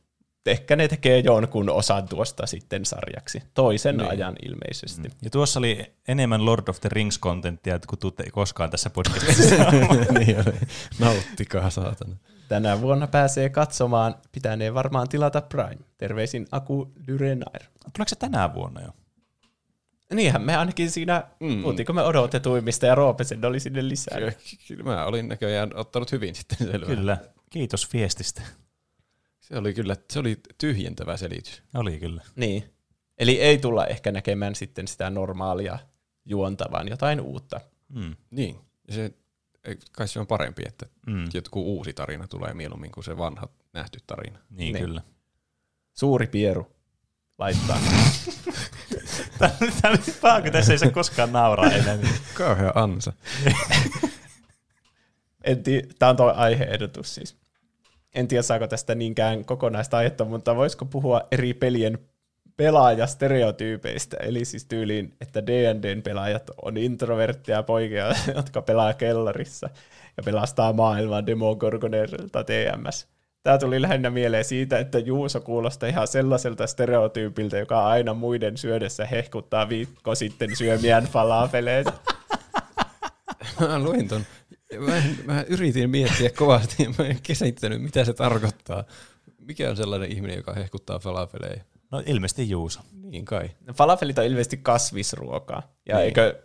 Ehkä 0.46 0.76
ne 0.76 0.88
tekee 0.88 1.20
jonkun 1.20 1.70
osan 1.70 2.08
tuosta 2.08 2.46
sitten 2.46 2.86
sarjaksi. 2.86 3.44
Toisen 3.54 3.98
niin. 3.98 4.10
ajan 4.10 4.36
ilmeisesti. 4.46 5.08
Mm. 5.08 5.16
Ja 5.22 5.30
tuossa 5.30 5.60
oli 5.60 5.94
enemmän 6.08 6.46
Lord 6.46 6.68
of 6.68 6.80
the 6.80 6.90
Rings-kontenttia 6.90 7.80
kuin 7.88 8.00
tuutte 8.00 8.32
koskaan 8.32 8.70
tässä 8.70 8.90
podcastissa. 8.90 9.56
niin 10.20 10.38
oli. 10.38 10.58
Nauttikaa 11.00 11.70
saatana. 11.70 12.16
Tänä 12.48 12.82
vuonna 12.82 13.08
pääsee 13.08 13.50
katsomaan, 13.50 14.16
pitänee 14.32 14.74
varmaan 14.74 15.10
tilata 15.10 15.42
Prime. 15.42 15.78
Terveisin 15.98 16.48
Aku 16.52 16.92
Dyrenair. 17.08 17.64
Tuleeko 17.96 18.10
se 18.10 18.16
tänä 18.16 18.54
vuonna 18.54 18.82
jo? 18.82 18.90
Niinhän 20.14 20.42
me 20.42 20.56
ainakin 20.56 20.92
siinä, 20.92 21.24
mm. 21.40 21.62
puhuttiinko 21.62 21.94
me 21.94 22.04
odotetuimmista 22.04 22.86
ja 22.86 22.96
Roopesen 22.96 23.46
oli 23.46 23.60
sinne 23.60 23.88
lisää. 23.88 24.18
Kyllä, 24.18 24.32
kyllä 24.68 24.84
mä 24.84 25.06
olin 25.06 25.28
näköjään 25.28 25.76
ottanut 25.76 26.12
hyvin 26.12 26.36
sitten 26.36 26.58
selvää. 26.58 26.96
Kyllä. 26.96 27.18
Kiitos 27.50 27.94
viestistä. 27.94 28.42
Se 29.40 29.58
oli 29.58 29.74
kyllä, 29.74 29.96
se 30.12 30.20
oli 30.20 30.40
tyhjentävä 30.58 31.18
selitys. 31.18 31.64
Oli 31.74 32.00
kyllä. 32.00 32.24
Niin. 32.36 32.64
Eli 33.18 33.42
ei 33.42 33.58
tulla 33.58 33.88
ehkä 33.88 34.12
näkemään 34.12 34.56
sitten 34.56 34.88
sitä 34.88 35.10
normaalia 35.10 35.80
juonta, 36.26 36.66
vaan 36.72 36.88
jotain 36.88 37.22
uutta. 37.22 37.62
Mm. 37.90 38.16
Niin. 38.32 38.56
Se, 38.90 39.14
kai 39.92 40.08
se 40.08 40.20
on 40.20 40.28
parempi, 40.28 40.64
että 40.68 40.86
mm. 41.08 41.26
joku 41.34 41.62
uusi 41.62 41.94
tarina 41.94 42.28
tulee 42.28 42.54
mieluummin 42.54 42.92
kuin 42.92 43.04
se 43.04 43.18
vanha 43.18 43.48
nähty 43.74 44.00
tarina. 44.08 44.40
Niin, 44.50 44.74
niin. 44.74 44.86
kyllä. 44.86 45.02
Suuri 45.94 46.28
pieru 46.28 46.68
laittaa. 47.38 47.80
Tämä 49.40 49.52
on 49.94 50.00
niin 50.06 50.18
paha, 50.22 50.42
kun 50.42 50.52
tässä 50.52 50.74
ei 50.74 50.80
saa 50.80 50.92
koskaan 50.92 51.32
nauraa 51.32 51.72
enää. 51.72 51.98
Kauhea 52.34 52.72
ansa. 52.76 53.14
en 55.44 55.64
tii, 55.64 55.84
tämä 56.00 56.10
on 56.10 56.16
tuo 56.16 56.34
aiheehdotus 56.36 57.16
siis. 57.16 57.36
En 58.16 58.28
tiedä, 58.28 58.42
saako 58.42 58.68
tästä 58.68 58.96
niinkään 58.96 59.46
kokonaista 59.46 59.98
aihetta, 59.98 60.26
mutta 60.26 60.56
voisiko 60.56 60.86
puhua 60.86 61.22
eri 61.32 61.54
pelien 61.54 62.00
pelaajastereotyypeistä, 62.58 64.18
eli 64.18 64.46
siis 64.46 64.66
tyyliin, 64.66 65.14
että 65.22 65.46
D&Dn 65.46 66.02
pelaajat 66.02 66.50
on 66.62 66.78
introvertteja 66.78 67.64
poikia, 67.64 68.06
jotka 68.36 68.62
pelaa 68.62 68.94
kellarissa 68.94 69.70
ja 70.18 70.24
pelastaa 70.24 70.74
maailmaa 70.74 71.26
Demogorgonerilta 71.26 72.44
TMS. 72.44 73.08
Tämä 73.44 73.58
tuli 73.58 73.82
lähinnä 73.82 74.10
mieleen 74.10 74.46
siitä, 74.46 74.80
että 74.80 75.00
Juuso 75.00 75.42
kuulostaa 75.42 75.90
ihan 75.90 76.08
sellaiselta 76.08 76.68
stereotyypiltä, 76.68 77.58
joka 77.58 77.88
aina 77.88 78.14
muiden 78.14 78.58
syödessä 78.58 79.06
hehkuttaa 79.06 79.70
viikko 79.70 80.16
sitten 80.16 80.56
syömiään 80.56 81.04
falafeleita. 81.04 81.94
Mä 83.60 83.80
luin 83.80 84.08
ton. 84.08 84.26
Mä, 84.80 85.04
mä 85.26 85.46
yritin 85.48 85.90
miettiä 85.90 86.30
kovasti 86.30 86.84
ja 86.84 86.90
mä 86.98 87.06
en 87.06 87.20
käsittänyt, 87.24 87.82
mitä 87.82 88.06
se 88.06 88.14
tarkoittaa. 88.14 88.84
Mikä 89.40 89.70
on 89.70 89.78
sellainen 89.78 90.12
ihminen, 90.12 90.38
joka 90.38 90.54
hehkuttaa 90.54 91.00
falafeleja? 91.00 91.64
No 91.92 92.04
ilmeisesti 92.06 92.50
Juuso. 92.50 92.80
Niin 93.04 93.26
kai. 93.26 93.50
Falafelit 93.74 94.18
on 94.18 94.26
ilmeisesti 94.26 94.58
kasvisruokaa. 94.58 95.74
Ja 95.86 95.96
Niin. 95.96 96.06
eikö 96.06 96.44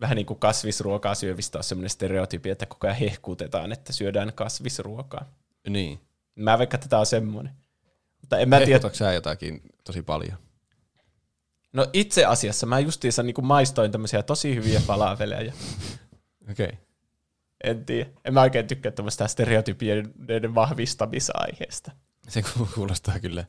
vähän 0.00 0.16
niin 0.16 0.26
kuin 0.26 0.38
kasvisruokaa 0.38 1.14
syövistä 1.14 1.58
ole 1.58 1.62
sellainen 1.62 1.90
stereotyypi, 1.90 2.50
että 2.50 2.66
koko 2.66 2.86
ajan 2.86 2.96
hehkutetaan, 2.96 3.72
että 3.72 3.92
syödään 3.92 4.32
kasvisruokaa. 4.34 5.24
Niin. 5.68 6.00
Mä 6.44 6.58
vaikka 6.58 6.78
tätä 6.78 6.98
on 6.98 7.06
semmoinen. 7.06 7.52
Mutta 8.20 8.38
en 8.38 8.48
mä 8.48 8.60
tiedä. 8.60 8.90
Sä 8.92 9.12
jotakin 9.12 9.62
tosi 9.84 10.02
paljon? 10.02 10.38
No 11.72 11.86
itse 11.92 12.24
asiassa 12.24 12.66
mä 12.66 12.78
justiinsa 12.78 13.22
niin 13.22 13.34
maistoin 13.42 13.92
tämmöisiä 13.92 14.22
tosi 14.22 14.54
hyviä 14.54 14.80
falafeleja. 14.86 15.52
Okei. 16.50 16.66
Okay. 16.66 16.78
En 17.64 17.84
tiedä. 17.84 18.10
En 18.24 18.34
mä 18.34 18.42
oikein 18.42 18.66
tykkää 18.66 18.92
tämmöistä 18.92 19.28
stereotypioiden 19.28 20.54
vahvistamisaiheesta. 20.54 21.92
Se 22.28 22.42
ku- 22.42 22.68
kuulostaa 22.74 23.20
kyllä. 23.20 23.44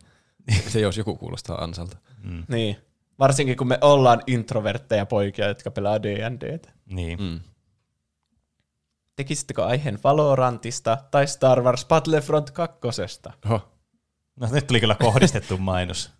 Se 0.68 0.80
jos 0.80 0.98
joku 0.98 1.16
kuulostaa 1.16 1.64
ansalta. 1.64 1.98
Mm. 2.24 2.44
Niin. 2.48 2.78
Varsinkin 3.20 3.58
kun 3.58 3.68
me 3.68 3.78
ollaan 3.82 4.22
introvertteja 4.28 5.06
poikia, 5.06 5.48
jotka 5.48 5.72
pelaa 5.72 6.04
D&Dtä. 6.04 6.70
Niin. 6.86 7.20
Mm. 7.22 7.40
Tekisittekö 9.22 9.66
aiheen 9.66 10.00
Valorantista 10.04 10.98
tai 11.12 11.28
Star 11.28 11.62
Wars 11.62 11.86
Battlefront 11.86 12.52
2? 12.52 12.78
Oho, 13.46 13.72
No 14.40 14.48
nyt 14.52 14.68
tuli 14.68 14.80
kyllä 14.80 14.96
kohdistettu 14.96 15.58
mainos. 15.72 16.12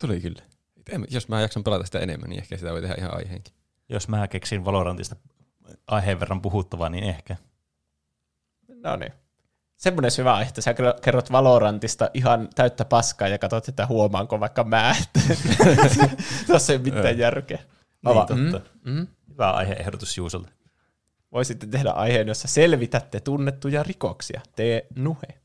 tuli 0.00 0.20
kyllä. 0.20 0.42
En, 0.90 1.06
jos 1.10 1.28
mä 1.28 1.40
jaksan 1.40 1.64
pelata 1.64 1.84
sitä 1.84 1.98
enemmän, 1.98 2.30
niin 2.30 2.40
ehkä 2.40 2.56
sitä 2.56 2.72
voi 2.72 2.80
tehdä 2.80 2.94
ihan 2.98 3.16
aiheenkin. 3.16 3.54
Jos 3.88 4.08
mä 4.08 4.28
keksin 4.28 4.64
Valorantista 4.64 5.16
aiheen 5.86 6.20
verran 6.20 6.42
puhuttavaa, 6.42 6.88
niin 6.88 7.04
ehkä. 7.04 7.36
No 8.68 8.96
niin. 8.96 9.12
Semmoinen 9.76 10.10
hyvä 10.18 10.34
aihe, 10.34 10.48
että 10.48 10.60
sä 10.60 10.74
kerrot 11.02 11.32
Valorantista 11.32 12.10
ihan 12.14 12.48
täyttä 12.54 12.84
paskaa 12.84 13.28
ja 13.28 13.38
katsot, 13.38 13.68
että 13.68 13.86
huomaanko 13.86 14.40
vaikka 14.40 14.64
mä, 14.64 14.94
että 15.02 15.20
tuossa 16.46 16.72
ei 16.72 16.78
mitään 16.78 17.18
järkeä. 17.18 17.58
Niin, 18.04 18.26
totta. 18.26 18.70
Mm, 18.84 18.92
mm. 18.92 19.06
Hyvä 19.28 19.50
aiheehdotus 19.50 20.18
Juusolta. 20.18 20.59
Voisitte 21.32 21.66
tehdä 21.66 21.90
aiheen, 21.90 22.28
jossa 22.28 22.48
selvitätte 22.48 23.20
tunnettuja 23.20 23.82
rikoksia. 23.82 24.40
Tee 24.56 24.86
nuhe. 24.96 25.40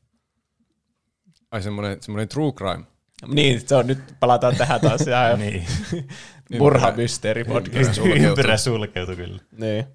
Ai 1.51 1.61
semmoinen, 1.61 2.01
semmoinen 2.01 2.27
true 2.27 2.51
crime. 2.51 2.85
Niin, 3.27 3.67
se 3.67 3.75
on 3.75 3.87
nyt, 3.87 3.99
palataan 4.19 4.55
tähän 4.55 4.81
taas 4.81 5.01
ihan 5.01 5.39
niin. 5.45 5.65
murhamysteeri-podcast. 6.59 7.97
Ympyrä 8.15 8.57
sulkeutui 8.57 9.15
kyllä. 9.15 9.41
Niin. 9.51 9.85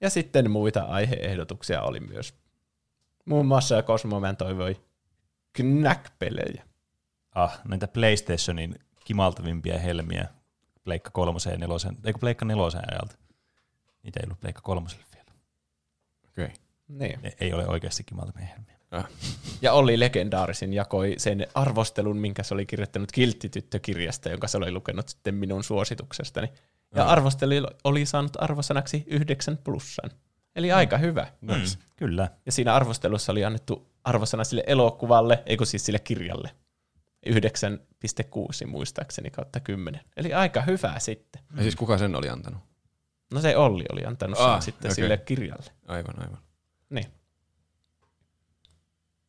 Ja 0.00 0.10
sitten 0.10 0.50
muita 0.50 0.82
aiheehdotuksia 0.82 1.82
oli 1.82 2.00
myös. 2.00 2.34
Muun 3.24 3.46
muassa 3.46 3.82
Cosmoman 3.82 4.36
toivoi 4.36 4.76
Knack-pelejä. 5.52 6.64
Ah, 7.34 7.60
näitä 7.68 7.88
PlayStationin 7.88 8.74
kimaltavimpia 9.04 9.78
helmiä 9.78 10.28
Pleikka 10.84 11.10
kolmosen 11.10 11.50
ja 11.50 11.58
nelosen, 11.58 11.96
eikö 12.04 12.18
Pleikka 12.18 12.44
nelosen 12.44 12.82
ajalta. 12.92 13.16
Niitä 14.06 14.20
ei 14.20 14.24
ollut 14.26 14.40
Pleikka 14.40 14.62
kolmoselle 14.62 15.04
vielä. 15.14 15.30
Okei. 16.28 16.44
Okay. 16.44 16.56
Niin. 16.88 17.22
Ne 17.22 17.32
ei 17.40 17.52
ole 17.52 17.66
oikeasti 17.66 18.04
kimaltavia 18.04 18.46
helmiä. 18.46 18.76
Ja 19.62 19.72
Olli 19.72 20.00
legendaarisin 20.00 20.72
jakoi 20.72 21.14
sen 21.18 21.46
arvostelun, 21.54 22.16
minkä 22.16 22.42
se 22.42 22.54
oli 22.54 22.66
kirjoittanut 22.66 23.12
Kiltti-tyttökirjasta, 23.12 24.28
jonka 24.28 24.48
se 24.48 24.56
oli 24.58 24.72
lukenut 24.72 25.08
sitten 25.08 25.34
minun 25.34 25.64
suosituksestani. 25.64 26.48
Ja 26.94 27.02
Ah. 27.04 27.10
arvostelu 27.10 27.66
oli 27.84 28.06
saanut 28.06 28.32
arvosanaksi 28.38 29.04
9 29.06 29.58
plussan. 29.58 30.10
Eli 30.56 30.72
aika 30.72 30.98
hyvä. 30.98 31.26
Nice. 31.40 31.76
Mm, 31.76 31.82
kyllä. 31.96 32.28
Ja 32.46 32.52
siinä 32.52 32.74
arvostelussa 32.74 33.32
oli 33.32 33.44
annettu 33.44 33.88
arvosana 34.04 34.44
sille 34.44 34.64
elokuvalle, 34.66 35.42
eikö 35.46 35.64
siis 35.64 35.86
sille 35.86 35.98
kirjalle. 35.98 36.50
9,6 37.26 38.66
muistaakseni 38.66 39.30
kautta 39.30 39.60
10. 39.60 40.00
Eli 40.16 40.34
aika 40.34 40.60
hyvä 40.60 40.94
sitten. 40.98 41.42
Ja 41.56 41.62
siis 41.62 41.76
kuka 41.76 41.98
sen 41.98 42.16
oli 42.16 42.28
antanut? 42.28 42.60
No 43.32 43.40
se 43.40 43.56
Olli 43.56 43.84
oli 43.92 44.04
antanut 44.04 44.38
sen 44.38 44.46
Ah, 44.46 44.62
sitten 44.62 44.88
okei. 44.88 44.94
sille 44.94 45.16
kirjalle. 45.18 45.70
Aivan, 45.88 46.22
aivan. 46.22 46.38
Niin. 46.90 47.06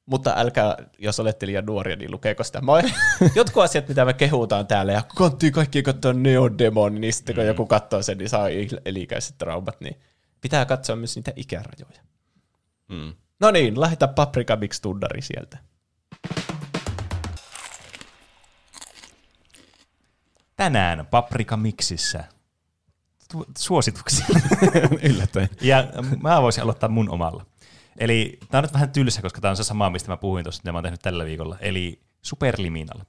Mutta 0.06 0.34
älkää, 0.38 0.76
jos 0.98 1.20
olette 1.20 1.46
liian 1.48 1.66
nuoria, 1.66 1.96
niin 1.96 2.12
lukeeko 2.12 2.44
sitä. 2.44 2.62
Mä, 2.62 2.72
jotkut 3.36 3.64
asiat, 3.64 3.88
mitä 3.88 4.06
me 4.06 4.14
kehutaan 4.14 4.68
täällä, 4.68 4.92
ja 4.92 5.02
kanttii 5.16 5.52
kaikki 5.52 5.84
katsoa 5.84 6.14
Neodemon, 6.14 7.02
niin 7.02 7.14
sitten 7.14 7.36
kun 7.36 7.46
joku 7.46 7.66
katsoo 7.66 8.02
sen, 8.02 8.18
niin 8.18 8.30
saa 8.30 8.48
elikäiset 8.86 9.38
traumat, 9.38 9.82
niin 9.82 10.00
pitää 10.42 10.66
katsoa 10.66 10.96
myös 10.96 11.16
niitä 11.16 11.34
ikärajoja. 11.36 12.02
Mm. 12.88 13.14
No 13.40 13.52
niin, 13.52 13.82
lähetä 13.82 14.08
Paprika 14.08 14.56
Mix 14.56 14.82
Tunnari 14.82 15.22
sieltä. 15.22 15.58
Tänään 20.56 21.06
Paprika 21.06 21.58
Mixissä 21.58 22.24
suosituksia. 23.58 24.26
Yllättäen. 25.10 25.50
Ja 25.62 25.88
mä 26.22 26.42
voisin 26.42 26.64
aloittaa 26.64 26.90
mun 26.90 27.10
omalla. 27.10 27.46
Eli 27.98 28.40
tää 28.52 28.60
on 28.60 28.64
nyt 28.64 28.74
vähän 28.74 28.92
tylsä, 28.92 29.22
koska 29.22 29.42
tää 29.42 29.52
on 29.52 29.58
se 29.58 29.64
sama, 29.64 29.90
mistä 29.90 30.12
mä 30.12 30.18
puhuin 30.18 30.44
tuossa, 30.44 30.62
mitä 30.62 30.72
mä 30.72 30.78
oon 30.78 30.84
tehnyt 30.84 31.02
tällä 31.02 31.26
viikolla. 31.26 31.58
Eli 31.60 32.02
Superliminal. 32.22 33.00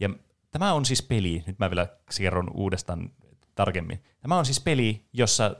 Ja 0.00 0.10
tämä 0.50 0.72
on 0.72 0.84
siis 0.84 1.02
peli, 1.02 1.44
nyt 1.46 1.58
mä 1.58 1.70
vielä 1.70 1.86
kerron 2.18 2.50
uudestaan 2.54 3.10
tarkemmin. 3.54 4.02
Tämä 4.20 4.38
on 4.38 4.44
siis 4.44 4.60
peli, 4.60 5.04
jossa 5.12 5.56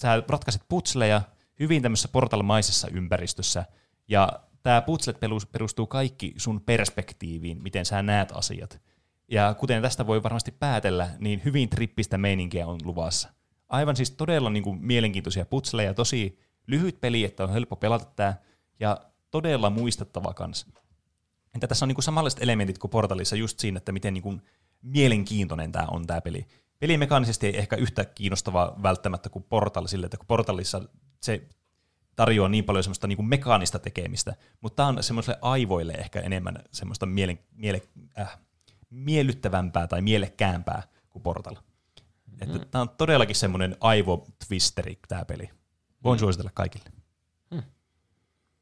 sä 0.00 0.22
ratkaiset 0.28 0.62
putsleja 0.68 1.22
hyvin 1.60 1.82
tämmöisessä 1.82 2.08
portalmaisessa 2.08 2.88
ympäristössä, 2.88 3.64
ja 4.08 4.28
tämä 4.62 4.80
putslet 4.80 5.20
perus- 5.20 5.46
perustuu 5.46 5.86
kaikki 5.86 6.34
sun 6.36 6.60
perspektiiviin, 6.60 7.62
miten 7.62 7.86
sä 7.86 8.02
näet 8.02 8.32
asiat. 8.32 8.80
Ja 9.28 9.54
kuten 9.54 9.82
tästä 9.82 10.06
voi 10.06 10.22
varmasti 10.22 10.52
päätellä, 10.52 11.10
niin 11.18 11.42
hyvin 11.44 11.68
trippistä 11.68 12.18
meininkiä 12.18 12.66
on 12.66 12.80
luvassa. 12.84 13.28
Aivan 13.68 13.96
siis 13.96 14.10
todella 14.10 14.50
niin 14.50 14.62
kuin 14.62 14.78
mielenkiintoisia 14.80 15.46
putsleja, 15.46 15.94
tosi 15.94 16.38
lyhyt 16.66 17.00
peli, 17.00 17.24
että 17.24 17.44
on 17.44 17.52
helppo 17.52 17.76
pelata 17.76 18.04
tämä, 18.04 18.34
ja 18.80 19.00
todella 19.30 19.70
muistettava 19.70 20.34
kanssa. 20.34 20.66
Entä 21.54 21.66
tässä 21.66 21.84
on 21.84 21.88
niin 21.88 21.94
kuin 21.94 22.04
samanlaiset 22.04 22.42
elementit 22.42 22.78
kuin 22.78 22.90
Portalissa 22.90 23.36
just 23.36 23.58
siinä, 23.58 23.78
että 23.78 23.92
miten 23.92 24.14
niin 24.14 24.22
kuin 24.22 24.42
mielenkiintoinen 24.82 25.72
tämä 25.72 25.86
on 25.90 26.06
tämä 26.06 26.20
peli. 26.20 26.46
Pelimekaanisesti 26.78 27.46
ei 27.46 27.58
ehkä 27.58 27.76
yhtä 27.76 28.04
kiinnostava 28.04 28.76
välttämättä 28.82 29.28
kuin 29.28 29.44
Portal 29.48 29.86
sille, 29.86 30.06
että 30.06 30.16
kun 30.16 30.26
Portalissa 30.26 30.82
se 31.22 31.48
tarjoaa 32.16 32.48
niin 32.48 32.64
paljon 32.64 32.84
semmoista 32.84 33.06
niin 33.06 33.16
kuin 33.16 33.28
mekaanista 33.28 33.78
tekemistä, 33.78 34.34
mutta 34.60 34.76
tämä 34.76 34.88
on 34.88 35.02
semmoiselle 35.02 35.38
aivoille 35.42 35.92
ehkä 35.92 36.20
enemmän 36.20 36.58
semmoista 36.72 37.06
miele, 37.06 37.38
miele, 37.52 37.82
äh, 38.18 38.38
miellyttävämpää 38.96 39.86
tai 39.86 40.02
mielekkäämpää 40.02 40.82
kuin 41.08 41.22
Portal. 41.22 41.54
Mm. 41.54 42.36
Että 42.40 42.66
tämä 42.70 42.82
on 42.82 42.88
todellakin 42.88 43.36
semmoinen 43.36 43.76
aivotwisteri 43.80 44.98
tämä 45.08 45.24
peli. 45.24 45.50
Voin 46.04 46.16
mm. 46.16 46.20
suositella 46.20 46.50
kaikille. 46.54 46.90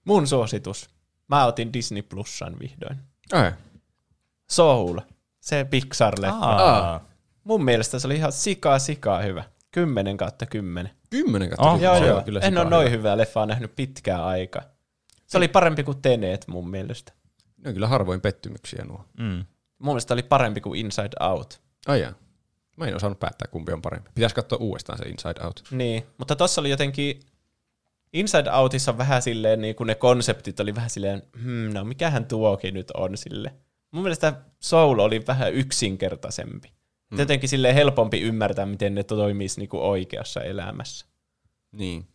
Mun 0.05 0.27
suositus. 0.27 0.91
Mä 1.29 1.45
otin 1.47 1.73
Disney 1.73 2.03
Plusan 2.03 2.57
vihdoin. 2.59 2.99
Ai. 3.33 3.53
Soul. 4.51 4.99
Se 5.41 5.67
Pixar-leffa. 5.71 7.01
Mun 7.45 7.65
mielestä 7.65 7.99
se 7.99 8.07
oli 8.07 8.17
ihan 8.17 8.33
sikaa 8.33 8.79
sikaa 8.79 9.23
hyvä. 9.23 9.45
10 9.71 10.17
kautta 10.17 10.47
10. 10.47 10.91
Kymmenen 11.11 11.49
kautta 11.49 11.71
Oh, 11.71 11.79
kymmenen. 11.79 11.85
Joo, 11.85 11.99
Se 11.99 12.07
joo. 12.07 12.19
on 12.19 12.25
kyllä 12.25 12.41
En 12.41 12.59
ole 12.59 12.71
noin 12.71 12.87
hyvä. 12.87 12.97
hyvää 12.99 13.17
leffaa 13.17 13.47
nähnyt 13.47 13.77
pitkään 13.77 14.25
aikaa. 14.25 14.63
Se 15.27 15.37
oli 15.39 15.49
parempi 15.49 15.83
kuin 15.85 16.03
Teneet 16.03 16.45
mun 16.49 16.71
mielestä. 16.71 17.13
Ne 17.57 17.69
on 17.69 17.75
kyllä 17.75 17.89
harvoin 17.89 18.21
pettymyksiä 18.21 18.85
nuo. 18.85 19.05
Mm. 19.19 19.45
Mun 19.85 19.93
mielestä 19.95 20.15
oli 20.15 20.23
parempi 20.23 20.61
kuin 20.61 20.81
Inside 20.81 21.11
Out. 21.21 21.61
Ai 21.87 22.01
jaa. 22.01 22.13
Mä 22.77 22.87
en 22.87 22.97
osannut 22.97 23.21
päättää, 23.21 23.49
kumpi 23.51 23.73
on 23.73 23.83
parempi. 23.83 24.11
Pitäisi 24.15 24.35
katsoa 24.35 24.59
uudestaan 24.59 24.99
se 24.99 25.05
Inside 25.05 25.45
Out. 25.45 25.65
Niin, 25.71 26.03
mutta 26.19 26.37
tossa 26.37 26.61
oli 26.61 26.71
jotenkin... 26.71 27.21
Inside 28.13 28.51
Outissa 28.51 28.99
vähän 28.99 29.23
silleen, 29.23 29.61
niin 29.61 29.75
kun 29.75 29.87
ne 29.87 29.95
konseptit 29.95 30.61
oli 30.61 30.75
vähän 30.75 30.91
silleen, 30.91 31.23
hmm, 31.43 31.73
no 31.75 31.85
mikähän 31.85 32.27
tuokin 32.27 32.75
nyt 32.75 32.91
on 32.91 33.17
sille. 33.17 33.55
Mun 33.91 34.03
mielestä 34.03 34.33
Soul 34.61 34.99
oli 34.99 35.23
vähän 35.27 35.55
yksinkertaisempi. 35.55 36.69
Hmm. 37.11 37.19
Jotenkin 37.19 37.49
silleen 37.49 37.75
helpompi 37.75 38.21
ymmärtää, 38.21 38.67
miten 38.67 38.95
ne 38.95 39.03
toimisi 39.03 39.61
niin 39.61 39.69
kuin 39.69 39.83
oikeassa 39.83 40.41
elämässä. 40.43 41.07
Niin. 41.73 42.09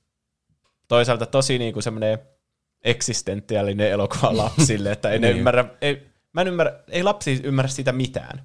Toisaalta 0.88 1.26
tosi 1.26 1.58
niin 1.58 1.74
kuin 1.74 1.84
semmoinen 1.84 2.20
eksistentiaalinen 2.84 3.90
elokuva 3.92 4.38
lapsille, 4.38 4.92
että 4.92 5.10
ei 5.10 5.20
ne 5.20 5.28
Niin. 5.28 5.38
ymmärrä, 5.38 5.66
ei, 5.82 6.09
mä 6.34 6.42
en 6.42 6.48
ymmärrä, 6.48 6.84
ei 6.88 7.04
lapsi 7.04 7.42
ymmärrä 7.44 7.70
siitä 7.70 7.92
mitään. 7.92 8.44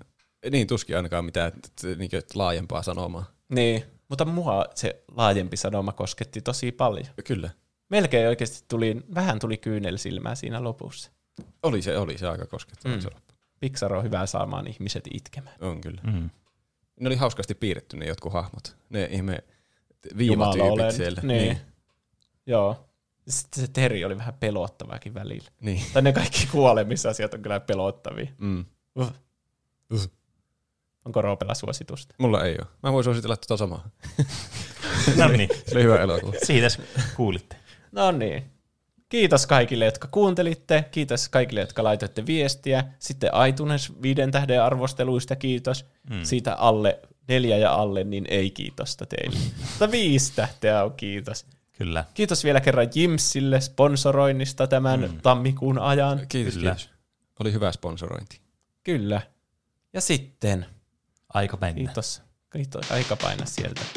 Niin, 0.51 0.67
tuskin 0.67 0.97
ainakaan 0.97 1.25
mitään 1.25 1.53
niin 1.99 2.11
laajempaa 2.35 2.83
sanomaa. 2.83 3.25
Niin, 3.49 3.85
mutta 4.09 4.25
mua 4.25 4.65
se 4.75 5.05
laajempi 5.17 5.57
sanoma 5.57 5.93
kosketti 5.93 6.41
tosi 6.41 6.73
paljon. 6.73 7.07
Kyllä. 7.25 7.51
Melkein 7.89 8.29
oikeasti 8.29 8.65
tuli, 8.69 8.97
vähän 9.15 9.39
tuli 9.39 9.57
kyynel 9.57 9.97
silmää 9.97 10.35
siinä 10.35 10.65
lopussa. 10.65 11.11
Oli 11.63 11.83
se, 11.83 11.99
oli 11.99 12.19
se 12.19 12.29
aika 12.29 12.47
koskettava. 12.47 12.95
Mm. 12.95 13.01
Mm. 13.01 13.11
Pixar 13.61 13.95
on 13.95 14.05
hyvä 14.05 14.27
saamaan 14.27 14.67
ihmiset 14.67 15.05
itkemään. 15.15 15.57
On 15.61 15.81
kyllä. 15.81 16.01
Mm. 16.03 16.31
Ne 17.01 17.07
oli 17.07 17.17
hauskasti 17.17 17.55
piirretty 17.55 17.97
ne 17.97 18.07
jotkut 18.07 18.33
hahmot. 18.33 18.77
Ne 18.89 19.09
ihme 19.11 19.39
olen. 20.61 20.93
siellä. 20.93 21.21
Niin. 21.23 21.43
niin. 21.43 21.59
Joo. 22.47 22.84
Sitten 23.29 23.67
se 23.67 23.73
Terry 23.73 24.05
oli 24.05 24.19
vähän 24.19 24.35
pelottavaakin 24.41 25.15
välillä. 25.15 25.51
niin. 25.61 25.83
Tai 25.93 26.03
ne 26.03 26.13
kaikki 26.13 26.47
kuolemisasiat 26.53 27.35
on 27.35 27.43
kyllä 27.43 27.61
pelottavia. 27.61 28.27
Mm. 28.39 28.65
Uh. 28.95 29.13
Onko 31.05 31.23
Roopella 31.23 31.55
suositusta? 31.55 32.15
Mulla 32.19 32.45
ei 32.45 32.57
ole. 32.59 32.67
Mä 32.83 32.93
voin 32.93 33.05
suositella 33.05 33.37
tuota 33.37 33.57
samaa. 33.57 33.89
No 35.17 35.29
niin, 35.29 35.49
Se 35.67 35.75
oli 35.75 35.83
hyvä 35.83 35.97
elokuva. 36.03 36.33
siitä 36.43 36.67
kuulitte. 37.17 37.57
No 37.93 38.13
niin. 38.13 38.45
Kiitos 39.09 39.47
kaikille, 39.47 39.85
jotka 39.85 40.09
kuuntelitte. 40.11 40.85
Kiitos 40.91 41.29
kaikille, 41.29 41.61
jotka 41.61 41.85
laitoitte 41.85 42.27
viestiä. 42.27 42.85
Sitten 42.99 43.31
iTunes 43.49 44.03
viiden 44.03 44.31
tähden 44.31 44.63
arvosteluista 44.63 45.37
kiitos. 45.37 45.87
Mm. 46.11 46.23
Siitä 46.25 46.55
alle 46.55 47.01
neljä 47.29 47.57
ja 47.57 47.75
alle, 47.75 48.05
niin 48.05 48.25
ei 48.29 48.51
kiitosta 48.51 49.07
teille. 49.07 49.39
Mutta 49.71 49.91
viisi 49.91 50.33
tähteä 50.37 50.85
on 50.85 50.93
kiitos. 50.93 51.47
Kyllä. 51.79 52.05
Kiitos 52.15 52.45
vielä 52.45 52.61
kerran 52.61 52.89
Jimsille 52.95 53.61
sponsoroinnista 53.61 54.67
tämän 54.67 55.01
mm. 55.01 55.21
tammikuun 55.21 55.79
ajan. 55.79 56.21
Kiitos, 56.29 56.55
Kyllä. 56.55 56.71
kiitos. 56.71 56.91
Oli 57.41 57.53
hyvä 57.53 57.73
sponsorointi. 57.73 58.41
Kyllä. 58.85 59.21
Ja 59.93 60.01
sitten, 60.01 60.67
Aika 61.35 61.59
mennä. 61.61 61.75
kiitos, 61.75 62.23
kiitos 62.53 62.93
aika 62.93 63.17
paina 63.17 63.47
sieltä. 63.47 63.81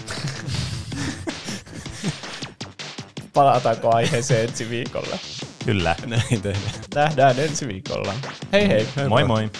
Palataanko 3.33 3.95
aiheeseen 3.95 4.49
ensi 4.49 4.69
viikolla? 4.69 5.17
Kyllä. 5.65 5.95
Näin 6.05 6.41
tehdään. 6.41 6.73
Nähdään 6.95 7.39
ensi 7.39 7.67
viikolla. 7.67 8.13
Hei 8.51 8.67
hei. 8.67 8.87
Moi 9.09 9.23
moi. 9.23 9.51